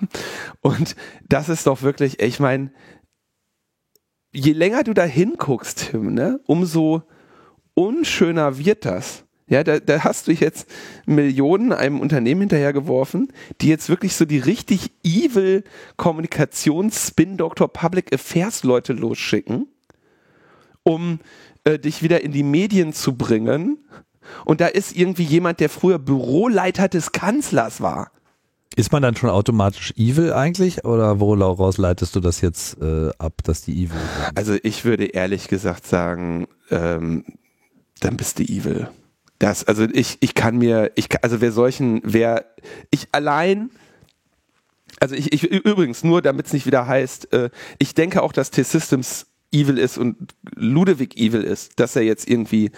Und 0.61 0.95
das 1.29 1.47
ist 1.47 1.67
doch 1.67 1.83
wirklich, 1.83 2.19
ich 2.19 2.39
meine, 2.39 2.71
je 4.33 4.51
länger 4.51 4.83
du 4.83 4.93
da 4.93 5.03
hinguckst, 5.03 5.91
Tim, 5.91 6.13
ne, 6.13 6.39
umso 6.47 7.03
unschöner 7.75 8.57
wird 8.57 8.85
das. 8.85 9.25
Ja, 9.53 9.63
da, 9.63 9.79
da 9.79 10.03
hast 10.03 10.27
du 10.27 10.31
jetzt 10.31 10.67
Millionen 11.05 11.73
einem 11.73 11.99
Unternehmen 11.99 12.41
hinterhergeworfen, 12.41 13.31
die 13.61 13.67
jetzt 13.67 13.87
wirklich 13.87 14.15
so 14.15 14.25
die 14.25 14.39
richtig 14.39 14.89
evil 15.03 15.63
Kommunikations-Spin-Doktor 15.95 17.67
Public 17.67 18.11
Affairs 18.11 18.63
Leute 18.63 18.93
losschicken, 18.93 19.67
um 20.81 21.19
äh, 21.65 21.77
dich 21.77 22.01
wieder 22.01 22.21
in 22.21 22.31
die 22.31 22.41
Medien 22.41 22.93
zu 22.93 23.15
bringen. 23.15 23.77
Und 24.43 24.59
da 24.59 24.65
ist 24.65 24.97
irgendwie 24.97 25.21
jemand, 25.21 25.59
der 25.59 25.69
früher 25.69 25.99
Büroleiter 25.99 26.87
des 26.87 27.11
Kanzlers 27.11 27.79
war. 27.79 28.09
Ist 28.75 28.91
man 28.91 29.03
dann 29.03 29.15
schon 29.15 29.29
automatisch 29.29 29.93
evil 29.97 30.33
eigentlich 30.33 30.83
oder 30.83 31.19
woraus 31.19 31.77
leitest 31.77 32.15
du 32.15 32.21
das 32.21 32.41
jetzt 32.41 32.81
äh, 32.81 33.11
ab, 33.19 33.43
dass 33.43 33.61
die 33.61 33.83
evil 33.83 33.99
sind? 33.99 34.35
Also 34.35 34.57
ich 34.63 34.83
würde 34.83 35.05
ehrlich 35.05 35.47
gesagt 35.47 35.85
sagen, 35.85 36.47
ähm, 36.71 37.23
dann 37.99 38.17
bist 38.17 38.39
du 38.39 38.43
evil. 38.43 38.87
Das, 39.43 39.65
also 39.65 39.83
ich, 39.83 40.17
ich 40.21 40.35
kann 40.35 40.57
mir, 40.57 40.91
ich, 40.95 41.07
also 41.21 41.41
wer 41.41 41.51
solchen, 41.51 42.01
wer, 42.03 42.45
ich 42.91 43.09
allein, 43.11 43.71
also 44.99 45.15
ich, 45.15 45.33
ich 45.33 45.43
übrigens 45.43 46.03
nur, 46.03 46.21
damit 46.21 46.47
es 46.47 46.53
nicht 46.53 46.65
wieder 46.65 46.87
heißt, 46.87 47.33
äh, 47.33 47.49
ich 47.77 47.93
denke 47.93 48.23
auch, 48.23 48.31
dass 48.31 48.51
T-Systems 48.51 49.27
evil 49.51 49.77
ist 49.77 49.97
und 49.97 50.33
Ludwig 50.55 51.17
evil 51.17 51.43
ist, 51.43 51.79
dass 51.79 51.95
er 51.95 52.03
jetzt 52.03 52.29
irgendwie 52.29 52.71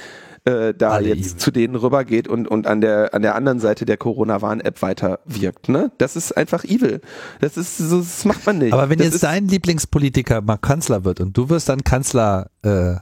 äh, 0.45 0.73
da 0.73 0.91
Alle 0.91 1.09
jetzt 1.09 1.27
evil. 1.27 1.37
zu 1.37 1.51
denen 1.51 1.75
rübergeht 1.75 2.27
und, 2.27 2.47
und 2.47 2.67
an 2.67 2.81
der 2.81 3.13
an 3.13 3.21
der 3.21 3.35
anderen 3.35 3.59
Seite 3.59 3.85
der 3.85 3.97
Corona-Warn-App 3.97 4.81
weiter 4.81 5.19
wirkt. 5.25 5.69
Ne? 5.69 5.91
Das 5.97 6.15
ist 6.15 6.35
einfach 6.35 6.63
evil. 6.63 7.01
Das 7.39 7.57
ist 7.57 7.77
so, 7.77 7.99
das 7.99 8.25
macht 8.25 8.45
man 8.45 8.57
nicht. 8.57 8.73
Aber 8.73 8.89
wenn 8.89 8.97
das 8.97 9.07
jetzt 9.07 9.23
dein 9.23 9.47
Lieblingspolitiker 9.47 10.41
mal 10.41 10.57
Kanzler 10.57 11.05
wird 11.05 11.21
und 11.21 11.37
du 11.37 11.49
wirst 11.49 11.69
dann 11.69 11.83
Kanzler 11.83 12.49
äh, 12.63 12.95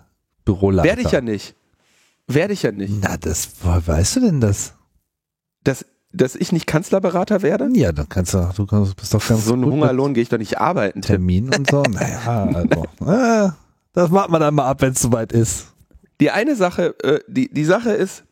Büroleiter. 0.45 0.87
werde 0.87 1.01
ich 1.01 1.11
ja 1.11 1.21
nicht. 1.21 1.55
Werde 2.27 2.53
ich 2.53 2.63
ja 2.63 2.71
nicht. 2.71 2.93
Na, 3.01 3.17
das, 3.17 3.49
woher 3.61 3.85
weißt 3.85 4.17
du 4.17 4.19
denn 4.21 4.41
das? 4.41 4.73
Dass, 5.63 5.85
dass 6.11 6.35
ich 6.35 6.51
nicht 6.51 6.67
Kanzlerberater 6.67 7.41
werde? 7.41 7.69
Ja, 7.73 7.91
dann 7.91 8.07
kannst 8.09 8.33
du, 8.33 8.49
du 8.55 8.65
kannst, 8.65 8.95
bist 8.95 9.13
doch 9.13 9.25
ganz 9.25 9.45
So 9.45 9.53
einen 9.53 9.65
Hungerlohn 9.65 10.13
gehe 10.13 10.23
ich 10.23 10.29
doch 10.29 10.37
nicht 10.37 10.59
arbeiten, 10.59 11.01
Tim. 11.01 11.15
Termin 11.15 11.53
und 11.53 11.69
so. 11.69 11.83
Naja, 11.83 12.49
also, 12.53 12.83
äh, 13.05 13.51
das 13.93 14.11
warten 14.11 14.31
wir 14.31 14.39
dann 14.39 14.55
mal 14.55 14.69
ab, 14.69 14.81
wenn 14.81 14.93
es 14.93 15.01
soweit 15.01 15.31
ist. 15.31 15.67
Die 16.21 16.31
eine 16.31 16.55
Sache, 16.55 16.95
äh, 17.03 17.19
die, 17.27 17.51
die 17.51 17.65
Sache 17.65 17.91
ist, 17.91 18.23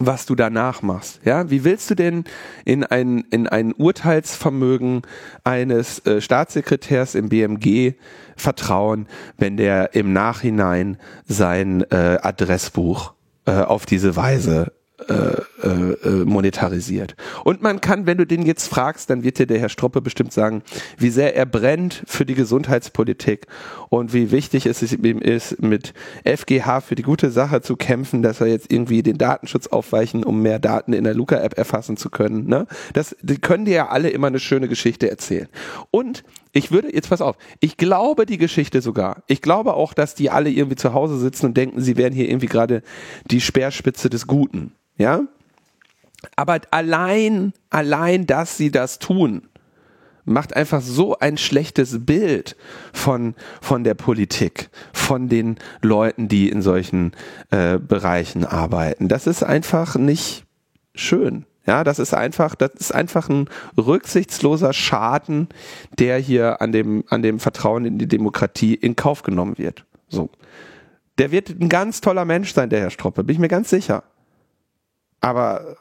was 0.00 0.26
du 0.26 0.34
danach 0.34 0.82
machst. 0.82 1.20
Ja, 1.24 1.50
wie 1.50 1.62
willst 1.62 1.90
du 1.90 1.94
denn 1.94 2.24
in 2.64 2.82
ein, 2.84 3.24
in 3.30 3.46
ein 3.46 3.72
Urteilsvermögen 3.74 5.02
eines 5.44 6.04
äh, 6.06 6.20
Staatssekretärs 6.20 7.14
im 7.14 7.28
BMG 7.28 7.92
vertrauen, 8.34 9.06
wenn 9.36 9.58
der 9.58 9.94
im 9.94 10.12
Nachhinein 10.12 10.96
sein 11.26 11.82
äh, 11.90 12.18
Adressbuch 12.22 13.12
äh, 13.44 13.52
auf 13.52 13.84
diese 13.84 14.16
Weise 14.16 14.72
äh, 15.08 15.40
äh, 15.62 15.92
äh, 16.04 16.24
monetarisiert. 16.24 17.16
Und 17.44 17.62
man 17.62 17.80
kann, 17.80 18.06
wenn 18.06 18.18
du 18.18 18.26
den 18.26 18.42
jetzt 18.42 18.68
fragst, 18.68 19.08
dann 19.10 19.22
wird 19.22 19.38
dir 19.38 19.46
der 19.46 19.58
Herr 19.58 19.68
Stroppe 19.68 20.00
bestimmt 20.00 20.32
sagen, 20.32 20.62
wie 20.98 21.10
sehr 21.10 21.36
er 21.36 21.46
brennt 21.46 22.02
für 22.06 22.26
die 22.26 22.34
Gesundheitspolitik 22.34 23.46
und 23.90 24.14
wie 24.14 24.30
wichtig 24.30 24.66
es 24.66 24.80
ihm 24.92 25.18
ist, 25.18 25.60
mit 25.60 25.92
FGH 26.24 26.80
für 26.80 26.94
die 26.94 27.02
gute 27.02 27.30
Sache 27.30 27.60
zu 27.60 27.76
kämpfen, 27.76 28.22
dass 28.22 28.40
er 28.40 28.46
jetzt 28.46 28.72
irgendwie 28.72 29.02
den 29.02 29.18
Datenschutz 29.18 29.66
aufweichen, 29.66 30.22
um 30.22 30.40
mehr 30.40 30.60
Daten 30.60 30.92
in 30.92 31.02
der 31.02 31.12
Luca-App 31.12 31.58
erfassen 31.58 31.96
zu 31.96 32.08
können. 32.08 32.46
Ne? 32.46 32.66
Das, 32.94 33.16
die 33.20 33.38
können 33.38 33.64
dir 33.64 33.74
ja 33.74 33.88
alle 33.88 34.10
immer 34.10 34.28
eine 34.28 34.38
schöne 34.38 34.68
Geschichte 34.68 35.10
erzählen. 35.10 35.48
Und 35.90 36.22
ich 36.52 36.70
würde, 36.70 36.94
jetzt 36.94 37.10
pass 37.10 37.20
auf, 37.20 37.36
ich 37.58 37.76
glaube 37.76 38.26
die 38.26 38.38
Geschichte 38.38 38.80
sogar. 38.80 39.24
Ich 39.26 39.42
glaube 39.42 39.74
auch, 39.74 39.92
dass 39.92 40.14
die 40.14 40.30
alle 40.30 40.50
irgendwie 40.50 40.76
zu 40.76 40.94
Hause 40.94 41.18
sitzen 41.18 41.46
und 41.46 41.56
denken, 41.56 41.80
sie 41.80 41.96
wären 41.96 42.12
hier 42.12 42.28
irgendwie 42.28 42.46
gerade 42.46 42.82
die 43.28 43.40
Speerspitze 43.40 44.08
des 44.08 44.28
Guten. 44.28 44.72
Ja? 44.98 45.22
Aber 46.36 46.60
allein, 46.70 47.54
allein, 47.70 48.26
dass 48.26 48.56
sie 48.56 48.70
das 48.70 49.00
tun, 49.00 49.49
macht 50.24 50.54
einfach 50.56 50.80
so 50.80 51.18
ein 51.18 51.36
schlechtes 51.36 52.04
Bild 52.04 52.56
von, 52.92 53.34
von 53.60 53.84
der 53.84 53.94
Politik, 53.94 54.70
von 54.92 55.28
den 55.28 55.56
Leuten, 55.82 56.28
die 56.28 56.48
in 56.48 56.62
solchen 56.62 57.12
äh, 57.50 57.78
Bereichen 57.78 58.44
arbeiten. 58.44 59.08
Das 59.08 59.26
ist 59.26 59.42
einfach 59.42 59.96
nicht 59.96 60.44
schön. 60.94 61.46
Ja, 61.66 61.84
das 61.84 61.98
ist 61.98 62.14
einfach, 62.14 62.54
das 62.54 62.72
ist 62.74 62.92
einfach 62.92 63.28
ein 63.28 63.48
rücksichtsloser 63.76 64.72
Schaden, 64.72 65.48
der 65.98 66.18
hier 66.18 66.60
an 66.62 66.72
dem, 66.72 67.04
an 67.08 67.22
dem 67.22 67.38
Vertrauen 67.38 67.84
in 67.84 67.98
die 67.98 68.08
Demokratie 68.08 68.74
in 68.74 68.96
Kauf 68.96 69.22
genommen 69.22 69.58
wird. 69.58 69.84
So. 70.08 70.30
Der 71.18 71.30
wird 71.30 71.50
ein 71.50 71.68
ganz 71.68 72.00
toller 72.00 72.24
Mensch 72.24 72.54
sein, 72.54 72.70
der 72.70 72.80
Herr 72.80 72.90
Stroppe, 72.90 73.24
bin 73.24 73.34
ich 73.34 73.40
mir 73.40 73.48
ganz 73.48 73.68
sicher. 73.70 74.02
Aber 75.20 75.76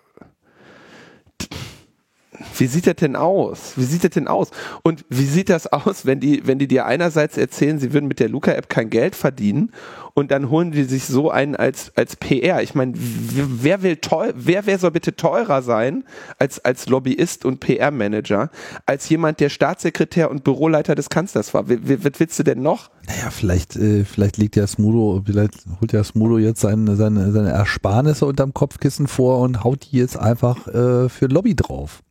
wie 2.57 2.67
sieht 2.67 2.87
das 2.87 2.95
denn 2.95 3.15
aus? 3.15 3.73
Wie 3.75 3.83
sieht 3.83 4.03
das 4.03 4.11
denn 4.11 4.27
aus? 4.27 4.51
Und 4.83 5.05
wie 5.09 5.25
sieht 5.25 5.49
das 5.49 5.67
aus, 5.67 6.05
wenn 6.05 6.19
die, 6.19 6.45
wenn 6.45 6.59
die 6.59 6.67
dir 6.67 6.85
einerseits 6.85 7.37
erzählen, 7.37 7.79
sie 7.79 7.93
würden 7.93 8.07
mit 8.07 8.19
der 8.19 8.29
Luca-App 8.29 8.69
kein 8.69 8.89
Geld 8.89 9.15
verdienen 9.15 9.71
und 10.13 10.31
dann 10.31 10.49
holen 10.49 10.71
die 10.71 10.83
sich 10.83 11.05
so 11.05 11.31
einen 11.31 11.55
als, 11.55 11.91
als 11.95 12.15
PR? 12.15 12.61
Ich 12.61 12.75
meine, 12.75 12.93
wer 12.95 13.81
will 13.83 13.97
teuer, 13.97 14.33
wer, 14.35 14.65
wer 14.65 14.79
soll 14.79 14.91
bitte 14.91 15.15
teurer 15.15 15.61
sein 15.61 16.03
als, 16.37 16.63
als 16.63 16.87
Lobbyist 16.87 17.45
und 17.45 17.59
PR-Manager 17.59 18.49
als 18.85 19.09
jemand, 19.09 19.39
der 19.39 19.49
Staatssekretär 19.49 20.31
und 20.31 20.43
Büroleiter 20.43 20.95
des 20.95 21.09
Kanzlers 21.09 21.53
war? 21.53 21.69
Was 21.69 22.19
willst 22.19 22.39
du 22.39 22.43
denn 22.43 22.61
noch? 22.61 22.89
Naja, 23.07 23.31
vielleicht, 23.31 23.75
äh, 23.75 24.05
vielleicht 24.05 24.37
liegt 24.37 24.55
ja 24.55 24.67
Smudo, 24.67 25.23
vielleicht 25.25 25.65
holt 25.81 25.91
ja 25.93 26.03
Smudo 26.03 26.37
jetzt 26.37 26.61
seine, 26.61 26.95
seine, 26.95 27.31
seine 27.31 27.49
Ersparnisse 27.49 28.25
unterm 28.25 28.53
Kopfkissen 28.53 29.07
vor 29.07 29.39
und 29.39 29.63
haut 29.63 29.87
die 29.91 29.97
jetzt 29.97 30.17
einfach 30.17 30.67
äh, 30.67 31.09
für 31.09 31.25
Lobby 31.25 31.55
drauf. 31.55 32.03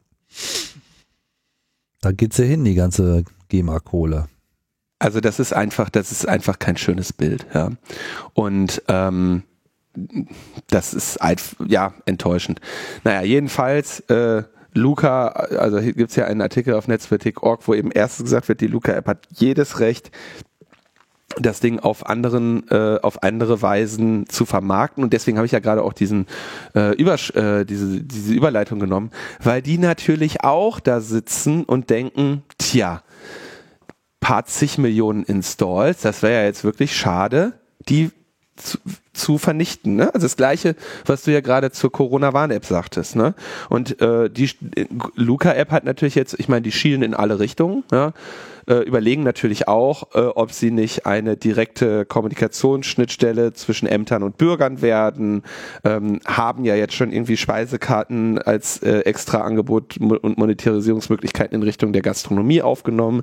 Da 2.01 2.13
geht's 2.13 2.39
ja 2.39 2.45
hin, 2.45 2.65
die 2.65 2.75
ganze 2.75 3.25
GEMA-Kohle. 3.49 4.29
Also 5.01 5.21
das 5.21 5.39
ist 5.39 5.53
einfach, 5.53 5.91
das 5.91 6.11
ist 6.11 6.27
einfach 6.27 6.59
kein 6.59 6.77
schönes 6.77 7.13
Bild, 7.13 7.47
ja. 7.55 7.71
Und 8.35 8.83
ähm, 8.89 9.45
das 10.69 10.95
ist 10.95 11.19
ja 11.67 11.95
enttäuschend. 12.05 12.61
Naja, 13.05 13.23
jedenfalls, 13.23 14.01
äh, 14.09 14.43
Luca, 14.75 15.29
also 15.29 15.79
hier 15.79 15.93
gibt's 15.93 16.17
ja 16.17 16.27
einen 16.27 16.41
Artikel 16.41 16.75
auf 16.75 16.89
Netzpolitik.org, 16.89 17.67
wo 17.67 17.75
eben 17.75 17.91
erstens 17.91 18.25
gesagt 18.25 18.49
wird, 18.49 18.61
die 18.61 18.67
Luca-App 18.67 19.07
hat 19.07 19.27
jedes 19.35 19.81
Recht, 19.81 20.11
das 21.41 21.61
Ding 21.61 21.79
auf 21.79 22.07
anderen, 22.07 22.69
äh, 22.71 22.99
auf 23.03 23.23
andere 23.23 23.63
Weisen 23.63 24.29
zu 24.29 24.45
vermarkten. 24.47 25.05
Und 25.05 25.13
deswegen 25.13 25.39
habe 25.39 25.47
ich 25.47 25.53
ja 25.53 25.61
gerade 25.61 25.83
auch 25.83 25.93
diesen 25.93 26.27
äh, 26.75 26.95
Übersch 26.97 27.31
äh, 27.31 27.65
diese, 27.65 28.01
diese 28.01 28.35
Überleitung 28.35 28.81
genommen, 28.81 29.11
weil 29.43 29.63
die 29.63 29.79
natürlich 29.79 30.45
auch 30.45 30.81
da 30.81 31.01
sitzen 31.01 31.65
und 31.65 31.91
denken, 31.91 32.43
tja, 32.59 33.03
paar 34.21 34.45
zig 34.47 34.79
Millionen 34.79 35.23
Installs, 35.23 36.03
das 36.03 36.23
wäre 36.23 36.43
ja 36.43 36.45
jetzt 36.45 36.65
wirklich 36.65 36.97
schade. 36.97 37.53
Die 37.89 38.11
zu, 38.59 38.79
zu 39.13 39.39
vernichten. 39.39 39.97
Ne? 39.97 40.13
Also 40.15 40.27
das 40.27 40.37
Gleiche, 40.37 40.75
was 41.07 41.23
du 41.23 41.33
ja 41.33 41.41
gerade 41.41 41.71
zur 41.71 41.91
Corona-Warn-App 41.91 42.65
sagtest. 42.65 43.17
Ne? 43.17 43.35
Und 43.69 44.01
äh, 44.01 44.29
die 44.29 44.51
Luca-App 45.15 45.71
hat 45.71 45.85
natürlich 45.85 46.15
jetzt, 46.15 46.35
ich 46.39 46.49
meine, 46.49 46.63
die 46.63 46.73
schielen 46.73 47.03
in 47.03 47.15
alle 47.15 47.39
Richtungen. 47.39 47.85
Ja? 47.93 48.13
Äh, 48.69 48.81
überlegen 48.81 49.23
natürlich 49.23 49.67
auch, 49.67 50.15
äh, 50.15 50.21
ob 50.21 50.53
sie 50.53 50.71
nicht 50.71 51.07
eine 51.07 51.37
direkte 51.37 52.05
Kommunikationsschnittstelle 52.05 53.53
zwischen 53.55 53.89
Ämtern 53.89 54.23
und 54.23 54.37
Bürgern 54.37 54.83
werden, 54.83 55.43
ähm, 55.85 56.21
haben 56.27 56.65
ja 56.65 56.75
jetzt 56.75 56.95
schon 56.95 57.11
irgendwie 57.11 57.37
Speisekarten 57.37 58.39
als 58.39 58.83
äh, 58.83 59.01
extra 59.01 59.41
Angebot 59.41 59.97
und 59.99 60.39
Monetarisierungsmöglichkeiten 60.39 61.55
in 61.55 61.63
Richtung 61.63 61.93
der 61.93 62.03
Gastronomie 62.03 62.63
aufgenommen. 62.63 63.23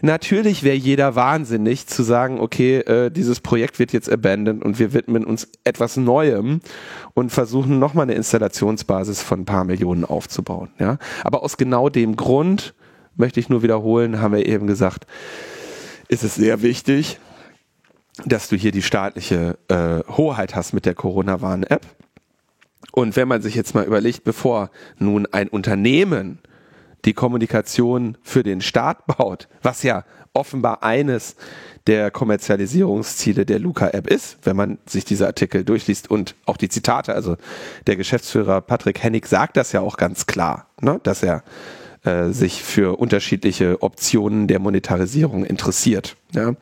Natürlich 0.00 0.62
wäre 0.62 0.76
jeder 0.76 1.16
wahnsinnig 1.16 1.88
zu 1.88 2.04
sagen, 2.04 2.38
okay, 2.38 2.78
äh, 2.78 3.10
dieses 3.10 3.40
Projekt 3.40 3.80
wird 3.80 3.92
jetzt 3.92 4.10
abandoned 4.10 4.64
und 4.64 4.78
wir 4.78 4.92
widmen 4.92 5.24
uns 5.24 5.48
etwas 5.64 5.96
Neuem 5.96 6.60
und 7.14 7.30
versuchen 7.30 7.80
nochmal 7.80 8.04
eine 8.04 8.14
Installationsbasis 8.14 9.22
von 9.22 9.40
ein 9.40 9.44
paar 9.44 9.64
Millionen 9.64 10.04
aufzubauen. 10.04 10.68
Ja? 10.78 10.98
Aber 11.24 11.42
aus 11.42 11.56
genau 11.56 11.88
dem 11.88 12.14
Grund, 12.14 12.74
möchte 13.18 13.40
ich 13.40 13.48
nur 13.48 13.62
wiederholen, 13.62 14.20
haben 14.20 14.34
wir 14.34 14.46
eben 14.46 14.66
gesagt, 14.66 15.06
ist 16.08 16.24
es 16.24 16.36
sehr 16.36 16.62
wichtig, 16.62 17.18
dass 18.24 18.48
du 18.48 18.56
hier 18.56 18.72
die 18.72 18.82
staatliche 18.82 19.58
äh, 19.68 20.00
Hoheit 20.16 20.54
hast 20.54 20.72
mit 20.72 20.86
der 20.86 20.94
Corona-Warn-App. 20.94 21.86
Und 22.92 23.16
wenn 23.16 23.28
man 23.28 23.42
sich 23.42 23.54
jetzt 23.54 23.74
mal 23.74 23.84
überlegt, 23.84 24.24
bevor 24.24 24.70
nun 24.98 25.26
ein 25.26 25.48
Unternehmen 25.48 26.38
die 27.04 27.12
Kommunikation 27.12 28.16
für 28.22 28.42
den 28.42 28.60
Staat 28.60 29.06
baut, 29.06 29.48
was 29.62 29.82
ja 29.82 30.04
offenbar 30.32 30.82
eines 30.82 31.36
der 31.86 32.10
Kommerzialisierungsziele 32.10 33.46
der 33.46 33.58
Luca-App 33.58 34.06
ist, 34.08 34.38
wenn 34.42 34.56
man 34.56 34.78
sich 34.86 35.04
diese 35.04 35.26
Artikel 35.26 35.64
durchliest 35.64 36.10
und 36.10 36.34
auch 36.44 36.56
die 36.56 36.68
Zitate, 36.68 37.14
also 37.14 37.36
der 37.86 37.96
Geschäftsführer 37.96 38.60
Patrick 38.60 39.02
Hennig 39.02 39.26
sagt 39.26 39.56
das 39.56 39.72
ja 39.72 39.80
auch 39.80 39.96
ganz 39.96 40.26
klar, 40.26 40.66
ne, 40.80 41.00
dass 41.02 41.22
er 41.22 41.42
äh, 42.08 42.32
sich 42.32 42.62
für 42.62 42.98
unterschiedliche 42.98 43.82
Optionen 43.82 44.48
der 44.48 44.58
Monetarisierung 44.58 45.44
interessiert. 45.44 46.16
Ja? 46.32 46.54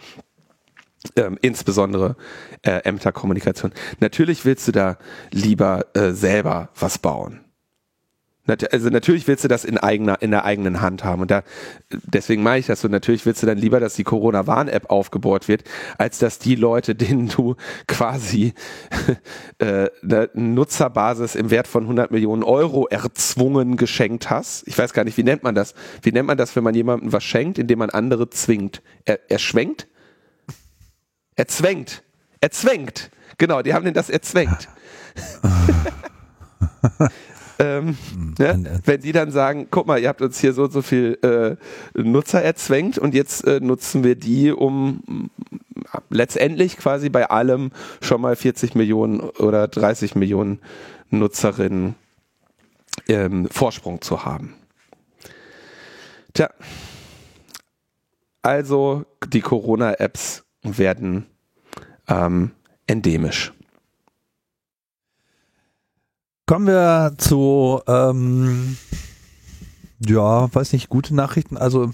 Ähm, 1.15 1.39
insbesondere 1.41 2.17
äh, 2.63 2.81
Ämterkommunikation. 2.81 3.73
Natürlich 4.01 4.45
willst 4.45 4.67
du 4.67 4.73
da 4.73 4.99
lieber 5.31 5.87
äh, 5.95 6.11
selber 6.11 6.71
was 6.75 6.99
bauen 6.99 7.46
also 8.47 8.91
natürlich 8.91 9.27
willst 9.27 9.45
du 9.45 9.49
das 9.49 9.65
in 9.65 9.79
eigener, 9.79 10.23
in 10.23 10.31
der 10.31 10.45
eigenen 10.45 10.81
Hand 10.81 11.05
haben. 11.05 11.23
Und 11.23 11.31
da, 11.31 11.43
deswegen 11.91 12.43
mache 12.43 12.59
ich 12.59 12.67
das 12.67 12.81
so. 12.81 12.89
Natürlich 12.89 13.27
willst 13.27 13.43
du 13.43 13.47
dann 13.47 13.59
lieber, 13.59 13.81
dass 13.81 13.95
die 13.95 14.05
Corona-Warn-App 14.05 14.91
aufgebohrt 14.91 15.49
wird, 15.49 15.65
als 15.99 16.19
dass 16.19 16.39
die 16.39 16.55
Leute, 16.55 16.95
denen 16.95 17.29
du 17.29 17.57
quasi 17.87 18.55
äh, 19.59 19.89
eine 20.03 20.31
Nutzerbasis 20.35 21.35
im 21.35 21.51
Wert 21.51 21.67
von 21.67 21.85
100 21.85 22.11
Millionen 22.11 22.43
Euro 22.43 22.87
erzwungen 22.87 23.77
geschenkt 23.77 24.31
hast. 24.31 24.67
Ich 24.67 24.79
weiß 24.79 24.93
gar 24.93 25.05
nicht, 25.05 25.17
wie 25.17 25.25
nennt 25.25 25.43
man 25.43 25.55
das? 25.55 25.75
Wie 26.03 26.13
nennt 26.13 26.27
man 26.27 26.39
das, 26.39 26.55
wenn 26.57 26.65
man 26.65 26.75
jemandem 26.75 27.13
was 27.13 27.25
schenkt, 27.25 27.59
indem 27.59 27.81
man 27.81 27.91
andere 27.91 28.31
zwingt? 28.31 28.83
Er, 29.05 29.19
er 29.29 29.39
schwenkt? 29.39 29.89
Er 31.35 31.49
zwängt. 31.49 32.03
Er 32.41 32.51
zwängt. 32.51 33.11
Genau, 33.39 33.63
die 33.63 33.75
haben 33.75 33.85
den 33.85 33.95
das 33.95 34.09
erzwängt. 34.09 34.69
Ähm, 37.59 37.97
ne? 38.39 38.49
Äh, 38.49 38.81
wenn 38.85 39.01
die 39.01 39.13
dann 39.13 39.31
sagen, 39.31 39.69
guck 39.71 39.87
mal, 39.87 39.99
ihr 39.99 40.09
habt 40.09 40.23
uns 40.23 40.39
hier 40.41 40.53
so 40.53 40.65
und 40.65 40.73
so 40.73 40.83
viel 40.83 41.19
äh, 41.23 41.57
Nutzer 42.01 42.43
erzwängt 42.43 42.99
und 42.99 43.15
jetzt 43.15 43.47
äh, 43.47 43.61
nutzen 43.61 44.05
wir 44.05 44.15
die, 44.15 44.53
um 44.53 45.31
letztendlich 46.11 46.77
quasi 46.77 47.09
bei 47.09 47.31
allem 47.31 47.71
schon 48.01 48.21
mal 48.21 48.37
40 48.37 48.75
Millionen 48.75 49.21
oder 49.21 49.69
30 49.69 50.15
Millionen 50.17 50.61
Nutzerinnen 51.11 51.95
ähm, 53.09 53.49
Vorsprung 53.51 54.01
zu 54.01 54.25
haben. 54.25 54.55
Tja, 56.35 56.51
also 58.43 59.05
die 59.29 59.41
Corona-Apps 59.41 60.45
werden 60.63 61.27
ähm, 62.09 62.51
endemisch. 62.87 63.53
Kommen 66.47 66.69
wir 66.69 67.15
zu, 67.19 67.81
ähm, 67.89 68.77
ja, 69.99 70.55
weiß 70.55 70.73
nicht, 70.75 70.89
gute 70.89 71.13
Nachrichten. 71.13 71.57
Also 71.57 71.91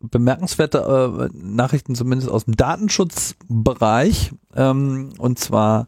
bemerkenswerte 0.00 1.30
äh, 1.32 1.36
Nachrichten 1.36 1.94
zumindest 1.94 2.30
aus 2.30 2.46
dem 2.46 2.56
Datenschutzbereich. 2.56 4.32
Ähm, 4.56 5.12
und 5.18 5.38
zwar 5.38 5.86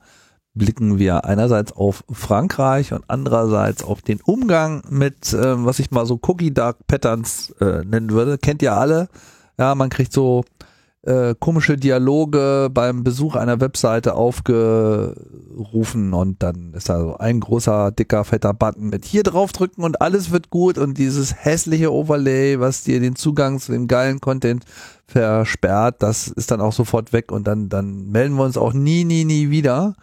blicken 0.55 0.99
wir 0.99 1.25
einerseits 1.25 1.73
auf 1.73 2.05
Frankreich 2.11 2.93
und 2.93 3.05
andererseits 3.09 3.83
auf 3.83 4.01
den 4.01 4.21
Umgang 4.21 4.83
mit, 4.89 5.33
äh, 5.33 5.65
was 5.65 5.81
ich 5.81 5.91
mal 5.91 6.07
so 6.07 6.21
Cookie 6.23 6.55
Dark 6.55 6.87
Patterns 6.87 7.51
äh, 7.61 7.85
nennen 7.85 8.11
würde. 8.11 8.39
Kennt 8.39 8.63
ihr 8.63 8.75
alle? 8.75 9.09
Ja, 9.59 9.75
man 9.75 9.91
kriegt 9.91 10.13
so 10.13 10.45
äh, 11.07 11.35
komische 11.39 11.77
Dialoge 11.77 12.69
beim 12.73 13.05
Besuch 13.05 13.37
einer 13.37 13.61
Webseite 13.61 14.15
aufgerufen 14.15 16.13
und 16.13 16.43
dann 16.43 16.75
ist 16.75 16.89
da 16.89 16.99
so 17.01 17.17
ein 17.17 17.39
großer, 17.41 17.93
dicker, 17.93 18.25
fetter 18.25 18.53
Button 18.53 18.89
mit 18.89 19.05
hier 19.05 19.23
draufdrücken 19.23 19.85
und 19.85 20.01
alles 20.03 20.33
wird 20.33 20.51
gut 20.51 20.79
und 20.79 20.99
dieses 20.99 21.35
hässliche 21.45 21.93
Overlay, 21.93 22.59
was 22.59 22.83
dir 22.83 22.99
den 22.99 23.15
Zugang 23.15 23.61
zu 23.61 23.71
dem 23.73 23.87
geilen 23.87 24.21
Content 24.21 24.65
versperrt, 25.07 26.03
das 26.03 26.27
ist 26.27 26.51
dann 26.51 26.61
auch 26.61 26.73
sofort 26.73 27.13
weg 27.13 27.31
und 27.31 27.47
dann, 27.47 27.69
dann 27.69 28.11
melden 28.11 28.35
wir 28.35 28.45
uns 28.45 28.57
auch 28.57 28.73
nie, 28.73 29.05
nie, 29.05 29.25
nie 29.25 29.51
wieder. 29.51 29.95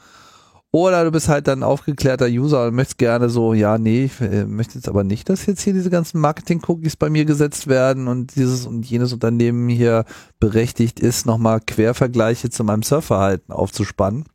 Oder 0.76 1.04
du 1.04 1.12
bist 1.12 1.30
halt 1.30 1.48
dann 1.48 1.62
aufgeklärter 1.62 2.26
User 2.26 2.66
und 2.66 2.74
möchtest 2.74 2.98
gerne 2.98 3.30
so, 3.30 3.54
ja, 3.54 3.78
nee, 3.78 4.06
ich 4.06 4.20
äh, 4.22 4.46
möchte 4.46 4.74
jetzt 4.74 4.90
aber 4.90 5.04
nicht, 5.04 5.30
dass 5.30 5.46
jetzt 5.46 5.62
hier 5.62 5.74
diese 5.74 5.92
ganzen 5.92 6.20
Marketing-Cookies 6.20 6.96
bei 6.96 7.12
mir 7.12 7.26
gesetzt 7.26 7.68
werden 7.68 8.08
und 8.08 8.36
dieses 8.36 8.66
und 8.66 8.84
jenes 8.84 9.14
Unternehmen 9.14 9.70
hier 9.70 10.04
berechtigt 10.40 11.00
ist, 11.00 11.28
nochmal 11.28 11.62
Quervergleiche 11.62 12.50
zu 12.50 12.64
meinem 12.64 12.82
Surfverhalten 12.82 13.54
aufzuspannen. 13.54 14.26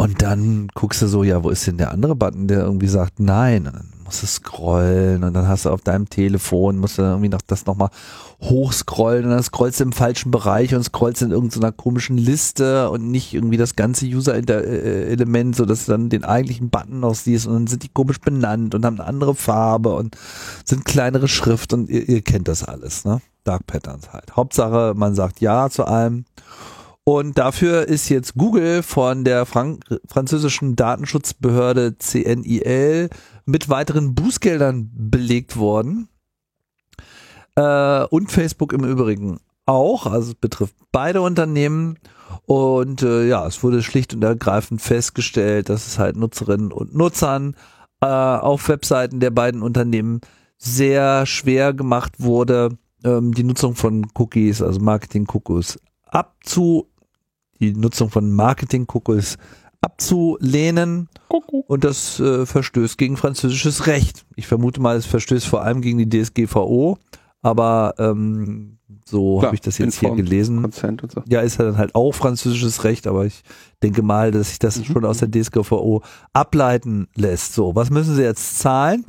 Und 0.00 0.22
dann 0.22 0.68
guckst 0.74 1.02
du 1.02 1.08
so, 1.08 1.24
ja, 1.24 1.42
wo 1.42 1.50
ist 1.50 1.66
denn 1.66 1.76
der 1.76 1.90
andere 1.90 2.14
Button, 2.14 2.46
der 2.46 2.60
irgendwie 2.60 2.86
sagt, 2.86 3.18
nein, 3.18 3.66
und 3.66 3.74
dann 3.74 3.92
musst 4.04 4.22
du 4.22 4.28
scrollen 4.28 5.24
und 5.24 5.34
dann 5.34 5.48
hast 5.48 5.64
du 5.64 5.70
auf 5.70 5.80
deinem 5.80 6.08
Telefon, 6.08 6.78
musst 6.78 6.98
du 6.98 7.02
irgendwie 7.02 7.28
noch 7.28 7.42
das 7.44 7.66
nochmal 7.66 7.90
hochscrollen 8.40 9.24
und 9.24 9.30
dann 9.32 9.42
scrollst 9.42 9.80
du 9.80 9.84
im 9.84 9.90
falschen 9.90 10.30
Bereich 10.30 10.72
und 10.72 10.84
scrollst 10.84 11.22
in 11.22 11.32
irgendeiner 11.32 11.72
komischen 11.72 12.16
Liste 12.16 12.90
und 12.90 13.10
nicht 13.10 13.34
irgendwie 13.34 13.56
das 13.56 13.74
ganze 13.74 14.06
User-Element, 14.06 15.56
so 15.56 15.64
dass 15.64 15.86
du 15.86 15.90
dann 15.90 16.10
den 16.10 16.22
eigentlichen 16.22 16.70
Button 16.70 17.00
noch 17.00 17.16
siehst 17.16 17.48
und 17.48 17.54
dann 17.54 17.66
sind 17.66 17.82
die 17.82 17.90
komisch 17.92 18.20
benannt 18.20 18.76
und 18.76 18.86
haben 18.86 19.00
eine 19.00 19.08
andere 19.08 19.34
Farbe 19.34 19.96
und 19.96 20.16
sind 20.64 20.84
kleinere 20.84 21.26
Schrift 21.26 21.72
und 21.72 21.90
ihr, 21.90 22.08
ihr 22.08 22.22
kennt 22.22 22.46
das 22.46 22.62
alles, 22.62 23.04
ne? 23.04 23.20
Dark 23.42 23.66
Patterns 23.66 24.12
halt. 24.12 24.36
Hauptsache, 24.36 24.94
man 24.96 25.16
sagt 25.16 25.40
Ja 25.40 25.68
zu 25.70 25.84
allem. 25.84 26.24
Und 27.08 27.38
dafür 27.38 27.88
ist 27.88 28.10
jetzt 28.10 28.34
Google 28.34 28.82
von 28.82 29.24
der 29.24 29.46
Frank 29.46 29.82
französischen 30.06 30.76
Datenschutzbehörde 30.76 31.96
CNIL 31.96 33.08
mit 33.46 33.70
weiteren 33.70 34.14
Bußgeldern 34.14 34.90
belegt 34.92 35.56
worden. 35.56 36.10
Äh, 37.56 38.04
und 38.10 38.30
Facebook 38.30 38.74
im 38.74 38.84
Übrigen 38.84 39.38
auch. 39.64 40.04
Also 40.04 40.32
es 40.32 40.34
betrifft 40.34 40.74
beide 40.92 41.22
Unternehmen. 41.22 41.98
Und 42.44 43.02
äh, 43.02 43.26
ja, 43.26 43.46
es 43.46 43.62
wurde 43.62 43.82
schlicht 43.82 44.12
und 44.12 44.22
ergreifend 44.22 44.82
festgestellt, 44.82 45.70
dass 45.70 45.86
es 45.86 45.98
halt 45.98 46.14
Nutzerinnen 46.14 46.72
und 46.72 46.94
Nutzern 46.94 47.56
äh, 48.02 48.06
auf 48.06 48.68
Webseiten 48.68 49.18
der 49.18 49.30
beiden 49.30 49.62
Unternehmen 49.62 50.20
sehr 50.58 51.24
schwer 51.24 51.72
gemacht 51.72 52.16
wurde, 52.18 52.76
ähm, 53.02 53.32
die 53.32 53.44
Nutzung 53.44 53.76
von 53.76 54.08
Cookies, 54.12 54.60
also 54.60 54.78
Marketing-Cookies 54.80 55.78
abzu, 56.10 56.86
die 57.60 57.74
Nutzung 57.74 58.10
von 58.10 58.30
Marketing-Cookies 58.32 59.36
abzulehnen. 59.80 61.08
Und 61.66 61.84
das 61.84 62.18
äh, 62.20 62.46
verstößt 62.46 62.98
gegen 62.98 63.16
französisches 63.16 63.86
Recht. 63.86 64.24
Ich 64.36 64.46
vermute 64.46 64.80
mal, 64.80 64.96
es 64.96 65.06
verstößt 65.06 65.46
vor 65.46 65.62
allem 65.62 65.80
gegen 65.80 65.98
die 65.98 66.08
DSGVO, 66.08 66.98
aber 67.42 67.94
ähm, 67.98 68.78
so 69.04 69.42
habe 69.42 69.54
ich 69.54 69.60
das 69.60 69.78
jetzt 69.78 70.00
hier 70.00 70.10
gelesen. 70.14 70.70
So. 70.72 71.22
Ja, 71.28 71.40
ist 71.40 71.58
ja 71.58 71.64
dann 71.66 71.78
halt 71.78 71.94
auch 71.94 72.12
französisches 72.12 72.84
Recht, 72.84 73.06
aber 73.06 73.26
ich 73.26 73.42
denke 73.82 74.02
mal, 74.02 74.30
dass 74.30 74.48
sich 74.50 74.58
das 74.58 74.78
mhm. 74.78 74.84
schon 74.84 75.04
aus 75.04 75.18
der 75.18 75.30
DSGVO 75.30 76.02
ableiten 76.32 77.08
lässt. 77.14 77.54
So, 77.54 77.74
was 77.74 77.90
müssen 77.90 78.14
sie 78.14 78.22
jetzt 78.22 78.58
zahlen? 78.58 79.06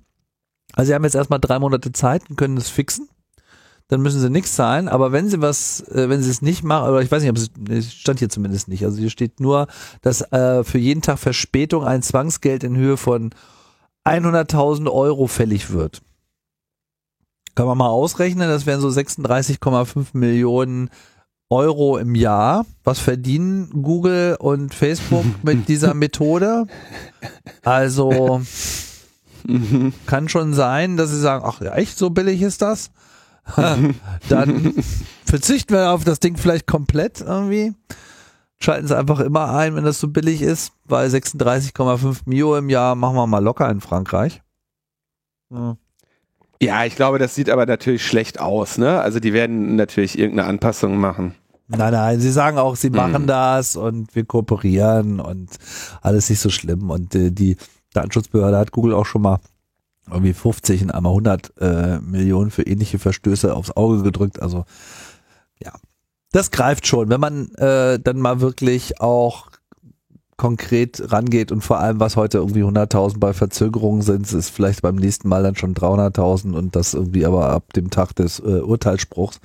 Also 0.73 0.89
sie 0.89 0.95
haben 0.95 1.03
jetzt 1.03 1.15
erstmal 1.15 1.39
drei 1.39 1.59
Monate 1.59 1.91
Zeit 1.91 2.29
und 2.29 2.35
können 2.35 2.55
das 2.55 2.69
fixen 2.69 3.09
dann 3.89 4.01
müssen 4.01 4.21
sie 4.21 4.29
nichts 4.29 4.55
zahlen. 4.55 4.87
Aber 4.87 5.11
wenn 5.11 5.27
sie 5.27 5.41
was, 5.41 5.81
äh, 5.89 6.07
wenn 6.09 6.21
sie 6.21 6.29
es 6.29 6.41
nicht 6.41 6.63
machen, 6.63 6.89
oder 6.89 7.01
ich 7.01 7.11
weiß 7.11 7.21
nicht, 7.21 7.31
ob 7.31 7.69
es, 7.69 7.93
stand 7.93 8.19
hier 8.19 8.29
zumindest 8.29 8.69
nicht. 8.69 8.85
Also 8.85 8.99
hier 8.99 9.09
steht 9.09 9.39
nur, 9.39 9.67
dass 10.01 10.21
äh, 10.31 10.63
für 10.63 10.77
jeden 10.77 11.01
Tag 11.01 11.19
Verspätung 11.19 11.83
ein 11.83 12.01
Zwangsgeld 12.01 12.63
in 12.63 12.77
Höhe 12.77 12.95
von 12.95 13.31
100.000 14.05 14.89
Euro 14.89 15.27
fällig 15.27 15.71
wird. 15.71 16.01
Kann 17.55 17.65
man 17.65 17.77
mal 17.77 17.89
ausrechnen, 17.89 18.47
das 18.47 18.65
wären 18.65 18.79
so 18.79 18.87
36,5 18.87 20.09
Millionen 20.13 20.89
Euro 21.49 21.97
im 21.97 22.13
Jahr. 22.13 22.65
Was 22.83 22.99
verdienen 22.99 23.69
Google 23.81 24.37
und 24.39 24.73
Facebook 24.73 25.25
mit 25.43 25.67
dieser 25.67 25.95
Methode? 25.95 26.67
Also 27.63 28.41
kann 30.05 30.29
schon 30.29 30.53
sein, 30.53 30.95
dass 30.95 31.09
sie 31.09 31.19
sagen, 31.19 31.43
ach 31.43 31.59
ja, 31.59 31.73
echt, 31.73 31.97
so 31.97 32.11
billig 32.11 32.43
ist 32.43 32.61
das? 32.61 32.91
Dann 34.29 34.73
verzichten 35.25 35.73
wir 35.73 35.91
auf 35.91 36.03
das 36.03 36.19
Ding 36.19 36.37
vielleicht 36.37 36.67
komplett 36.67 37.21
irgendwie. 37.21 37.73
Schalten 38.61 38.87
sie 38.87 38.97
einfach 38.97 39.19
immer 39.21 39.53
ein, 39.55 39.75
wenn 39.75 39.85
das 39.85 39.99
so 39.99 40.09
billig 40.09 40.41
ist, 40.41 40.73
weil 40.85 41.09
36,5 41.09 42.21
Mio 42.25 42.57
im 42.57 42.69
Jahr 42.69 42.95
machen 42.95 43.15
wir 43.15 43.25
mal 43.27 43.43
locker 43.43 43.69
in 43.69 43.79
Frankreich. 43.81 44.41
Ja. 45.49 45.77
Ja, 46.61 46.83
ich 46.83 46.97
glaube, 46.97 47.19
das 47.19 47.35
sieht 47.35 47.49
aber 47.49 47.65
natürlich 47.65 48.05
schlecht 48.05 48.41
aus, 48.41 48.77
ne? 48.77 48.99
Also 48.99 49.21
die 49.21 49.31
werden 49.31 49.77
natürlich 49.77 50.19
irgendeine 50.19 50.49
Anpassung 50.49 50.97
machen. 50.97 51.35
Nein, 51.69 51.93
nein, 51.93 52.19
sie 52.19 52.31
sagen 52.31 52.57
auch, 52.57 52.75
sie 52.75 52.89
machen 52.89 53.13
Hm. 53.15 53.27
das 53.27 53.77
und 53.77 54.13
wir 54.13 54.25
kooperieren 54.25 55.21
und 55.21 55.51
alles 56.01 56.29
nicht 56.29 56.41
so 56.41 56.49
schlimm. 56.49 56.89
Und 56.89 57.15
äh, 57.15 57.31
die 57.31 57.55
Datenschutzbehörde 57.93 58.57
hat 58.57 58.71
Google 58.73 58.93
auch 58.93 59.05
schon 59.05 59.21
mal 59.21 59.39
irgendwie 60.11 60.33
50 60.33 60.83
und 60.83 60.91
einmal 60.91 61.11
100 61.11 61.53
äh, 61.59 61.99
Millionen 61.99 62.51
für 62.51 62.63
ähnliche 62.63 62.99
Verstöße 62.99 63.53
aufs 63.55 63.71
Auge 63.71 64.03
gedrückt. 64.03 64.41
Also 64.41 64.65
ja, 65.63 65.73
das 66.31 66.51
greift 66.51 66.87
schon, 66.87 67.09
wenn 67.09 67.19
man 67.19 67.49
äh, 67.55 67.99
dann 67.99 68.17
mal 68.19 68.41
wirklich 68.41 69.01
auch 69.01 69.49
konkret 70.39 71.11
rangeht 71.11 71.51
und 71.51 71.61
vor 71.61 71.79
allem, 71.79 71.99
was 71.99 72.15
heute 72.15 72.37
irgendwie 72.37 72.63
100.000 72.63 73.19
bei 73.19 73.33
Verzögerungen 73.33 74.01
sind, 74.01 74.31
ist 74.31 74.49
vielleicht 74.49 74.81
beim 74.81 74.95
nächsten 74.95 75.27
Mal 75.27 75.43
dann 75.43 75.57
schon 75.57 75.75
300.000 75.75 76.53
und 76.53 76.75
das 76.75 76.93
irgendwie 76.93 77.25
aber 77.25 77.49
ab 77.49 77.73
dem 77.73 77.89
Tag 77.89 78.15
des 78.15 78.39
äh, 78.39 78.61
Urteilsspruchs. 78.61 79.41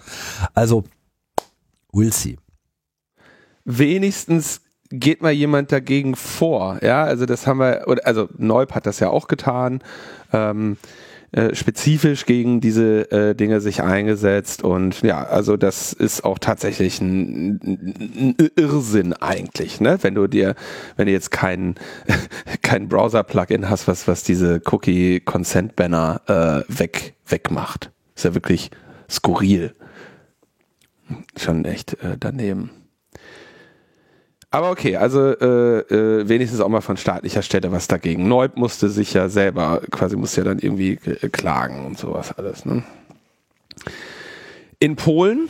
Also, 0.55 0.85
we'll 1.93 2.13
see. 2.13 2.39
wenigstens 3.65 4.61
geht 4.95 5.23
mal 5.23 5.33
jemand 5.33 5.73
dagegen 5.73 6.17
vor. 6.17 6.79
Ja, 6.83 7.05
also 7.05 7.27
das 7.27 7.47
haben 7.47 7.59
wir, 7.59 7.85
also 8.05 8.29
Neub 8.37 8.73
hat 8.73 8.87
das 8.87 9.01
ja 9.01 9.09
auch 9.11 9.29
getan, 9.29 9.81
ähm, 10.33 10.77
äh, 11.35 11.53
spezifisch 11.53 12.27
gegen 12.27 12.61
diese 12.61 13.11
äh, 13.11 13.35
Dinge 13.35 13.61
sich 13.61 13.83
eingesetzt 13.83 14.63
und 14.63 15.03
ja, 15.03 15.25
also 15.25 15.57
das 15.57 15.93
ist 15.93 16.25
auch 16.25 16.39
tatsächlich 16.39 17.01
ein, 17.01 17.59
ein 17.65 18.37
Irrsinn 18.55 19.15
eigentlich, 19.15 19.81
ne? 19.81 19.99
Wenn 20.03 20.15
du 20.15 20.29
dir, 20.29 20.55
wenn 20.95 21.07
du 21.07 21.13
jetzt 21.13 21.33
kein 21.33 21.75
kein 22.63 22.89
Browser-Plugin 22.89 23.69
hast, 23.69 23.89
was 23.89 24.07
was 24.07 24.23
diese 24.23 24.63
Cookie-Consent-Banner 24.65 26.21
äh, 26.69 26.79
weg 26.79 27.15
wegmacht, 27.27 27.91
ist 28.15 28.25
ja 28.27 28.35
wirklich 28.35 28.71
skurril, 29.11 29.73
schon 31.37 31.65
echt 31.65 31.95
äh, 31.95 32.17
daneben. 32.17 32.71
Aber 34.55 34.71
okay, 34.71 34.95
also 34.95 35.33
äh, 35.33 35.79
äh, 35.81 36.29
wenigstens 36.29 36.61
auch 36.61 36.69
mal 36.69 36.81
von 36.81 36.97
staatlicher 36.97 37.43
Stelle 37.43 37.73
was 37.73 37.89
dagegen. 37.89 38.29
Neub 38.29 38.57
musste 38.57 38.89
sich 38.89 39.13
ja 39.13 39.29
selber, 39.29 39.81
quasi 39.91 40.15
musste 40.15 40.43
ja 40.43 40.45
dann 40.45 40.61
irgendwie 40.61 40.93
äh, 41.07 41.29
klagen 41.29 41.85
und 41.85 41.99
sowas 41.99 42.31
alles. 42.39 42.65
Ne? 42.65 42.85
In 44.79 44.95
Polen 44.95 45.49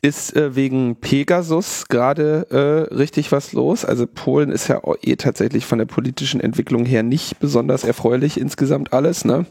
ist 0.00 0.34
äh, 0.34 0.56
wegen 0.56 0.96
Pegasus 0.96 1.88
gerade 1.88 2.46
äh, 2.48 2.94
richtig 2.94 3.30
was 3.30 3.52
los. 3.52 3.84
Also 3.84 4.06
Polen 4.06 4.50
ist 4.50 4.68
ja 4.68 4.80
eh 5.02 5.16
tatsächlich 5.16 5.66
von 5.66 5.76
der 5.76 5.84
politischen 5.84 6.40
Entwicklung 6.40 6.86
her 6.86 7.02
nicht 7.02 7.40
besonders 7.40 7.84
erfreulich 7.84 8.40
insgesamt 8.40 8.94
alles. 8.94 9.26
Ne? 9.26 9.44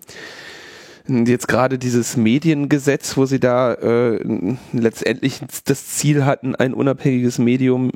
Jetzt 1.09 1.47
gerade 1.47 1.79
dieses 1.79 2.17
Mediengesetz, 2.17 3.17
wo 3.17 3.25
sie 3.25 3.39
da 3.39 3.73
äh, 3.73 4.19
letztendlich 4.73 5.41
das 5.65 5.87
Ziel 5.87 6.25
hatten, 6.25 6.55
ein 6.55 6.73
unabhängiges 6.73 7.39
Medium 7.39 7.89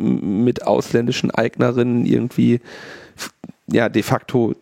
mit 0.43 0.65
ausländischen 0.65 1.29
Eignerinnen 1.29 2.05
irgendwie 2.05 2.59
ja 3.67 3.87
de 3.89 4.01
facto 4.01 4.55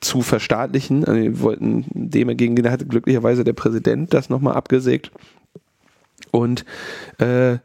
zu 0.00 0.22
verstaatlichen. 0.22 1.04
Also 1.04 1.20
wir 1.20 1.40
wollten 1.40 1.86
dem 1.92 2.28
entgegen, 2.28 2.70
hatte 2.70 2.86
glücklicherweise 2.86 3.44
der 3.44 3.52
Präsident 3.52 4.12
das 4.12 4.28
nochmal 4.28 4.54
abgesägt. 4.54 5.10
Und 6.30 6.64
äh, 7.20 7.52
äh, 7.52 7.58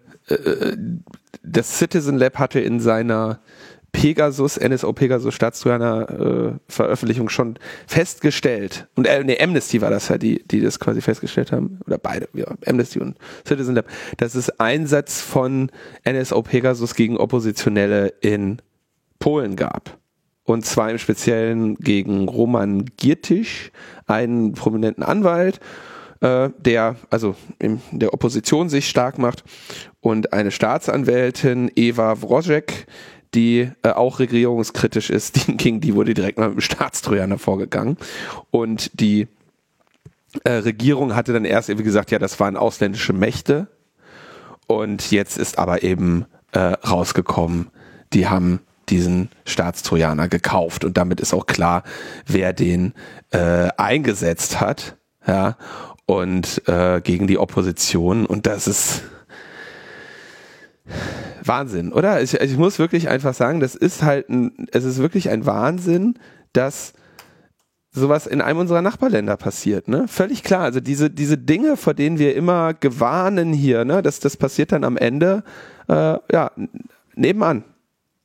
das 1.44 1.78
Citizen 1.80 2.18
Lab 2.18 2.38
hatte 2.38 2.60
in 2.60 2.80
seiner 2.80 3.40
Pegasus, 3.92 4.60
NSO 4.60 4.94
Pegasus 4.94 5.34
Staatstrojaner 5.34 6.10
äh, 6.10 6.60
Veröffentlichung 6.68 7.30
schon 7.30 7.58
festgestellt, 7.88 8.88
und 8.96 9.08
äh, 9.08 9.24
nee, 9.24 9.40
Amnesty 9.40 9.82
war 9.82 9.90
das 9.90 10.10
ja, 10.10 10.18
die, 10.18 10.44
die 10.48 10.62
das 10.62 10.80
quasi 10.80 11.02
festgestellt 11.02 11.52
haben, 11.52 11.80
oder 11.86 11.98
beide, 11.98 12.30
ja, 12.34 12.46
Amnesty 12.66 13.00
und 13.00 13.18
Citizen 13.48 13.76
Lab, 13.76 13.86
dass 14.18 14.36
es 14.36 14.60
Einsatz 14.60 15.22
von 15.22 15.72
NSO 16.08 16.42
Pegasus 16.42 16.96
gegen 16.96 17.18
Oppositionelle 17.18 18.14
in 18.22 18.62
Polen 19.20 19.56
gab. 19.56 19.98
Und 20.44 20.66
zwar 20.66 20.90
im 20.90 20.98
Speziellen 20.98 21.76
gegen 21.76 22.28
Roman 22.28 22.86
Giertisch, 22.98 23.72
einen 24.08 24.54
prominenten 24.54 25.04
Anwalt, 25.04 25.60
äh, 26.22 26.50
der 26.58 26.96
also 27.10 27.36
in 27.60 27.82
der 27.92 28.14
Opposition 28.14 28.70
sich 28.70 28.90
stark 28.90 29.20
macht, 29.20 29.44
und 30.02 30.34
eine 30.34 30.52
Staatsanwältin, 30.52 31.72
Eva 31.76 32.14
Wrożek, 32.22 32.88
die 33.34 33.72
äh, 33.84 33.90
auch 33.90 34.20
regierungskritisch 34.20 35.10
ist, 35.10 35.36
die, 35.48 35.58
gegen 35.58 35.82
die 35.82 35.96
wurde 35.96 36.14
direkt 36.14 36.38
mal 36.38 36.50
mit 36.50 36.58
dem 36.58 36.62
Staatstrojaner 36.62 37.38
vorgegangen. 37.38 37.98
Und 38.52 39.00
die 39.00 39.28
äh, 40.44 40.52
Regierung 40.52 41.16
hatte 41.16 41.34
dann 41.34 41.46
erst 41.46 41.70
irgendwie 41.70 41.86
gesagt, 41.86 42.12
ja, 42.12 42.20
das 42.20 42.40
waren 42.40 42.58
ausländische 42.58 43.14
Mächte. 43.14 43.68
Und 44.68 45.12
jetzt 45.12 45.38
ist 45.38 45.58
aber 45.58 45.84
eben 45.84 46.26
äh, 46.52 46.60
rausgekommen, 46.60 47.70
die 48.14 48.28
haben 48.28 48.60
diesen 48.90 49.30
Staatstrojaner 49.46 50.28
gekauft 50.28 50.84
und 50.84 50.98
damit 50.98 51.20
ist 51.20 51.34
auch 51.34 51.46
klar, 51.46 51.84
wer 52.26 52.54
den 52.54 52.94
äh, 53.32 53.70
eingesetzt 53.78 54.60
hat, 54.60 54.98
ja, 55.28 55.58
und 56.06 56.68
äh, 56.68 57.02
gegen 57.02 57.28
die 57.28 57.38
Opposition 57.38 58.26
und 58.26 58.48
das 58.48 58.68
ist 58.68 59.04
Wahnsinn, 61.44 61.92
oder? 61.92 62.22
Ich, 62.22 62.34
ich 62.34 62.58
muss 62.58 62.80
wirklich 62.80 63.10
einfach 63.10 63.34
sagen, 63.34 63.60
das 63.60 63.76
ist 63.76 64.04
halt 64.04 64.30
ein, 64.30 64.68
es 64.72 64.84
ist 64.84 65.00
wirklich 65.00 65.30
ein 65.30 65.46
Wahnsinn, 65.46 66.16
dass 66.54 66.94
sowas 67.92 68.28
in 68.28 68.42
einem 68.42 68.60
unserer 68.60 68.82
Nachbarländer 68.82 69.38
passiert, 69.38 69.88
ne? 69.88 70.08
Völlig 70.08 70.44
klar. 70.44 70.62
Also 70.62 70.80
diese, 70.80 71.10
diese 71.10 71.38
Dinge, 71.38 71.76
vor 71.76 71.94
denen 71.94 72.20
wir 72.20 72.36
immer 72.36 72.74
gewarnen 72.74 73.54
hier, 73.54 73.86
ne, 73.86 74.02
dass 74.02 74.20
das 74.20 74.38
passiert 74.38 74.72
dann 74.72 74.84
am 74.84 74.98
Ende, 74.98 75.44
äh, 75.88 76.18
ja, 76.32 76.52
nebenan. 77.16 77.64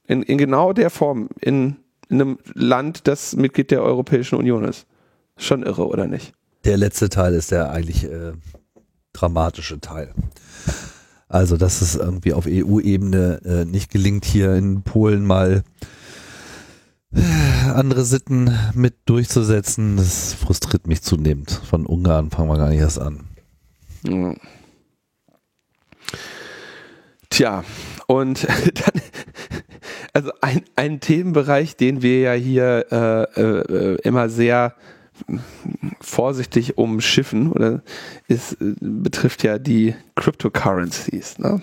In, 0.06 0.22
in 0.22 0.36
genau 0.36 0.72
der 0.74 0.90
Form, 0.90 1.30
in, 1.40 1.76
in 2.08 2.20
einem 2.20 2.38
Land, 2.52 3.08
das 3.08 3.34
Mitglied 3.36 3.70
der 3.70 3.82
Europäischen 3.82 4.36
Union 4.36 4.64
ist. 4.64 4.86
Schon 5.38 5.62
irre, 5.62 5.86
oder 5.86 6.06
nicht? 6.06 6.34
Der 6.64 6.76
letzte 6.76 7.08
Teil 7.08 7.34
ist 7.34 7.50
der 7.50 7.70
eigentlich 7.70 8.04
äh, 8.04 8.32
dramatische 9.12 9.80
Teil. 9.80 10.12
Also, 11.34 11.56
dass 11.56 11.82
es 11.82 11.96
irgendwie 11.96 12.32
auf 12.32 12.46
EU-Ebene 12.46 13.40
äh, 13.44 13.64
nicht 13.64 13.90
gelingt, 13.90 14.24
hier 14.24 14.54
in 14.54 14.82
Polen 14.82 15.26
mal 15.26 15.64
äh, 17.12 17.70
andere 17.72 18.04
Sitten 18.04 18.56
mit 18.74 18.94
durchzusetzen, 19.06 19.96
das 19.96 20.32
frustriert 20.32 20.86
mich 20.86 21.02
zunehmend. 21.02 21.50
Von 21.50 21.86
Ungarn 21.86 22.30
fangen 22.30 22.48
wir 22.50 22.58
gar 22.58 22.68
nicht 22.68 22.78
erst 22.78 23.00
an. 23.00 23.24
Ja. 24.04 24.34
Tja, 27.30 27.64
und 28.06 28.44
dann, 28.46 29.02
also 30.12 30.30
ein, 30.40 30.62
ein 30.76 31.00
Themenbereich, 31.00 31.76
den 31.76 32.00
wir 32.00 32.20
ja 32.20 32.32
hier 32.34 32.86
äh, 32.92 33.40
äh, 33.40 33.98
immer 34.04 34.28
sehr 34.28 34.76
vorsichtig 36.00 36.78
umschiffen, 36.78 37.52
oder 37.52 37.82
ist, 38.28 38.60
äh, 38.60 38.74
betrifft 38.80 39.42
ja 39.42 39.58
die 39.58 39.94
Cryptocurrencies. 40.16 41.38
Ne? 41.38 41.62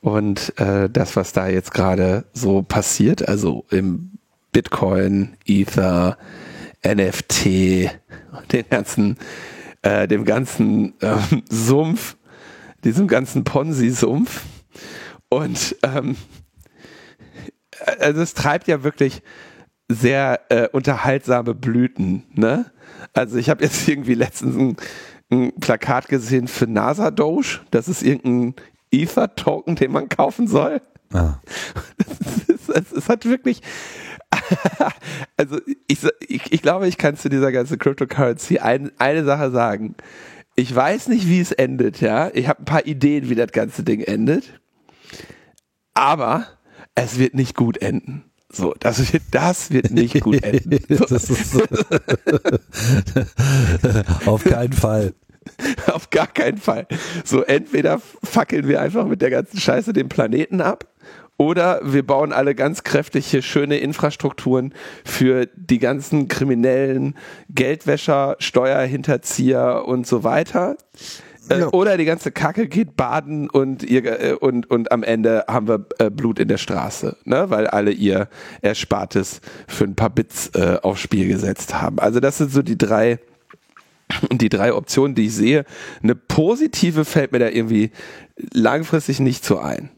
Und 0.00 0.58
äh, 0.58 0.88
das, 0.90 1.16
was 1.16 1.32
da 1.32 1.48
jetzt 1.48 1.72
gerade 1.72 2.24
so 2.32 2.62
passiert, 2.62 3.28
also 3.28 3.64
im 3.70 4.12
Bitcoin, 4.52 5.36
Ether, 5.44 6.16
NFT, 6.86 7.44
den 8.52 8.68
ganzen, 8.70 9.18
äh, 9.82 10.06
dem 10.06 10.24
ganzen 10.24 10.94
ähm, 11.02 11.42
Sumpf, 11.50 12.16
diesem 12.84 13.08
ganzen 13.08 13.44
Ponzi-Sumpf. 13.44 14.42
Und 15.28 15.76
ähm, 15.82 16.16
also 17.98 18.20
es 18.20 18.34
treibt 18.34 18.68
ja 18.68 18.84
wirklich 18.84 19.22
sehr 19.88 20.40
äh, 20.48 20.68
unterhaltsame 20.68 21.54
Blüten. 21.54 22.24
Ne? 22.32 22.66
Also 23.12 23.36
ich 23.38 23.50
habe 23.50 23.64
jetzt 23.64 23.86
irgendwie 23.88 24.14
letztens 24.14 24.56
ein, 24.56 24.76
ein 25.30 25.52
Plakat 25.60 26.08
gesehen 26.08 26.48
für 26.48 26.66
NASA 26.66 27.10
Doge. 27.10 27.60
Das 27.70 27.88
ist 27.88 28.02
irgendein 28.02 28.54
Ether-Token, 28.90 29.76
den 29.76 29.92
man 29.92 30.08
kaufen 30.08 30.46
soll. 30.46 30.80
Ah. 31.12 31.40
Es, 32.68 33.08
hat 33.08 33.24
wirklich, 33.24 33.62
also 35.38 35.58
ich, 35.86 35.98
ich, 36.28 36.52
ich 36.52 36.62
glaube, 36.62 36.88
ich 36.88 36.98
kann 36.98 37.16
zu 37.16 37.30
dieser 37.30 37.52
ganzen 37.52 37.78
Cryptocurrency 37.78 38.58
ein, 38.58 38.90
eine 38.98 39.24
Sache 39.24 39.50
sagen. 39.50 39.94
Ich 40.56 40.74
weiß 40.74 41.08
nicht, 41.08 41.28
wie 41.28 41.40
es 41.40 41.52
endet, 41.52 42.00
ja. 42.00 42.30
Ich 42.34 42.48
habe 42.48 42.60
ein 42.60 42.64
paar 42.66 42.84
Ideen, 42.84 43.30
wie 43.30 43.34
das 43.34 43.52
ganze 43.52 43.82
Ding 43.82 44.00
endet. 44.00 44.60
Aber 45.94 46.46
es 46.94 47.18
wird 47.18 47.34
nicht 47.34 47.54
gut 47.56 47.78
enden. 47.78 48.24
So, 48.56 48.74
das 48.80 49.12
wird, 49.12 49.22
das 49.30 49.70
wird 49.70 49.90
nicht 49.90 50.20
gut 50.22 50.42
enden. 50.42 50.78
So. 51.06 51.62
Auf 54.26 54.44
keinen 54.44 54.72
Fall. 54.72 55.12
Auf 55.86 56.10
gar 56.10 56.26
keinen 56.26 56.58
Fall. 56.58 56.86
So, 57.24 57.42
entweder 57.42 58.00
fackeln 58.22 58.66
wir 58.66 58.80
einfach 58.80 59.06
mit 59.06 59.22
der 59.22 59.30
ganzen 59.30 59.58
Scheiße 59.60 59.92
den 59.92 60.08
Planeten 60.08 60.60
ab 60.60 60.88
oder 61.36 61.80
wir 61.84 62.04
bauen 62.04 62.32
alle 62.32 62.54
ganz 62.54 62.82
kräftige, 62.82 63.42
schöne 63.42 63.78
Infrastrukturen 63.78 64.72
für 65.04 65.46
die 65.54 65.78
ganzen 65.78 66.28
kriminellen 66.28 67.14
Geldwäscher, 67.50 68.36
Steuerhinterzieher 68.38 69.84
und 69.86 70.06
so 70.06 70.24
weiter. 70.24 70.76
Äh, 71.48 71.60
Ja. 71.60 71.72
Oder 71.72 71.96
die 71.96 72.04
ganze 72.04 72.32
Kacke 72.32 72.68
geht 72.68 72.96
baden 72.96 73.48
und, 73.48 73.82
ihr, 73.82 74.04
äh, 74.04 74.32
und, 74.32 74.70
und 74.70 74.92
am 74.92 75.02
Ende 75.02 75.44
haben 75.48 75.68
wir 75.68 75.86
äh, 75.98 76.10
Blut 76.10 76.38
in 76.38 76.48
der 76.48 76.58
Straße, 76.58 77.16
ne? 77.24 77.50
weil 77.50 77.66
alle 77.66 77.90
ihr 77.90 78.28
Erspartes 78.62 79.40
für 79.66 79.84
ein 79.84 79.94
paar 79.94 80.10
Bits 80.10 80.50
äh, 80.54 80.78
aufs 80.82 81.00
Spiel 81.00 81.28
gesetzt 81.28 81.80
haben. 81.80 81.98
Also 81.98 82.20
das 82.20 82.38
sind 82.38 82.52
so 82.52 82.62
die 82.62 82.78
drei, 82.78 83.18
die 84.32 84.48
drei 84.48 84.72
Optionen, 84.72 85.14
die 85.14 85.26
ich 85.26 85.34
sehe. 85.34 85.64
Eine 86.02 86.14
positive 86.14 87.04
fällt 87.04 87.32
mir 87.32 87.38
da 87.38 87.48
irgendwie 87.48 87.90
langfristig 88.52 89.20
nicht 89.20 89.44
so 89.44 89.58
ein. 89.58 89.90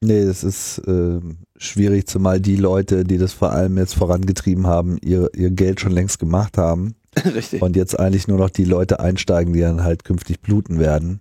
Nee, 0.00 0.24
das 0.24 0.44
ist 0.44 0.80
ähm, 0.86 1.38
schwierig, 1.56 2.06
zumal 2.06 2.40
die 2.40 2.54
Leute, 2.54 3.02
die 3.02 3.18
das 3.18 3.32
vor 3.32 3.50
allem 3.50 3.76
jetzt 3.78 3.94
vorangetrieben 3.94 4.68
haben, 4.68 4.96
ihr, 5.02 5.28
ihr 5.34 5.50
Geld 5.50 5.80
schon 5.80 5.90
längst 5.90 6.20
gemacht 6.20 6.56
haben 6.56 6.94
Richtig. 7.34 7.62
und 7.62 7.76
jetzt 7.76 7.98
eigentlich 7.98 8.28
nur 8.28 8.38
noch 8.38 8.50
die 8.50 8.64
Leute 8.64 9.00
einsteigen, 9.00 9.52
die 9.52 9.60
dann 9.60 9.84
halt 9.84 10.04
künftig 10.04 10.40
bluten 10.40 10.78
werden. 10.78 11.20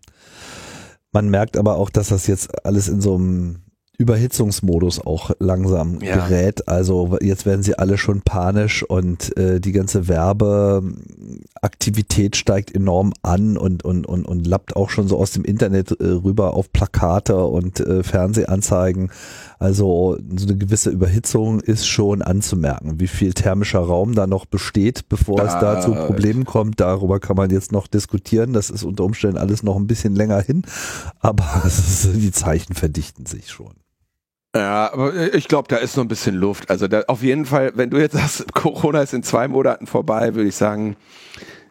Man 1.11 1.30
merkt 1.30 1.57
aber 1.57 1.76
auch, 1.78 1.90
dass 1.90 2.10
das 2.10 2.28
jetzt 2.28 2.65
alles 2.65 2.88
in 2.88 3.02
so 3.02 3.15
einem 3.15 3.57
Überhitzungsmodus 3.99 5.03
auch 5.03 5.32
langsam 5.40 5.99
Ja. 6.02 6.28
gerät. 6.28 6.68
Also 6.68 7.18
jetzt 7.19 7.48
werden 7.48 7.64
sie 7.64 7.80
alle 7.80 7.98
schon 7.98 8.22
panisch 8.22 8.84
und 8.84 9.36
äh, 9.38 9.60
die 9.60 9.72
ganze 9.72 10.07
Werbeaktivität 10.07 12.36
steigt 12.36 12.76
enorm 12.76 13.14
an 13.24 13.57
und, 13.57 13.84
und, 13.84 14.06
und, 14.06 14.26
und 14.26 14.45
lappt 14.45 14.76
auch 14.76 14.91
schon 14.91 15.07
so 15.07 15.18
aus 15.18 15.32
dem 15.32 15.44
Internet 15.44 15.99
äh, 15.99 16.06
rüber 16.06 16.53
auf 16.53 16.72
Plakate 16.72 17.44
und 17.44 17.80
äh, 17.80 18.03
Fernsehanzeigen. 18.03 19.10
Also 19.59 20.17
so 20.35 20.47
eine 20.47 20.57
gewisse 20.57 20.89
Überhitzung 20.91 21.59
ist 21.59 21.88
schon 21.88 22.21
anzumerken. 22.21 22.99
Wie 22.99 23.07
viel 23.07 23.34
thermischer 23.34 23.79
Raum 23.79 24.13
da 24.13 24.27
noch 24.27 24.45
besteht, 24.45 25.09
bevor 25.09 25.39
es 25.43 25.53
da 25.53 25.81
zu 25.81 25.91
Da- 25.91 26.05
Problemen 26.05 26.45
kommt, 26.45 26.79
darüber 26.79 27.19
kann 27.19 27.35
man 27.38 27.49
jetzt 27.49 27.71
noch 27.71 27.88
diskutieren. 27.88 28.53
Das 28.53 28.69
ist 28.69 28.84
unter 28.84 29.03
Umständen 29.03 29.38
alles 29.38 29.63
noch 29.63 29.75
ein 29.75 29.88
bisschen 29.88 30.15
länger 30.15 30.41
hin, 30.41 30.61
aber 31.19 31.43
ist, 31.65 32.07
die 32.13 32.31
Zeichen 32.31 32.75
verdichten 32.75 33.25
sich 33.25 33.49
schon. 33.49 33.73
Ja, 34.55 34.91
aber 34.93 35.34
ich 35.34 35.47
glaube, 35.47 35.67
da 35.67 35.75
ist 35.77 35.97
noch 35.97 36.03
ein 36.05 36.07
bisschen 36.07 36.35
Luft. 36.35 36.69
Also 36.69 36.88
da, 36.88 37.01
auf 37.07 37.21
jeden 37.21 37.45
Fall, 37.45 37.73
wenn 37.75 37.89
du 37.89 37.97
jetzt 37.97 38.13
sagst, 38.13 38.53
Corona 38.53 39.01
ist 39.01 39.13
in 39.13 39.21
zwei 39.23 39.47
Monaten 39.47 39.88
vorbei, 39.88 40.35
würde 40.35 40.49
ich 40.49 40.55
sagen, 40.55 40.95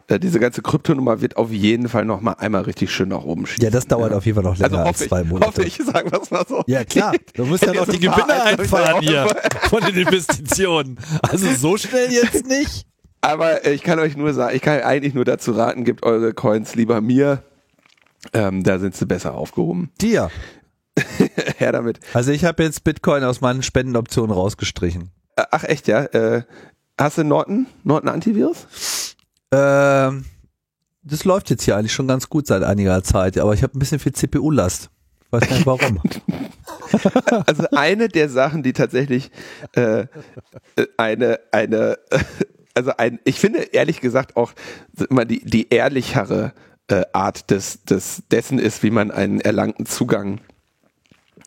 äh, 0.08 0.20
diese 0.20 0.38
ganze 0.38 0.62
Kryptonummer 0.62 1.20
wird 1.20 1.36
auf 1.36 1.50
jeden 1.50 1.88
Fall 1.88 2.04
noch 2.04 2.20
mal 2.20 2.34
einmal 2.34 2.62
richtig 2.62 2.92
schön 2.92 3.08
nach 3.08 3.24
oben 3.24 3.46
schießen. 3.46 3.64
Ja, 3.64 3.70
das 3.70 3.86
dauert 3.86 4.12
auf 4.12 4.24
jeden 4.24 4.36
Fall 4.36 4.44
noch 4.44 4.56
länger 4.56 4.78
also 4.78 4.88
als 4.88 4.98
zwei 4.98 5.22
ich, 5.22 5.28
Monate. 5.28 5.46
hoffe 5.48 5.64
ich, 5.64 5.76
sagen 5.76 6.12
wir 6.12 6.22
es 6.22 6.30
mal 6.30 6.44
so. 6.48 6.62
Ja 6.66 6.84
klar, 6.84 7.14
du 7.34 7.44
musst 7.44 7.64
ja 7.64 7.72
noch 7.74 7.88
die 7.88 7.98
Gewinne 7.98 8.40
Alter, 8.40 8.62
einfahren 8.62 9.02
hier 9.02 9.26
von 9.68 9.82
den 9.82 9.96
Investitionen. 9.96 10.98
Also 11.22 11.52
so 11.54 11.76
schnell 11.76 12.12
jetzt 12.12 12.46
nicht. 12.46 12.86
Aber 13.20 13.66
ich 13.66 13.82
kann 13.82 13.98
euch 13.98 14.16
nur 14.16 14.32
sagen, 14.32 14.54
ich 14.54 14.62
kann 14.62 14.80
eigentlich 14.82 15.14
nur 15.14 15.24
dazu 15.24 15.52
raten, 15.52 15.84
gebt 15.84 16.04
eure 16.04 16.32
Coins 16.32 16.76
lieber 16.76 17.00
mir. 17.00 17.42
Ähm, 18.32 18.62
da 18.62 18.78
sind 18.78 18.94
sie 18.94 19.06
besser 19.06 19.34
aufgehoben. 19.34 19.90
Dir. 20.00 20.30
Her 21.58 21.72
damit. 21.72 21.98
Also 22.14 22.30
ich 22.30 22.44
habe 22.44 22.62
jetzt 22.62 22.84
Bitcoin 22.84 23.24
aus 23.24 23.40
meinen 23.40 23.64
Spendenoptionen 23.64 24.30
rausgestrichen. 24.30 25.10
Ach 25.34 25.64
echt, 25.64 25.88
ja? 25.88 26.04
Äh, 26.04 26.44
hast 26.98 27.18
du 27.18 27.24
Norton? 27.24 27.66
Norton 27.82 28.08
Antivirus? 28.08 28.66
Ähm, 29.52 30.24
das 31.02 31.24
läuft 31.24 31.50
jetzt 31.50 31.62
hier 31.62 31.76
eigentlich 31.76 31.92
schon 31.92 32.08
ganz 32.08 32.28
gut 32.28 32.46
seit 32.46 32.62
einiger 32.62 33.02
Zeit, 33.02 33.38
aber 33.38 33.54
ich 33.54 33.62
habe 33.62 33.76
ein 33.76 33.78
bisschen 33.78 33.98
viel 33.98 34.12
CPU-Last. 34.12 34.90
Ich 35.26 35.32
weiß 35.32 35.50
nicht 35.50 35.66
warum. 35.66 36.00
Also 37.46 37.64
eine 37.72 38.08
der 38.08 38.28
Sachen, 38.28 38.62
die 38.62 38.72
tatsächlich 38.72 39.30
äh, 39.74 40.02
äh, 40.76 40.86
eine, 40.96 41.40
eine, 41.50 41.98
äh, 42.10 42.18
also 42.74 42.92
ein, 42.96 43.18
ich 43.24 43.40
finde 43.40 43.58
ehrlich 43.72 44.00
gesagt 44.00 44.36
auch 44.36 44.52
immer 45.10 45.24
die, 45.24 45.44
die 45.44 45.68
ehrlichere 45.68 46.52
äh, 46.88 47.02
Art 47.12 47.50
des, 47.50 47.84
des, 47.84 48.22
dessen 48.30 48.60
ist, 48.60 48.84
wie 48.84 48.90
man 48.90 49.10
einen 49.10 49.40
erlangten 49.40 49.84
Zugang 49.84 50.40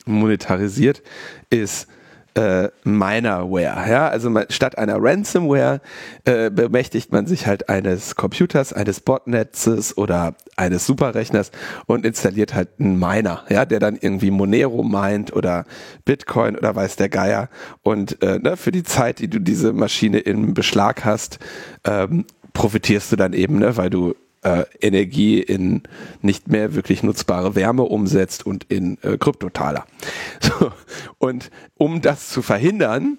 monetarisiert, 0.06 1.02
ist 1.50 1.88
äh, 2.36 2.70
Minerware. 2.84 3.90
Ja? 3.90 4.08
Also 4.08 4.30
man, 4.30 4.46
statt 4.50 4.78
einer 4.78 4.98
Ransomware 5.00 5.82
äh, 6.26 6.50
bemächtigt 6.50 7.12
man 7.12 7.26
sich 7.26 7.48
halt 7.48 7.70
eines 7.70 8.16
Computers, 8.16 8.74
eines 8.74 9.00
Botnetzes 9.00 9.98
oder 9.98 10.36
eines 10.56 10.86
Superrechners 10.86 11.52
und 11.86 12.06
installiert 12.06 12.54
halt 12.54 12.70
einen 12.80 13.00
Miner, 13.00 13.44
ja, 13.50 13.66
der 13.66 13.80
dann 13.80 13.98
irgendwie 14.00 14.32
Monero 14.32 14.84
meint 14.84 15.34
oder 15.36 15.66
Bitcoin 16.06 16.56
oder 16.56 16.76
weiß 16.76 16.96
der 16.96 17.10
Geier. 17.10 17.50
Und 17.84 18.22
äh, 18.22 18.40
ne, 18.40 18.58
für 18.58 18.72
die 18.72 18.84
Zeit, 18.84 19.20
die 19.20 19.30
du 19.30 19.40
diese 19.40 19.74
Maschine 19.74 20.20
im 20.20 20.54
Beschlag 20.54 21.06
hast, 21.06 21.40
ähm, 21.86 22.26
profitierst 22.54 23.12
du 23.12 23.16
dann 23.16 23.34
eben, 23.34 23.60
ne, 23.60 23.78
weil 23.78 23.90
du 23.90 24.16
äh, 24.44 24.64
Energie 24.82 25.40
in 25.42 25.84
nicht 26.22 26.48
mehr 26.48 26.76
wirklich 26.76 27.04
nutzbare 27.04 27.56
Wärme 27.56 27.84
umsetzt 27.84 28.46
und 28.46 28.66
in 28.66 28.98
äh, 29.04 29.18
Kryptotaler. 29.18 29.86
So. 30.42 30.72
Und 31.18 31.52
um 31.76 32.02
das 32.02 32.30
zu 32.30 32.42
verhindern, 32.42 33.18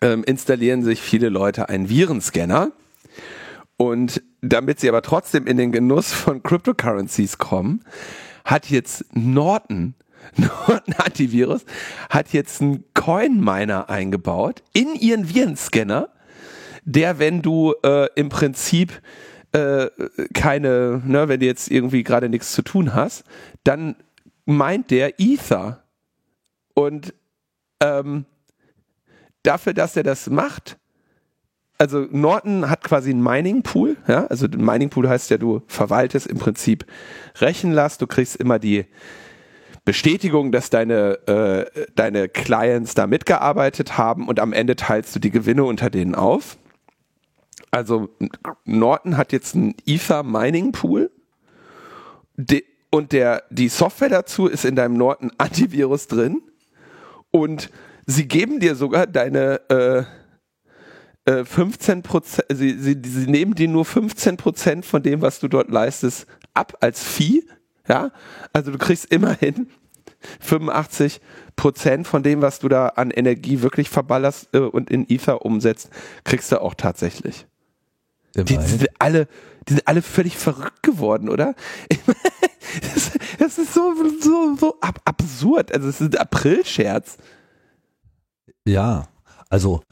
ähm, 0.00 0.24
installieren 0.24 0.82
sich 0.82 1.00
viele 1.00 1.28
Leute 1.28 1.68
einen 1.68 1.88
Virenscanner. 1.88 2.72
Und 3.76 4.22
damit 4.40 4.80
sie 4.80 4.88
aber 4.88 5.02
trotzdem 5.02 5.46
in 5.46 5.56
den 5.56 5.72
Genuss 5.72 6.12
von 6.12 6.42
Cryptocurrencies 6.42 7.38
kommen, 7.38 7.82
hat 8.44 8.70
jetzt 8.70 9.04
Norton, 9.14 9.94
Norton 10.36 10.94
Antivirus, 10.98 11.64
hat 12.08 12.32
jetzt 12.32 12.60
einen 12.60 12.84
Coin-Miner 12.94 13.88
eingebaut 13.88 14.62
in 14.72 14.94
ihren 14.94 15.32
Virenscanner, 15.32 16.10
der, 16.84 17.18
wenn 17.18 17.42
du 17.42 17.74
äh, 17.82 18.08
im 18.16 18.28
Prinzip 18.28 19.00
äh, 19.52 19.88
keine, 20.34 21.02
ne, 21.04 21.28
wenn 21.28 21.40
du 21.40 21.46
jetzt 21.46 21.70
irgendwie 21.70 22.02
gerade 22.02 22.28
nichts 22.28 22.52
zu 22.52 22.62
tun 22.62 22.94
hast, 22.94 23.24
dann 23.64 23.96
meint 24.44 24.90
der 24.90 25.18
Ether. 25.18 25.82
Und 26.74 27.14
ähm, 27.80 28.24
dafür, 29.42 29.74
dass 29.74 29.96
er 29.96 30.02
das 30.02 30.30
macht, 30.30 30.78
also 31.78 32.06
Norton 32.10 32.68
hat 32.68 32.84
quasi 32.84 33.10
einen 33.10 33.22
Mining 33.22 33.62
Pool, 33.62 33.96
ja, 34.06 34.26
also 34.26 34.46
Mining 34.48 34.90
Pool 34.90 35.08
heißt 35.08 35.30
ja, 35.30 35.38
du 35.38 35.62
verwaltest 35.66 36.26
im 36.26 36.38
Prinzip 36.38 36.84
Rechenlast, 37.40 38.02
du 38.02 38.06
kriegst 38.06 38.36
immer 38.36 38.58
die 38.58 38.84
Bestätigung, 39.86 40.52
dass 40.52 40.68
deine, 40.68 41.26
äh, 41.26 41.86
deine 41.94 42.28
Clients 42.28 42.94
da 42.94 43.06
mitgearbeitet 43.06 43.96
haben 43.96 44.28
und 44.28 44.40
am 44.40 44.52
Ende 44.52 44.76
teilst 44.76 45.16
du 45.16 45.20
die 45.20 45.30
Gewinne 45.30 45.64
unter 45.64 45.88
denen 45.88 46.14
auf. 46.14 46.58
Also 47.70 48.08
Norton 48.64 49.16
hat 49.16 49.32
jetzt 49.32 49.54
einen 49.54 49.74
Ether 49.86 50.22
Mining 50.22 50.72
Pool 50.72 51.10
de, 52.36 52.64
und 52.90 53.12
der, 53.12 53.44
die 53.50 53.68
Software 53.68 54.08
dazu 54.08 54.46
ist 54.46 54.64
in 54.64 54.74
deinem 54.74 54.96
Norton 54.96 55.30
Antivirus 55.38 56.08
drin 56.08 56.42
und 57.30 57.70
sie 58.06 58.26
geben 58.26 58.58
dir 58.58 58.74
sogar 58.74 59.06
deine 59.06 59.60
äh, 59.70 61.30
äh, 61.30 61.44
15 61.44 62.02
Prozent, 62.02 62.46
sie, 62.52 62.72
sie, 62.78 63.00
sie 63.04 63.30
nehmen 63.30 63.54
dir 63.54 63.68
nur 63.68 63.84
15 63.84 64.36
Prozent 64.36 64.84
von 64.84 65.02
dem, 65.02 65.22
was 65.22 65.38
du 65.38 65.48
dort 65.48 65.70
leistest, 65.70 66.26
ab 66.54 66.76
als 66.80 67.04
Fee. 67.04 67.44
Ja, 67.88 68.10
also 68.52 68.72
du 68.72 68.78
kriegst 68.78 69.06
immerhin 69.06 69.68
85 70.40 71.20
Prozent 71.56 72.06
von 72.06 72.22
dem, 72.22 72.42
was 72.42 72.58
du 72.58 72.68
da 72.68 72.88
an 72.88 73.10
Energie 73.10 73.62
wirklich 73.62 73.88
verballerst 73.88 74.48
äh, 74.54 74.58
und 74.58 74.90
in 74.90 75.08
Ether 75.08 75.44
umsetzt, 75.44 75.90
kriegst 76.24 76.52
du 76.52 76.60
auch 76.60 76.74
tatsächlich. 76.74 77.46
Die, 78.36 78.44
die, 78.44 78.56
sind 78.58 78.88
alle, 78.98 79.26
die 79.68 79.74
sind 79.74 79.88
alle 79.88 80.02
völlig 80.02 80.36
verrückt 80.36 80.82
geworden, 80.82 81.28
oder? 81.28 81.54
Das, 82.94 83.10
das 83.38 83.58
ist 83.58 83.74
so, 83.74 83.94
so, 84.20 84.56
so 84.56 84.78
ab, 84.80 85.00
absurd. 85.04 85.74
Also 85.74 85.88
es 85.88 86.00
ist 86.00 86.14
ein 86.14 86.20
Aprilscherz. 86.20 87.16
Ja, 88.64 89.08
also 89.48 89.82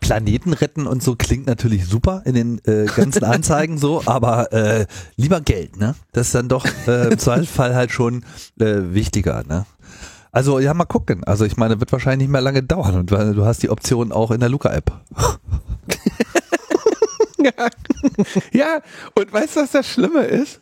Planeten 0.00 0.52
retten 0.52 0.86
und 0.86 1.02
so 1.02 1.16
klingt 1.16 1.46
natürlich 1.46 1.86
super 1.86 2.22
in 2.24 2.34
den 2.34 2.60
äh, 2.64 2.86
ganzen 2.86 3.24
Anzeigen 3.24 3.78
so, 3.78 4.02
aber 4.06 4.52
äh, 4.52 4.86
lieber 5.16 5.40
Geld, 5.40 5.76
ne? 5.76 5.94
Das 6.12 6.28
ist 6.28 6.34
dann 6.34 6.48
doch 6.48 6.66
äh, 6.86 7.12
im 7.12 7.18
Zweifelsfall 7.18 7.74
halt 7.74 7.90
schon 7.90 8.24
äh, 8.60 8.94
wichtiger, 8.94 9.42
ne? 9.44 9.66
Also 10.32 10.58
ja, 10.58 10.74
mal 10.74 10.84
gucken. 10.84 11.22
Also 11.24 11.44
ich 11.44 11.56
meine, 11.56 11.78
wird 11.78 11.92
wahrscheinlich 11.92 12.26
nicht 12.26 12.32
mehr 12.32 12.40
lange 12.40 12.62
dauern 12.62 12.96
und 12.96 13.10
weil 13.12 13.34
du 13.34 13.44
hast 13.44 13.62
die 13.62 13.70
Option 13.70 14.10
auch 14.10 14.30
in 14.30 14.40
der 14.40 14.48
Luca-App. 14.48 15.00
Ja. 17.44 17.68
ja, 18.52 18.80
und 19.14 19.32
weißt 19.32 19.56
du, 19.56 19.60
was 19.60 19.70
das 19.72 19.88
Schlimme 19.88 20.22
ist? 20.24 20.60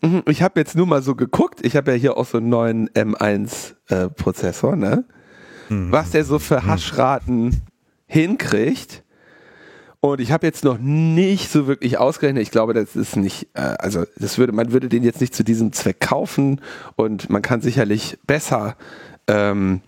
Mhm, 0.00 0.22
Ich 0.28 0.42
habe 0.42 0.60
jetzt 0.60 0.76
nur 0.76 0.86
mal 0.86 1.02
so 1.02 1.14
geguckt. 1.14 1.60
Ich 1.64 1.76
habe 1.76 1.92
ja 1.92 1.96
hier 1.98 2.16
auch 2.16 2.26
so 2.26 2.38
einen 2.38 2.48
neuen 2.48 2.88
M1-Prozessor, 2.90 4.76
ne? 4.76 5.04
Was 5.68 6.10
der 6.10 6.24
so 6.24 6.38
für 6.38 6.66
Haschraten 6.66 7.62
hinkriegt. 8.06 9.02
Und 10.00 10.20
ich 10.20 10.30
habe 10.30 10.46
jetzt 10.46 10.62
noch 10.62 10.76
nicht 10.78 11.50
so 11.50 11.66
wirklich 11.66 11.96
ausgerechnet. 11.96 12.42
Ich 12.42 12.50
glaube, 12.50 12.74
das 12.74 12.94
ist 12.94 13.16
nicht, 13.16 13.48
äh, 13.54 13.60
also 13.78 14.04
das 14.18 14.36
würde, 14.36 14.52
man 14.52 14.70
würde 14.72 14.90
den 14.90 15.02
jetzt 15.02 15.22
nicht 15.22 15.34
zu 15.34 15.42
diesem 15.42 15.72
Zweck 15.72 16.00
kaufen 16.00 16.60
und 16.96 17.30
man 17.30 17.40
kann 17.40 17.62
sicherlich 17.62 18.18
besser 18.26 18.76
ähm, 19.26 19.80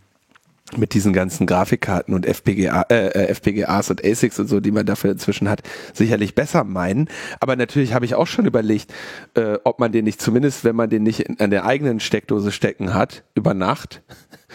mit 0.77 0.95
diesen 0.95 1.13
ganzen 1.13 1.47
Grafikkarten 1.47 2.13
und 2.13 2.27
FPGA, 2.27 2.87
äh, 2.91 3.09
äh, 3.09 3.29
FPGAs 3.29 3.91
und 3.91 4.05
ASICs 4.05 4.41
und 4.41 4.49
so, 4.49 4.61
die 4.61 4.73
man 4.73 4.85
dafür 4.85 5.13
inzwischen 5.13 5.49
hat, 5.49 5.63
sicherlich 5.95 6.35
besser 6.35 6.65
meinen. 6.65 7.09
Aber 7.41 7.55
natürlich 7.55 7.95
habe 7.95 8.05
ich 8.05 8.15
auch 8.17 8.27
schon 8.27 8.47
überlegt, 8.47 8.93
äh, 9.35 9.59
ob 9.63 9.79
man 9.79 9.93
den 9.93 10.05
nicht 10.05 10.21
zumindest, 10.21 10.65
wenn 10.65 10.75
man 10.75 10.91
den 10.91 11.05
nicht 11.05 11.21
in, 11.21 11.39
an 11.39 11.51
der 11.51 11.65
eigenen 11.67 12.01
Steckdose 12.01 12.51
stecken 12.51 12.95
hat, 12.95 13.23
über 13.35 13.55
Nacht, 13.55 14.03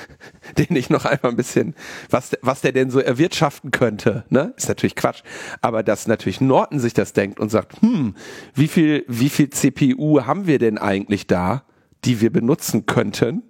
den 0.57 0.67
nicht 0.69 0.89
noch 0.89 1.05
einmal 1.05 1.31
ein 1.31 1.38
bisschen, 1.38 1.75
was, 2.09 2.31
was 2.41 2.59
der 2.59 2.73
denn 2.73 2.91
so 2.91 2.99
erwirtschaften 2.99 3.71
könnte, 3.71 4.25
ne? 4.29 4.53
Ist 4.57 4.67
natürlich 4.67 4.95
Quatsch. 4.95 5.23
Aber 5.61 5.81
dass 5.81 6.07
natürlich 6.07 6.41
Norton 6.41 6.79
sich 6.79 6.93
das 6.93 7.13
denkt 7.13 7.39
und 7.39 7.49
sagt, 7.49 7.81
hm, 7.81 8.15
wie 8.53 8.67
viel, 8.67 9.05
wie 9.07 9.29
viel 9.29 9.49
CPU 9.49 10.25
haben 10.25 10.45
wir 10.45 10.59
denn 10.59 10.77
eigentlich 10.77 11.27
da, 11.27 11.63
die 12.03 12.19
wir 12.19 12.31
benutzen 12.31 12.85
könnten? 12.85 13.43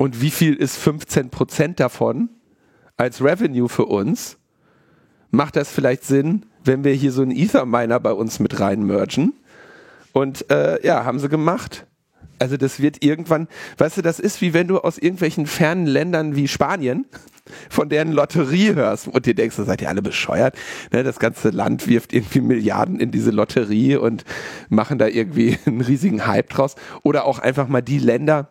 Und 0.00 0.22
wie 0.22 0.30
viel 0.30 0.54
ist 0.54 0.78
15% 0.78 1.74
davon 1.74 2.30
als 2.96 3.22
Revenue 3.22 3.68
für 3.68 3.84
uns? 3.84 4.38
Macht 5.30 5.56
das 5.56 5.70
vielleicht 5.70 6.04
Sinn, 6.04 6.46
wenn 6.64 6.84
wir 6.84 6.94
hier 6.94 7.12
so 7.12 7.20
einen 7.20 7.32
Ether-Miner 7.32 8.00
bei 8.00 8.14
uns 8.14 8.40
mit 8.40 8.60
reinmergen? 8.60 9.34
Und 10.12 10.50
äh, 10.50 10.82
ja, 10.86 11.04
haben 11.04 11.18
sie 11.18 11.28
gemacht. 11.28 11.86
Also 12.38 12.56
das 12.56 12.80
wird 12.80 13.04
irgendwann, 13.04 13.46
weißt 13.76 13.98
du, 13.98 14.00
das 14.00 14.20
ist 14.20 14.40
wie 14.40 14.54
wenn 14.54 14.68
du 14.68 14.78
aus 14.78 14.96
irgendwelchen 14.96 15.44
fernen 15.44 15.84
Ländern 15.86 16.34
wie 16.34 16.48
Spanien 16.48 17.04
von 17.68 17.90
deren 17.90 18.12
Lotterie 18.12 18.74
hörst 18.74 19.06
und 19.06 19.26
dir 19.26 19.34
denkst, 19.34 19.56
seid 19.56 19.82
ihr 19.82 19.90
alle 19.90 20.00
bescheuert? 20.00 20.56
Ne, 20.94 21.02
das 21.02 21.18
ganze 21.18 21.50
Land 21.50 21.88
wirft 21.88 22.14
irgendwie 22.14 22.40
Milliarden 22.40 23.00
in 23.00 23.10
diese 23.10 23.32
Lotterie 23.32 23.96
und 23.96 24.24
machen 24.70 24.96
da 24.96 25.08
irgendwie 25.08 25.58
einen 25.66 25.82
riesigen 25.82 26.26
Hype 26.26 26.48
draus. 26.48 26.76
Oder 27.02 27.26
auch 27.26 27.38
einfach 27.38 27.68
mal 27.68 27.82
die 27.82 27.98
Länder, 27.98 28.50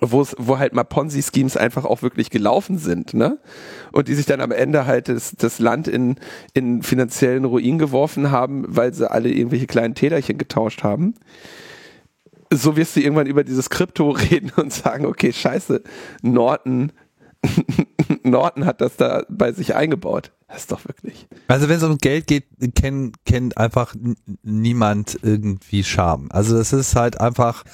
wo 0.00 0.20
es, 0.20 0.34
wo 0.38 0.58
halt 0.58 0.74
mal 0.74 0.84
Ponzi-Schemes 0.84 1.56
einfach 1.56 1.84
auch 1.84 2.02
wirklich 2.02 2.30
gelaufen 2.30 2.78
sind, 2.78 3.14
ne? 3.14 3.38
Und 3.92 4.08
die 4.08 4.14
sich 4.14 4.26
dann 4.26 4.40
am 4.40 4.50
Ende 4.50 4.86
halt 4.86 5.08
das, 5.08 5.32
das 5.36 5.58
Land 5.58 5.88
in, 5.88 6.16
in 6.54 6.82
finanziellen 6.82 7.44
Ruin 7.44 7.78
geworfen 7.78 8.30
haben, 8.30 8.64
weil 8.68 8.92
sie 8.92 9.10
alle 9.10 9.30
irgendwelche 9.30 9.66
kleinen 9.66 9.94
Täterchen 9.94 10.38
getauscht 10.38 10.82
haben. 10.82 11.14
So 12.52 12.76
wirst 12.76 12.96
du 12.96 13.00
irgendwann 13.00 13.26
über 13.26 13.44
dieses 13.44 13.70
Krypto 13.70 14.10
reden 14.30 14.50
und 14.56 14.72
sagen, 14.72 15.06
okay, 15.06 15.32
scheiße, 15.32 15.82
Norton, 16.22 16.92
Norton 18.24 18.66
hat 18.66 18.80
das 18.80 18.96
da 18.96 19.24
bei 19.28 19.52
sich 19.52 19.74
eingebaut. 19.74 20.32
Das 20.48 20.58
ist 20.58 20.70
doch 20.70 20.86
wirklich. 20.86 21.26
Also 21.48 21.68
wenn 21.68 21.78
es 21.78 21.82
um 21.82 21.98
Geld 21.98 22.28
geht, 22.28 22.44
kennt, 22.76 23.16
kennt 23.24 23.58
einfach 23.58 23.96
niemand 24.44 25.18
irgendwie 25.22 25.82
Scham. 25.82 26.28
Also 26.30 26.56
das 26.56 26.72
ist 26.72 26.94
halt 26.94 27.20
einfach, 27.20 27.64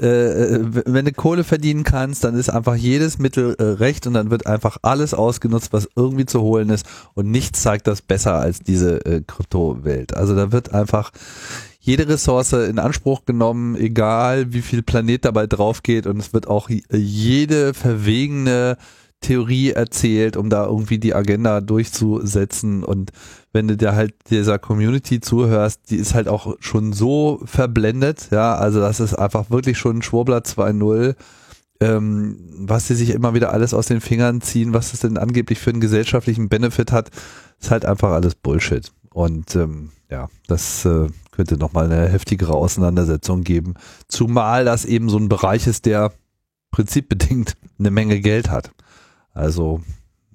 äh, 0.00 0.06
äh, 0.06 0.82
wenn 0.86 1.04
du 1.04 1.12
Kohle 1.12 1.44
verdienen 1.44 1.84
kannst, 1.84 2.24
dann 2.24 2.34
ist 2.34 2.48
einfach 2.48 2.76
jedes 2.76 3.18
Mittel 3.18 3.54
äh, 3.58 3.62
recht 3.62 4.06
und 4.06 4.14
dann 4.14 4.30
wird 4.30 4.46
einfach 4.46 4.78
alles 4.80 5.12
ausgenutzt, 5.12 5.74
was 5.74 5.86
irgendwie 5.96 6.24
zu 6.24 6.40
holen 6.40 6.70
ist 6.70 6.86
und 7.12 7.30
nichts 7.30 7.60
zeigt 7.60 7.86
das 7.86 8.00
besser 8.00 8.36
als 8.36 8.60
diese 8.60 9.04
äh, 9.04 9.20
Kryptowelt. 9.20 10.14
Also 10.16 10.34
da 10.34 10.50
wird 10.50 10.72
einfach 10.72 11.12
jede 11.80 12.08
Ressource 12.08 12.54
in 12.54 12.78
Anspruch 12.78 13.26
genommen, 13.26 13.76
egal 13.76 14.54
wie 14.54 14.62
viel 14.62 14.82
Planet 14.82 15.26
dabei 15.26 15.46
drauf 15.46 15.82
geht 15.82 16.06
und 16.06 16.18
es 16.18 16.32
wird 16.32 16.48
auch 16.48 16.70
j- 16.70 16.82
jede 16.90 17.74
verwegene 17.74 18.78
Theorie 19.24 19.70
erzählt, 19.70 20.36
um 20.36 20.50
da 20.50 20.66
irgendwie 20.66 20.98
die 20.98 21.14
Agenda 21.14 21.60
durchzusetzen 21.62 22.84
und 22.84 23.10
wenn 23.52 23.68
du 23.68 23.76
dir 23.76 23.94
halt 23.94 24.14
dieser 24.28 24.58
Community 24.58 25.20
zuhörst, 25.20 25.90
die 25.90 25.96
ist 25.96 26.12
halt 26.14 26.28
auch 26.28 26.56
schon 26.60 26.92
so 26.92 27.40
verblendet, 27.44 28.28
ja, 28.30 28.54
also 28.54 28.80
das 28.80 29.00
ist 29.00 29.14
einfach 29.14 29.50
wirklich 29.50 29.78
schon 29.78 30.02
Schwurbler 30.02 30.38
2.0, 30.38 31.14
ähm, 31.80 32.36
was 32.58 32.88
sie 32.88 32.94
sich 32.94 33.10
immer 33.10 33.32
wieder 33.32 33.52
alles 33.52 33.72
aus 33.72 33.86
den 33.86 34.02
Fingern 34.02 34.42
ziehen, 34.42 34.74
was 34.74 34.92
es 34.92 35.00
denn 35.00 35.16
angeblich 35.16 35.58
für 35.58 35.70
einen 35.70 35.80
gesellschaftlichen 35.80 36.48
Benefit 36.48 36.92
hat, 36.92 37.10
ist 37.60 37.70
halt 37.70 37.86
einfach 37.86 38.10
alles 38.10 38.34
Bullshit. 38.34 38.92
Und 39.12 39.56
ähm, 39.56 39.92
ja, 40.10 40.28
das 40.48 40.84
äh, 40.84 41.06
könnte 41.30 41.56
nochmal 41.56 41.90
eine 41.90 42.08
heftigere 42.08 42.52
Auseinandersetzung 42.52 43.42
geben. 43.42 43.74
Zumal 44.08 44.64
das 44.64 44.84
eben 44.84 45.08
so 45.08 45.16
ein 45.16 45.28
Bereich 45.28 45.66
ist, 45.66 45.86
der 45.86 46.12
prinzipbedingt 46.70 47.56
eine 47.78 47.90
Menge 47.90 48.20
Geld 48.20 48.50
hat. 48.50 48.72
Also 49.34 49.80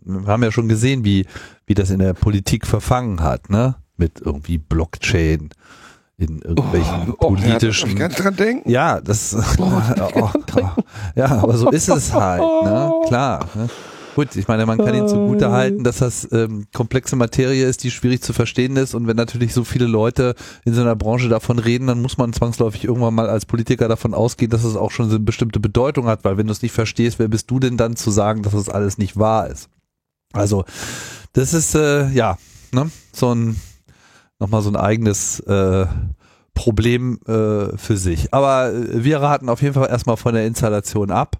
wir 0.04 0.28
haben 0.28 0.44
ja 0.44 0.52
schon 0.52 0.68
gesehen, 0.68 1.04
wie, 1.04 1.26
wie 1.66 1.74
das 1.74 1.90
in 1.90 2.00
der 2.00 2.14
Politik 2.14 2.68
verfangen 2.68 3.22
hat, 3.22 3.50
ne? 3.50 3.76
Mit 3.98 4.22
irgendwie 4.22 4.58
Blockchain 4.58 5.50
in 6.18 6.42
irgendwelchen 6.42 7.14
Oh, 7.20 7.36
ja, 7.36 7.46
politischen. 7.48 7.96
gar 7.96 8.08
nicht 8.10 8.22
dran 8.24 8.36
denken. 8.36 8.70
Ja, 8.70 9.00
das. 9.02 9.36
oh, 9.58 10.30
ja, 11.16 11.26
aber 11.26 11.58
so 11.58 11.70
ist 11.70 11.90
es 11.90 12.14
halt, 12.14 12.42
ne? 12.42 12.92
Klar. 13.08 13.48
Ne? 13.56 13.70
Gut, 14.20 14.36
ich 14.36 14.50
meine, 14.50 14.66
man 14.66 14.78
kann 14.78 14.94
ihn 14.94 15.08
zugute 15.08 15.50
halten, 15.52 15.86
dass 15.86 16.00
das 16.00 16.30
ähm, 16.34 16.68
komplexe 16.74 17.16
Materie 17.16 17.66
ist, 17.66 17.86
die 17.86 17.90
schwierig 17.90 18.22
zu 18.22 18.34
verstehen 18.34 18.76
ist. 18.76 18.94
Und 18.94 19.08
wenn 19.08 19.16
natürlich 19.16 19.54
so 19.54 19.64
viele 19.64 19.86
Leute 19.86 20.36
in 20.66 20.74
so 20.74 20.82
einer 20.82 20.98
Branche 20.98 21.30
davon 21.30 21.58
reden, 21.58 21.88
dann 21.88 22.02
muss 22.02 22.18
man 22.18 22.34
zwangsläufig 22.34 22.84
irgendwann 22.84 23.14
mal 23.14 23.30
als 23.30 23.46
Politiker 23.46 23.88
davon 23.88 24.14
ausgehen, 24.14 24.52
dass 24.52 24.66
es 24.66 24.76
auch 24.76 24.92
schon 24.92 25.10
so 25.10 25.16
eine 25.16 25.24
bestimmte 25.24 25.62
Bedeutung 25.62 26.08
hat, 26.08 26.26
weil 26.26 26.36
wenn 26.36 26.48
du 26.48 26.52
es 26.52 26.62
nicht 26.62 26.74
verstehst, 26.74 27.18
wer 27.18 27.30
bist 27.30 27.50
du 27.50 27.62
denn 27.62 27.78
dann 27.78 27.96
zu 27.96 28.12
sagen, 28.12 28.44
dass 28.44 28.52
das 28.52 28.68
alles 28.68 28.98
nicht 28.98 29.16
wahr 29.16 29.48
ist? 29.48 29.70
Also, 30.34 30.66
das 31.32 31.54
ist 31.54 31.76
äh, 31.76 32.10
ja 32.10 32.38
ne, 32.74 32.92
so 33.14 33.34
ein 33.34 33.56
nochmal 34.38 34.64
so 34.64 34.70
ein 34.70 34.76
eigenes 34.76 35.40
äh, 35.40 35.86
Problem 36.54 37.20
äh, 37.26 37.78
für 37.78 37.96
sich. 37.96 38.34
Aber 38.34 38.74
äh, 38.74 39.02
wir 39.02 39.22
raten 39.22 39.48
auf 39.48 39.62
jeden 39.62 39.76
Fall 39.76 39.88
erstmal 39.88 40.18
von 40.18 40.34
der 40.34 40.46
Installation 40.46 41.10
ab. 41.10 41.38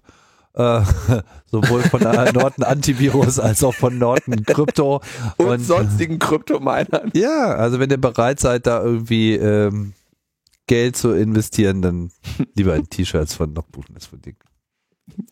Äh, 0.54 0.82
sowohl 1.46 1.82
von 1.82 2.00
Norton 2.00 2.64
Antivirus 2.64 3.38
als 3.38 3.62
auch 3.62 3.74
von 3.74 3.98
Norton 3.98 4.44
Krypto. 4.44 5.00
Und, 5.36 5.60
sonstigen 5.60 6.18
Kryptominern. 6.18 7.10
Ja, 7.14 7.54
also 7.54 7.78
wenn 7.78 7.90
ihr 7.90 8.00
bereit 8.00 8.40
seid, 8.40 8.66
da 8.66 8.82
irgendwie 8.82 9.34
ähm, 9.34 9.94
Geld 10.66 10.96
zu 10.96 11.12
investieren, 11.12 11.82
dann 11.82 12.10
lieber 12.54 12.74
in 12.74 12.88
T-Shirts 12.88 13.34
von 13.34 13.52
noch 13.52 13.66
buchen, 13.66 13.96
ist 13.96 14.06
für 14.06 14.18
dick. 14.18 14.36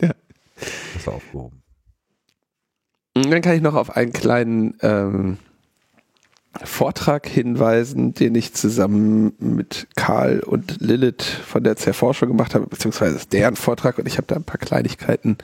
Ja. 0.01 0.15
Das 0.59 1.03
ist 1.03 1.09
aufgehoben. 1.09 1.63
Und 3.15 3.31
Dann 3.31 3.43
kann 3.43 3.55
ich 3.55 3.63
noch 3.63 3.75
auf 3.75 3.97
einen 3.97 4.13
kleinen 4.13 4.77
ähm, 4.83 5.39
Vortrag 6.65 7.27
hinweisen, 7.27 8.15
den 8.15 8.35
ich 8.35 8.55
zusammen 8.55 9.33
mit 9.39 9.87
Karl 9.97 10.41
und 10.41 10.81
Lilith 10.81 11.23
von 11.23 11.63
der 11.63 11.77
Zerforschung 11.77 12.29
gemacht 12.29 12.55
habe, 12.55 12.67
beziehungsweise 12.67 13.27
deren 13.27 13.57
Vortrag 13.57 13.99
und 13.99 14.07
ich 14.07 14.17
habe 14.17 14.27
da 14.27 14.37
ein 14.37 14.45
paar 14.45 14.59
Kleinigkeiten 14.59 15.39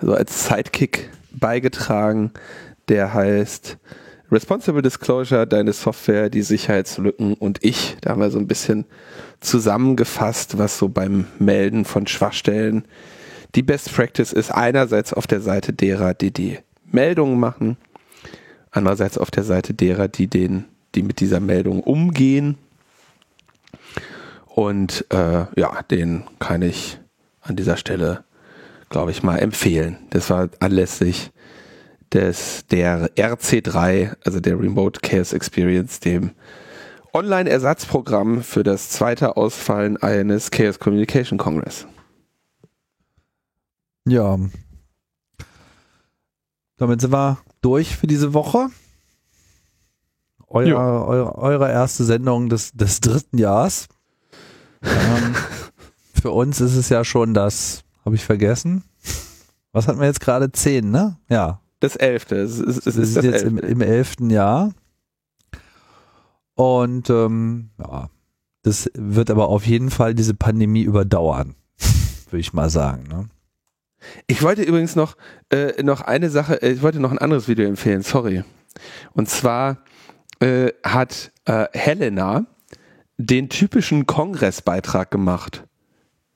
so 0.00 0.14
als 0.14 0.46
Sidekick 0.46 1.10
beigetragen, 1.32 2.32
der 2.88 3.14
heißt 3.14 3.78
Responsible 4.32 4.82
Disclosure, 4.82 5.46
deine 5.46 5.72
Software, 5.72 6.30
die 6.30 6.42
Sicherheitslücken 6.42 7.34
und 7.34 7.58
ich. 7.62 7.96
Da 8.00 8.10
haben 8.10 8.20
wir 8.20 8.30
so 8.30 8.38
ein 8.38 8.46
bisschen 8.46 8.84
zusammengefasst, 9.40 10.56
was 10.56 10.78
so 10.78 10.88
beim 10.88 11.26
Melden 11.38 11.84
von 11.84 12.06
Schwachstellen 12.06 12.84
die 13.56 13.62
Best 13.62 13.92
Practice 13.92 14.32
ist. 14.32 14.52
Einerseits 14.52 15.12
auf 15.12 15.26
der 15.26 15.40
Seite 15.40 15.72
derer, 15.72 16.14
die 16.14 16.32
die 16.32 16.58
Meldungen 16.92 17.40
machen, 17.40 17.76
andererseits 18.70 19.18
auf 19.18 19.30
der 19.30 19.44
Seite 19.44 19.74
derer, 19.74 20.08
die 20.08 20.26
den, 20.26 20.66
die 20.94 21.02
mit 21.02 21.20
dieser 21.20 21.40
Meldung 21.40 21.82
umgehen. 21.82 22.56
Und 24.46 25.06
äh, 25.10 25.46
ja, 25.56 25.82
den 25.90 26.24
kann 26.38 26.62
ich 26.62 26.98
an 27.40 27.56
dieser 27.56 27.76
Stelle, 27.76 28.24
glaube 28.88 29.10
ich, 29.10 29.22
mal 29.22 29.38
empfehlen. 29.38 29.98
Das 30.10 30.30
war 30.30 30.48
anlässlich 30.60 31.30
des 32.12 32.66
der 32.70 33.10
RC3, 33.14 34.16
also 34.24 34.40
der 34.40 34.58
Remote 34.58 35.00
Chaos 35.00 35.32
Experience, 35.32 36.00
dem 36.00 36.32
Online-Ersatzprogramm 37.12 38.42
für 38.42 38.62
das 38.62 38.90
zweite 38.90 39.36
Ausfallen 39.36 39.96
eines 39.96 40.50
Chaos 40.50 40.78
Communication 40.78 41.38
Congress. 41.38 41.86
Ja. 44.06 44.38
Damit 46.76 47.00
sind 47.00 47.12
wir 47.12 47.38
durch 47.60 47.96
für 47.96 48.06
diese 48.06 48.34
Woche. 48.34 48.68
Euer, 50.48 50.76
eure, 50.78 51.36
eure 51.36 51.70
erste 51.70 52.04
Sendung 52.04 52.48
des, 52.48 52.72
des 52.72 53.00
dritten 53.00 53.38
Jahres. 53.38 53.88
ähm, 54.82 55.34
für 56.20 56.30
uns 56.32 56.60
ist 56.60 56.74
es 56.76 56.88
ja 56.88 57.04
schon 57.04 57.34
das, 57.34 57.84
habe 58.04 58.16
ich 58.16 58.24
vergessen. 58.24 58.82
Was 59.72 59.86
hatten 59.86 60.00
wir 60.00 60.06
jetzt 60.06 60.20
gerade? 60.20 60.50
Zehn, 60.50 60.90
ne? 60.90 61.16
Ja. 61.28 61.60
Das 61.78 61.96
elfte. 61.96 62.36
Es 62.36 62.58
ist, 62.58 62.86
es 62.86 62.96
Wir 62.96 63.06
sind 63.06 63.24
jetzt 63.24 63.42
im, 63.44 63.56
elfte. 63.58 63.70
im 63.72 63.80
elften 63.80 64.30
Jahr. 64.30 64.72
Und 66.54 67.08
ähm, 67.08 67.70
ja, 67.78 68.10
Das 68.62 68.90
wird 68.94 69.30
aber 69.30 69.48
auf 69.48 69.66
jeden 69.66 69.90
Fall 69.90 70.14
diese 70.14 70.34
Pandemie 70.34 70.82
überdauern, 70.82 71.54
würde 72.30 72.40
ich 72.40 72.52
mal 72.52 72.68
sagen. 72.68 73.04
Ne? 73.08 73.28
Ich 74.26 74.42
wollte 74.42 74.62
übrigens 74.62 74.96
noch, 74.96 75.16
äh, 75.50 75.82
noch 75.82 76.00
eine 76.00 76.30
Sache, 76.30 76.62
äh, 76.62 76.72
ich 76.72 76.82
wollte 76.82 77.00
noch 77.00 77.10
ein 77.10 77.18
anderes 77.18 77.48
Video 77.48 77.66
empfehlen, 77.66 78.02
sorry. 78.02 78.44
Und 79.12 79.28
zwar 79.28 79.78
äh, 80.40 80.72
hat 80.82 81.32
äh, 81.44 81.66
Helena 81.72 82.46
den 83.18 83.48
typischen 83.48 84.06
Kongressbeitrag 84.06 85.10
gemacht. 85.10 85.64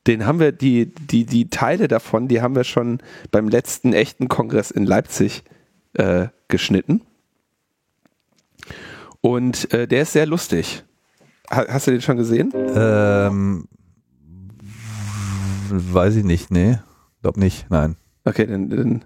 Den 0.07 0.27
haben 0.27 0.39
wir, 0.39 0.53
die, 0.53 0.95
die, 0.95 1.24
die 1.24 1.49
Teile 1.49 1.89
davon, 1.89 2.28
die 2.28 2.43
haben 2.43 2.55
wir 2.55 2.65
schon 2.65 2.99
beim 3.31 3.49
letzten 3.49 3.95
echten 3.95 4.28
Kongress 4.28 4.70
in 4.70 4.85
Leipzig 4.85 5.45
äh, 5.95 6.28
geschnitten. 6.49 7.01
Und 9.23 9.73
äh, 9.73 9.89
der 9.89 10.03
ist 10.03 10.12
sehr 10.12 10.27
lustig. 10.27 10.85
Ha 11.51 11.65
hast 11.69 11.86
du 11.86 11.91
den 11.91 12.03
schon 12.03 12.19
gesehen? 12.19 12.53
Ähm, 12.55 13.66
weiß 15.70 16.16
ich 16.16 16.24
nicht, 16.24 16.51
nee. 16.51 16.78
Glaub 17.24 17.38
nicht, 17.38 17.70
nein. 17.70 17.96
Okay, 18.26 18.46
dann, 18.46 18.68
dann 18.68 19.05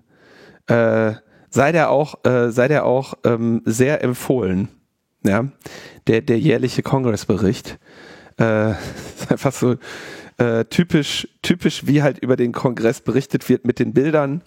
äh, 0.66 1.14
sei 1.50 1.70
der 1.70 1.88
auch, 1.88 2.24
äh, 2.24 2.50
sei 2.50 2.66
der 2.66 2.84
auch 2.84 3.14
ähm, 3.22 3.62
sehr 3.64 4.02
empfohlen. 4.02 4.66
Ja, 5.22 5.44
der, 6.08 6.22
der 6.22 6.36
jährliche 6.40 6.82
Kongressbericht. 6.82 7.78
Äh, 8.36 8.70
ist 9.20 9.30
einfach 9.30 9.52
so 9.52 9.76
äh, 10.38 10.64
typisch, 10.64 11.28
typisch, 11.42 11.86
wie 11.86 12.02
halt 12.02 12.18
über 12.18 12.34
den 12.34 12.50
Kongress 12.50 13.02
berichtet 13.02 13.48
wird 13.48 13.64
mit 13.64 13.78
den 13.78 13.92
Bildern. 13.92 14.42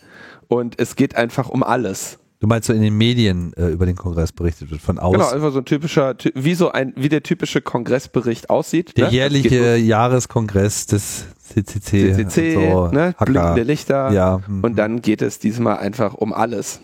Und 0.49 0.77
es 0.77 0.97
geht 0.97 1.15
einfach 1.15 1.47
um 1.47 1.63
alles. 1.63 2.19
Du 2.41 2.47
meinst 2.47 2.65
so 2.67 2.73
in 2.73 2.81
den 2.81 2.97
Medien 2.97 3.53
äh, 3.53 3.67
über 3.67 3.85
den 3.85 3.95
Kongress 3.95 4.31
berichtet 4.31 4.71
wird, 4.71 4.81
von 4.81 4.97
außen. 4.97 5.19
Genau, 5.19 5.31
einfach 5.31 5.51
so 5.51 5.59
ein 5.59 5.65
typischer, 5.65 6.17
ty- 6.17 6.31
wie 6.33 6.55
so 6.55 6.71
ein, 6.71 6.91
wie 6.97 7.07
der 7.07 7.21
typische 7.21 7.61
Kongressbericht 7.61 8.49
aussieht. 8.49 8.97
Der 8.97 9.05
ne? 9.05 9.11
Jährliche 9.13 9.75
Jahreskongress 9.77 10.87
des 10.87 11.27
CCC. 11.53 12.13
CCC, 12.15 12.53
so, 12.55 12.87
ne, 12.87 13.13
blinkende 13.19 13.61
Lichter. 13.61 14.11
Ja. 14.11 14.41
mhm. 14.47 14.63
Und 14.63 14.75
dann 14.77 15.03
geht 15.03 15.21
es 15.21 15.37
diesmal 15.37 15.77
einfach 15.77 16.15
um 16.15 16.33
alles. 16.33 16.81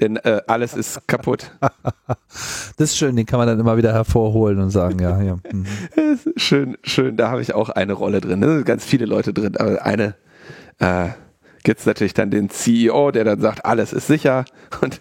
Denn 0.00 0.16
äh, 0.16 0.40
alles 0.48 0.74
ist 0.74 1.06
kaputt. 1.06 1.52
Das 2.76 2.90
ist 2.90 2.96
schön, 2.96 3.14
den 3.14 3.26
kann 3.26 3.38
man 3.38 3.46
dann 3.46 3.60
immer 3.60 3.76
wieder 3.76 3.92
hervorholen 3.92 4.58
und 4.58 4.70
sagen, 4.70 4.98
ja, 4.98 5.22
ja. 5.22 5.38
mhm. 5.52 5.66
schön, 6.36 6.76
schön, 6.82 7.16
da 7.16 7.30
habe 7.30 7.40
ich 7.40 7.54
auch 7.54 7.68
eine 7.68 7.92
Rolle 7.92 8.20
drin. 8.20 8.40
Da 8.40 8.48
sind 8.48 8.66
ganz 8.66 8.84
viele 8.84 9.06
Leute 9.06 9.32
drin, 9.32 9.56
aber 9.56 9.84
eine 9.84 10.16
äh, 10.80 11.10
gibt 11.64 11.80
es 11.80 11.86
natürlich 11.86 12.14
dann 12.14 12.30
den 12.30 12.50
CEO, 12.50 13.10
der 13.10 13.24
dann 13.24 13.40
sagt, 13.40 13.64
alles 13.64 13.92
ist 13.92 14.06
sicher. 14.06 14.44
Und 14.80 15.00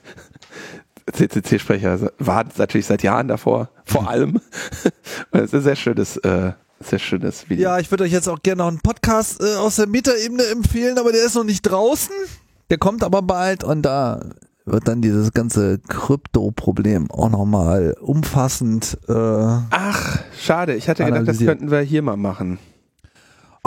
CCC-Sprecher 1.11 2.11
wartet 2.17 2.57
natürlich 2.57 2.87
seit 2.87 3.03
Jahren 3.03 3.27
davor, 3.27 3.69
vor 3.85 4.09
allem. 4.09 4.39
Es 5.31 5.41
ist 5.43 5.53
ein 5.53 5.61
sehr 5.61 5.75
schönes, 5.75 6.17
äh, 6.17 6.53
sehr 6.79 6.99
schönes 6.99 7.49
Video. 7.49 7.63
Ja, 7.69 7.79
ich 7.79 7.91
würde 7.91 8.05
euch 8.05 8.11
jetzt 8.11 8.27
auch 8.27 8.41
gerne 8.41 8.63
noch 8.63 8.69
einen 8.69 8.79
Podcast 8.79 9.41
äh, 9.41 9.55
aus 9.55 9.75
der 9.75 9.87
Metaebene 9.87 10.45
empfehlen, 10.45 10.97
aber 10.97 11.11
der 11.11 11.25
ist 11.25 11.35
noch 11.35 11.43
nicht 11.43 11.61
draußen. 11.63 12.13
Der 12.69 12.77
kommt 12.77 13.03
aber 13.03 13.21
bald 13.21 13.63
und 13.63 13.81
da 13.81 14.31
wird 14.65 14.87
dann 14.87 15.01
dieses 15.01 15.33
ganze 15.33 15.79
Krypto-Problem 15.79 17.11
auch 17.11 17.29
nochmal 17.29 17.95
umfassend. 17.99 18.97
Äh, 19.09 19.13
ach, 19.13 20.19
schade. 20.39 20.75
Ich 20.75 20.87
hatte 20.87 21.03
gedacht, 21.03 21.27
das 21.27 21.39
könnten 21.39 21.69
wir 21.69 21.81
hier 21.81 22.01
mal 22.01 22.15
machen. 22.15 22.59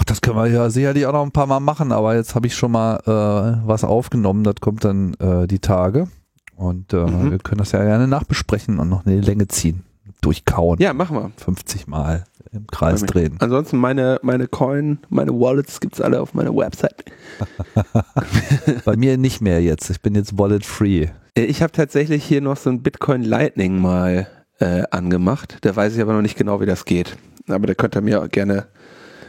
Das 0.05 0.21
können 0.21 0.37
wir 0.37 0.47
ja 0.47 0.69
sicherlich 0.69 1.07
auch 1.07 1.13
noch 1.13 1.23
ein 1.25 1.33
paar 1.33 1.47
Mal 1.47 1.61
machen, 1.61 1.91
aber 1.93 2.15
jetzt 2.15 2.35
habe 2.35 2.47
ich 2.47 2.55
schon 2.55 2.73
mal 2.73 2.97
äh, 3.07 3.67
was 3.67 3.83
aufgenommen. 3.85 4.45
Das 4.45 4.57
kommt 4.61 4.85
dann 4.85 5.15
äh, 5.15 5.47
die 5.47 5.59
Tage. 5.59 6.09
Und 6.57 6.93
äh, 6.93 6.97
Mhm. 7.07 7.31
wir 7.31 7.39
können 7.39 7.59
das 7.59 7.73
ja 7.73 7.83
gerne 7.83 8.07
nachbesprechen 8.09 8.79
und 8.79 8.89
noch 8.89 9.07
eine 9.07 9.21
Länge 9.21 9.49
ziehen. 9.49 9.83
Durchkauen. 10.21 10.79
Ja, 10.81 10.93
machen 10.93 11.17
wir. 11.17 11.31
50 11.37 11.87
Mal 11.87 12.25
im 12.53 12.67
Kreis 12.69 13.03
drehen. 13.03 13.37
Ansonsten 13.41 13.77
meine, 13.77 14.19
meine 14.23 14.49
Coin, 14.49 14.99
meine 15.11 15.33
Wallets 15.33 15.81
gibt's 15.81 16.01
alle 16.01 16.21
auf 16.21 16.33
meiner 16.35 16.55
Website. 16.57 17.05
Bei 18.85 18.97
mir 18.97 19.19
nicht 19.19 19.41
mehr 19.41 19.63
jetzt. 19.63 19.91
Ich 19.91 20.01
bin 20.01 20.15
jetzt 20.15 20.39
wallet-free. 20.39 21.09
Äh, 21.37 21.43
Ich 21.45 21.63
habe 21.63 21.73
tatsächlich 21.73 22.25
hier 22.25 22.41
noch 22.41 22.57
so 22.57 22.71
ein 22.71 22.83
Bitcoin 22.83 23.23
Lightning 23.23 23.79
mal 23.81 24.27
äh, 24.59 24.83
angemacht. 24.91 25.59
Da 25.63 25.75
weiß 25.77 25.95
ich 25.95 26.01
aber 26.01 26.15
noch 26.15 26.23
nicht 26.23 26.37
genau, 26.39 26.61
wie 26.61 26.67
das 26.67 26.85
geht. 26.85 27.17
Aber 27.49 27.67
da 27.67 27.75
könnt 27.75 27.95
ihr 27.95 28.01
mir 28.01 28.23
auch 28.23 28.29
gerne, 28.29 28.67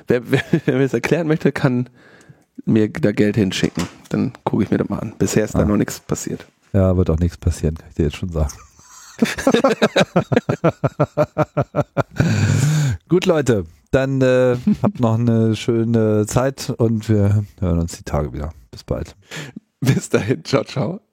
wer, 0.07 0.29
wer, 0.31 0.41
wer 0.65 0.75
mir 0.75 0.83
das 0.83 0.93
erklären 0.93 1.27
möchte, 1.27 1.51
kann 1.51 1.89
mir 2.65 2.89
da 2.89 3.11
Geld 3.11 3.35
hinschicken. 3.35 3.87
Dann 4.09 4.33
gucke 4.43 4.63
ich 4.63 4.71
mir 4.71 4.77
das 4.77 4.89
mal 4.89 4.99
an. 4.99 5.13
Bisher 5.17 5.45
ist 5.45 5.55
da 5.55 5.59
Ah. 5.59 5.65
noch 5.65 5.77
nichts 5.77 5.99
passiert. 5.99 6.45
Ja, 6.73 6.95
wird 6.97 7.09
auch 7.09 7.19
nichts 7.19 7.37
passieren, 7.37 7.75
kann 7.75 7.87
ich 7.89 7.95
dir 7.95 8.03
jetzt 8.05 8.17
schon 8.17 8.29
sagen. 8.29 8.51
Gut, 13.09 13.25
Leute, 13.25 13.65
dann 13.91 14.21
äh, 14.21 14.57
habt 14.83 14.99
noch 14.99 15.17
eine 15.17 15.55
schöne 15.55 16.25
Zeit 16.27 16.69
und 16.77 17.07
wir 17.09 17.45
hören 17.59 17.79
uns 17.79 17.97
die 17.97 18.03
Tage 18.03 18.33
wieder. 18.33 18.51
Bis 18.71 18.83
bald. 18.83 19.15
Bis 19.79 20.09
dahin, 20.09 20.43
ciao, 20.43 20.63
ciao. 20.63 21.06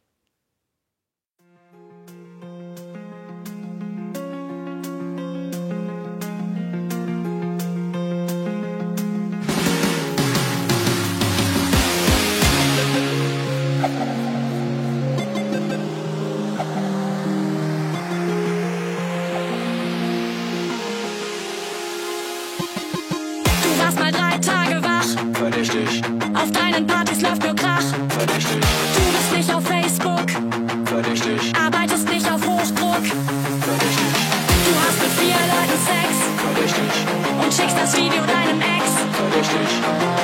Das 37.85 37.97
Video 37.98 38.24
deinem 38.24 38.62
Ex. 38.62 38.85
verdächtig, 39.12 39.69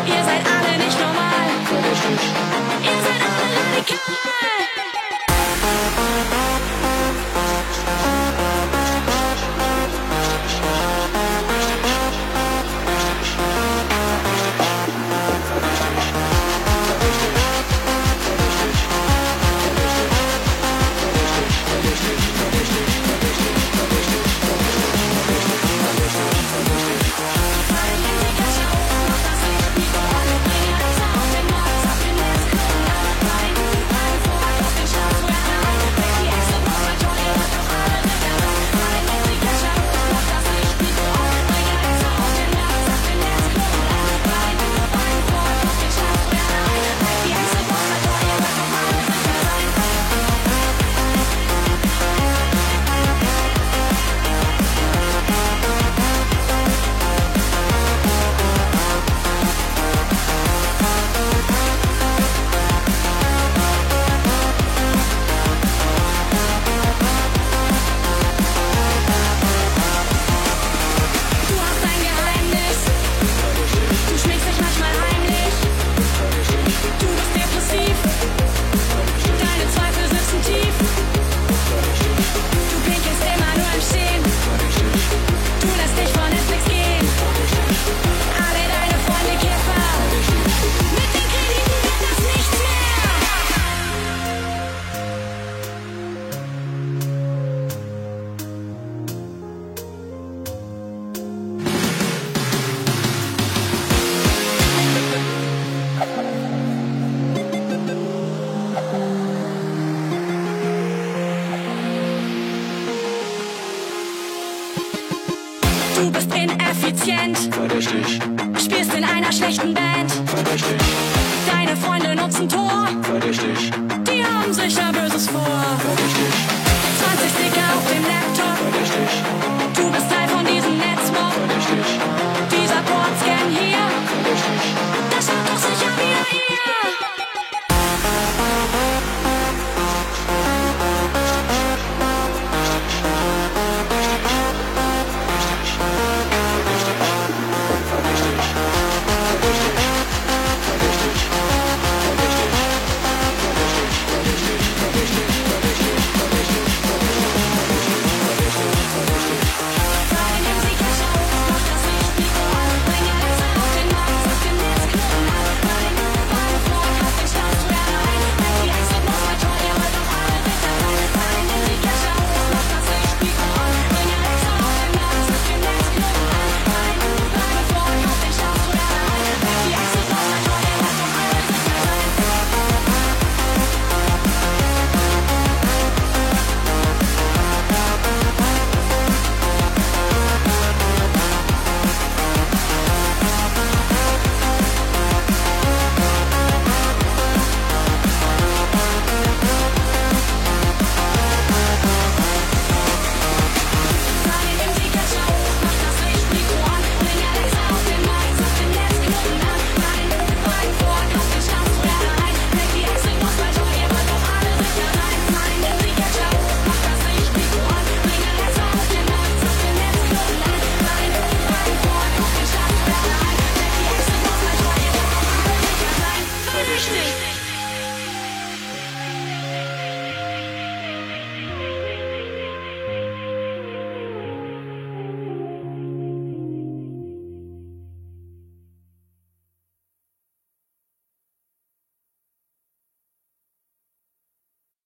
Ihr 0.06 0.24
seid 0.24 0.42
alle 0.48 0.78
nicht 0.82 0.98
normal. 0.98 1.46
verdächtig. 1.68 2.20
Ihr 2.82 2.98
seid 3.04 3.20
alle 3.20 3.76
radikal. 3.76 4.59